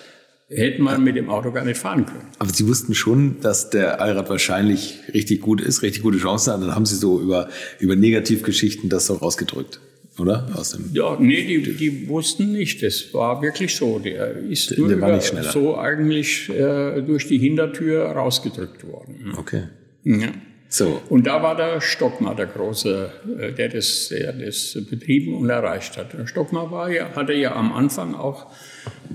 hätte 0.54 0.82
man 0.82 1.02
mit 1.02 1.16
dem 1.16 1.28
Auto 1.28 1.50
gar 1.52 1.64
nicht 1.64 1.78
fahren 1.78 2.06
können. 2.06 2.28
Aber 2.38 2.50
Sie 2.50 2.66
wussten 2.66 2.94
schon, 2.94 3.40
dass 3.40 3.70
der 3.70 4.00
Allrad 4.00 4.28
wahrscheinlich 4.28 5.00
richtig 5.12 5.40
gut 5.40 5.60
ist, 5.60 5.82
richtig 5.82 6.02
gute 6.02 6.18
Chancen 6.18 6.52
hat. 6.52 6.62
Dann 6.62 6.74
haben 6.74 6.86
Sie 6.86 6.96
so 6.96 7.20
über, 7.20 7.48
über 7.78 7.96
Negativgeschichten 7.96 8.88
das 8.88 9.06
so 9.06 9.14
rausgedrückt, 9.14 9.80
oder? 10.18 10.48
Aus 10.54 10.70
dem 10.70 10.90
ja, 10.92 11.16
nee, 11.18 11.44
die, 11.44 11.74
die 11.74 12.08
wussten 12.08 12.52
nicht. 12.52 12.82
Das 12.82 13.12
war 13.12 13.42
wirklich 13.42 13.74
so. 13.74 13.98
Der 13.98 14.36
ist 14.36 14.70
der, 14.70 14.86
der 14.86 15.00
war 15.00 15.20
so 15.20 15.76
eigentlich 15.76 16.48
äh, 16.50 17.02
durch 17.02 17.26
die 17.26 17.38
Hintertür 17.38 18.04
rausgedrückt 18.06 18.86
worden. 18.86 19.32
Okay. 19.36 19.64
Ja. 20.04 20.28
So. 20.68 21.00
Und 21.08 21.26
da 21.26 21.42
war 21.42 21.56
der 21.56 21.80
Stockmar 21.80 22.34
der 22.34 22.46
große, 22.46 23.12
äh, 23.38 23.52
der 23.52 23.68
das, 23.68 24.08
der 24.08 24.32
das 24.32 24.76
betrieben 24.90 25.36
und 25.36 25.48
erreicht 25.48 25.96
hat. 25.96 26.12
Der 26.14 26.26
Stockmar 26.26 26.70
war 26.70 26.90
ja, 26.90 27.10
hatte 27.14 27.32
ja 27.32 27.54
am 27.54 27.72
Anfang 27.72 28.14
auch 28.14 28.46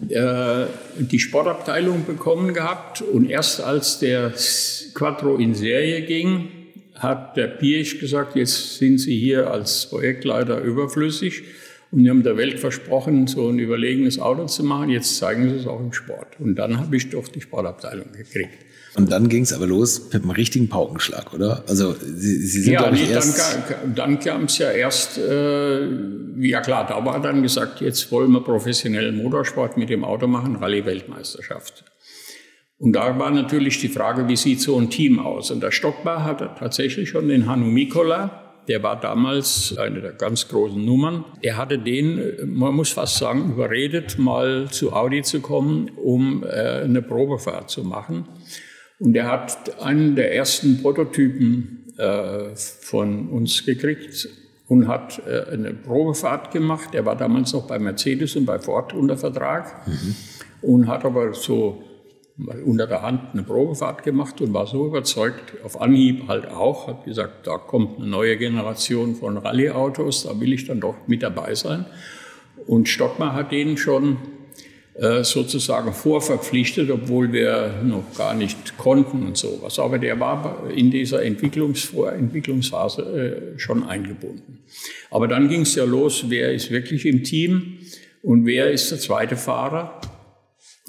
äh, 0.10 0.66
die 0.98 1.20
Sportabteilung 1.20 2.06
bekommen 2.06 2.54
gehabt 2.54 3.02
und 3.02 3.30
erst 3.30 3.62
als 3.62 4.00
der 4.00 4.34
Quattro 4.94 5.36
in 5.36 5.54
Serie 5.54 6.02
ging, 6.02 6.50
hat 6.96 7.38
der 7.38 7.48
Pirch 7.48 8.00
gesagt, 8.00 8.36
jetzt 8.36 8.78
sind 8.78 8.98
Sie 8.98 9.18
hier 9.18 9.52
als 9.52 9.88
Projektleiter 9.90 10.60
überflüssig 10.62 11.44
und 11.92 12.04
Sie 12.04 12.10
haben 12.10 12.24
der 12.24 12.38
Welt 12.38 12.60
versprochen, 12.60 13.28
so 13.28 13.50
ein 13.50 13.58
überlegenes 13.58 14.20
Auto 14.20 14.46
zu 14.46 14.64
machen, 14.64 14.90
jetzt 14.90 15.18
zeigen 15.18 15.50
Sie 15.50 15.56
es 15.56 15.68
auch 15.68 15.80
im 15.80 15.92
Sport. 15.92 16.40
Und 16.40 16.56
dann 16.56 16.78
habe 16.80 16.96
ich 16.96 17.10
doch 17.10 17.28
die 17.28 17.42
Sportabteilung 17.42 18.12
gekriegt. 18.12 18.66
Und 18.96 19.12
dann 19.12 19.30
ging 19.30 19.44
es 19.44 19.54
aber 19.54 19.68
los 19.68 20.10
mit 20.12 20.24
einem 20.24 20.32
richtigen 20.32 20.68
Paukenschlag, 20.68 21.34
oder? 21.34 21.64
Also 21.68 21.94
Sie, 21.94 22.38
Sie 22.38 22.62
sind, 22.62 22.74
ja, 22.74 22.92
nee, 22.92 23.10
erst... 23.10 23.40
Dann, 23.70 23.96
dann 23.96 24.20
kam 24.20 24.46
es 24.46 24.58
ja 24.58 24.72
erst, 24.72 25.18
äh, 25.18 25.88
ja 26.40 26.62
klar, 26.62 26.88
da 26.88 27.04
war 27.06 27.22
dann 27.22 27.42
gesagt, 27.44 27.82
jetzt 27.82 28.12
wollen 28.12 28.32
wir 28.32 28.42
professionellen 28.42 29.18
Motorsport 29.18 29.78
mit 29.78 29.90
dem 29.90 30.04
Auto 30.04 30.28
machen, 30.28 30.56
Rallye-Weltmeisterschaft. 30.56 31.86
Und 32.78 32.94
da 32.94 33.20
war 33.20 33.30
natürlich 33.30 33.80
die 33.80 33.90
Frage, 33.90 34.28
wie 34.28 34.38
sieht 34.38 34.62
so 34.62 34.80
ein 34.80 34.90
Team 34.90 35.20
aus? 35.20 35.52
Und 35.52 35.62
der 35.62 35.72
Stockbar 35.72 36.24
hatte 36.24 36.52
tatsächlich 36.58 37.10
schon 37.10 37.28
den 37.28 37.46
Hannu 37.46 37.66
Mikola, 37.66 38.49
der 38.70 38.84
war 38.84 39.00
damals 39.00 39.76
eine 39.78 40.00
der 40.00 40.14
ganz 40.14 40.48
großen 40.48 40.84
Nummern. 40.84 41.26
Er 41.42 41.58
hatte 41.58 41.80
den, 41.80 42.22
man 42.46 42.76
muss 42.76 42.92
fast 42.92 43.18
sagen, 43.18 43.52
überredet, 43.52 44.20
mal 44.20 44.68
zu 44.70 44.94
Audi 44.94 45.24
zu 45.24 45.42
kommen, 45.42 45.90
um 45.98 46.44
äh, 46.44 46.84
eine 46.84 47.02
Probefahrt 47.02 47.72
zu 47.72 47.84
machen. 47.84 48.26
Und 49.00 49.16
er 49.16 49.28
hat 49.28 49.82
einen 49.82 50.16
der 50.16 50.36
ersten 50.36 50.82
Prototypen 50.82 51.88
äh, 51.98 52.56
von 52.56 53.30
uns 53.30 53.66
gekriegt 53.66 54.30
und 54.68 54.88
hat 54.88 55.20
äh, 55.28 55.52
eine 55.52 55.74
Probefahrt 55.74 56.52
gemacht. 56.52 56.94
Er 56.94 57.06
war 57.06 57.16
damals 57.16 57.54
noch 57.54 57.66
bei 57.66 57.80
Mercedes 57.80 58.36
und 58.36 58.46
bei 58.46 58.60
Ford 58.60 58.94
unter 58.94 59.18
Vertrag 59.18 59.88
mhm. 59.88 60.16
und 60.62 60.88
hat 60.88 61.06
aber 61.06 61.34
so 61.34 61.84
unter 62.66 62.88
der 62.88 63.02
Hand 63.02 63.22
eine 63.34 63.44
Probefahrt 63.44 64.04
gemacht 64.04 64.40
und 64.42 64.54
war 64.54 64.66
so 64.66 64.88
überzeugt, 64.88 65.54
auf 65.64 65.82
Anhieb 65.82 66.28
halt 66.28 66.48
auch, 66.48 66.88
hat 66.88 67.06
gesagt, 67.06 67.48
da 67.48 67.58
kommt 67.58 67.98
eine 67.98 68.08
neue 68.08 68.38
Generation 68.38 69.16
von 69.16 69.38
Rallye-Autos, 69.38 70.24
da 70.24 70.40
will 70.40 70.54
ich 70.54 70.66
dann 70.66 70.80
doch 70.80 70.96
mit 71.08 71.22
dabei 71.24 71.56
sein. 71.56 71.86
Und 72.66 72.88
Stockmar 72.88 73.34
hat 73.34 73.52
den 73.52 73.78
schon 73.78 74.18
äh, 75.00 75.24
sozusagen 75.24 75.94
vorverpflichtet, 75.94 76.92
obwohl 76.92 77.32
wir 77.32 77.82
noch 77.84 78.04
gar 78.18 78.34
nicht 78.34 78.78
konnten 78.78 79.26
und 79.26 79.38
sowas. 79.38 79.80
Aber 79.80 79.98
der 79.98 80.20
war 80.20 80.70
in 80.76 80.92
dieser 80.92 81.24
Entwicklungs 81.24 81.94
Entwicklungsphase 81.94 83.54
äh, 83.56 83.60
schon 83.60 83.84
eingebunden. 83.84 84.60
Aber 85.10 85.28
dann 85.28 85.48
ging 85.48 85.62
es 85.62 85.76
ja 85.76 85.86
los, 85.86 86.26
wer 86.28 86.52
ist 86.52 86.70
wirklich 86.70 87.06
im 87.06 87.24
Team 87.24 87.78
und 88.24 88.46
wer 88.46 88.72
ist 88.72 88.92
der 88.92 89.00
zweite 89.00 89.38
Fahrer. 89.38 90.02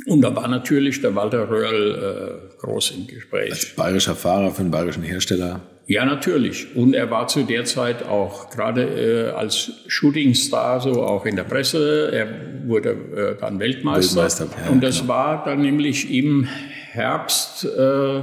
Und 0.06 0.22
da 0.22 0.34
war 0.34 0.48
natürlich 0.48 1.00
der 1.02 1.14
Walter 1.14 1.48
Röhrl 1.50 2.50
äh, 2.52 2.56
groß 2.58 2.92
im 2.92 3.06
Gespräch. 3.06 3.50
Als 3.50 3.74
bayerischer 3.76 4.14
Fahrer 4.14 4.50
für 4.50 4.62
einen 4.62 4.70
bayerischen 4.70 5.02
Hersteller. 5.02 5.60
Ja, 5.86 6.04
natürlich. 6.04 6.76
Und 6.76 6.94
er 6.94 7.10
war 7.10 7.26
zu 7.26 7.42
der 7.42 7.64
Zeit 7.64 8.04
auch 8.04 8.48
gerade 8.50 8.82
äh, 8.84 9.30
als 9.30 9.72
Shootingstar 9.88 10.80
so 10.80 11.02
auch 11.02 11.26
in 11.26 11.36
der 11.36 11.42
Presse. 11.44 12.10
Er 12.12 12.28
wurde 12.68 12.90
äh, 12.90 13.40
dann 13.40 13.58
Weltmeister. 13.58 14.22
Weltmeister 14.22 14.48
ja, 14.64 14.70
und 14.70 14.82
das 14.82 15.00
genau. 15.00 15.08
war 15.08 15.44
dann 15.44 15.62
nämlich 15.62 16.14
im 16.14 16.46
Herbst, 16.92 17.64
äh, 17.64 18.22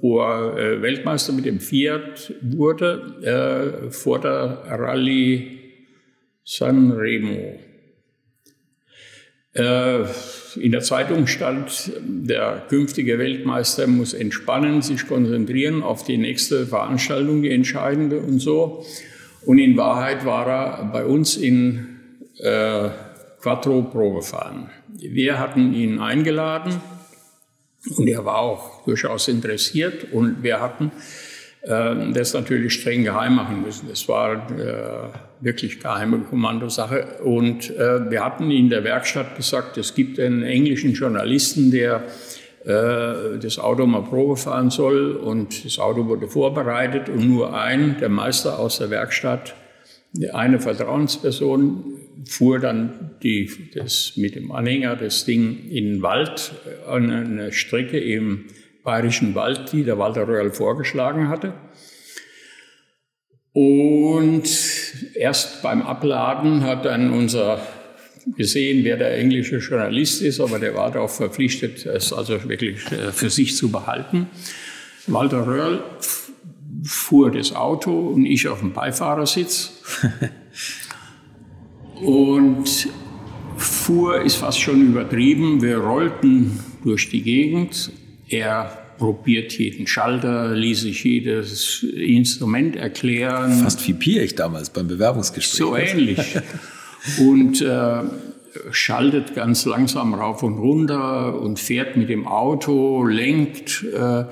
wo 0.00 0.20
er 0.20 0.56
äh, 0.56 0.82
Weltmeister 0.82 1.32
mit 1.32 1.46
dem 1.46 1.60
Fiat 1.60 2.32
wurde, 2.42 3.84
äh, 3.86 3.90
vor 3.90 4.20
der 4.20 4.62
Rallye 4.68 5.58
Sanremo. 6.44 7.58
Äh, 9.52 10.04
in 10.56 10.72
der 10.72 10.80
Zeitung 10.80 11.26
stand, 11.26 11.92
der 12.00 12.62
künftige 12.68 13.18
Weltmeister 13.18 13.86
muss 13.86 14.12
entspannen, 14.14 14.82
sich 14.82 15.06
konzentrieren 15.06 15.82
auf 15.82 16.04
die 16.04 16.18
nächste 16.18 16.66
Veranstaltung, 16.66 17.42
die 17.42 17.50
entscheidende 17.50 18.20
und 18.20 18.38
so. 18.38 18.84
Und 19.46 19.58
in 19.58 19.76
Wahrheit 19.76 20.24
war 20.24 20.46
er 20.46 20.84
bei 20.92 21.04
uns 21.04 21.36
in 21.36 22.00
äh, 22.38 22.88
Quattro 23.40 23.82
Probefahren. 23.82 24.70
Wir 24.98 25.38
hatten 25.38 25.72
ihn 25.72 25.98
eingeladen 25.98 26.80
und 27.96 28.08
er 28.08 28.24
war 28.24 28.38
auch 28.38 28.84
durchaus 28.84 29.28
interessiert 29.28 30.12
und 30.12 30.42
wir 30.42 30.60
hatten 30.60 30.92
äh, 31.62 32.12
das 32.12 32.34
natürlich 32.34 32.74
streng 32.74 33.04
geheim 33.04 33.36
machen 33.36 33.62
müssen. 33.62 33.88
Das 33.88 34.08
war 34.08 34.50
äh, 34.50 35.44
wirklich 35.44 35.80
geheime 35.80 36.18
Kommandosache. 36.20 37.18
Und 37.22 37.70
äh, 37.76 38.10
wir 38.10 38.24
hatten 38.24 38.50
in 38.50 38.70
der 38.70 38.84
Werkstatt 38.84 39.36
gesagt, 39.36 39.76
es 39.76 39.94
gibt 39.94 40.18
einen 40.18 40.42
englischen 40.42 40.94
Journalisten, 40.94 41.70
der 41.70 42.04
äh, 42.64 43.38
das 43.40 43.58
Auto 43.58 43.86
mal 43.86 44.02
Probe 44.02 44.36
fahren 44.36 44.70
soll. 44.70 45.12
Und 45.12 45.64
das 45.64 45.78
Auto 45.78 46.06
wurde 46.06 46.28
vorbereitet 46.28 47.08
und 47.08 47.28
nur 47.28 47.54
ein, 47.58 47.96
der 48.00 48.08
Meister 48.08 48.58
aus 48.58 48.78
der 48.78 48.90
Werkstatt, 48.90 49.54
eine 50.32 50.58
Vertrauensperson, 50.58 51.84
fuhr 52.28 52.58
dann 52.58 53.12
die, 53.22 53.50
das, 53.74 54.14
mit 54.16 54.34
dem 54.34 54.52
Anhänger 54.52 54.96
das 54.96 55.24
Ding 55.24 55.68
in 55.70 55.84
den 55.84 56.02
Wald, 56.02 56.52
an 56.86 57.10
eine 57.10 57.52
Strecke 57.52 57.98
im 57.98 58.46
Bayerischen 58.82 59.34
Wald, 59.34 59.72
die 59.72 59.84
der 59.84 59.98
Walter 59.98 60.26
Röhrl 60.26 60.50
vorgeschlagen 60.50 61.28
hatte. 61.28 61.54
Und 63.52 64.48
erst 65.14 65.62
beim 65.62 65.82
Abladen 65.82 66.62
hat 66.62 66.84
dann 66.84 67.10
unser 67.12 67.60
gesehen, 68.36 68.84
wer 68.84 68.96
der 68.96 69.16
englische 69.16 69.58
Journalist 69.58 70.22
ist, 70.22 70.40
aber 70.40 70.58
der 70.58 70.74
war 70.74 70.90
darauf 70.90 71.16
verpflichtet, 71.16 71.86
es 71.86 72.12
also 72.12 72.48
wirklich 72.48 72.90
äh, 72.92 73.12
für 73.12 73.30
sich 73.30 73.56
zu 73.56 73.70
behalten. 73.70 74.28
Walter 75.06 75.46
Röhrl 75.46 75.82
fuhr 76.84 77.30
das 77.30 77.54
Auto 77.54 78.08
und 78.08 78.26
ich 78.26 78.46
auf 78.48 78.60
dem 78.60 78.72
Beifahrersitz. 78.72 79.82
und 81.96 82.88
fuhr 83.56 84.22
ist 84.22 84.36
fast 84.36 84.60
schon 84.60 84.86
übertrieben. 84.86 85.62
Wir 85.62 85.78
rollten 85.78 86.60
durch 86.84 87.10
die 87.10 87.22
Gegend. 87.22 87.90
Er 88.30 88.78
probiert 88.96 89.58
jeden 89.58 89.86
Schalter, 89.86 90.54
ließ 90.54 90.82
sich 90.82 91.02
jedes 91.02 91.82
Instrument 91.82 92.76
erklären. 92.76 93.52
Fast 93.62 93.86
wie 93.88 93.94
Piech 93.94 94.36
damals 94.36 94.70
beim 94.70 94.86
Bewerbungsgespräch. 94.86 95.58
So 95.58 95.76
ähnlich. 95.76 96.36
und 97.18 97.60
äh, 97.60 98.02
schaltet 98.70 99.34
ganz 99.34 99.64
langsam 99.64 100.14
rauf 100.14 100.44
und 100.44 100.58
runter 100.58 101.40
und 101.40 101.58
fährt 101.58 101.96
mit 101.96 102.08
dem 102.08 102.28
Auto, 102.28 103.04
lenkt. 103.04 103.84
Äh, 103.92 104.24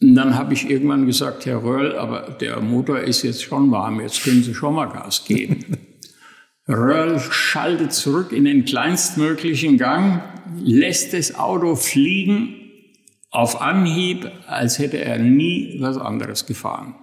und 0.00 0.14
dann 0.14 0.36
habe 0.36 0.54
ich 0.54 0.70
irgendwann 0.70 1.06
gesagt, 1.06 1.46
Herr 1.46 1.64
Röhrl, 1.64 1.96
aber 1.96 2.36
der 2.40 2.60
Motor 2.60 3.00
ist 3.00 3.22
jetzt 3.22 3.42
schon 3.42 3.70
warm, 3.72 4.00
jetzt 4.00 4.22
können 4.22 4.42
Sie 4.42 4.54
schon 4.54 4.74
mal 4.74 4.86
Gas 4.86 5.24
geben. 5.24 5.64
Röhrl 6.68 7.18
schaltet 7.18 7.92
zurück 7.92 8.30
in 8.30 8.44
den 8.44 8.64
kleinstmöglichen 8.64 9.78
Gang, 9.78 10.22
lässt 10.62 11.12
das 11.12 11.34
Auto 11.34 11.74
fliegen 11.74 12.60
auf 13.34 13.60
Anhieb, 13.60 14.30
als 14.46 14.78
hätte 14.78 14.98
er 14.98 15.18
nie 15.18 15.76
was 15.80 15.98
anderes 15.98 16.46
gefahren. 16.46 16.94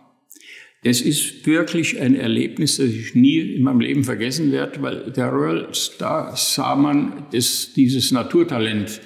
Das 0.83 1.01
ist 1.01 1.45
wirklich 1.45 1.99
ein 1.99 2.15
Erlebnis, 2.15 2.77
das 2.77 2.87
ich 2.87 3.13
nie 3.13 3.39
in 3.39 3.63
meinem 3.63 3.81
Leben 3.81 4.03
vergessen 4.05 4.51
werde, 4.51 4.81
weil 4.81 5.11
der 5.11 5.31
Röhrl, 5.31 5.67
da 5.99 6.33
sah 6.35 6.75
man 6.75 7.25
das, 7.33 7.73
dieses 7.75 8.13
Naturtalent. 8.13 9.01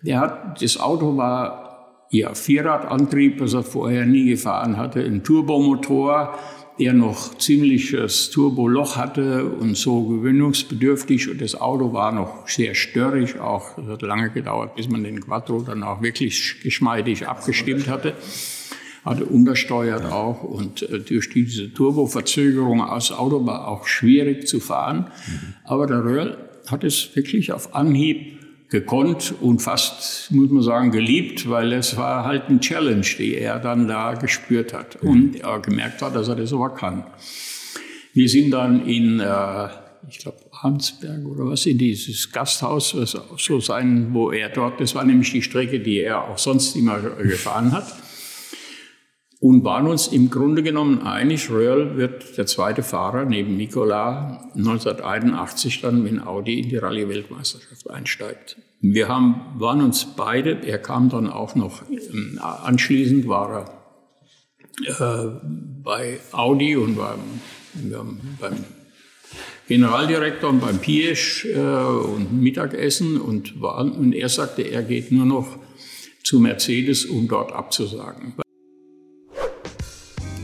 Der 0.00 0.20
hat, 0.20 0.62
das 0.62 0.80
Auto 0.80 1.16
war 1.16 2.06
ja 2.10 2.34
Vierradantrieb, 2.34 3.38
was 3.40 3.52
er 3.52 3.62
vorher 3.62 4.06
nie 4.06 4.30
gefahren 4.30 4.78
hatte, 4.78 5.00
ein 5.00 5.22
Turbomotor, 5.22 6.38
der 6.78 6.92
noch 6.92 7.36
ziemliches 7.38 8.30
Turboloch 8.30 8.96
hatte 8.96 9.44
und 9.44 9.76
so 9.76 10.04
gewöhnungsbedürftig. 10.04 11.28
Und 11.28 11.40
das 11.40 11.54
Auto 11.54 11.92
war 11.92 12.12
noch 12.12 12.48
sehr 12.48 12.74
störrig. 12.74 13.38
Auch 13.38 13.78
es 13.78 13.86
hat 13.86 14.02
lange 14.02 14.30
gedauert, 14.30 14.74
bis 14.74 14.88
man 14.88 15.04
den 15.04 15.20
Quattro 15.20 15.60
dann 15.60 15.82
auch 15.82 16.02
wirklich 16.02 16.60
geschmeidig 16.62 17.28
abgestimmt 17.28 17.88
hatte. 17.88 18.14
Hatte 19.04 19.24
untersteuert 19.24 20.04
auch 20.12 20.44
und 20.44 20.82
äh, 20.82 21.00
durch 21.00 21.28
diese 21.30 21.72
Turboverzögerung 21.72 22.80
aus 22.80 23.10
Auto 23.10 23.44
war 23.44 23.66
auch 23.66 23.86
schwierig 23.86 24.46
zu 24.46 24.60
fahren. 24.60 25.10
Aber 25.64 25.86
der 25.86 26.04
Röhrl 26.04 26.38
hat 26.68 26.84
es 26.84 27.14
wirklich 27.16 27.52
auf 27.52 27.74
Anhieb 27.74 28.41
gekonnt 28.72 29.34
und 29.40 29.60
fast, 29.60 30.32
muss 30.32 30.50
man 30.50 30.62
sagen, 30.62 30.90
geliebt, 30.90 31.48
weil 31.48 31.72
es 31.72 31.96
war 31.96 32.24
halt 32.24 32.48
ein 32.48 32.60
Challenge, 32.60 33.06
die 33.18 33.36
er 33.36 33.60
dann 33.60 33.86
da 33.86 34.14
gespürt 34.14 34.72
hat 34.72 34.96
und 34.96 35.36
er 35.36 35.60
gemerkt 35.60 36.02
hat, 36.02 36.16
dass 36.16 36.26
er 36.26 36.34
das 36.34 36.52
aber 36.52 36.70
kann. 36.70 37.04
Wir 38.14 38.28
sind 38.28 38.50
dann 38.50 38.84
in, 38.86 39.20
äh, 39.20 39.68
ich 40.08 40.18
glaube, 40.18 40.38
Arnsberg 40.50 41.24
oder 41.26 41.46
was, 41.46 41.66
in 41.66 41.78
dieses 41.78 42.32
Gasthaus, 42.32 42.96
was 42.96 43.16
so 43.38 43.60
sein, 43.60 44.08
wo 44.12 44.32
er 44.32 44.48
dort, 44.48 44.80
das 44.80 44.94
war 44.94 45.04
nämlich 45.04 45.30
die 45.30 45.42
Strecke, 45.42 45.78
die 45.78 46.00
er 46.00 46.28
auch 46.28 46.38
sonst 46.38 46.74
immer 46.74 46.98
gefahren 46.98 47.72
hat 47.72 47.86
und 49.42 49.64
waren 49.64 49.88
uns 49.88 50.06
im 50.06 50.30
Grunde 50.30 50.62
genommen 50.62 51.02
einig, 51.02 51.50
Röhrl 51.50 51.96
wird 51.96 52.38
der 52.38 52.46
zweite 52.46 52.84
Fahrer 52.84 53.24
neben 53.24 53.56
Nicola 53.56 54.40
1981 54.54 55.80
dann, 55.80 56.04
wenn 56.04 56.20
Audi 56.20 56.60
in 56.60 56.68
die 56.68 56.76
Rallye-Weltmeisterschaft 56.76 57.90
einsteigt. 57.90 58.56
Wir 58.80 59.08
haben, 59.08 59.40
waren 59.56 59.82
uns 59.82 60.06
beide, 60.16 60.64
er 60.64 60.78
kam 60.78 61.08
dann 61.08 61.28
auch 61.28 61.56
noch, 61.56 61.82
ähm, 61.90 62.38
anschließend 62.40 63.26
war 63.26 63.66
er 64.86 65.24
äh, 65.24 65.40
bei 65.82 66.20
Audi 66.30 66.76
und 66.76 66.94
beim, 66.94 67.18
beim 68.40 68.64
Generaldirektor 69.66 70.50
und 70.50 70.60
beim 70.60 70.78
Piesch 70.78 71.46
äh, 71.46 71.58
und 71.58 72.32
Mittagessen 72.32 73.20
und, 73.20 73.60
war, 73.60 73.80
und 73.80 74.12
er 74.12 74.28
sagte, 74.28 74.62
er 74.62 74.84
geht 74.84 75.10
nur 75.10 75.26
noch 75.26 75.58
zu 76.22 76.38
Mercedes, 76.38 77.06
um 77.06 77.26
dort 77.26 77.50
abzusagen. 77.50 78.34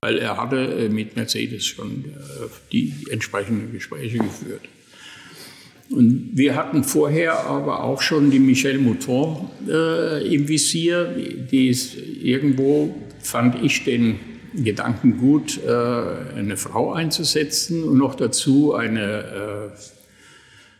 Weil 0.00 0.18
er 0.18 0.36
hatte 0.36 0.56
äh, 0.56 0.88
mit 0.88 1.16
Mercedes 1.16 1.66
schon 1.66 2.04
äh, 2.04 2.46
die 2.72 2.94
entsprechenden 3.10 3.72
Gespräche 3.72 4.18
geführt. 4.18 4.62
Und 5.90 6.30
wir 6.34 6.54
hatten 6.54 6.84
vorher 6.84 7.46
aber 7.46 7.82
auch 7.82 8.02
schon 8.02 8.30
die 8.30 8.38
Michelle 8.38 8.78
Mouton 8.78 9.50
äh, 9.66 10.34
im 10.34 10.46
Visier. 10.46 11.16
Die 11.50 11.68
ist 11.68 11.96
irgendwo, 11.96 12.94
fand 13.20 13.62
ich 13.64 13.84
den 13.84 14.20
Gedanken 14.54 15.18
gut, 15.18 15.58
äh, 15.64 15.70
eine 15.70 16.56
Frau 16.56 16.92
einzusetzen 16.92 17.84
und 17.84 17.98
noch 17.98 18.14
dazu 18.14 18.74
eine 18.74 19.72
äh, 19.72 19.97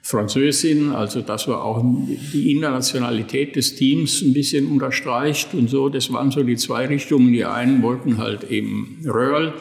Französin, 0.03 0.93
also 0.93 1.21
dass 1.21 1.47
wir 1.47 1.63
auch 1.63 1.85
die 2.33 2.53
Internationalität 2.53 3.57
des 3.57 3.75
Teams 3.75 4.23
ein 4.23 4.33
bisschen 4.33 4.67
unterstreicht 4.67 5.55
und 5.55 5.69
so. 5.69 5.89
Das 5.89 6.13
waren 6.13 6.31
so 6.31 6.43
die 6.43 6.57
zwei 6.57 6.87
Richtungen. 6.87 7.33
Die 7.33 7.45
einen 7.45 7.83
wollten 7.83 8.19
halt 8.19 8.51
eben 8.51 9.03
Röhrl, 9.05 9.55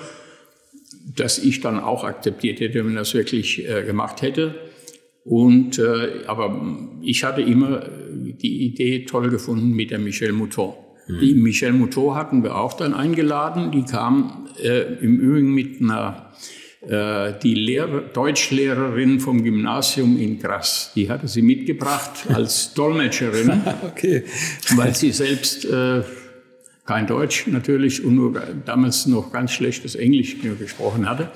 dass 1.16 1.38
ich 1.40 1.62
dann 1.62 1.80
auch 1.80 2.04
akzeptiert 2.04 2.60
hätte, 2.60 2.86
wenn 2.86 2.96
das 2.96 3.14
wirklich 3.14 3.68
äh, 3.68 3.84
gemacht 3.84 4.22
hätte. 4.22 4.56
Und, 5.24 5.78
äh, 5.80 6.24
aber 6.28 6.62
ich 7.02 7.26
hatte 7.26 7.42
immer 7.42 7.86
die 8.42 8.66
Idee 8.66 9.04
toll 9.04 9.30
gefunden 9.30 9.72
mit 9.72 9.92
der 9.92 10.00
Michelle 10.00 10.32
Mouton. 10.32 10.74
Mhm. 11.08 11.20
Die 11.20 11.34
Michelle 11.34 11.74
Mouton 11.74 12.16
hatten 12.16 12.44
wir 12.44 12.56
auch 12.56 12.74
dann 12.74 12.94
eingeladen. 12.94 13.72
Die 13.72 13.84
kam 13.84 14.48
äh, 14.64 14.94
im 15.02 15.20
Übrigen 15.20 15.54
mit 15.54 15.82
einer 15.82 16.32
die 16.82 17.56
Lehrer, 17.56 18.02
Deutschlehrerin 18.02 19.20
vom 19.20 19.44
Gymnasium 19.44 20.18
in 20.18 20.40
Grass, 20.40 20.92
die 20.96 21.10
hatte 21.10 21.28
sie 21.28 21.42
mitgebracht 21.42 22.28
als 22.32 22.74
Dolmetscherin, 22.76 23.62
okay. 23.84 24.24
weil 24.76 24.96
sie 24.96 25.12
selbst 25.12 25.66
äh, 25.66 26.04
kein 26.86 27.08
Deutsch 27.08 27.48
natürlich 27.48 28.04
und 28.04 28.16
nur 28.16 28.42
damals 28.66 29.08
noch 29.08 29.32
ganz 29.32 29.52
schlechtes 29.52 29.96
Englisch 29.96 30.38
gesprochen 30.60 31.10
hatte. 31.10 31.32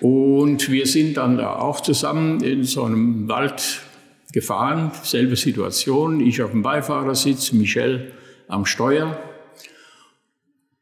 Und 0.00 0.70
wir 0.70 0.86
sind 0.86 1.16
dann 1.18 1.36
da 1.36 1.56
auch 1.56 1.80
zusammen 1.80 2.42
in 2.42 2.64
so 2.64 2.84
einem 2.84 3.28
Wald 3.28 3.82
gefahren, 4.32 4.92
selbe 5.02 5.36
Situation, 5.36 6.20
ich 6.20 6.42
auf 6.42 6.52
dem 6.52 6.62
Beifahrersitz, 6.62 7.52
Michel 7.52 8.12
am 8.48 8.64
Steuer. 8.64 9.18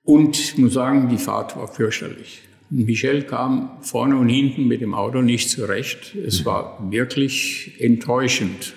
Und 0.05 0.39
ich 0.39 0.57
muss 0.59 0.75
sagen, 0.75 1.09
die 1.09 1.19
Fahrt 1.19 1.57
war 1.57 1.67
fürchterlich. 1.67 2.43
Michel 2.71 3.23
kam 3.23 3.71
vorne 3.81 4.17
und 4.17 4.29
hinten 4.29 4.67
mit 4.69 4.81
dem 4.81 4.95
Auto 4.95 5.23
nicht 5.23 5.49
zurecht. 5.51 6.15
Es 6.15 6.45
war 6.45 6.91
wirklich 6.91 7.75
enttäuschend. 7.79 8.75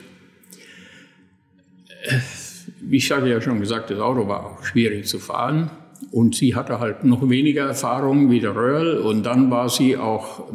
Wie 2.80 2.98
ich 2.98 3.12
hatte 3.12 3.28
ja 3.28 3.42
schon 3.42 3.60
gesagt, 3.60 3.90
das 3.90 4.00
Auto 4.00 4.28
war 4.28 4.46
auch 4.46 4.64
schwierig 4.64 5.06
zu 5.08 5.20
fahren. 5.20 5.72
Und 6.12 6.36
sie 6.36 6.56
hatte 6.56 6.80
halt 6.80 7.04
noch 7.04 7.30
weniger 7.30 7.68
Erfahrung 7.68 8.32
wie 8.32 8.40
der 8.40 8.56
Röhrl. 8.56 8.98
Und 8.98 9.24
dann 9.24 9.52
war 9.52 9.70
sie 9.70 9.98
auch, 9.98 10.52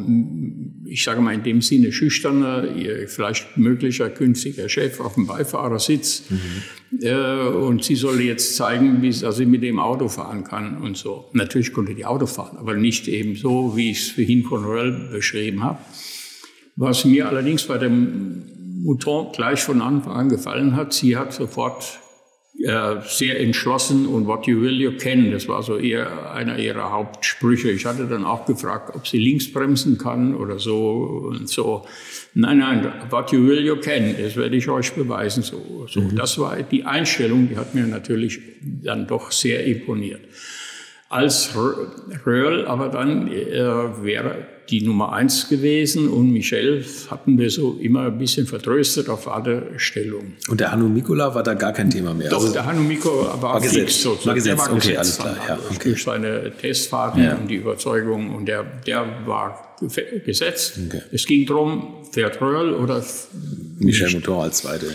ich 0.89 1.03
sage 1.03 1.21
mal 1.21 1.33
in 1.33 1.43
dem 1.43 1.61
Sinne, 1.61 1.91
schüchterner, 1.91 2.67
vielleicht 3.07 3.57
möglicher 3.57 4.09
künftiger 4.09 4.69
Chef 4.69 4.99
auf 4.99 5.15
dem 5.15 5.27
Beifahrersitz. 5.27 6.23
Mhm. 6.29 6.99
Äh, 7.01 7.47
und 7.49 7.83
sie 7.83 7.95
solle 7.95 8.23
jetzt 8.23 8.55
zeigen, 8.55 9.01
wie 9.01 9.11
sie 9.11 9.45
mit 9.45 9.61
dem 9.61 9.79
Auto 9.79 10.07
fahren 10.07 10.43
kann 10.43 10.77
und 10.77 10.97
so. 10.97 11.29
Natürlich 11.33 11.73
konnte 11.73 11.93
die 11.93 12.05
Auto 12.05 12.25
fahren, 12.25 12.57
aber 12.57 12.75
nicht 12.75 13.07
eben 13.07 13.35
so, 13.35 13.75
wie 13.75 13.91
ich 13.91 13.99
es 13.99 14.11
vorhin 14.11 14.43
von 14.43 14.63
Röhrl 14.63 15.09
beschrieben 15.11 15.63
habe. 15.63 15.79
Was 16.75 17.05
mir 17.05 17.27
allerdings 17.27 17.63
bei 17.63 17.77
dem 17.77 18.43
Mouton 18.83 19.31
gleich 19.33 19.61
von 19.61 19.81
Anfang 19.81 20.13
an 20.13 20.29
gefallen 20.29 20.75
hat, 20.75 20.93
sie 20.93 21.17
hat 21.17 21.33
sofort 21.33 21.99
äh, 22.59 22.95
sehr 23.07 23.39
entschlossen 23.39 24.07
und 24.07 24.25
what 24.25 24.47
you 24.47 24.59
will, 24.61 24.81
you 24.81 24.93
can. 24.97 25.31
Das 25.31 25.47
war 25.47 25.61
so 25.61 25.77
eher 25.77 26.31
einer 26.33 26.57
ihrer 26.57 26.91
Hauptsprüche. 26.91 27.69
Ich 27.69 27.85
hatte 27.85 28.07
dann 28.07 28.25
auch 28.25 28.45
gefragt, 28.45 28.95
ob 28.95 29.07
sie 29.07 29.19
links 29.19 29.51
bremsen 29.51 29.97
kann 29.97 30.35
oder 30.35 30.57
so 30.57 31.29
und 31.29 31.49
so. 31.49 31.85
Nein, 32.33 32.59
nein, 32.59 32.91
what 33.09 33.31
you 33.31 33.45
will, 33.45 33.63
you 33.63 33.75
can. 33.75 34.15
Das 34.19 34.35
werde 34.35 34.55
ich 34.55 34.67
euch 34.69 34.91
beweisen. 34.93 35.43
So, 35.43 35.85
so. 35.87 36.01
Mhm. 36.01 36.15
Das 36.15 36.39
war 36.39 36.61
die 36.63 36.83
Einstellung, 36.83 37.47
die 37.49 37.57
hat 37.57 37.75
mir 37.75 37.85
natürlich 37.85 38.39
dann 38.61 39.05
doch 39.05 39.31
sehr 39.31 39.63
imponiert 39.65 40.21
als 41.09 41.51
Röhrl, 42.25 42.65
aber 42.65 42.89
dann 42.89 43.27
äh, 43.27 44.03
wäre 44.03 44.45
die 44.69 44.81
Nummer 44.81 45.13
eins 45.13 45.47
gewesen 45.47 46.09
und 46.09 46.31
Michel 46.31 46.83
hatten 47.09 47.37
wir 47.37 47.49
so 47.49 47.77
immer 47.81 48.07
ein 48.07 48.17
bisschen 48.17 48.45
vertröstet 48.45 49.07
auf 49.07 49.29
alle 49.29 49.63
Stellungen. 49.77 50.33
Und 50.49 50.59
der 50.59 50.71
Hanno 50.71 50.89
Mikola 50.89 51.33
war 51.33 51.43
da 51.43 51.53
gar 51.53 51.71
kein 51.71 51.89
Thema 51.89 52.13
mehr? 52.13 52.29
Doch, 52.29 52.41
also, 52.41 52.51
der 52.51 52.65
Hanno 52.65 52.81
Mikola 52.81 53.41
war, 53.41 53.53
war 53.53 53.61
gesetzt, 53.61 53.77
fix 53.77 54.01
sozusagen. 54.01 54.27
War 54.27 54.35
gesetzt, 54.35 54.59
war 54.59 54.75
okay, 54.75 54.97
alles 54.97 55.17
klar. 55.17 55.37
Ja, 55.47 55.59
okay. 55.69 55.89
Durch 55.89 56.03
seine 56.03 56.51
Testfahrten 56.57 57.23
ja. 57.23 57.35
und 57.35 57.47
die 57.47 57.55
Überzeugung 57.55 58.35
und 58.35 58.47
der, 58.47 58.65
der 58.85 59.05
war 59.25 59.77
gesetzt. 60.25 60.79
Okay. 60.87 61.01
Es 61.13 61.25
ging 61.25 61.45
darum, 61.45 62.03
fährt 62.11 62.41
Röhrl 62.41 62.73
oder 62.73 63.01
Michel 63.79 64.11
Mouton 64.11 64.41
als 64.41 64.57
Zweite. 64.57 64.87
Ja. 64.87 64.91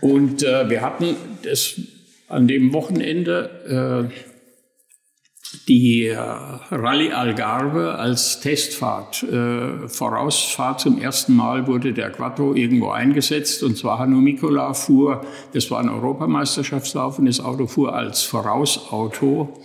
Und 0.00 0.42
äh, 0.42 0.68
wir 0.68 0.82
hatten 0.82 1.16
das 1.42 1.80
an 2.28 2.46
dem 2.46 2.74
Wochenende 2.74 4.08
äh, 4.10 4.27
die 5.68 6.06
äh, 6.06 6.16
Rallye 6.16 7.12
Algarve 7.12 7.94
als 7.96 8.40
Testfahrt. 8.40 9.22
Äh, 9.22 9.88
Vorausfahrt 9.88 10.80
zum 10.80 10.98
ersten 11.00 11.36
Mal 11.36 11.66
wurde 11.66 11.92
der 11.92 12.10
Quattro 12.10 12.54
irgendwo 12.54 12.90
eingesetzt 12.90 13.62
und 13.62 13.76
zwar 13.76 13.98
Hanno 13.98 14.20
Mikola 14.20 14.72
fuhr, 14.72 15.20
das 15.52 15.70
war 15.70 15.80
ein 15.80 15.90
Europameisterschaftslauf 15.90 17.18
und 17.18 17.26
das 17.26 17.40
Auto 17.40 17.66
fuhr 17.66 17.94
als 17.94 18.22
Vorausauto 18.22 19.60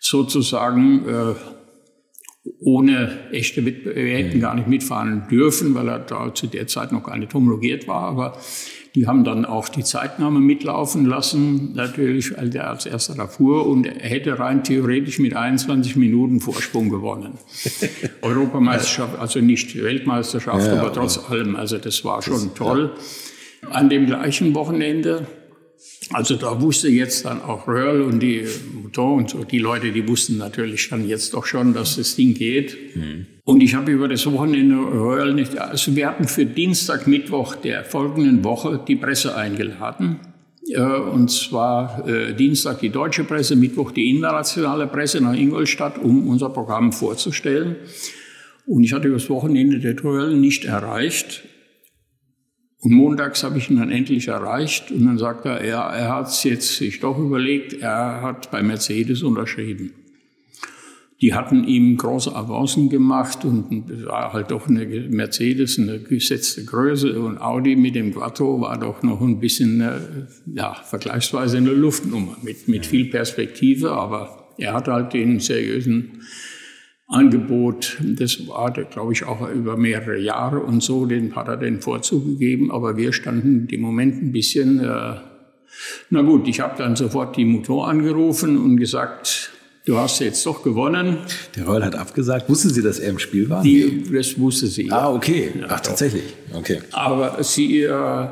sozusagen 0.00 1.08
äh, 1.08 1.34
ohne 2.58 3.30
echte 3.30 3.64
Wettbewerb. 3.64 4.04
Wir 4.04 4.16
hätten 4.16 4.40
gar 4.40 4.56
nicht 4.56 4.66
mitfahren 4.66 5.28
dürfen, 5.30 5.76
weil 5.76 5.88
er 5.88 6.00
da 6.00 6.34
zu 6.34 6.48
der 6.48 6.66
Zeit 6.66 6.90
noch 6.90 7.04
gar 7.04 7.16
nicht 7.16 7.32
homologiert 7.32 7.86
war, 7.86 8.02
aber 8.02 8.38
die 8.94 9.06
haben 9.06 9.24
dann 9.24 9.44
auch 9.44 9.68
die 9.68 9.84
Zeitnahme 9.84 10.40
mitlaufen 10.40 11.06
lassen, 11.06 11.72
natürlich, 11.74 12.36
weil 12.36 12.50
der 12.50 12.68
als 12.68 12.84
erster 12.84 13.14
da 13.14 13.26
fuhr 13.26 13.66
und 13.66 13.86
er 13.86 14.08
hätte 14.08 14.38
rein 14.38 14.64
theoretisch 14.64 15.18
mit 15.18 15.34
21 15.34 15.96
Minuten 15.96 16.40
Vorsprung 16.40 16.90
gewonnen. 16.90 17.38
Europameisterschaft, 18.22 19.18
also 19.18 19.40
nicht 19.40 19.80
Weltmeisterschaft, 19.82 20.66
ja, 20.66 20.78
aber 20.78 20.92
trotz 20.92 21.18
allem, 21.30 21.56
also 21.56 21.78
das 21.78 22.04
war 22.04 22.20
schon 22.20 22.54
toll. 22.54 22.92
Ja. 23.62 23.68
An 23.70 23.88
dem 23.88 24.06
gleichen 24.06 24.54
Wochenende 24.54 25.26
also 26.10 26.36
da 26.36 26.60
wusste 26.60 26.88
jetzt 26.88 27.24
dann 27.24 27.40
auch 27.40 27.66
Röhrl 27.66 28.02
und 28.02 28.20
die 28.20 28.44
Mouton 28.74 29.18
und 29.18 29.30
so, 29.30 29.44
die 29.44 29.58
Leute, 29.58 29.92
die 29.92 30.06
wussten 30.06 30.36
natürlich 30.36 30.88
dann 30.90 31.08
jetzt 31.08 31.34
doch 31.34 31.46
schon, 31.46 31.74
dass 31.74 31.96
das 31.96 32.16
Ding 32.16 32.34
geht. 32.34 32.76
Mhm. 32.96 33.26
Und 33.44 33.62
ich 33.62 33.74
habe 33.74 33.90
über 33.92 34.08
das 34.08 34.26
Wochenende 34.30 34.76
Röhrl 34.76 35.34
nicht, 35.34 35.58
also 35.58 35.96
wir 35.96 36.08
hatten 36.08 36.28
für 36.28 36.44
Dienstag, 36.44 37.06
Mittwoch 37.06 37.54
der 37.54 37.84
folgenden 37.84 38.44
Woche 38.44 38.80
die 38.86 38.96
Presse 38.96 39.36
eingeladen. 39.36 40.20
Äh, 40.68 40.80
und 40.80 41.30
zwar 41.30 42.06
äh, 42.06 42.34
Dienstag 42.34 42.80
die 42.80 42.90
deutsche 42.90 43.24
Presse, 43.24 43.56
Mittwoch 43.56 43.90
die 43.90 44.10
internationale 44.10 44.86
Presse 44.86 45.20
nach 45.20 45.34
Ingolstadt, 45.34 45.98
um 45.98 46.28
unser 46.28 46.50
Programm 46.50 46.92
vorzustellen. 46.92 47.76
Und 48.66 48.84
ich 48.84 48.92
hatte 48.92 49.08
über 49.08 49.16
das 49.16 49.28
Wochenende 49.28 49.80
der 49.80 49.98
Röhrl 50.02 50.36
nicht 50.36 50.64
erreicht. 50.64 51.42
Und 52.84 52.92
montags 52.92 53.44
habe 53.44 53.58
ich 53.58 53.70
ihn 53.70 53.76
dann 53.76 53.92
endlich 53.92 54.26
erreicht 54.26 54.90
und 54.90 55.06
dann 55.06 55.16
sagt 55.16 55.46
er, 55.46 55.64
ja, 55.64 55.88
er 55.88 56.16
hat 56.16 56.26
es 56.26 56.42
jetzt 56.42 56.76
sich 56.76 56.98
doch 56.98 57.16
überlegt, 57.16 57.74
er 57.74 58.22
hat 58.22 58.50
bei 58.50 58.60
Mercedes 58.60 59.22
unterschrieben. 59.22 59.92
die 61.20 61.34
hatten 61.34 61.62
ihm 61.62 61.96
große 61.96 62.34
Avancen 62.34 62.88
gemacht 62.90 63.44
und 63.44 63.88
es 63.88 64.04
war 64.04 64.32
halt 64.32 64.50
doch 64.50 64.68
eine 64.68 64.84
Mercedes, 64.84 65.78
eine 65.78 66.00
gesetzte 66.00 66.64
Größe 66.64 67.20
und 67.20 67.40
Audi 67.40 67.76
mit 67.76 67.94
dem 67.94 68.12
Quattro 68.12 68.60
war 68.60 68.76
doch 68.76 69.04
noch 69.04 69.20
ein 69.20 69.38
bisschen, 69.38 69.84
ja, 70.52 70.74
vergleichsweise 70.74 71.58
eine 71.58 71.70
Luftnummer 71.70 72.36
mit, 72.42 72.66
mit 72.66 72.84
viel 72.84 73.04
Perspektive, 73.04 73.92
aber 73.92 74.48
er 74.58 74.74
hatte 74.74 74.92
halt 74.92 75.12
den 75.12 75.38
seriösen 75.38 76.22
Angebot. 77.12 77.98
Das 78.00 78.46
war, 78.48 78.70
glaube 78.72 79.12
ich, 79.12 79.24
auch 79.24 79.48
über 79.50 79.76
mehrere 79.76 80.18
Jahre 80.18 80.60
und 80.60 80.82
so, 80.82 81.06
den 81.06 81.34
hat 81.36 81.48
er 81.48 81.56
den 81.56 81.80
Vorzug 81.80 82.24
gegeben, 82.24 82.70
aber 82.70 82.96
wir 82.96 83.12
standen 83.12 83.68
im 83.70 83.80
Moment 83.80 84.22
ein 84.22 84.32
bisschen, 84.32 84.80
äh, 84.80 85.14
na 86.10 86.22
gut, 86.22 86.48
ich 86.48 86.60
habe 86.60 86.76
dann 86.78 86.96
sofort 86.96 87.36
die 87.36 87.44
Motor 87.44 87.88
angerufen 87.88 88.58
und 88.58 88.76
gesagt, 88.76 89.50
du 89.84 89.96
hast 89.98 90.20
jetzt 90.20 90.44
doch 90.46 90.62
gewonnen. 90.62 91.18
Der 91.56 91.66
Reul 91.66 91.84
hat 91.84 91.94
abgesagt. 91.94 92.48
Wussten 92.48 92.70
Sie, 92.70 92.82
dass 92.82 92.98
er 92.98 93.10
im 93.10 93.18
Spiel 93.18 93.48
war? 93.48 93.62
Die, 93.62 94.04
das 94.12 94.38
wusste 94.38 94.66
sie. 94.66 94.90
Ah, 94.90 95.12
okay. 95.12 95.52
Ach, 95.68 95.80
tatsächlich. 95.80 96.34
Okay. 96.52 96.80
Aber 96.92 97.42
sie 97.42 97.82
äh, 97.82 98.28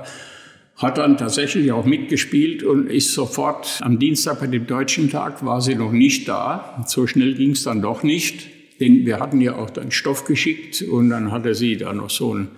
hat 0.76 0.96
dann 0.98 1.18
tatsächlich 1.18 1.72
auch 1.72 1.84
mitgespielt 1.84 2.62
und 2.62 2.86
ist 2.90 3.12
sofort 3.12 3.80
am 3.82 3.98
Dienstag 3.98 4.40
bei 4.40 4.46
dem 4.46 4.66
Deutschen 4.66 5.10
Tag 5.10 5.44
war 5.44 5.60
sie 5.60 5.74
noch 5.74 5.92
nicht 5.92 6.26
da. 6.28 6.82
So 6.86 7.06
schnell 7.06 7.34
ging 7.34 7.50
es 7.50 7.64
dann 7.64 7.82
doch 7.82 8.02
nicht, 8.02 8.48
denn 8.80 9.06
wir 9.06 9.20
hatten 9.20 9.40
ja 9.40 9.56
auch 9.56 9.70
dann 9.70 9.90
Stoff 9.90 10.24
geschickt 10.24 10.82
und 10.82 11.10
dann 11.10 11.30
hatte 11.30 11.54
sie 11.54 11.76
da 11.76 11.92
noch 11.92 12.10
so 12.10 12.34
ein 12.34 12.48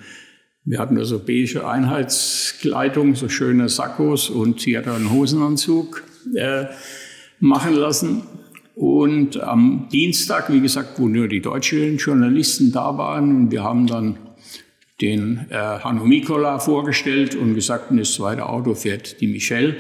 wir 0.65 0.79
hatten 0.79 0.95
da 0.95 1.05
so 1.05 1.19
beige 1.19 1.67
Einheitskleidung, 1.67 3.17
so 3.17 3.29
schöne 3.29 3.69
Sakkos 3.69 4.31
und 4.31 4.61
sie 4.61 4.79
hat 4.79 4.87
einen 4.87 5.11
Hosenanzug 5.11 6.05
äh, 6.37 6.67
machen 7.41 7.75
lassen. 7.75 8.23
Und 8.77 9.41
am 9.41 9.89
Dienstag, 9.91 10.53
wie 10.53 10.61
gesagt, 10.61 11.01
wo 11.01 11.09
nur 11.09 11.27
die 11.27 11.41
deutschen 11.41 11.97
Journalisten 11.99 12.71
da 12.71 12.97
waren, 12.97 13.37
und 13.37 13.51
wir 13.51 13.65
haben 13.65 13.89
dann 13.89 14.17
den 15.01 15.47
äh, 15.51 15.57
Hanno 15.57 16.05
Mikola 16.05 16.61
vorgestellt 16.61 17.35
und 17.35 17.55
gesagt, 17.55 17.87
das 17.91 18.13
zweite 18.15 18.49
Auto 18.49 18.75
fährt 18.75 19.21
die 19.21 19.27
Michelle. 19.27 19.77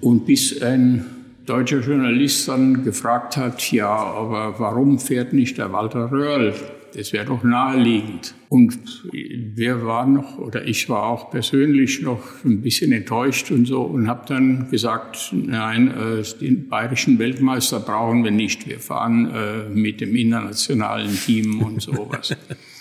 Und 0.00 0.24
bis 0.24 0.62
ein 0.62 1.04
deutscher 1.46 1.80
Journalist 1.80 2.48
dann 2.48 2.84
gefragt 2.84 3.36
hat, 3.36 3.70
ja, 3.72 3.88
aber 3.88 4.58
warum 4.58 4.98
fährt 4.98 5.32
nicht 5.32 5.58
der 5.58 5.72
Walter 5.72 6.10
Röhrl 6.10 6.54
das 6.94 7.12
wäre 7.12 7.24
doch 7.24 7.42
naheliegend. 7.42 8.34
Und 8.48 8.78
wir 9.12 9.84
waren 9.84 10.14
noch, 10.14 10.38
oder 10.38 10.64
ich 10.64 10.88
war 10.88 11.04
auch 11.04 11.30
persönlich 11.30 12.02
noch 12.02 12.22
ein 12.44 12.60
bisschen 12.60 12.92
enttäuscht 12.92 13.50
und 13.50 13.66
so 13.66 13.82
und 13.82 14.08
habe 14.08 14.26
dann 14.28 14.70
gesagt, 14.70 15.32
nein, 15.32 15.88
äh, 15.88 16.22
den 16.40 16.68
bayerischen 16.68 17.18
Weltmeister 17.18 17.80
brauchen 17.80 18.22
wir 18.22 18.30
nicht. 18.30 18.68
Wir 18.68 18.78
fahren 18.78 19.30
äh, 19.34 19.68
mit 19.68 20.00
dem 20.00 20.14
internationalen 20.14 21.14
Team 21.16 21.62
und 21.62 21.82
sowas. 21.82 22.36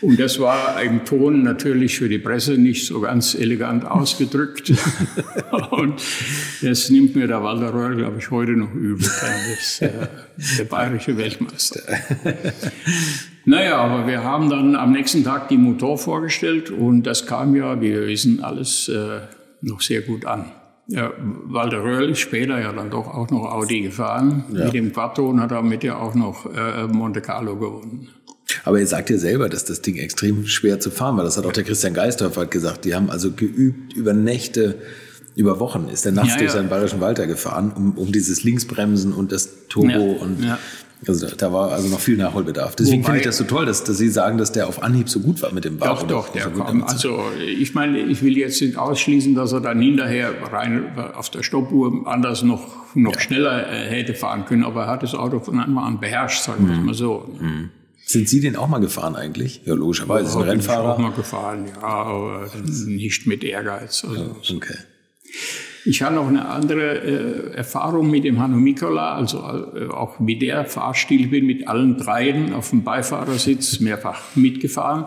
Und 0.00 0.18
das 0.18 0.38
war 0.38 0.80
im 0.82 1.04
Ton 1.04 1.42
natürlich 1.42 1.98
für 1.98 2.08
die 2.08 2.18
Presse 2.18 2.58
nicht 2.58 2.86
so 2.86 3.00
ganz 3.00 3.34
elegant 3.34 3.84
ausgedrückt. 3.84 4.72
und 5.70 6.02
das 6.60 6.90
nimmt 6.90 7.16
mir 7.16 7.26
der 7.26 7.42
Walter 7.42 7.72
Röhr, 7.72 7.94
glaube 7.94 8.18
ich, 8.18 8.30
heute 8.30 8.52
noch 8.52 8.74
übel. 8.74 9.08
Das, 9.50 9.80
äh, 9.80 9.90
der 10.58 10.64
bayerische 10.64 11.16
Weltmeister. 11.16 11.80
naja, 13.44 13.76
aber 13.76 14.06
wir 14.06 14.22
haben 14.22 14.50
dann 14.50 14.76
am 14.76 14.92
nächsten 14.92 15.24
Tag 15.24 15.48
die 15.48 15.58
Motor 15.58 15.98
vorgestellt 15.98 16.70
und 16.70 17.04
das 17.04 17.26
kam 17.26 17.54
ja, 17.54 17.80
wie 17.80 17.92
wir 17.92 18.06
wissen, 18.06 18.42
alles 18.42 18.88
äh, 18.88 19.20
noch 19.62 19.80
sehr 19.80 20.02
gut 20.02 20.26
an. 20.26 20.52
Ja, 20.88 21.10
Walter 21.44 21.82
Röhrl 21.82 22.10
ist 22.10 22.18
später 22.18 22.60
ja 22.60 22.72
dann 22.72 22.90
doch 22.90 23.06
auch 23.06 23.30
noch 23.30 23.50
Audi 23.50 23.82
gefahren. 23.82 24.44
Ja. 24.52 24.64
Mit 24.64 24.74
dem 24.74 24.92
Quattro 24.92 25.28
und 25.28 25.40
hat 25.40 25.52
damit 25.52 25.84
ja 25.84 25.96
auch 25.96 26.14
noch 26.14 26.46
äh, 26.46 26.86
Monte 26.88 27.20
Carlo 27.20 27.56
gewonnen. 27.56 28.08
Aber 28.64 28.78
ihr 28.78 28.86
sagt 28.86 29.10
ja 29.10 29.18
selber, 29.18 29.48
dass 29.48 29.64
das 29.64 29.82
Ding 29.82 29.96
extrem 29.96 30.46
schwer 30.46 30.80
zu 30.80 30.90
fahren 30.90 31.16
war. 31.16 31.24
Das 31.24 31.36
hat 31.36 31.46
auch 31.46 31.52
der 31.52 31.64
Christian 31.64 31.94
Geistorf 31.94 32.38
gesagt. 32.50 32.84
Die 32.84 32.94
haben 32.94 33.10
also 33.10 33.32
geübt 33.32 33.92
über 33.94 34.12
Nächte, 34.12 34.76
über 35.34 35.58
Wochen 35.60 35.88
ist 35.90 36.04
der 36.04 36.12
nachts 36.12 36.32
ja, 36.32 36.38
durch 36.38 36.50
ja. 36.50 36.56
seinen 36.56 36.68
bayerischen 36.68 37.00
Walter 37.00 37.26
gefahren, 37.26 37.72
um, 37.74 37.92
um 37.92 38.12
dieses 38.12 38.44
Linksbremsen 38.44 39.12
und 39.12 39.32
das 39.32 39.68
Turbo 39.68 39.88
ja, 39.88 40.22
und 40.22 40.38
also 41.08 41.26
da 41.36 41.52
war 41.52 41.72
also 41.72 41.88
noch 41.88 41.98
viel 41.98 42.16
Nachholbedarf. 42.16 42.76
Deswegen 42.76 43.02
finde 43.02 43.18
ich 43.18 43.24
das 43.24 43.36
so 43.36 43.44
toll, 43.44 43.66
dass, 43.66 43.82
dass 43.82 43.98
Sie 43.98 44.08
sagen, 44.08 44.38
dass 44.38 44.52
der 44.52 44.68
auf 44.68 44.84
Anhieb 44.84 45.08
so 45.08 45.18
gut 45.18 45.42
war 45.42 45.52
mit 45.52 45.64
dem 45.64 45.80
Wagen. 45.80 46.06
Doch, 46.06 46.26
doch, 46.26 46.28
der 46.28 46.48
kam. 46.50 46.84
Also 46.84 47.24
ich 47.44 47.74
meine, 47.74 47.98
ich 47.98 48.22
will 48.22 48.36
jetzt 48.36 48.60
nicht 48.60 48.76
ausschließen, 48.76 49.34
dass 49.34 49.52
er 49.52 49.60
dann 49.60 49.80
hinterher 49.80 50.30
rein 50.52 50.96
auf 51.14 51.28
der 51.30 51.42
Stoppuhr 51.42 52.06
anders 52.06 52.42
noch, 52.42 52.94
noch 52.94 53.18
schneller 53.18 53.68
äh, 53.68 53.88
hätte 53.88 54.14
fahren 54.14 54.44
können, 54.44 54.62
aber 54.64 54.82
er 54.82 54.90
hat 54.90 55.02
das 55.02 55.14
Auto 55.14 55.40
von 55.40 55.58
Anfang 55.58 55.82
an 55.82 56.00
beherrscht, 56.00 56.44
sagen 56.44 56.68
wir 56.68 56.76
mhm. 56.76 56.86
mal 56.86 56.94
so. 56.94 57.28
Mhm. 57.40 57.70
Sind 58.12 58.28
Sie 58.28 58.40
den 58.40 58.56
auch 58.56 58.68
mal 58.68 58.78
gefahren 58.78 59.16
eigentlich? 59.16 59.62
Ja, 59.64 59.72
logischerweise. 59.72 60.26
Sie 60.26 60.32
sind 60.32 60.42
Rennfahrer. 60.42 60.90
Ich 60.90 60.94
auch 60.96 60.98
mal 60.98 61.12
gefahren, 61.12 61.64
ja, 61.66 61.82
aber 61.82 62.50
nicht 62.84 63.26
mit 63.26 63.42
Ehrgeiz. 63.42 64.04
Also 64.04 64.36
okay. 64.54 64.76
Ich 65.86 66.02
habe 66.02 66.14
noch 66.14 66.28
eine 66.28 66.46
andere 66.46 66.98
äh, 66.98 67.54
Erfahrung 67.54 68.10
mit 68.10 68.24
dem 68.24 68.38
Hanno 68.38 68.58
Mikola, 68.58 69.14
also 69.14 69.38
äh, 69.38 69.88
auch 69.88 70.20
mit 70.20 70.42
der 70.42 70.66
Fahrstil 70.66 71.28
bin 71.28 71.46
mit 71.46 71.66
allen 71.66 71.96
dreien 71.96 72.52
auf 72.52 72.68
dem 72.68 72.84
Beifahrersitz 72.84 73.80
mehrfach 73.80 74.20
mitgefahren. 74.34 75.06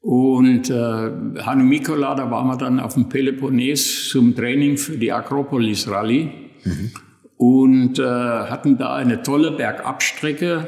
Und 0.00 0.70
äh, 0.70 0.74
Hanno 0.74 1.62
Mikola, 1.62 2.14
da 2.14 2.30
waren 2.30 2.46
wir 2.46 2.56
dann 2.56 2.80
auf 2.80 2.94
dem 2.94 3.10
Peloponnes 3.10 4.08
zum 4.08 4.34
Training 4.34 4.78
für 4.78 4.96
die 4.96 5.12
Akropolis 5.12 5.86
Rallye 5.88 6.30
mhm. 6.64 6.90
und 7.36 7.98
äh, 7.98 8.02
hatten 8.02 8.78
da 8.78 8.94
eine 8.94 9.22
tolle 9.22 9.52
Bergabstrecke 9.52 10.66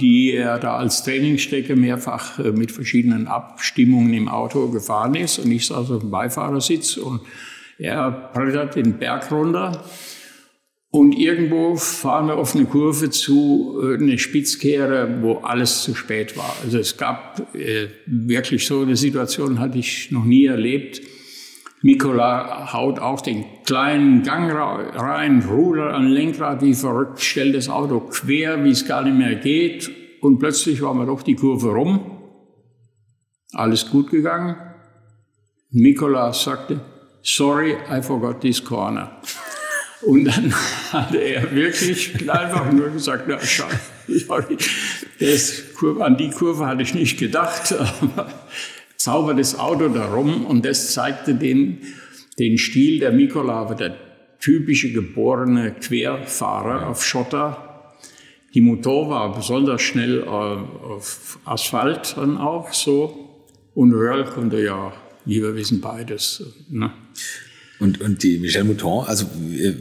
die 0.00 0.34
er 0.34 0.58
da 0.58 0.76
als 0.76 1.02
Trainingsstrecke 1.04 1.74
mehrfach 1.74 2.38
äh, 2.38 2.52
mit 2.52 2.70
verschiedenen 2.70 3.28
Abstimmungen 3.28 4.12
im 4.12 4.28
Auto 4.28 4.68
gefahren 4.68 5.14
ist. 5.14 5.38
Und 5.38 5.50
ich 5.50 5.66
saß 5.66 5.90
auf 5.90 6.00
dem 6.00 6.10
Beifahrersitz 6.10 6.98
und 6.98 7.22
er 7.78 8.10
brettert 8.34 8.76
den 8.76 8.98
Berg 8.98 9.32
runter. 9.32 9.84
Und 10.92 11.12
irgendwo 11.12 11.76
fahren 11.76 12.26
wir 12.26 12.34
auf 12.34 12.54
eine 12.54 12.66
Kurve 12.66 13.10
zu, 13.10 13.80
äh, 13.82 13.94
eine 13.94 14.18
Spitzkehre, 14.18 15.22
wo 15.22 15.38
alles 15.38 15.82
zu 15.82 15.94
spät 15.94 16.36
war. 16.36 16.54
Also 16.62 16.78
es 16.78 16.98
gab 16.98 17.54
äh, 17.54 17.88
wirklich 18.06 18.66
so 18.66 18.82
eine 18.82 18.96
Situation, 18.96 19.60
hatte 19.60 19.78
ich 19.78 20.10
noch 20.10 20.24
nie 20.24 20.44
erlebt. 20.44 21.00
Mikola 21.82 22.72
haut 22.72 22.98
auch 22.98 23.22
den 23.22 23.44
kleinen 23.64 24.22
Gang 24.22 24.52
rein, 24.52 25.42
Ruder 25.48 25.94
an 25.94 26.08
Lenkrad 26.08 26.60
wie 26.60 26.74
verrückt, 26.74 27.20
stellt 27.20 27.54
das 27.54 27.68
Auto 27.70 28.00
quer, 28.00 28.62
wie 28.64 28.70
es 28.70 28.86
gar 28.86 29.02
nicht 29.02 29.16
mehr 29.16 29.36
geht. 29.36 29.90
Und 30.20 30.38
plötzlich 30.38 30.82
waren 30.82 30.98
wir 30.98 31.06
doch 31.06 31.22
die 31.22 31.36
Kurve 31.36 31.70
rum. 31.70 32.18
Alles 33.52 33.90
gut 33.90 34.10
gegangen. 34.10 34.56
Mikola 35.70 36.32
sagte, 36.32 36.80
sorry, 37.22 37.76
I 37.90 38.02
forgot 38.02 38.40
this 38.40 38.62
corner. 38.62 39.20
Und 40.02 40.24
dann 40.24 40.54
hatte 40.92 41.18
er 41.18 41.54
wirklich 41.54 42.28
einfach 42.28 42.72
nur 42.72 42.88
gesagt, 42.88 43.24
na, 43.28 43.38
sorry, 43.38 44.56
das, 45.18 45.62
an 46.00 46.16
die 46.16 46.30
Kurve 46.30 46.66
hatte 46.66 46.82
ich 46.82 46.94
nicht 46.94 47.18
gedacht, 47.18 47.74
aber 49.06 49.18
zaubert 49.18 49.38
das 49.38 49.58
Auto 49.58 49.88
darum 49.88 50.44
und 50.46 50.64
das 50.64 50.92
zeigte 50.92 51.34
den, 51.34 51.78
den 52.38 52.58
Stil 52.58 53.00
der 53.00 53.12
Mikola, 53.12 53.72
der 53.74 53.96
typische 54.38 54.92
geborene 54.92 55.72
Querfahrer 55.72 56.88
auf 56.88 57.04
Schotter. 57.04 57.94
Die 58.54 58.60
Motor 58.60 59.10
war 59.10 59.34
besonders 59.34 59.82
schnell 59.82 60.22
äh, 60.22 60.26
auf 60.26 61.38
Asphalt 61.44 62.16
dann 62.16 62.36
auch 62.36 62.72
so. 62.72 63.26
Und 63.74 63.92
Earl 63.94 64.24
konnte 64.24 64.62
ja, 64.62 64.92
wie 65.24 65.40
wir 65.40 65.54
wissen, 65.54 65.80
beides. 65.80 66.42
Ne? 66.68 66.92
Und, 67.80 68.00
und 68.00 68.22
die 68.22 68.38
Michelle 68.38 68.64
Mouton, 68.64 69.06
also 69.06 69.24
wie, 69.38 69.74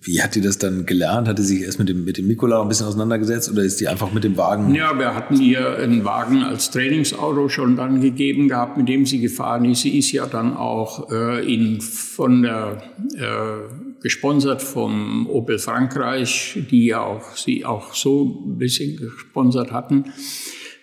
wie 0.00 0.22
hat 0.22 0.34
die 0.34 0.40
das 0.40 0.58
dann 0.58 0.86
gelernt? 0.86 1.28
Hat 1.28 1.38
sie 1.38 1.44
sich 1.44 1.62
erst 1.62 1.78
mit 1.78 1.88
dem, 1.90 2.04
mit 2.04 2.16
dem 2.16 2.26
Nikola 2.26 2.62
ein 2.62 2.68
bisschen 2.68 2.86
auseinandergesetzt 2.86 3.50
oder 3.50 3.62
ist 3.62 3.80
die 3.80 3.88
einfach 3.88 4.12
mit 4.12 4.24
dem 4.24 4.36
Wagen? 4.38 4.74
Ja, 4.74 4.98
wir 4.98 5.14
hatten 5.14 5.40
ihr 5.40 5.76
einen 5.76 6.04
Wagen 6.04 6.42
als 6.42 6.70
Trainingsauto 6.70 7.50
schon 7.50 7.76
dann 7.76 8.00
gegeben 8.00 8.48
gehabt, 8.48 8.78
mit 8.78 8.88
dem 8.88 9.04
sie 9.04 9.20
gefahren 9.20 9.66
ist. 9.66 9.82
Sie 9.82 9.98
ist 9.98 10.10
ja 10.12 10.26
dann 10.26 10.56
auch 10.56 11.10
äh, 11.10 11.54
in, 11.54 11.82
von 11.82 12.42
der, 12.42 12.82
äh, 13.14 14.00
gesponsert 14.04 14.60
vom 14.60 15.26
Opel 15.28 15.58
Frankreich, 15.58 16.58
die 16.70 16.86
ja 16.86 17.00
auch, 17.00 17.36
sie 17.36 17.64
auch 17.64 17.94
so 17.94 18.44
ein 18.46 18.58
bisschen 18.58 18.96
gesponsert 18.96 19.72
hatten. 19.72 20.04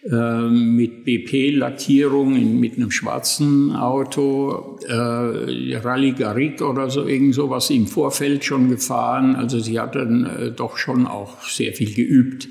Ähm, 0.09 0.75
mit 0.75 1.05
BP-Lackierung 1.05 2.59
mit 2.59 2.75
einem 2.75 2.89
schwarzen 2.89 3.75
Auto, 3.75 4.79
äh, 4.87 5.75
Rallye 5.77 6.13
Garrigue 6.13 6.67
oder 6.67 6.89
so, 6.89 7.05
irgend 7.05 7.35
sowas 7.35 7.69
im 7.69 7.85
Vorfeld 7.85 8.43
schon 8.43 8.69
gefahren. 8.69 9.35
Also 9.35 9.59
sie 9.59 9.79
hat 9.79 9.93
dann 9.93 10.25
äh, 10.25 10.51
doch 10.51 10.77
schon 10.77 11.05
auch 11.05 11.43
sehr 11.43 11.73
viel 11.73 11.93
geübt 11.93 12.47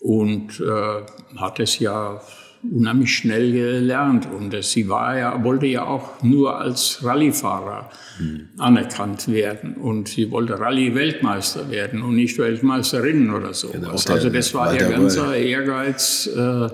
und 0.00 0.60
äh, 0.60 1.36
hat 1.36 1.60
es 1.60 1.78
ja 1.78 2.22
unheimlich 2.70 3.14
schnell 3.14 3.52
gelernt. 3.52 4.28
Und 4.30 4.54
sie 4.62 4.88
war 4.88 5.18
ja, 5.18 5.44
wollte 5.44 5.66
ja 5.66 5.84
auch 5.84 6.22
nur 6.22 6.58
als 6.58 7.04
Rallyefahrer 7.04 7.90
mhm. 8.18 8.48
anerkannt 8.58 9.28
werden. 9.28 9.74
Und 9.74 10.08
sie 10.08 10.30
wollte 10.30 10.58
Rallye-Weltmeister 10.58 11.70
werden 11.70 12.02
und 12.02 12.16
nicht 12.16 12.38
Weltmeisterin 12.38 13.30
oder 13.30 13.54
so. 13.54 13.68
Genau, 13.68 13.90
also 13.90 14.30
das 14.30 14.54
war 14.54 14.74
ihr 14.74 14.88
ganzer 14.88 15.36
Ehrgeiz, 15.36 16.28
äh, 16.34 16.68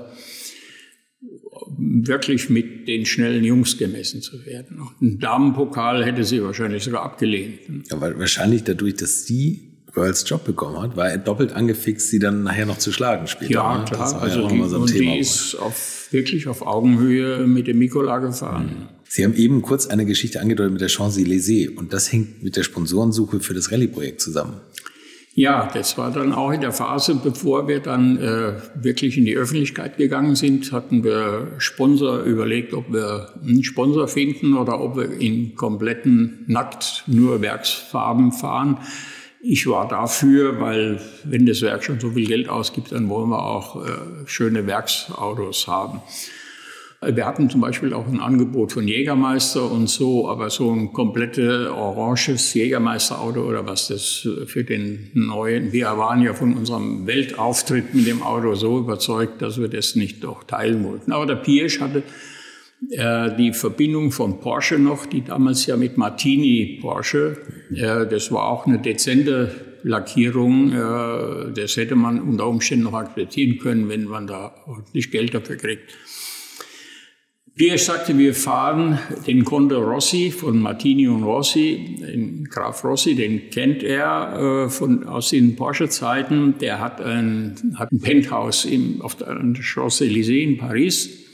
wirklich 1.78 2.50
mit 2.50 2.88
den 2.88 3.06
schnellen 3.06 3.44
Jungs 3.44 3.78
gemessen 3.78 4.22
zu 4.22 4.44
werden. 4.46 4.80
Und 4.80 5.00
einen 5.00 5.18
Damenpokal 5.18 6.04
hätte 6.04 6.24
sie 6.24 6.42
wahrscheinlich 6.42 6.84
sogar 6.84 7.02
abgelehnt. 7.02 7.60
Ja, 7.90 8.00
wahrscheinlich 8.00 8.64
dadurch, 8.64 8.96
dass 8.96 9.26
sie 9.26 9.67
Girls 9.98 10.24
Job 10.28 10.44
bekommen 10.44 10.80
hat, 10.80 10.96
war 10.96 11.08
er 11.08 11.18
doppelt 11.18 11.52
angefixt, 11.52 12.10
sie 12.10 12.18
dann 12.18 12.44
nachher 12.44 12.66
noch 12.66 12.78
zu 12.78 12.92
schlagen 12.92 13.26
später. 13.26 13.52
Ja, 13.52 13.78
ne? 13.78 13.84
klar. 13.84 14.22
also 14.22 14.42
ja 14.42 14.48
die, 14.48 14.68
so 14.68 14.78
und 14.78 14.86
Thema 14.86 15.12
die 15.12 15.18
ist 15.18 15.56
auf, 15.56 16.08
wirklich 16.10 16.46
auf 16.46 16.62
Augenhöhe 16.62 17.46
mit 17.46 17.66
dem 17.66 17.78
Mikola 17.78 18.18
gefahren. 18.18 18.88
Sie 19.08 19.24
haben 19.24 19.34
eben 19.34 19.62
kurz 19.62 19.86
eine 19.86 20.04
Geschichte 20.04 20.40
angedeutet 20.40 20.72
mit 20.72 20.80
der 20.80 20.90
Champs-Élysées 20.90 21.74
und 21.74 21.92
das 21.92 22.12
hängt 22.12 22.42
mit 22.42 22.56
der 22.56 22.62
Sponsorensuche 22.62 23.40
für 23.40 23.54
das 23.54 23.72
Rallye-Projekt 23.72 24.20
zusammen. 24.20 24.60
Ja, 25.34 25.70
das 25.72 25.96
war 25.96 26.10
dann 26.10 26.32
auch 26.32 26.50
in 26.50 26.60
der 26.60 26.72
Phase, 26.72 27.14
bevor 27.14 27.68
wir 27.68 27.80
dann 27.80 28.18
äh, 28.18 28.54
wirklich 28.74 29.16
in 29.16 29.24
die 29.24 29.36
Öffentlichkeit 29.36 29.96
gegangen 29.96 30.34
sind, 30.34 30.72
hatten 30.72 31.04
wir 31.04 31.52
Sponsor 31.58 32.22
überlegt, 32.22 32.74
ob 32.74 32.92
wir 32.92 33.28
einen 33.40 33.62
Sponsor 33.62 34.08
finden 34.08 34.56
oder 34.56 34.80
ob 34.80 34.96
wir 34.96 35.12
in 35.20 35.54
kompletten 35.54 36.44
nackt 36.48 37.04
nur 37.06 37.40
Werksfarben 37.40 38.32
fahren. 38.32 38.78
Ich 39.40 39.66
war 39.68 39.86
dafür, 39.86 40.60
weil 40.60 41.00
wenn 41.24 41.46
das 41.46 41.62
Werk 41.62 41.84
schon 41.84 42.00
so 42.00 42.10
viel 42.10 42.26
Geld 42.26 42.48
ausgibt, 42.48 42.90
dann 42.90 43.08
wollen 43.08 43.30
wir 43.30 43.44
auch 43.44 43.84
äh, 43.84 43.90
schöne 44.26 44.66
Werksautos 44.66 45.68
haben. 45.68 46.02
Wir 47.00 47.26
hatten 47.26 47.48
zum 47.48 47.60
Beispiel 47.60 47.94
auch 47.94 48.08
ein 48.08 48.18
Angebot 48.18 48.72
von 48.72 48.88
Jägermeister 48.88 49.70
und 49.70 49.88
so, 49.88 50.28
aber 50.28 50.50
so 50.50 50.72
ein 50.72 50.92
komplette 50.92 51.72
oranges 51.72 52.52
Jägermeisterauto 52.54 53.40
oder 53.42 53.64
was 53.68 53.86
das 53.86 54.28
für 54.46 54.64
den 54.64 55.10
neuen, 55.14 55.72
wir 55.72 55.96
waren 55.96 56.22
ja 56.22 56.34
von 56.34 56.56
unserem 56.56 57.06
Weltauftritt 57.06 57.94
mit 57.94 58.08
dem 58.08 58.20
Auto 58.24 58.56
so 58.56 58.80
überzeugt, 58.80 59.40
dass 59.42 59.60
wir 59.60 59.68
das 59.68 59.94
nicht 59.94 60.24
doch 60.24 60.42
teilen 60.42 60.82
wollten. 60.82 61.12
Aber 61.12 61.24
der 61.24 61.36
Piersch 61.36 61.78
hatte 61.78 62.02
die 62.80 63.52
Verbindung 63.52 64.12
von 64.12 64.38
Porsche 64.40 64.78
noch, 64.78 65.06
die 65.06 65.22
damals 65.22 65.66
ja 65.66 65.76
mit 65.76 65.98
Martini 65.98 66.78
Porsche, 66.80 67.36
äh, 67.74 68.06
das 68.06 68.30
war 68.30 68.48
auch 68.48 68.66
eine 68.66 68.78
dezente 68.78 69.50
Lackierung, 69.82 70.72
äh, 70.72 71.52
das 71.54 71.76
hätte 71.76 71.96
man 71.96 72.20
unter 72.20 72.46
Umständen 72.46 72.84
noch 72.84 72.94
akzeptieren 72.94 73.58
können, 73.58 73.88
wenn 73.88 74.04
man 74.04 74.26
da 74.26 74.54
ordentlich 74.66 75.10
Geld 75.10 75.34
dafür 75.34 75.56
kriegt. 75.56 75.92
Pierre 77.56 77.78
sagte, 77.78 78.16
wir 78.16 78.34
fahren 78.34 79.00
den 79.26 79.44
Conde 79.44 79.78
Rossi 79.78 80.30
von 80.30 80.60
Martini 80.60 81.08
und 81.08 81.24
Rossi, 81.24 81.96
den 82.00 82.44
Graf 82.44 82.84
Rossi, 82.84 83.16
den 83.16 83.50
kennt 83.50 83.82
er 83.82 84.66
äh, 84.66 84.70
von, 84.70 85.02
aus 85.02 85.30
den 85.30 85.56
Porsche-Zeiten. 85.56 86.54
Der 86.60 86.78
hat 86.78 87.00
ein, 87.00 87.56
hat 87.74 87.90
ein 87.90 87.98
Penthouse 87.98 88.64
im, 88.64 89.02
auf 89.02 89.16
der 89.16 89.36
Champs-Élysées 89.60 90.44
in 90.44 90.58
Paris. 90.58 91.27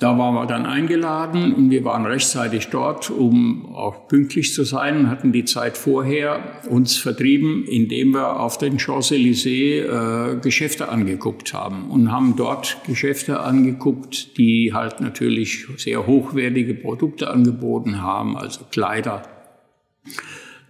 Da 0.00 0.16
waren 0.16 0.34
wir 0.34 0.46
dann 0.46 0.64
eingeladen 0.64 1.52
und 1.52 1.70
wir 1.70 1.84
waren 1.84 2.06
rechtzeitig 2.06 2.68
dort, 2.68 3.10
um 3.10 3.66
auch 3.74 4.08
pünktlich 4.08 4.54
zu 4.54 4.64
sein, 4.64 5.10
hatten 5.10 5.30
die 5.30 5.44
Zeit 5.44 5.76
vorher 5.76 6.62
uns 6.70 6.96
vertrieben, 6.96 7.66
indem 7.66 8.14
wir 8.14 8.40
auf 8.40 8.56
den 8.56 8.78
Champs-Élysées 8.78 9.82
äh, 9.82 10.40
Geschäfte 10.40 10.88
angeguckt 10.88 11.52
haben 11.52 11.90
und 11.90 12.10
haben 12.10 12.34
dort 12.34 12.78
Geschäfte 12.86 13.40
angeguckt, 13.40 14.38
die 14.38 14.72
halt 14.72 15.02
natürlich 15.02 15.66
sehr 15.76 16.06
hochwertige 16.06 16.72
Produkte 16.72 17.28
angeboten 17.28 18.00
haben, 18.00 18.38
also 18.38 18.64
Kleider, 18.72 19.24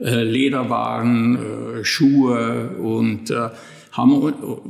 äh, 0.01 0.24
Lederwaren, 0.24 1.36
äh, 1.36 1.85
Schuhe 1.85 2.70
und 2.78 3.31
äh, 3.31 3.51
haben 3.93 4.12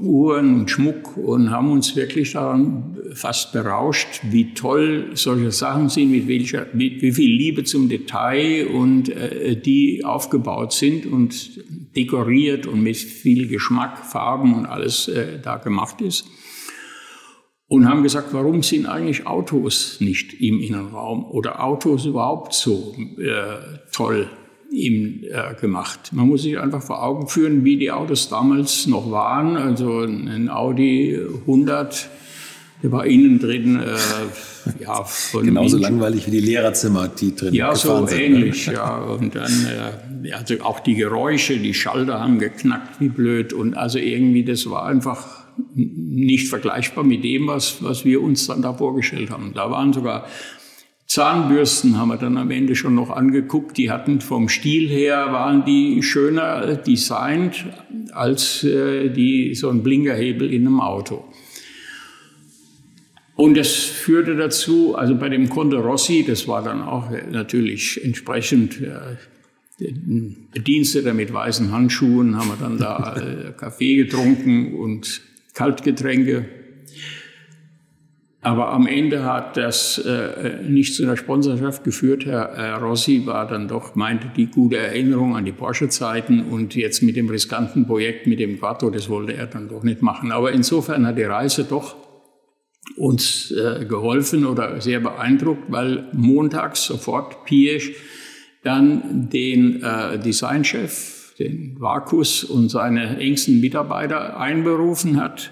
Uhren 0.00 0.60
und 0.60 0.70
Schmuck 0.70 1.16
und 1.16 1.50
haben 1.50 1.70
uns 1.70 1.94
wirklich 1.94 2.32
daran 2.32 2.96
fast 3.12 3.52
berauscht, 3.52 4.20
wie 4.30 4.54
toll 4.54 5.10
solche 5.14 5.50
Sachen 5.52 5.88
sind, 5.88 6.10
mit, 6.10 6.26
welcher, 6.26 6.66
mit 6.72 7.02
wie 7.02 7.12
viel 7.12 7.30
Liebe 7.30 7.64
zum 7.64 7.88
Detail 7.88 8.66
und 8.68 9.10
äh, 9.10 9.56
die 9.56 10.04
aufgebaut 10.04 10.72
sind 10.72 11.04
und 11.04 11.60
dekoriert 11.96 12.66
und 12.66 12.82
mit 12.82 12.96
viel 12.96 13.48
Geschmack, 13.48 14.06
Farben 14.06 14.54
und 14.54 14.66
alles 14.66 15.08
äh, 15.08 15.38
da 15.40 15.56
gemacht 15.56 16.00
ist. 16.00 16.26
Und 17.66 17.88
haben 17.88 18.02
gesagt, 18.02 18.32
warum 18.32 18.62
sind 18.62 18.86
eigentlich 18.86 19.26
Autos 19.26 19.98
nicht 20.00 20.34
im 20.40 20.60
Innenraum 20.60 21.24
oder 21.24 21.62
Autos 21.62 22.04
überhaupt 22.04 22.52
so 22.52 22.96
äh, 23.18 23.78
toll? 23.92 24.28
Ihm 24.70 25.24
äh, 25.24 25.54
gemacht. 25.60 26.12
Man 26.12 26.28
muss 26.28 26.42
sich 26.42 26.58
einfach 26.58 26.82
vor 26.82 27.02
Augen 27.02 27.28
führen, 27.28 27.64
wie 27.64 27.76
die 27.76 27.90
Autos 27.90 28.28
damals 28.28 28.86
noch 28.86 29.10
waren. 29.10 29.56
Also 29.56 30.00
ein 30.02 30.48
Audi 30.48 31.18
100, 31.42 32.08
der 32.82 32.92
war 32.92 33.04
innen 33.04 33.38
drin 33.38 33.80
äh, 33.80 33.96
ja 34.82 35.04
von 35.04 35.44
genauso 35.44 35.76
Menschen. 35.76 35.80
langweilig 35.94 36.26
wie 36.26 36.30
die 36.32 36.40
Lehrerzimmer, 36.40 37.08
die 37.08 37.34
drin 37.34 37.52
ja 37.54 37.74
so 37.74 38.06
sind. 38.06 38.20
ähnlich 38.20 38.66
ja 38.66 38.98
und 38.98 39.34
dann 39.34 39.66
äh, 40.24 40.32
also 40.32 40.54
auch 40.62 40.80
die 40.80 40.94
Geräusche, 40.94 41.58
die 41.58 41.74
Schalter 41.74 42.20
haben 42.20 42.38
geknackt 42.38 43.00
wie 43.00 43.08
blöd 43.08 43.52
und 43.52 43.74
also 43.74 43.98
irgendwie 43.98 44.44
das 44.44 44.68
war 44.70 44.86
einfach 44.86 45.40
nicht 45.74 46.48
vergleichbar 46.48 47.04
mit 47.04 47.24
dem, 47.24 47.48
was 47.48 47.82
was 47.82 48.04
wir 48.04 48.22
uns 48.22 48.46
dann 48.46 48.62
da 48.62 48.72
vorgestellt 48.72 49.30
haben. 49.30 49.52
Da 49.54 49.70
waren 49.70 49.92
sogar 49.92 50.26
Zahnbürsten 51.10 51.98
haben 51.98 52.10
wir 52.10 52.18
dann 52.18 52.36
am 52.36 52.52
Ende 52.52 52.76
schon 52.76 52.94
noch 52.94 53.10
angeguckt. 53.10 53.76
Die 53.76 53.90
hatten 53.90 54.20
vom 54.20 54.48
Stil 54.48 54.88
her, 54.88 55.32
waren 55.32 55.64
die 55.64 56.04
schöner 56.04 56.76
designt 56.76 57.66
als 58.12 58.62
äh, 58.62 59.08
die, 59.08 59.56
so 59.56 59.70
ein 59.70 59.82
Blinkerhebel 59.82 60.54
in 60.54 60.68
einem 60.68 60.80
Auto. 60.80 61.24
Und 63.34 63.56
das 63.56 63.72
führte 63.72 64.36
dazu, 64.36 64.94
also 64.94 65.16
bei 65.16 65.28
dem 65.28 65.48
Conte 65.48 65.78
Rossi, 65.78 66.24
das 66.24 66.46
war 66.46 66.62
dann 66.62 66.80
auch 66.80 67.10
natürlich 67.28 68.04
entsprechend 68.04 68.80
äh, 68.80 69.16
Bediensteter 70.54 71.12
mit 71.12 71.32
weißen 71.32 71.72
Handschuhen, 71.72 72.36
haben 72.36 72.50
wir 72.50 72.56
dann 72.60 72.78
da 72.78 73.16
äh, 73.16 73.52
Kaffee 73.58 73.96
getrunken 73.96 74.76
und 74.76 75.22
Kaltgetränke 75.54 76.59
aber 78.42 78.70
am 78.70 78.86
Ende 78.86 79.24
hat 79.24 79.58
das 79.58 79.98
äh, 79.98 80.62
nicht 80.62 80.94
zu 80.94 81.02
einer 81.02 81.18
Sponsorschaft 81.18 81.84
geführt. 81.84 82.24
Herr, 82.24 82.52
Herr 82.56 82.78
Rossi 82.78 83.26
war 83.26 83.46
dann 83.46 83.68
doch, 83.68 83.94
meinte 83.94 84.28
die 84.34 84.46
gute 84.46 84.78
Erinnerung 84.78 85.36
an 85.36 85.44
die 85.44 85.52
Porsche-Zeiten 85.52 86.44
und 86.44 86.74
jetzt 86.74 87.02
mit 87.02 87.16
dem 87.16 87.28
riskanten 87.28 87.86
Projekt 87.86 88.26
mit 88.26 88.40
dem 88.40 88.58
Quattro, 88.58 88.88
das 88.88 89.10
wollte 89.10 89.34
er 89.34 89.46
dann 89.46 89.68
doch 89.68 89.82
nicht 89.82 90.00
machen. 90.00 90.32
Aber 90.32 90.52
insofern 90.52 91.06
hat 91.06 91.18
die 91.18 91.24
Reise 91.24 91.64
doch 91.64 91.96
uns 92.96 93.50
äh, 93.50 93.84
geholfen 93.84 94.46
oder 94.46 94.80
sehr 94.80 95.00
beeindruckt, 95.00 95.64
weil 95.68 96.08
montags 96.12 96.84
sofort 96.84 97.44
Piesch 97.44 97.92
dann 98.62 99.28
den 99.28 99.82
äh, 99.82 100.18
Designchef, 100.18 101.34
den 101.38 101.78
Vakus 101.78 102.44
und 102.44 102.70
seine 102.70 103.18
engsten 103.18 103.60
Mitarbeiter 103.60 104.38
einberufen 104.40 105.20
hat 105.20 105.50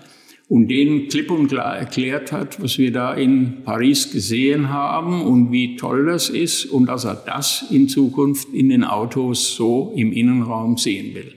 und 0.49 0.69
denen 0.69 1.09
klipp 1.09 1.31
und 1.31 1.49
klar 1.49 1.77
erklärt 1.77 2.33
hat, 2.33 2.63
was 2.63 2.79
wir 2.79 2.91
da 2.91 3.13
in 3.13 3.63
Paris 3.65 4.11
gesehen 4.11 4.71
haben 4.71 5.23
und 5.23 5.53
wie 5.53 5.77
toll 5.77 6.07
das 6.07 6.31
ist 6.31 6.65
und 6.67 6.87
dass 6.87 7.05
er 7.05 7.15
das 7.15 7.67
in 7.71 7.89
Zukunft 7.89 8.49
in 8.55 8.71
den 8.71 8.85
Autos 8.85 9.55
so 9.55 9.93
im 9.95 10.13
Innenraum 10.13 10.79
sehen 10.79 11.15
will. 11.15 11.35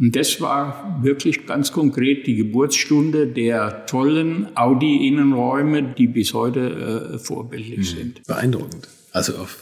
Und 0.00 0.16
das 0.16 0.40
war 0.40 0.98
wirklich 1.02 1.46
ganz 1.46 1.70
konkret 1.70 2.26
die 2.26 2.34
Geburtsstunde 2.34 3.28
der 3.28 3.86
tollen 3.86 4.48
Audi-Innenräume, 4.56 5.94
die 5.96 6.08
bis 6.08 6.34
heute 6.34 7.14
äh, 7.14 7.18
vorbildlich 7.20 7.78
mhm. 7.78 7.98
sind. 7.98 8.26
Beeindruckend. 8.26 8.88
Also 9.14 9.34
auf, 9.36 9.58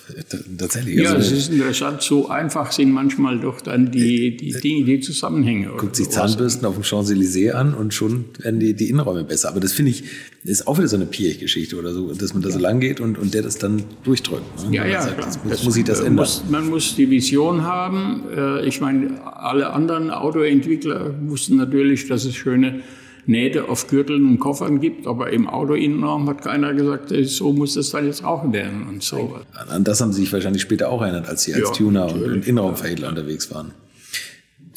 tatsächlich. 0.56 0.96
Ja, 0.96 1.12
also, 1.12 1.18
es 1.18 1.30
ist 1.30 1.52
interessant. 1.52 2.00
So 2.00 2.30
einfach 2.30 2.72
sind 2.72 2.90
manchmal 2.90 3.38
doch 3.38 3.60
dann 3.60 3.92
die, 3.92 4.34
die 4.34 4.52
Dinge, 4.52 4.84
die 4.86 5.00
Zusammenhänge. 5.00 5.68
Guckt 5.76 5.94
sich 5.94 6.08
Zahnbürsten 6.08 6.64
auf 6.64 6.72
dem 6.72 6.84
Champs-Élysées 6.84 7.50
an 7.52 7.74
und 7.74 7.92
schon 7.92 8.24
werden 8.38 8.60
die, 8.60 8.72
die 8.72 8.88
Innenräume 8.88 9.24
besser. 9.24 9.50
Aber 9.50 9.60
das 9.60 9.74
finde 9.74 9.90
ich, 9.90 10.04
ist 10.42 10.66
auch 10.66 10.78
wieder 10.78 10.88
so 10.88 10.96
eine 10.96 11.04
Piech-Geschichte 11.04 11.76
oder 11.76 11.92
so, 11.92 12.14
dass 12.14 12.32
man 12.32 12.42
da 12.42 12.50
so 12.50 12.58
lang 12.58 12.80
geht 12.80 12.98
und, 12.98 13.18
und 13.18 13.34
der 13.34 13.42
das 13.42 13.58
dann 13.58 13.82
durchdrückt. 14.04 14.70
Ne? 14.70 14.74
Ja, 14.74 14.86
ja, 14.86 15.02
sagt. 15.02 15.18
Das, 15.18 15.38
das 15.46 15.64
muss 15.64 15.74
sich 15.74 15.84
das 15.84 15.98
ändern. 15.98 16.14
Muss, 16.14 16.44
man 16.48 16.70
muss 16.70 16.96
die 16.96 17.10
Vision 17.10 17.62
haben. 17.62 18.22
Äh, 18.34 18.66
ich 18.66 18.80
meine, 18.80 19.20
alle 19.22 19.74
anderen 19.74 20.10
Autoentwickler 20.10 21.14
wussten 21.28 21.56
natürlich, 21.56 22.08
dass 22.08 22.24
es 22.24 22.34
schöne 22.34 22.80
Nähte 23.26 23.68
auf 23.68 23.86
Gürteln 23.86 24.26
und 24.28 24.38
Koffern 24.38 24.80
gibt, 24.80 25.06
aber 25.06 25.32
im 25.32 25.48
Autoinnenraum 25.48 26.28
hat 26.28 26.42
keiner 26.42 26.74
gesagt, 26.74 27.12
so 27.24 27.52
muss 27.52 27.74
das 27.74 27.90
dann 27.90 28.06
jetzt 28.06 28.24
auch 28.24 28.52
werden 28.52 28.88
und 28.88 29.02
so. 29.02 29.38
An 29.68 29.84
das 29.84 30.00
haben 30.00 30.12
Sie 30.12 30.22
sich 30.22 30.32
wahrscheinlich 30.32 30.62
später 30.62 30.88
auch 30.88 31.02
erinnert, 31.02 31.28
als 31.28 31.44
Sie 31.44 31.54
als 31.54 31.68
ja, 31.68 31.74
Tuner 31.74 32.12
und, 32.12 32.22
und 32.22 32.46
Innenraumverhändler 32.46 33.08
unterwegs 33.08 33.52
waren. 33.54 33.72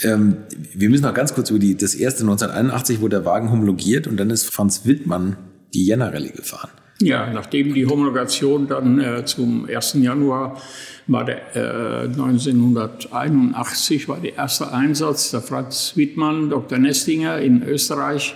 Ähm, 0.01 0.37
wir 0.73 0.89
müssen 0.89 1.03
noch 1.03 1.13
ganz 1.13 1.33
kurz 1.33 1.49
über 1.49 1.59
die, 1.59 1.75
das 1.75 1.95
erste 1.95 2.23
1981 2.23 3.01
wurde 3.01 3.17
der 3.17 3.25
Wagen 3.25 3.51
homologiert 3.51 4.07
und 4.07 4.17
dann 4.17 4.29
ist 4.29 4.45
Franz 4.45 4.85
Wittmann 4.85 5.37
die 5.73 5.85
Jänner 5.85 6.13
Rallye 6.13 6.31
gefahren. 6.31 6.69
Ja, 7.01 7.29
nachdem 7.31 7.73
die 7.73 7.85
Homologation 7.85 8.67
dann 8.67 9.01
äh, 9.01 9.25
zum 9.25 9.67
1. 9.67 9.95
Januar 9.95 10.61
war 11.07 11.25
der 11.25 11.55
äh, 11.55 12.05
1981 12.05 14.07
war 14.07 14.17
der 14.17 14.35
erste 14.35 14.71
Einsatz 14.71 15.31
der 15.31 15.41
Franz 15.41 15.91
Wittmann, 15.95 16.49
Dr. 16.49 16.77
Nestinger 16.77 17.39
in 17.39 17.63
Österreich. 17.63 18.35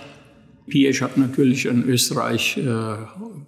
Piesch 0.68 1.00
hat 1.00 1.16
natürlich 1.16 1.64
in 1.64 1.84
Österreich 1.84 2.58
äh, 2.58 2.96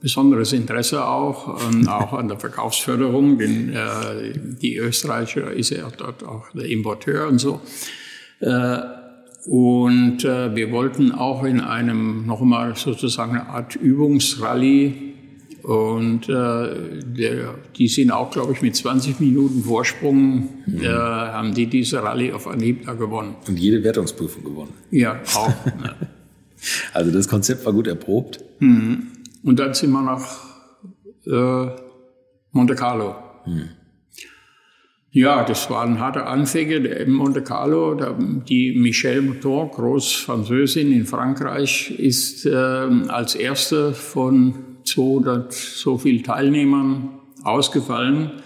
besonderes 0.01 0.55
Interesse 0.55 1.07
auch, 1.07 1.61
ähm, 1.71 1.87
auch 1.89 2.15
an 2.15 2.29
der 2.29 2.41
Verkaufsförderung, 2.41 3.39
denn 3.39 3.69
äh, 3.69 4.33
die 4.35 4.79
Österreicher 4.79 5.53
ist 5.53 5.71
ja 5.71 5.89
dort 5.97 6.25
auch 6.25 6.47
der 6.55 6.65
Importeur 6.65 7.29
und 7.29 7.39
so. 7.39 7.61
Und 9.47 10.25
äh, 10.25 10.55
wir 10.55 10.71
wollten 10.71 11.13
auch 11.13 11.45
in 11.45 11.61
einem 11.61 12.27
nochmal 12.27 12.77
sozusagen 12.77 13.33
eine 13.33 13.49
Art 13.49 13.75
Übungsrallye 13.75 15.13
und 15.63 16.29
äh, 16.29 17.03
der, 17.05 17.55
die 17.77 17.87
sind 17.87 18.11
auch, 18.11 18.31
glaube 18.31 18.53
ich, 18.53 18.63
mit 18.63 18.75
20 18.75 19.21
Minuten 19.21 19.63
Vorsprung, 19.63 20.49
mhm. 20.67 20.81
äh, 20.83 20.89
haben 20.89 21.55
die 21.55 21.67
diese 21.67 22.03
Rallye 22.03 22.33
auf 22.33 22.49
Anhieb 22.49 22.87
da 22.87 22.95
gewonnen. 22.95 23.37
Und 23.47 23.59
jede 23.59 23.83
Wertungsprüfung 23.85 24.43
gewonnen. 24.43 24.73
Ja, 24.91 25.21
auch. 25.35 25.49
ja. 25.67 25.95
Also 26.93 27.11
das 27.11 27.27
Konzept 27.27 27.67
war 27.67 27.73
gut 27.73 27.89
erprobt. 27.89 28.39
Mhm. 28.61 29.09
Und 29.43 29.59
dann 29.59 29.75
sind 29.75 29.91
wir 29.91 30.01
nach 30.01 30.23
äh, 31.27 31.75
Monte 32.53 32.77
Carlo. 32.77 33.17
Mhm. 33.45 33.71
Ja, 35.15 35.45
das 35.45 35.69
waren 35.69 36.01
harte 36.01 36.25
Anfänge 36.25 36.77
in 36.77 37.13
Monte 37.13 37.43
Carlo. 37.43 37.95
Die 38.49 38.73
Michelle 38.75 39.21
Mouton, 39.21 39.69
Großfranzösin 39.71 40.91
in 40.91 41.05
Frankreich, 41.05 41.91
ist 41.99 42.47
äh, 42.47 42.51
als 42.51 43.35
erste 43.35 43.93
von 43.93 44.55
200 44.85 45.53
so 45.53 45.99
viel 45.99 46.23
Teilnehmern 46.23 47.11
ausgefallen, 47.45 48.41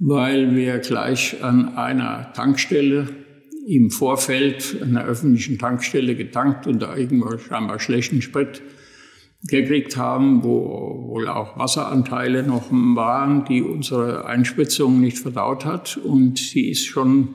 weil 0.00 0.56
wir 0.56 0.80
gleich 0.80 1.44
an 1.44 1.76
einer 1.76 2.32
Tankstelle 2.32 3.06
im 3.68 3.92
Vorfeld 3.92 4.78
einer 4.82 5.04
öffentlichen 5.04 5.60
Tankstelle 5.60 6.16
getankt 6.16 6.66
und 6.66 6.82
da 6.82 6.96
irgendwo 6.96 7.38
scheinbar 7.38 7.78
schlechten 7.78 8.20
Sprit 8.20 8.62
gekriegt 9.44 9.96
haben, 9.96 10.44
wo 10.44 11.06
wohl 11.08 11.28
auch 11.28 11.58
Wasseranteile 11.58 12.42
noch 12.42 12.66
waren, 12.70 13.44
die 13.44 13.62
unsere 13.62 14.26
Einspritzung 14.26 15.00
nicht 15.00 15.18
verdaut 15.18 15.64
hat. 15.64 15.96
Und 15.96 16.38
sie 16.38 16.70
ist 16.70 16.84
schon 16.84 17.34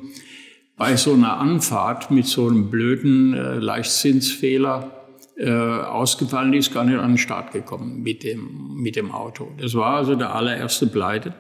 bei 0.78 0.96
so 0.98 1.14
einer 1.14 1.38
Anfahrt 1.38 2.12
mit 2.12 2.28
so 2.28 2.48
einem 2.48 2.70
blöden 2.70 3.34
äh, 3.34 3.56
Leichtzinsfehler 3.56 4.92
äh, 5.38 5.50
ausgefallen, 5.50 6.52
die 6.52 6.60
ist 6.60 6.74
gar 6.74 6.86
nicht 6.86 6.98
an 6.98 7.12
den 7.12 7.18
Start 7.18 7.52
gekommen 7.52 8.02
mit 8.02 8.24
dem, 8.24 8.76
mit 8.76 8.96
dem 8.96 9.12
Auto. 9.12 9.52
Das 9.60 9.74
war 9.74 9.96
also 9.96 10.16
der 10.16 10.34
allererste 10.34 10.88
Pleite. 10.88 11.34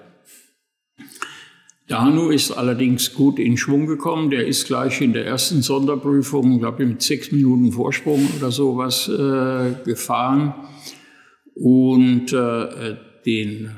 Danu 1.88 2.30
ist 2.30 2.52
allerdings 2.52 3.14
gut 3.14 3.38
in 3.38 3.57
Schwung 3.57 3.86
gekommen. 3.86 4.32
Der 4.32 4.48
ist 4.48 4.66
gleich 4.66 5.02
in 5.02 5.14
der 5.14 5.26
ersten 5.26 5.62
Sonderprüfung, 5.62 6.60
glaube 6.60 6.84
ich, 6.84 6.90
mit 6.90 7.02
sechs 7.03 7.32
Minuten 7.32 7.72
Vorsprung 7.72 8.28
oder 8.38 8.52
sowas 8.52 9.07
äh, 9.07 9.84
gefahren. 9.86 10.56
Und 11.53 12.34
äh, 12.34 12.95
den, 13.26 13.70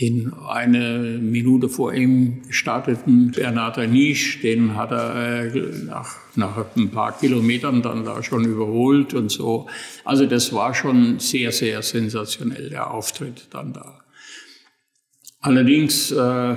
den 0.00 0.32
eine 0.32 1.18
Minute 1.20 1.68
vor 1.68 1.92
ihm 1.92 2.42
gestarteten 2.46 3.32
Bernard 3.32 3.76
Nisch, 3.90 4.40
den 4.40 4.76
hat 4.76 4.92
er 4.92 5.52
äh, 5.52 5.84
nach, 5.84 6.14
nach 6.36 6.64
ein 6.76 6.90
paar 6.90 7.18
Kilometern 7.18 7.82
dann 7.82 8.04
da 8.04 8.22
schon 8.22 8.44
überholt 8.44 9.14
und 9.14 9.32
so. 9.32 9.68
Also 10.04 10.26
das 10.26 10.52
war 10.52 10.74
schon 10.74 11.18
sehr, 11.18 11.50
sehr 11.50 11.82
sensationell, 11.82 12.70
der 12.70 12.92
Auftritt 12.92 13.48
dann 13.50 13.72
da. 13.72 13.98
Allerdings 15.40 16.12
äh, 16.12 16.54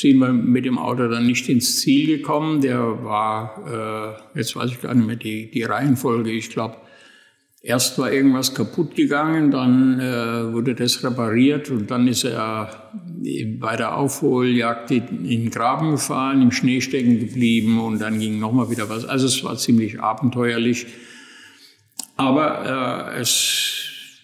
sind 0.00 0.18
wir 0.18 0.32
mit 0.32 0.64
dem 0.64 0.78
Auto 0.78 1.08
dann 1.08 1.26
nicht 1.26 1.48
ins 1.48 1.80
Ziel 1.80 2.18
gekommen. 2.18 2.60
Der 2.60 3.04
war, 3.04 4.16
äh, 4.34 4.38
jetzt 4.38 4.54
weiß 4.54 4.70
ich 4.70 4.80
gar 4.80 4.94
nicht 4.94 5.06
mehr 5.06 5.16
die, 5.16 5.50
die 5.50 5.62
Reihenfolge, 5.62 6.30
ich 6.30 6.50
glaube, 6.50 6.76
erst 7.62 7.98
war 7.98 8.12
irgendwas 8.12 8.54
kaputt 8.54 8.94
gegangen, 8.94 9.50
dann 9.50 10.00
äh, 10.00 10.52
wurde 10.52 10.74
das 10.74 11.02
repariert 11.02 11.70
und 11.70 11.90
dann 11.90 12.06
ist 12.08 12.24
er 12.24 12.90
bei 13.58 13.76
der 13.76 13.96
Aufholjagd 13.96 14.90
in 14.92 15.28
den 15.28 15.50
Graben 15.50 15.92
gefahren, 15.92 16.40
im 16.40 16.52
Schnee 16.52 16.80
stecken 16.80 17.18
geblieben 17.18 17.80
und 17.80 18.00
dann 18.00 18.18
ging 18.18 18.38
nochmal 18.38 18.70
wieder 18.70 18.88
was. 18.88 19.04
Also 19.04 19.26
es 19.26 19.42
war 19.42 19.56
ziemlich 19.56 20.00
abenteuerlich. 20.00 20.86
Aber 22.16 23.12
äh, 23.14 23.20
es 23.20 23.67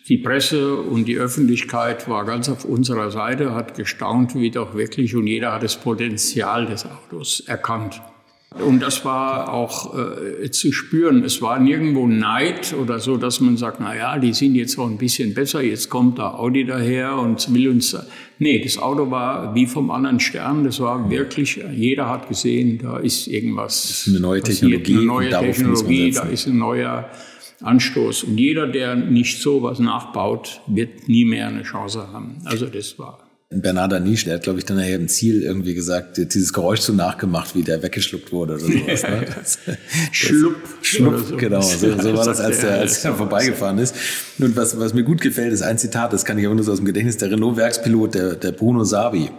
die 0.09 0.19
Presse 0.19 0.77
und 0.77 1.07
die 1.07 1.17
Öffentlichkeit 1.17 2.09
war 2.09 2.25
ganz 2.25 2.49
auf 2.49 2.65
unserer 2.65 3.11
Seite, 3.11 3.55
hat 3.55 3.75
gestaunt, 3.75 4.35
wie 4.35 4.51
doch 4.51 4.75
wirklich, 4.75 5.17
und 5.17 5.27
jeder 5.27 5.53
hat 5.53 5.63
das 5.63 5.77
Potenzial 5.77 6.67
des 6.67 6.85
Autos 6.85 7.41
erkannt. 7.47 8.01
Und 8.61 8.81
das 8.81 9.05
war 9.05 9.53
auch 9.53 9.99
äh, 9.99 10.49
zu 10.51 10.71
spüren. 10.71 11.25
Es 11.25 11.43
war 11.43 11.59
nirgendwo 11.59 12.07
Neid 12.07 12.73
oder 12.81 13.01
so, 13.01 13.17
dass 13.17 13.41
man 13.41 13.57
sagt, 13.57 13.79
na 13.81 13.97
ja, 13.97 14.17
die 14.19 14.33
sind 14.33 14.55
jetzt 14.55 14.79
auch 14.79 14.89
ein 14.89 14.97
bisschen 14.97 15.35
besser, 15.35 15.61
jetzt 15.61 15.91
kommt 15.91 16.21
da 16.21 16.35
Audi 16.35 16.65
daher 16.65 17.17
und 17.17 17.53
will 17.53 17.69
uns. 17.69 17.97
Nee, 18.39 18.63
das 18.63 18.79
Auto 18.79 19.11
war 19.11 19.57
wie 19.57 19.67
vom 19.67 19.91
anderen 19.91 20.21
Stern. 20.21 20.63
Das 20.63 20.79
war 20.79 21.11
wirklich, 21.11 21.61
jeder 21.73 22.09
hat 22.09 22.29
gesehen, 22.29 22.79
da 22.81 22.99
ist 22.99 23.27
irgendwas. 23.27 23.83
Das 23.83 24.07
ist 24.07 24.09
eine 24.09 24.21
neue 24.21 24.43
Technologie. 24.43 24.99
Eine 24.99 25.05
neue 25.05 25.31
Technologie, 25.31 26.11
da 26.13 26.23
ist 26.23 26.47
ein 26.47 26.59
neuer 26.59 27.11
Anstoß. 27.61 28.25
Und 28.25 28.39
jeder, 28.39 28.67
der 28.67 28.95
nicht 28.97 29.41
sowas 29.41 29.79
nachbaut, 29.79 30.61
wird 30.67 31.09
nie 31.09 31.25
mehr 31.25 31.49
eine 31.49 31.63
Chance 31.63 32.09
haben. 32.13 32.43
Also 32.45 32.67
das 32.67 32.99
war. 32.99 33.25
Bernarda 33.51 34.01
Nisch, 34.01 34.25
der 34.25 34.35
hat, 34.35 34.43
glaube 34.43 34.59
ich, 34.59 34.65
dann 34.65 34.77
nachher 34.77 34.97
im 34.97 35.09
Ziel 35.09 35.43
irgendwie 35.43 35.75
gesagt, 35.75 36.17
dieses 36.17 36.53
Geräusch 36.53 36.81
so 36.81 36.93
nachgemacht, 36.93 37.55
wie 37.55 37.63
der 37.63 37.83
weggeschluckt 37.83 38.33
wurde 38.33 38.55
oder 38.55 38.63
sowas. 38.63 39.03
Ne? 39.03 39.27
Das, 39.35 39.59
Schlupp. 40.13 40.57
Schlupp, 40.83 41.25
so. 41.29 41.37
genau. 41.37 41.61
So, 41.61 42.01
so 42.01 42.17
war 42.17 42.25
das, 42.25 42.41
als 42.41 42.61
der, 42.61 42.81
als 42.81 43.03
der 43.03 43.15
vorbeigefahren 43.15 43.79
ist. 43.79 43.95
Und 44.39 44.57
was, 44.57 44.79
was 44.79 44.95
mir 44.95 45.05
gut 45.05 45.21
gefällt, 45.21 45.53
ist 45.53 45.63
ein 45.63 45.79
Zitat, 45.79 46.13
das 46.13 46.25
kann 46.25 46.39
ich 46.39 46.47
aber 46.47 46.55
nur 46.55 46.65
so 46.65 46.73
aus 46.73 46.79
dem 46.79 46.87
Gedächtnis, 46.87 47.17
der 47.17 47.31
Renault-Werkspilot, 47.31 48.15
der, 48.15 48.35
der 48.35 48.53
Bruno 48.53 48.85
Sabi. 48.85 49.31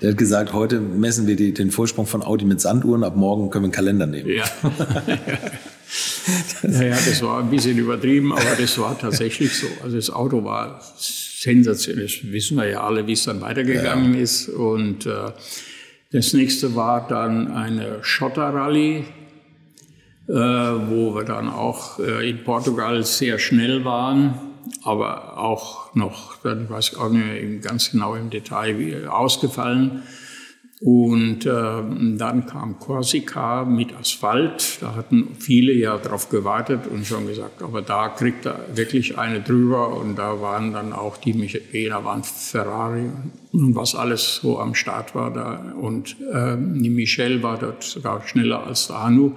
Der 0.00 0.10
hat 0.10 0.18
gesagt, 0.18 0.52
heute 0.52 0.80
messen 0.80 1.26
wir 1.26 1.36
die, 1.36 1.52
den 1.52 1.70
Vorsprung 1.70 2.06
von 2.06 2.22
Audi 2.22 2.46
mit 2.46 2.60
Sanduhren, 2.60 3.04
ab 3.04 3.16
morgen 3.16 3.50
können 3.50 3.64
wir 3.64 3.66
einen 3.66 3.72
Kalender 3.72 4.06
nehmen. 4.06 4.30
Ja. 4.30 4.44
naja, 6.62 6.94
das 6.94 7.22
war 7.22 7.40
ein 7.40 7.50
bisschen 7.50 7.76
übertrieben, 7.76 8.32
aber 8.32 8.56
das 8.58 8.78
war 8.78 8.98
tatsächlich 8.98 9.52
so. 9.52 9.66
Also 9.82 9.96
das 9.96 10.10
Auto 10.10 10.44
war 10.44 10.80
sensationell. 10.96 12.04
Das 12.04 12.32
wissen 12.32 12.56
wir 12.56 12.68
ja 12.68 12.82
alle, 12.82 13.06
wie 13.06 13.12
es 13.12 13.24
dann 13.24 13.42
weitergegangen 13.42 14.14
ja. 14.14 14.20
ist. 14.20 14.48
Und 14.48 15.04
äh, 15.04 15.32
das 16.12 16.32
nächste 16.32 16.74
war 16.74 17.06
dann 17.06 17.52
eine 17.52 18.02
Schotterrallye, 18.02 19.04
äh, 20.28 20.32
wo 20.32 21.14
wir 21.14 21.24
dann 21.24 21.48
auch 21.48 21.98
äh, 21.98 22.28
in 22.28 22.42
Portugal 22.42 23.04
sehr 23.04 23.38
schnell 23.38 23.84
waren, 23.84 24.49
aber 24.82 25.38
auch 25.38 25.94
noch, 25.94 26.36
dann 26.42 26.68
weiß 26.68 26.90
ich 26.92 26.98
auch 26.98 27.10
nicht 27.10 27.62
ganz 27.62 27.90
genau 27.90 28.14
im 28.14 28.30
Detail, 28.30 28.78
wie 28.78 29.06
ausgefallen. 29.06 30.02
Und 30.82 31.44
äh, 31.44 31.82
dann 32.16 32.46
kam 32.46 32.78
Korsika 32.78 33.66
mit 33.66 33.94
Asphalt. 33.94 34.78
Da 34.80 34.94
hatten 34.94 35.36
viele 35.38 35.74
ja 35.74 35.98
drauf 35.98 36.30
gewartet 36.30 36.86
und 36.86 37.06
schon 37.06 37.26
gesagt, 37.26 37.62
aber 37.62 37.82
da 37.82 38.08
kriegt 38.08 38.46
er 38.46 38.64
wirklich 38.74 39.18
eine 39.18 39.42
drüber. 39.42 39.94
Und 39.94 40.16
da 40.16 40.40
waren 40.40 40.72
dann 40.72 40.94
auch 40.94 41.18
die 41.18 41.34
Michaela, 41.34 42.02
waren 42.02 42.24
Ferrari 42.24 43.10
und 43.52 43.74
was 43.74 43.94
alles 43.94 44.36
so 44.36 44.58
am 44.58 44.74
Start 44.74 45.14
war 45.14 45.30
da. 45.30 45.74
Und 45.78 46.16
äh, 46.32 46.56
die 46.56 46.88
Michelle 46.88 47.42
war 47.42 47.58
dort 47.58 47.82
sogar 47.82 48.26
schneller 48.26 48.66
als 48.66 48.86
der 48.86 49.02
Hanu. 49.02 49.34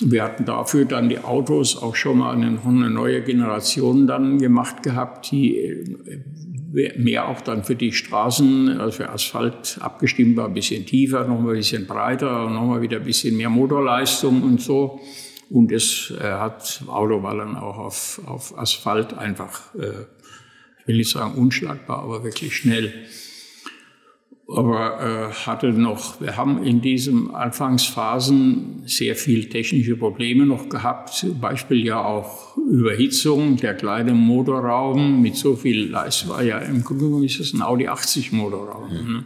Wir 0.00 0.24
hatten 0.24 0.44
dafür 0.44 0.86
dann 0.86 1.08
die 1.08 1.20
Autos 1.20 1.80
auch 1.80 1.94
schon 1.94 2.18
mal 2.18 2.32
eine, 2.32 2.58
eine 2.64 2.90
neue 2.90 3.22
Generation 3.22 4.06
dann 4.06 4.38
gemacht 4.38 4.82
gehabt, 4.82 5.30
die 5.30 5.56
äh, 5.56 6.98
mehr 6.98 7.28
auch 7.28 7.40
dann 7.40 7.62
für 7.62 7.76
die 7.76 7.92
Straßen, 7.92 8.80
also 8.80 8.96
für 8.96 9.10
Asphalt 9.10 9.78
abgestimmt 9.80 10.36
war, 10.36 10.48
ein 10.48 10.54
bisschen 10.54 10.84
tiefer, 10.86 11.24
noch 11.26 11.40
mal 11.40 11.50
ein 11.50 11.58
bisschen 11.58 11.86
breiter, 11.86 12.50
noch 12.50 12.66
mal 12.66 12.82
wieder 12.82 12.96
ein 12.96 13.04
bisschen 13.04 13.36
mehr 13.36 13.50
Motorleistung 13.50 14.42
und 14.42 14.60
so. 14.60 15.00
Und 15.50 15.70
es 15.70 16.12
äh, 16.18 16.24
hat, 16.24 16.82
Auto 16.88 17.22
war 17.22 17.36
dann 17.36 17.56
auch 17.56 17.78
auf, 17.78 18.20
auf 18.26 18.58
Asphalt 18.58 19.16
einfach, 19.16 19.72
äh, 19.76 20.06
ich 20.80 20.88
will 20.88 20.96
nicht 20.96 21.10
sagen 21.10 21.34
unschlagbar, 21.34 22.00
aber 22.00 22.24
wirklich 22.24 22.56
schnell 22.56 22.92
aber 24.46 25.30
äh, 25.30 25.32
hatte 25.32 25.72
noch, 25.72 26.20
wir 26.20 26.36
haben 26.36 26.62
in 26.62 26.80
diesen 26.80 27.34
Anfangsphasen 27.34 28.82
sehr 28.84 29.16
viel 29.16 29.48
technische 29.48 29.96
Probleme 29.96 30.44
noch 30.44 30.68
gehabt. 30.68 31.14
Zum 31.14 31.40
Beispiel 31.40 31.84
ja 31.84 32.04
auch 32.04 32.56
Überhitzung, 32.58 33.56
der 33.56 33.74
kleine 33.74 34.12
Motorraum 34.12 35.22
mit 35.22 35.36
so 35.36 35.56
viel 35.56 35.90
Leistung 35.90 36.30
war 36.30 36.42
ja 36.42 36.58
im 36.58 36.84
Grunde 36.84 37.24
ist 37.24 37.40
es 37.40 37.54
ein 37.54 37.62
Audi 37.62 37.88
80 37.88 38.32
Motorraum. 38.32 38.90
Mhm. 38.90 39.12
Ne? 39.12 39.24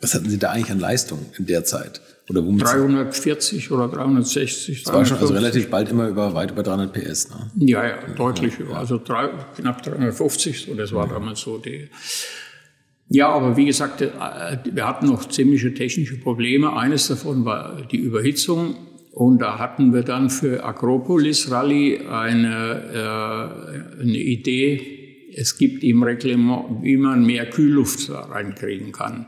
Was 0.00 0.14
hatten 0.14 0.30
Sie 0.30 0.38
da 0.38 0.50
eigentlich 0.52 0.70
an 0.70 0.80
Leistung 0.80 1.18
in 1.38 1.46
der 1.46 1.64
Zeit? 1.64 2.00
Oder 2.30 2.42
340 2.42 3.72
oder 3.72 3.88
360. 3.88 4.84
Das 4.84 4.94
war 4.94 5.04
schon 5.04 5.18
also 5.18 5.34
relativ 5.34 5.68
bald 5.68 5.90
immer 5.90 6.06
über 6.06 6.32
weit 6.32 6.52
über 6.52 6.62
300 6.62 6.92
PS. 6.92 7.28
Ne? 7.30 7.50
Ja, 7.56 7.84
ja, 7.84 7.96
deutlich 8.16 8.58
über. 8.60 8.78
Also 8.78 9.00
drei, 9.04 9.28
knapp 9.56 9.82
350. 9.82 10.66
So, 10.66 10.74
das 10.74 10.92
war 10.92 11.08
ja. 11.08 11.14
damals 11.14 11.40
so 11.40 11.58
die. 11.58 11.90
Ja, 13.12 13.28
aber 13.30 13.56
wie 13.56 13.66
gesagt, 13.66 14.02
äh, 14.02 14.10
wir 14.72 14.86
hatten 14.86 15.06
noch 15.06 15.28
ziemliche 15.28 15.74
technische 15.74 16.16
Probleme. 16.16 16.76
Eines 16.76 17.08
davon 17.08 17.44
war 17.44 17.82
die 17.90 17.98
Überhitzung. 17.98 18.76
Und 19.10 19.40
da 19.40 19.58
hatten 19.58 19.92
wir 19.92 20.02
dann 20.02 20.30
für 20.30 20.62
Akropolis 20.62 21.50
Rally 21.50 22.06
eine, 22.06 23.90
äh, 23.98 24.00
eine 24.00 24.16
Idee. 24.16 25.28
Es 25.34 25.58
gibt 25.58 25.82
im 25.82 26.04
Reglement, 26.04 26.82
wie 26.82 26.96
man 26.96 27.26
mehr 27.26 27.50
Kühlluft 27.50 28.08
reinkriegen 28.10 28.92
kann. 28.92 29.26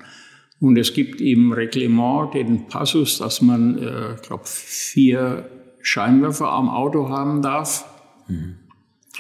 Und 0.60 0.78
es 0.78 0.94
gibt 0.94 1.20
im 1.20 1.50
Reglement 1.50 2.34
den 2.34 2.68
Passus, 2.68 3.18
dass 3.18 3.42
man, 3.42 3.78
äh, 3.78 4.14
ich 4.14 4.22
glaube, 4.22 4.44
vier 4.46 5.50
Scheinwerfer 5.80 6.52
am 6.52 6.68
Auto 6.68 7.09
haben 7.09 7.42
darf. 7.42 7.84
Mhm. 8.28 8.61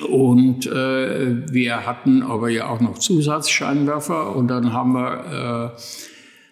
Und 0.00 0.66
äh, 0.66 1.52
wir 1.52 1.86
hatten 1.86 2.22
aber 2.22 2.48
ja 2.48 2.68
auch 2.68 2.80
noch 2.80 2.98
Zusatzscheinwerfer. 2.98 4.34
Und 4.34 4.48
dann 4.48 4.72
haben 4.72 4.92
wir 4.92 5.74
äh, 5.76 5.80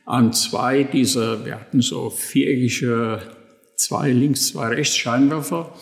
an 0.05 0.33
zwei 0.33 0.83
dieser, 0.83 1.45
wir 1.47 1.55
hatten 1.55 1.81
so 1.81 2.11
viereckige, 2.11 3.23
zwei 3.77 4.11
links, 4.11 4.49
zwei 4.49 4.69
rechts 4.69 4.97
Scheinwerfer 4.97 5.75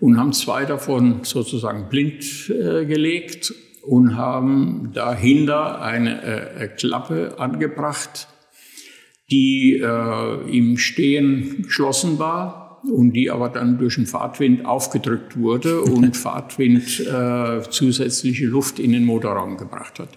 und 0.00 0.18
haben 0.18 0.32
zwei 0.32 0.64
davon 0.64 1.20
sozusagen 1.24 1.88
blind 1.90 2.50
äh, 2.50 2.86
gelegt 2.86 3.52
und 3.82 4.16
haben 4.16 4.92
dahinter 4.94 5.82
eine 5.82 6.22
äh, 6.22 6.68
Klappe 6.68 7.34
angebracht, 7.38 8.28
die 9.30 9.78
äh, 9.82 10.56
im 10.56 10.78
Stehen 10.78 11.64
geschlossen 11.64 12.18
war 12.18 12.63
und 12.90 13.12
die 13.12 13.30
aber 13.30 13.48
dann 13.48 13.78
durch 13.78 13.96
den 13.96 14.06
Fahrtwind 14.06 14.64
aufgedrückt 14.64 15.38
wurde 15.38 15.80
und 15.80 16.16
Fahrtwind 16.16 17.00
äh, 17.00 17.62
zusätzliche 17.70 18.46
Luft 18.46 18.78
in 18.78 18.92
den 18.92 19.04
Motorraum 19.04 19.56
gebracht 19.56 19.98
hat. 19.98 20.10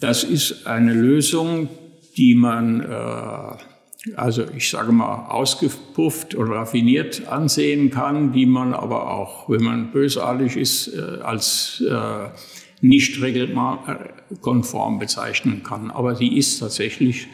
Das 0.00 0.24
ist 0.24 0.66
eine 0.66 0.92
Lösung, 0.92 1.68
die 2.16 2.34
man, 2.34 2.80
äh, 2.80 4.16
also 4.16 4.44
ich 4.56 4.70
sage 4.70 4.92
mal, 4.92 5.26
ausgepufft 5.28 6.34
oder 6.34 6.56
raffiniert 6.56 7.28
ansehen 7.28 7.90
kann, 7.90 8.32
die 8.32 8.46
man 8.46 8.74
aber 8.74 9.10
auch, 9.10 9.48
wenn 9.48 9.62
man 9.62 9.92
bösartig 9.92 10.56
ist, 10.56 10.88
äh, 10.88 11.20
als 11.22 11.82
äh, 11.88 12.28
nicht 12.80 13.22
regelkonform 13.22 14.98
bezeichnen 14.98 15.62
kann. 15.62 15.90
Aber 15.90 16.16
sie 16.16 16.36
ist 16.36 16.58
tatsächlich 16.58 17.28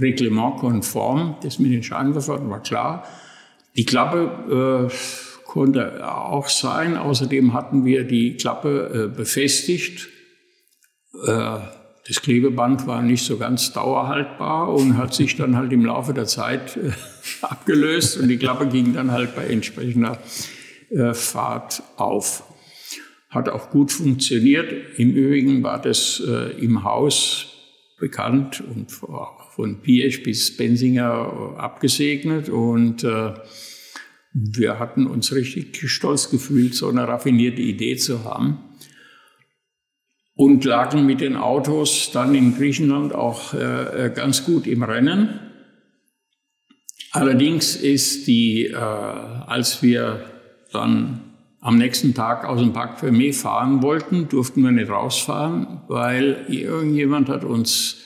reglementkonform. 0.00 1.36
Das 1.42 1.58
mit 1.58 1.72
den 1.72 1.82
Scheinwerfern 1.82 2.48
war 2.48 2.62
klar. 2.62 3.04
Die 3.76 3.84
Klappe 3.84 4.88
äh, 4.90 4.94
konnte 5.44 6.06
auch 6.12 6.48
sein. 6.48 6.96
Außerdem 6.96 7.52
hatten 7.52 7.84
wir 7.84 8.04
die 8.04 8.36
Klappe 8.36 9.10
äh, 9.12 9.16
befestigt. 9.16 10.08
Äh, 11.26 11.58
das 12.08 12.22
Klebeband 12.22 12.86
war 12.86 13.02
nicht 13.02 13.24
so 13.24 13.36
ganz 13.36 13.72
dauerhaltbar 13.72 14.72
und 14.72 14.96
hat 14.96 15.12
sich 15.12 15.36
dann 15.36 15.56
halt 15.56 15.72
im 15.72 15.84
Laufe 15.84 16.14
der 16.14 16.26
Zeit 16.26 16.76
äh, 16.76 16.92
abgelöst 17.42 18.18
und 18.18 18.28
die 18.28 18.38
Klappe 18.38 18.68
ging 18.68 18.94
dann 18.94 19.10
halt 19.10 19.34
bei 19.34 19.46
entsprechender 19.46 20.18
äh, 20.90 21.14
Fahrt 21.14 21.82
auf. 21.96 22.44
Hat 23.28 23.48
auch 23.48 23.70
gut 23.70 23.90
funktioniert. 23.92 24.72
Im 24.98 25.10
Übrigen 25.10 25.62
war 25.62 25.80
das 25.80 26.22
äh, 26.26 26.52
im 26.62 26.84
Haus 26.84 27.46
bekannt 27.98 28.62
und 28.74 28.92
auch 29.02 29.45
von 29.56 29.80
Piesch 29.80 30.22
bis 30.22 30.54
Bensinger 30.54 31.54
abgesegnet 31.56 32.50
und 32.50 33.02
äh, 33.04 33.32
wir 34.34 34.78
hatten 34.78 35.06
uns 35.06 35.32
richtig 35.32 35.80
stolz 35.90 36.30
gefühlt, 36.30 36.74
so 36.74 36.90
eine 36.90 37.08
raffinierte 37.08 37.62
Idee 37.62 37.96
zu 37.96 38.24
haben. 38.24 38.58
Und 40.34 40.66
lagen 40.66 41.06
mit 41.06 41.22
den 41.22 41.36
Autos 41.36 42.10
dann 42.12 42.34
in 42.34 42.54
Griechenland 42.54 43.14
auch 43.14 43.54
äh, 43.54 44.12
ganz 44.14 44.44
gut 44.44 44.66
im 44.66 44.82
Rennen. 44.82 45.40
Allerdings 47.12 47.76
ist 47.76 48.26
die, 48.26 48.66
äh, 48.66 48.74
als 48.74 49.82
wir 49.82 50.26
dann 50.70 51.32
am 51.60 51.78
nächsten 51.78 52.12
Tag 52.12 52.44
aus 52.44 52.60
dem 52.60 52.74
Park 52.74 53.02
Fermé 53.02 53.32
fahren 53.32 53.80
wollten, 53.80 54.28
durften 54.28 54.62
wir 54.62 54.72
nicht 54.72 54.90
rausfahren, 54.90 55.80
weil 55.88 56.44
irgendjemand 56.50 57.30
hat 57.30 57.42
uns 57.42 58.02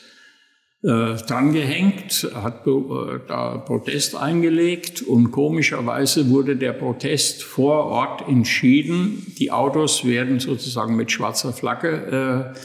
äh, 0.82 1.16
drangehängt, 1.16 2.30
hat 2.34 2.66
äh, 2.66 3.20
da 3.28 3.58
Protest 3.58 4.16
eingelegt 4.16 5.02
und 5.02 5.30
komischerweise 5.30 6.30
wurde 6.30 6.56
der 6.56 6.72
Protest 6.72 7.42
vor 7.42 7.84
Ort 7.84 8.26
entschieden. 8.26 9.34
Die 9.38 9.52
Autos 9.52 10.06
werden 10.06 10.40
sozusagen 10.40 10.96
mit 10.96 11.10
schwarzer 11.10 11.52
Flagge 11.52 12.54
äh, 12.54 12.58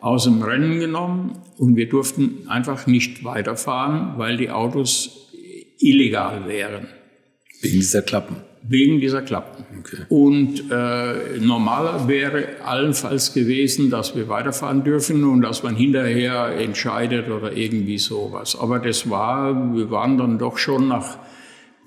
aus 0.00 0.24
dem 0.24 0.42
Rennen 0.42 0.78
genommen 0.78 1.42
und 1.58 1.74
wir 1.74 1.88
durften 1.88 2.48
einfach 2.48 2.86
nicht 2.86 3.24
weiterfahren, 3.24 4.16
weil 4.16 4.36
die 4.36 4.50
Autos 4.50 5.32
illegal 5.80 6.46
wären. 6.46 6.86
Wegen 7.62 7.80
dieser 7.80 8.02
Klappen? 8.02 8.36
Wegen 8.68 9.00
dieser 9.00 9.22
Klappen. 9.22 9.64
Okay. 9.80 10.02
Und 10.08 10.70
äh, 10.70 11.38
normaler 11.38 12.08
wäre 12.08 12.46
allenfalls 12.64 13.32
gewesen, 13.32 13.90
dass 13.90 14.16
wir 14.16 14.28
weiterfahren 14.28 14.82
dürfen 14.82 15.24
und 15.24 15.42
dass 15.42 15.62
man 15.62 15.76
hinterher 15.76 16.56
entscheidet 16.58 17.28
oder 17.28 17.52
irgendwie 17.52 17.98
sowas. 17.98 18.58
Aber 18.58 18.78
das 18.78 19.08
war, 19.08 19.74
wir 19.74 19.90
waren 19.90 20.18
dann 20.18 20.38
doch 20.38 20.58
schon 20.58 20.88
nach 20.88 21.18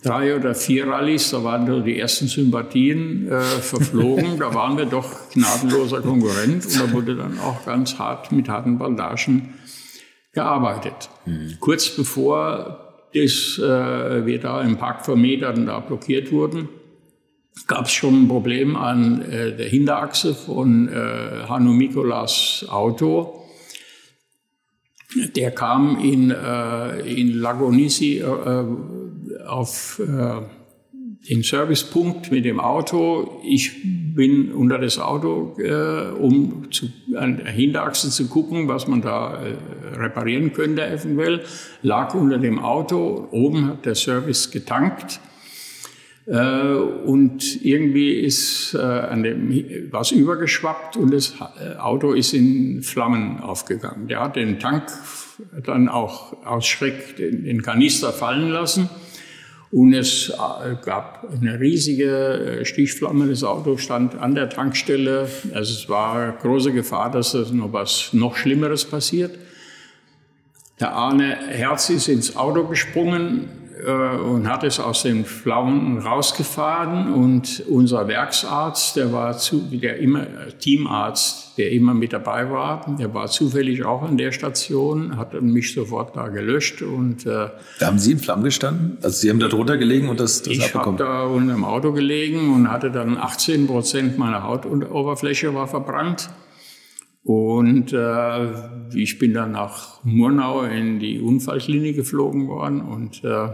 drei 0.03 0.35
oder 0.35 0.55
vier 0.55 0.87
Rallyes, 0.87 1.31
da 1.31 1.43
waren 1.43 1.67
so 1.67 1.81
die 1.81 1.99
ersten 1.99 2.27
Sympathien 2.27 3.27
äh, 3.27 3.41
verflogen. 3.41 4.39
da 4.39 4.53
waren 4.53 4.77
wir 4.77 4.85
doch 4.85 5.29
gnadenloser 5.31 6.01
Konkurrent 6.01 6.65
und 6.65 6.79
da 6.79 6.91
wurde 6.93 7.15
dann 7.15 7.39
auch 7.39 7.65
ganz 7.65 7.99
hart 7.99 8.31
mit 8.31 8.47
harten 8.47 8.77
Bandagen 8.77 9.53
gearbeitet. 10.31 11.09
Mhm. 11.25 11.57
Kurz 11.59 11.89
bevor 11.89 12.88
bis 13.11 13.57
äh, 13.57 14.25
wir 14.25 14.39
da 14.39 14.61
im 14.61 14.77
Park 14.77 15.05
Vermetern 15.05 15.65
da 15.65 15.79
blockiert 15.79 16.31
wurden, 16.31 16.69
gab 17.67 17.85
es 17.85 17.91
schon 17.91 18.23
ein 18.23 18.27
Problem 18.27 18.75
an 18.75 19.21
äh, 19.21 19.55
der 19.55 19.67
Hinterachse 19.67 20.33
von 20.33 20.87
äh, 20.89 21.45
Hanno 21.47 21.71
Mikolas 21.71 22.65
Auto. 22.69 23.35
Der 25.35 25.51
kam 25.51 25.99
in, 25.99 26.29
äh, 26.29 26.99
in 27.01 27.33
Lagonisi 27.39 28.19
äh, 28.19 28.65
auf 29.47 29.99
äh, 29.99 30.41
den 31.29 31.43
Servicepunkt 31.43 32.31
mit 32.31 32.45
dem 32.45 32.59
Auto. 32.59 33.41
Ich 33.43 33.71
bin 34.13 34.51
unter 34.51 34.77
das 34.77 34.99
Auto, 34.99 35.55
äh, 35.59 36.11
um 36.11 36.71
zu, 36.71 36.87
an 37.15 37.37
der 37.37 37.51
Hinterachse 37.51 38.09
zu 38.09 38.27
gucken, 38.27 38.67
was 38.67 38.87
man 38.87 39.01
da 39.01 39.41
äh, 39.43 39.97
reparieren 39.97 40.53
könnte 40.53 40.85
eventuell. 40.85 41.41
Lag 41.81 42.13
unter 42.13 42.37
dem 42.37 42.59
Auto. 42.59 43.27
Oben 43.31 43.67
hat 43.67 43.85
der 43.85 43.95
Service 43.95 44.51
getankt. 44.51 45.19
Äh, 46.29 46.73
und 46.73 47.65
irgendwie 47.65 48.11
ist 48.11 48.75
äh, 48.75 48.77
an 48.77 49.23
dem 49.23 49.89
was 49.89 50.11
übergeschwappt 50.11 50.95
und 50.95 51.11
das 51.11 51.33
äh, 51.59 51.77
Auto 51.77 52.13
ist 52.13 52.33
in 52.33 52.83
Flammen 52.83 53.39
aufgegangen. 53.39 54.07
Der 54.07 54.19
hat 54.19 54.35
den 54.35 54.59
Tank 54.59 54.83
dann 55.63 55.89
auch 55.89 56.45
aus 56.45 56.67
Schreck 56.67 57.15
den, 57.15 57.45
den 57.45 57.63
Kanister 57.63 58.13
fallen 58.13 58.49
lassen. 58.49 58.89
Und 59.71 59.93
es 59.93 60.29
äh, 60.29 60.75
gab 60.83 61.27
eine 61.31 61.59
riesige 61.59 62.61
äh, 62.61 62.65
Stichflamme. 62.65 63.27
Das 63.27 63.43
Auto 63.43 63.77
stand 63.77 64.15
an 64.15 64.33
der 64.33 64.49
Tankstelle. 64.49 65.29
Also 65.53 65.73
es 65.73 65.87
war 65.87 66.31
große 66.31 66.71
Gefahr, 66.71 67.11
dass 67.11 67.33
das 67.33 67.51
noch 67.51 67.71
was 67.71 68.09
noch 68.13 68.35
Schlimmeres 68.35 68.85
passiert. 68.85 69.37
Der 70.79 70.93
Arne 70.93 71.37
Herz 71.49 71.89
ist 71.89 72.07
ins 72.07 72.35
Auto 72.35 72.63
gesprungen, 72.65 73.49
und 73.85 74.47
hat 74.47 74.63
es 74.63 74.79
aus 74.79 75.03
den 75.03 75.25
Flammen 75.25 75.99
rausgefahren 75.99 77.13
und 77.13 77.63
unser 77.69 78.07
Werksarzt, 78.07 78.95
der 78.95 79.13
war 79.13 79.37
zu, 79.37 79.59
der 79.71 79.97
immer 79.97 80.25
Teamarzt, 80.59 81.57
der 81.57 81.71
immer 81.71 81.93
mit 81.93 82.13
dabei 82.13 82.49
war, 82.49 82.85
der 82.99 83.13
war 83.13 83.27
zufällig 83.27 83.85
auch 83.85 84.01
an 84.01 84.17
der 84.17 84.31
Station, 84.31 85.17
hat 85.17 85.39
mich 85.41 85.73
sofort 85.73 86.15
da 86.15 86.27
gelöscht 86.27 86.81
und 86.81 87.25
äh, 87.25 87.49
da 87.79 87.87
haben 87.87 87.99
Sie 87.99 88.11
in 88.11 88.19
Flammen 88.19 88.43
gestanden? 88.43 88.97
Also 89.01 89.17
Sie 89.17 89.29
haben 89.29 89.39
da 89.39 89.47
drunter 89.47 89.77
gelegen 89.77 90.09
und 90.09 90.19
das, 90.19 90.41
das 90.41 90.53
ich 90.53 90.73
habe 90.73 90.95
da 90.97 91.23
unter 91.23 91.53
dem 91.53 91.63
Auto 91.63 91.91
gelegen 91.91 92.53
und 92.53 92.69
hatte 92.69 92.91
dann 92.91 93.17
18 93.17 93.67
Prozent 93.67 94.17
meiner 94.17 94.43
Hautoberfläche 94.43 95.53
war 95.53 95.67
verbrannt. 95.67 96.29
Und 97.23 97.93
äh, 97.93 98.95
ich 98.95 99.19
bin 99.19 99.33
dann 99.33 99.51
nach 99.51 100.03
Murnau 100.03 100.63
in 100.63 100.99
die 100.99 101.19
Unfallklinik 101.19 101.95
geflogen 101.95 102.47
worden 102.47 102.81
und 102.81 103.23
äh, 103.23 103.49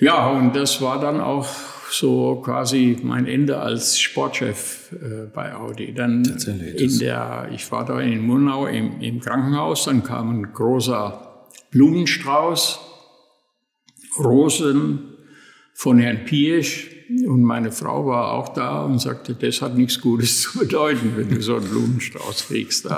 Ja, 0.00 0.30
und 0.30 0.56
das 0.56 0.80
war 0.80 1.00
dann 1.00 1.20
auch 1.20 1.46
so 1.90 2.36
quasi 2.36 2.98
mein 3.02 3.26
Ende 3.26 3.58
als 3.58 3.98
Sportchef 3.98 4.92
äh, 4.92 5.26
bei 5.26 5.54
Audi. 5.54 5.92
Dann 5.92 6.24
in 6.76 6.98
der, 6.98 7.48
ich 7.52 7.70
war 7.70 7.84
da 7.84 8.00
in 8.00 8.20
Murnau 8.20 8.66
im, 8.66 9.00
im 9.00 9.20
Krankenhaus, 9.20 9.84
dann 9.84 10.02
kam 10.02 10.40
ein 10.40 10.52
großer 10.52 11.48
Blumenstrauß, 11.70 12.80
Rosen 14.18 15.16
von 15.74 15.98
Herrn 15.98 16.24
Piesch 16.24 16.89
und 17.26 17.42
meine 17.42 17.72
Frau 17.72 18.06
war 18.06 18.32
auch 18.32 18.50
da 18.50 18.84
und 18.84 19.00
sagte, 19.00 19.34
das 19.34 19.62
hat 19.62 19.76
nichts 19.76 20.00
Gutes 20.00 20.42
zu 20.42 20.58
bedeuten, 20.58 21.12
wenn 21.16 21.28
du 21.28 21.40
so 21.40 21.56
einen 21.56 21.68
Blumenstrauß 21.68 22.46
kriegst. 22.48 22.88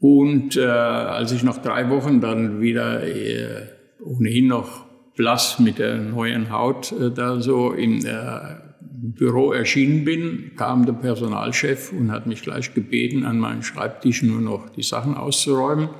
Und 0.00 0.56
äh, 0.56 0.62
als 0.62 1.32
ich 1.32 1.42
nach 1.42 1.58
drei 1.58 1.90
Wochen 1.90 2.20
dann 2.20 2.60
wieder 2.60 3.02
äh, 3.02 3.66
ohnehin 4.00 4.46
noch 4.46 4.86
blass 5.16 5.58
mit 5.58 5.78
der 5.78 5.96
neuen 5.96 6.50
Haut 6.50 6.92
äh, 6.92 7.10
da 7.10 7.40
so 7.40 7.72
im 7.72 8.04
äh, 8.06 8.56
Büro 8.80 9.52
erschienen 9.52 10.04
bin, 10.04 10.52
kam 10.56 10.86
der 10.86 10.92
Personalchef 10.92 11.92
und 11.92 12.12
hat 12.12 12.26
mich 12.26 12.42
gleich 12.42 12.74
gebeten, 12.74 13.24
an 13.24 13.38
meinem 13.38 13.62
Schreibtisch 13.62 14.22
nur 14.22 14.40
noch 14.40 14.70
die 14.70 14.82
Sachen 14.82 15.14
auszuräumen. 15.14 15.90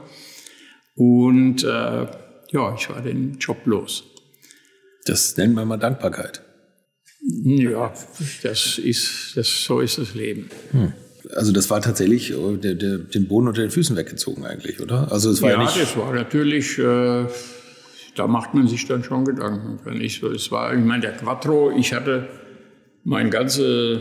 Und 0.95 1.65
äh, 1.65 2.07
ja, 2.51 2.75
ich 2.75 2.91
war 2.91 3.01
den 3.03 3.39
Job 3.39 3.59
los. 3.65 4.05
Das 5.05 5.37
nennt 5.37 5.55
man 5.55 5.69
mal 5.69 5.77
Dankbarkeit. 5.77 6.43
Ja, 7.21 7.93
das 8.43 8.79
ist, 8.79 9.37
das, 9.37 9.65
so 9.65 9.81
ist 9.81 9.99
das 9.99 10.15
Leben. 10.15 10.51
Hm. 10.71 10.93
Also 11.35 11.53
das 11.53 11.69
war 11.69 11.81
tatsächlich 11.81 12.31
äh, 12.31 12.57
der, 12.57 12.75
der, 12.75 12.99
den 12.99 13.29
Boden 13.29 13.49
unter 13.49 13.61
den 13.61 13.71
Füßen 13.71 13.97
weggezogen 13.97 14.47
eigentlich, 14.47 14.81
oder? 14.81 15.13
Also 15.13 15.31
es 15.31 15.43
war 15.43 15.51
ja, 15.51 15.57
ja 15.57 15.63
nicht 15.63 15.81
das 15.81 15.97
war 15.97 16.13
natürlich, 16.15 16.79
äh, 16.79 17.27
da 18.15 18.27
macht 18.27 18.55
man 18.55 18.69
sich 18.69 18.87
dann 18.87 19.05
schon 19.05 19.25
Gedanken. 19.25 20.01
Ich, 20.01 20.23
es 20.23 20.51
war, 20.51 20.75
ich 20.75 20.85
meine, 20.85 21.03
der 21.03 21.17
Quattro, 21.17 21.73
ich 21.77 21.93
hatte 21.93 22.29
meine 23.05 23.31
ganze, 23.31 24.01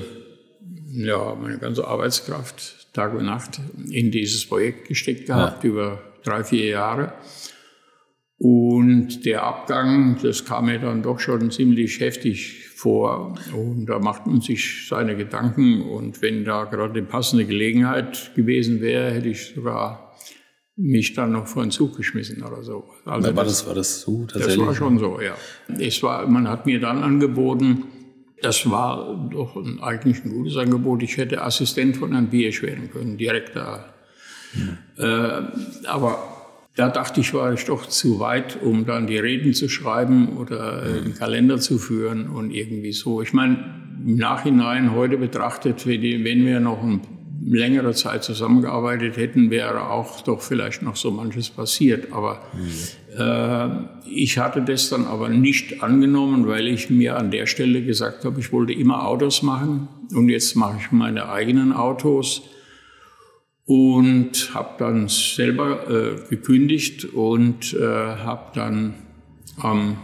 ja, 0.91 1.35
meine 1.35 1.57
ganze 1.57 1.85
Arbeitskraft 1.87 2.77
Tag 2.93 3.13
und 3.13 3.25
Nacht 3.25 3.59
in 3.91 4.09
dieses 4.09 4.47
Projekt 4.47 4.87
gesteckt 4.87 5.27
gehabt, 5.27 5.63
ja. 5.63 5.69
über 5.69 6.01
drei, 6.23 6.43
vier 6.43 6.65
Jahre. 6.65 7.13
Und 8.39 9.25
der 9.25 9.43
Abgang, 9.43 10.17
das 10.21 10.45
kam 10.45 10.65
mir 10.65 10.79
dann 10.79 11.01
doch 11.01 11.19
schon 11.19 11.49
ziemlich 11.49 11.99
heftig 11.99 12.67
vor. 12.75 13.35
Und 13.55 13.87
da 13.87 13.97
macht 13.97 14.27
man 14.27 14.41
sich 14.41 14.87
seine 14.87 15.15
Gedanken. 15.15 15.81
Und 15.81 16.21
wenn 16.21 16.45
da 16.45 16.65
gerade 16.65 16.99
eine 16.99 17.07
passende 17.07 17.45
Gelegenheit 17.45 18.31
gewesen 18.35 18.79
wäre, 18.79 19.11
hätte 19.11 19.29
ich 19.29 19.53
sogar 19.55 20.13
mich 20.75 21.13
dann 21.13 21.31
noch 21.31 21.47
vor 21.47 21.63
den 21.63 21.71
Zug 21.71 21.97
geschmissen 21.97 22.43
oder 22.43 22.61
so. 22.61 22.83
Also 23.05 23.35
war 23.35 23.43
das, 23.43 23.65
war 23.65 23.73
das 23.73 24.01
so 24.01 24.25
tatsächlich? 24.25 24.57
Das 24.57 24.67
war 24.67 24.75
schon 24.75 24.99
so, 24.99 25.19
ja. 25.19 25.35
Es 25.79 26.03
war, 26.03 26.27
man 26.27 26.47
hat 26.47 26.67
mir 26.67 26.79
dann 26.79 27.01
angeboten, 27.01 27.85
das 28.43 28.69
war 28.69 29.27
doch 29.31 29.55
ein, 29.55 29.81
eigentlich 29.81 30.23
ein 30.23 30.29
gutes 30.29 30.55
Angebot. 30.57 31.01
Ich 31.01 31.17
hätte 31.17 31.41
Assistent 31.41 31.97
von 31.97 32.11
Herrn 32.11 32.29
Biersch 32.29 32.61
werden 32.61 32.91
können, 32.91 33.17
direkt 33.17 33.55
da. 33.55 33.91
Ja. 34.97 35.39
Äh, 35.39 35.87
aber 35.87 36.36
da 36.77 36.89
dachte 36.89 37.21
ich, 37.21 37.33
war 37.33 37.51
ich 37.53 37.65
doch 37.65 37.87
zu 37.87 38.19
weit, 38.19 38.61
um 38.61 38.85
dann 38.85 39.07
die 39.07 39.17
Reden 39.17 39.53
zu 39.53 39.67
schreiben 39.67 40.37
oder 40.37 40.83
äh, 40.83 40.99
einen 40.99 41.15
Kalender 41.15 41.57
zu 41.57 41.79
führen 41.79 42.29
und 42.29 42.51
irgendwie 42.51 42.93
so. 42.93 43.21
Ich 43.23 43.33
meine, 43.33 43.57
im 44.05 44.15
Nachhinein 44.15 44.93
heute 44.93 45.17
betrachtet, 45.17 45.87
wenn 45.87 46.45
wir 46.45 46.59
noch 46.59 46.83
eine 46.83 47.01
längere 47.43 47.93
Zeit 47.93 48.23
zusammengearbeitet 48.23 49.17
hätten, 49.17 49.49
wäre 49.49 49.89
auch 49.89 50.21
doch 50.21 50.41
vielleicht 50.41 50.83
noch 50.83 50.95
so 50.95 51.09
manches 51.09 51.49
passiert. 51.49 52.13
Aber 52.13 52.43
mhm. 52.53 53.19
äh, 53.19 54.13
ich 54.13 54.37
hatte 54.37 54.61
das 54.61 54.89
dann 54.89 55.05
aber 55.05 55.29
nicht 55.29 55.81
angenommen, 55.81 56.47
weil 56.47 56.67
ich 56.67 56.91
mir 56.91 57.17
an 57.17 57.31
der 57.31 57.47
Stelle 57.47 57.81
gesagt 57.81 58.23
habe, 58.23 58.39
ich 58.39 58.51
wollte 58.51 58.73
immer 58.73 59.07
Autos 59.07 59.41
machen 59.41 59.87
und 60.13 60.29
jetzt 60.29 60.55
mache 60.55 60.77
ich 60.79 60.91
meine 60.91 61.29
eigenen 61.29 61.73
Autos 61.73 62.43
und 63.67 64.53
habe 64.53 64.75
dann 64.79 65.07
selber 65.09 65.89
äh, 65.89 66.15
gekündigt 66.29 67.03
und 67.05 67.73
äh, 67.73 67.83
habe 67.83 68.51
dann 68.55 68.93
am 69.57 69.97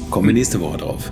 kommen 0.09 0.27
wir 0.27 0.33
nächste 0.33 0.59
Woche 0.59 0.77
drauf. 0.77 1.11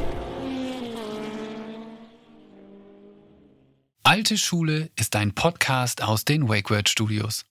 Alte 4.06 4.36
Schule 4.36 4.90
ist 4.96 5.16
ein 5.16 5.32
Podcast 5.32 6.02
aus 6.02 6.26
den 6.26 6.46
WakeWord 6.48 6.90
Studios. 6.90 7.42